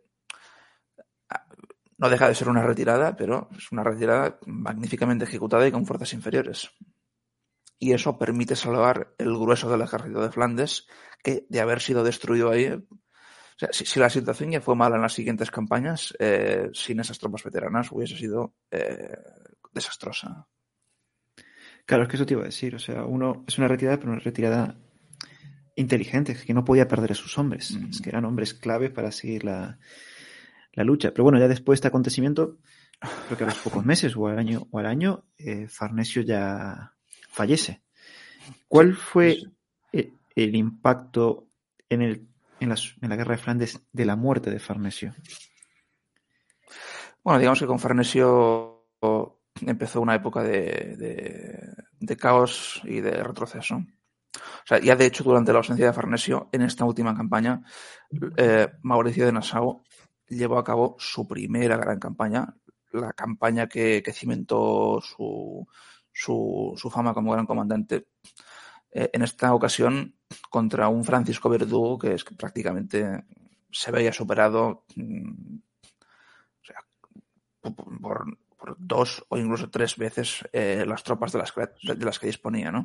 no 1.97 2.11
deja 2.11 2.29
de 2.29 2.35
ser 2.35 2.51
una 2.51 2.67
retirada, 2.67 3.17
pero 3.17 3.49
es 3.57 3.73
una 3.73 3.83
retirada 3.83 4.39
magníficamente 4.45 5.25
ejecutada 5.25 5.67
y 5.67 5.73
con 5.73 5.87
fuerzas 5.87 6.13
inferiores. 6.13 6.71
Y 7.79 7.95
eso 7.95 8.19
permite 8.19 8.57
salvar 8.57 9.15
el 9.17 9.33
grueso 9.39 9.71
del 9.71 9.81
ejército 9.81 10.21
de 10.21 10.31
Flandes, 10.31 10.87
que 11.25 11.47
de 11.49 11.61
haber 11.61 11.81
sido 11.81 12.05
destruido 12.05 12.51
ahí, 12.51 12.87
o 13.57 13.59
sea, 13.59 13.69
si, 13.73 13.87
si, 13.87 13.99
la 13.99 14.11
situación 14.11 14.51
ya 14.51 14.61
fue 14.61 14.77
mala 14.77 14.97
en 14.97 15.03
las 15.03 15.15
siguientes 15.15 15.51
campañas, 15.51 16.15
eh, 16.19 16.69
sin 16.75 17.01
esas 17.01 17.19
tropas 17.19 17.43
veteranas 17.43 17.91
hubiese 17.91 18.15
sido 18.15 18.55
eh, 18.71 19.17
desastrosa. 19.73 20.47
Claro, 21.87 22.03
es 22.03 22.09
que 22.11 22.17
eso 22.17 22.27
te 22.27 22.35
iba 22.35 22.43
a 22.43 22.47
decir. 22.47 22.75
O 22.75 22.79
sea, 22.79 23.05
uno 23.05 23.45
es 23.49 23.57
una 23.57 23.69
retirada, 23.69 23.99
pero 23.99 24.13
una 24.13 24.21
retirada 24.21 24.77
inteligente, 25.75 26.37
que 26.37 26.53
no 26.53 26.67
podía 26.67 26.87
perder 26.87 27.13
a 27.13 27.15
sus 27.15 27.39
hombres, 27.39 27.73
mm. 27.73 27.91
es 27.91 28.01
que 28.03 28.11
eran 28.11 28.27
hombres 28.27 28.53
clave 28.53 28.91
para 28.91 29.11
seguir 29.11 29.45
la, 29.45 29.79
la, 30.73 30.85
lucha. 30.85 31.13
Pero 31.13 31.25
bueno, 31.25 31.39
ya 31.39 31.49
después 31.49 31.77
de 31.77 31.79
este 31.79 31.89
acontecimiento, 31.89 32.59
creo 33.27 33.39
que 33.39 33.45
a 33.45 33.47
los 33.47 33.59
pocos 33.59 33.87
meses 33.87 34.15
o 34.17 34.27
al 34.27 34.39
año, 34.39 34.67
o 34.71 34.79
al 34.79 34.87
año 34.87 35.25
eh, 35.39 35.67
Farnesio 35.69 36.21
ya 36.21 36.93
fallece. 37.31 37.83
¿Cuál 38.69 38.95
fue 38.95 39.39
el, 39.93 40.55
impacto 40.55 41.49
en, 41.89 42.03
el, 42.03 42.29
en, 42.61 42.69
la, 42.69 43.17
guerra 43.17 43.37
de 43.37 43.43
Flandes 43.43 43.81
de 43.93 44.05
la 44.05 44.17
muerte 44.17 44.51
de 44.51 44.59
Farnesio? 44.59 45.15
Bueno, 47.23 47.39
digamos 47.39 47.59
que 47.59 47.67
con 47.67 47.79
Farnesio 47.79 48.87
empezó 49.61 50.01
una 50.01 50.15
época 50.15 50.43
de, 50.43 51.75
de, 51.99 52.17
caos 52.17 52.81
y 52.85 53.01
de 53.01 53.23
retroceso. 53.23 53.77
O 53.77 54.67
sea, 54.67 54.79
ya 54.81 54.97
de 54.97 55.07
hecho, 55.07 55.25
durante 55.25 55.53
la 55.53 55.59
ausencia 55.59 55.87
de 55.87 55.93
Farnesio, 55.93 56.49
en 56.53 56.63
esta 56.63 56.85
última 56.85 57.17
campaña, 57.17 57.63
eh, 58.37 58.69
Mauricio 58.83 59.25
de 59.25 59.33
Nassau 59.33 59.83
llevó 60.29 60.59
a 60.59 60.65
cabo 60.65 60.97
su 60.99 61.27
primera 61.27 61.77
gran 61.77 61.99
campaña, 61.99 62.55
la 62.93 63.13
campaña 63.13 63.69
que, 63.69 64.03
cimentó 64.13 65.01
su, 65.01 65.67
su, 66.13 66.91
fama 66.91 67.15
como 67.15 67.33
gran 67.33 67.47
comandante. 67.47 68.09
Eh, 68.91 69.11
en 69.13 69.23
esta 69.23 69.55
ocasión 69.55 70.16
contra 70.51 70.89
un 70.89 71.05
Francisco 71.05 71.49
Verdugo 71.49 71.99
que 71.99 72.15
es 72.15 72.25
prácticamente 72.25 73.25
se 73.71 73.91
veía 73.91 74.13
superado 74.13 74.85
mm, 74.97 75.57
por, 77.75 78.37
dos 78.79 79.25
o 79.29 79.39
incluso 79.39 79.71
tres 79.71 79.97
veces 79.97 80.45
eh, 80.53 80.85
las 80.87 81.05
tropas 81.05 81.33
de 81.33 81.39
las, 81.39 81.53
que, 81.53 81.69
de 81.83 82.05
las 82.05 82.19
que 82.19 82.27
disponía, 82.27 82.73
¿no? 82.73 82.85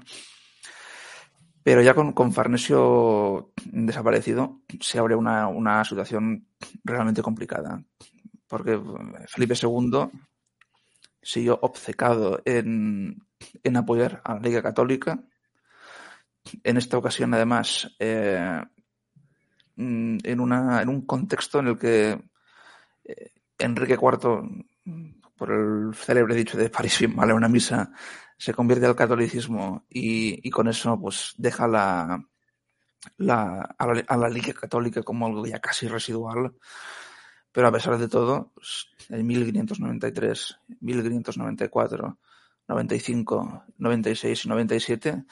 Pero 1.64 1.82
ya 1.82 1.94
con, 1.94 2.14
con 2.14 2.34
Farnesio 2.34 3.52
desaparecido 3.66 4.62
se 4.80 5.00
abre 5.00 5.16
una, 5.16 5.48
una 5.48 5.84
situación 5.86 6.48
realmente 6.84 7.22
complicada. 7.22 7.84
Porque 8.48 8.80
Felipe 9.28 9.54
II 9.62 10.10
siguió 11.22 11.60
obcecado 11.62 12.42
en, 12.46 13.24
en 13.64 13.78
apoyar 13.78 14.22
a 14.24 14.36
la 14.36 14.42
Liga 14.42 14.62
Católica. 14.62 15.24
En 16.64 16.78
esta 16.78 16.98
ocasión, 16.98 17.34
además, 17.34 17.96
eh, 18.00 18.62
en, 19.78 20.40
una, 20.40 20.82
en 20.82 20.90
un 20.90 21.06
contexto 21.06 21.60
en 21.60 21.68
el 21.68 21.78
que 21.78 22.22
eh, 23.04 23.32
Enrique 23.58 23.94
IV, 23.94 24.66
por 25.36 25.52
el 25.52 25.96
célebre 25.96 26.36
dicho 26.36 26.58
de 26.58 26.70
París 26.70 27.00
bien 27.00 27.16
vale 27.16 27.34
una 27.34 27.48
misa, 27.48 27.92
se 28.38 28.54
convierte 28.54 28.86
al 28.86 28.96
catolicismo 28.96 29.86
y, 29.90 30.50
con 30.50 30.68
eso 30.68 31.00
pues 31.00 31.34
deja 31.38 31.68
la, 31.68 32.24
la, 33.18 33.76
a, 33.78 34.18
la, 34.18 34.30
Liga 34.30 34.54
Católica 34.54 35.04
como 35.04 35.28
algo 35.28 35.46
ya 35.46 35.60
casi 35.60 35.88
residual. 35.88 36.56
Pero 37.52 37.68
a 37.68 37.72
pesar 37.72 37.98
de 37.98 38.08
todo, 38.08 38.54
en 39.10 39.28
1593, 39.28 40.60
1594, 40.80 42.18
95, 42.68 43.64
96 43.78 44.46
y 44.46 44.48
97, 44.48 45.26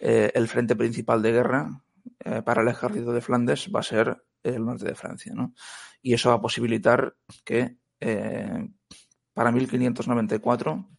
eh, 0.00 0.30
el 0.34 0.48
frente 0.48 0.76
principal 0.76 1.22
de 1.22 1.32
guerra 1.32 1.82
eh, 2.20 2.42
para 2.42 2.62
el 2.62 2.68
ejército 2.68 3.12
de 3.12 3.20
Flandes 3.20 3.70
va 3.74 3.80
a 3.80 3.84
ser 3.84 4.24
el 4.42 4.64
norte 4.64 4.84
de 4.84 4.94
Francia. 4.94 5.32
¿no? 5.34 5.54
Y 6.02 6.14
eso 6.14 6.30
va 6.30 6.36
a 6.36 6.40
posibilitar 6.40 7.16
que 7.44 7.78
eh, 8.00 8.68
para 9.32 9.52
1594 9.52 10.90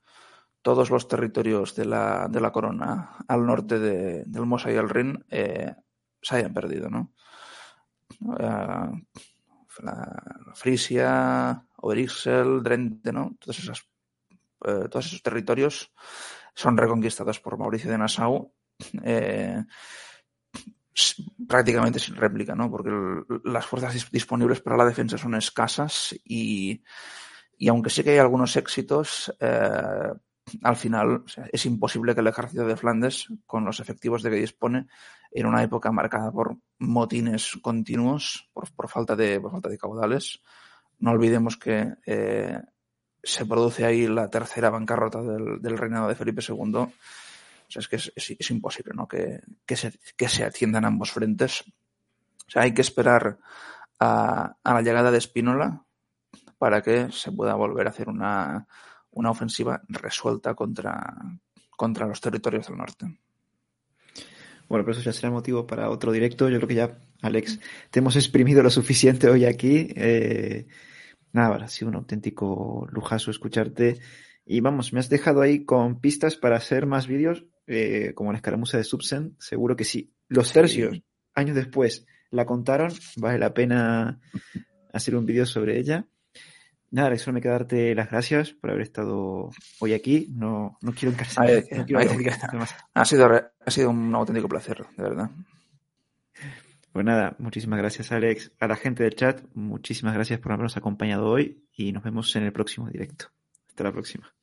todos 0.61 0.89
los 0.89 1.07
territorios 1.07 1.75
de 1.75 1.85
la, 1.85 2.27
de 2.27 2.41
la 2.41 2.51
corona 2.51 3.17
al 3.27 3.45
norte 3.45 3.77
de, 3.77 4.23
del 4.25 4.45
Mosa 4.45 4.71
y 4.71 4.75
el 4.75 4.89
Rin 4.89 5.23
se 5.29 6.35
hayan 6.35 6.53
perdido, 6.53 6.89
¿no? 6.89 7.13
La, 8.19 8.91
Frisia, 10.55 11.63
Oberixel, 11.77 12.63
Drente, 12.63 13.11
¿no? 13.11 13.35
Todos 13.39 13.59
esos 13.59 15.21
territorios 15.21 15.93
son 16.55 16.77
reconquistados 16.77 17.39
por 17.39 17.57
Mauricio 17.57 17.91
de 17.91 17.97
Nassau 17.97 18.54
eh, 19.03 19.63
prácticamente 21.47 21.99
sin 21.99 22.15
réplica, 22.15 22.55
¿no? 22.55 22.69
Porque 22.69 22.91
las 23.43 23.65
fuerzas 23.65 24.09
disponibles 24.11 24.61
para 24.61 24.77
la 24.77 24.85
defensa 24.85 25.17
son 25.17 25.35
escasas 25.35 26.15
y, 26.23 26.81
y 27.57 27.67
aunque 27.67 27.89
sí 27.89 28.03
que 28.03 28.11
hay 28.11 28.17
algunos 28.17 28.55
éxitos, 28.55 29.33
eh, 29.39 30.13
al 30.61 30.75
final 30.75 31.23
es 31.51 31.65
imposible 31.65 32.13
que 32.13 32.21
el 32.21 32.27
ejército 32.27 32.65
de 32.65 32.77
Flandes, 32.77 33.27
con 33.45 33.65
los 33.65 33.79
efectivos 33.79 34.21
de 34.21 34.29
que 34.29 34.35
dispone, 34.37 34.87
en 35.31 35.45
una 35.47 35.63
época 35.63 35.91
marcada 35.91 36.31
por 36.31 36.57
motines 36.79 37.57
continuos, 37.61 38.49
por, 38.53 38.87
falta, 38.87 39.15
de, 39.15 39.41
falta 39.41 39.69
de 39.69 39.77
caudales, 39.77 40.41
no 40.99 41.11
olvidemos 41.11 41.57
que 41.57 41.95
eh, 42.05 42.59
se 43.21 43.45
produce 43.45 43.85
ahí 43.85 44.07
la 44.07 44.29
tercera 44.29 44.69
bancarrota 44.69 45.21
del, 45.21 45.77
reinado 45.77 46.07
de 46.07 46.15
Felipe 46.15 46.41
II. 46.47 46.87
O 47.67 47.71
sea, 47.71 47.79
es 47.79 47.87
que 47.87 47.95
es, 47.95 48.51
imposible 48.51 48.93
¿no? 48.95 49.07
que, 49.07 49.41
se, 49.75 49.93
que 50.15 50.29
se 50.29 50.43
atiendan 50.43 50.85
ambos 50.85 51.11
frentes. 51.11 51.63
O 52.47 52.51
sea, 52.51 52.63
hay 52.63 52.73
que 52.73 52.81
esperar 52.81 53.39
a, 53.99 54.55
a 54.63 54.73
la 54.73 54.81
llegada 54.81 55.11
de 55.11 55.17
Espínola 55.17 55.83
para 56.57 56.81
que 56.81 57.11
se 57.11 57.31
pueda 57.31 57.55
volver 57.55 57.87
a 57.87 57.89
hacer 57.89 58.07
una, 58.07 58.67
una 59.11 59.31
ofensiva 59.31 59.81
resuelta 59.87 60.53
contra, 60.53 61.15
contra 61.75 62.07
los 62.07 62.21
territorios 62.21 62.67
del 62.67 62.77
norte. 62.77 63.17
Bueno, 64.67 64.83
pero 64.83 64.91
eso 64.97 65.01
ya 65.01 65.13
será 65.13 65.31
motivo 65.31 65.67
para 65.67 65.89
otro 65.89 66.11
directo. 66.11 66.49
Yo 66.49 66.57
creo 66.57 66.67
que 66.67 66.75
ya, 66.75 66.97
Alex, 67.21 67.59
te 67.91 67.99
hemos 67.99 68.15
exprimido 68.15 68.63
lo 68.63 68.69
suficiente 68.69 69.29
hoy 69.29 69.45
aquí. 69.45 69.89
Eh, 69.95 70.67
nada, 71.31 71.65
ha 71.65 71.67
sido 71.67 71.89
un 71.89 71.95
auténtico 71.95 72.87
lujazo 72.91 73.31
escucharte. 73.31 73.99
Y 74.45 74.61
vamos, 74.61 74.93
me 74.93 74.99
has 74.99 75.09
dejado 75.09 75.41
ahí 75.41 75.65
con 75.65 75.99
pistas 75.99 76.35
para 76.35 76.57
hacer 76.57 76.85
más 76.85 77.07
vídeos, 77.07 77.45
eh, 77.67 78.13
como 78.15 78.31
la 78.31 78.37
escaramuza 78.37 78.77
de 78.77 78.83
Subsen. 78.83 79.35
Seguro 79.39 79.75
que 79.75 79.83
sí. 79.83 80.13
Los 80.27 80.51
tercios, 80.51 81.01
años 81.33 81.55
después, 81.55 82.05
la 82.31 82.45
contaron. 82.45 82.91
Vale 83.17 83.39
la 83.39 83.53
pena 83.53 84.19
hacer 84.91 85.15
un 85.15 85.25
vídeo 85.25 85.45
sobre 85.45 85.79
ella. 85.79 86.07
Nada, 86.91 87.17
solo 87.17 87.33
me 87.33 87.41
queda 87.41 87.53
darte 87.53 87.93
las 87.93 88.09
gracias 88.09 88.51
por 88.51 88.69
haber 88.69 88.83
estado 88.83 89.49
hoy 89.79 89.93
aquí. 89.93 90.27
No, 90.31 90.77
no 90.81 90.93
quiero 90.93 91.11
encarcelar. 91.13 91.63
ha, 92.93 93.05
sido, 93.05 93.29
ha 93.65 93.71
sido 93.71 93.89
un 93.89 94.15
auténtico 94.15 94.47
placer, 94.47 94.85
de 94.95 95.03
verdad. 95.03 95.29
Pues 96.93 97.05
nada, 97.05 97.35
muchísimas 97.39 97.79
gracias 97.79 98.13
Alex. 98.13 98.53
A 98.61 98.67
la 98.67 98.77
gente 98.77 99.03
del 99.03 99.15
chat, 99.15 99.41
muchísimas 99.53 100.13
gracias 100.13 100.39
por 100.39 100.53
habernos 100.53 100.77
acompañado 100.77 101.27
hoy 101.27 101.65
y 101.75 101.91
nos 101.91 102.03
vemos 102.03 102.33
en 102.37 102.43
el 102.43 102.53
próximo 102.53 102.87
directo. 102.87 103.25
Hasta 103.67 103.83
la 103.83 103.91
próxima. 103.91 104.33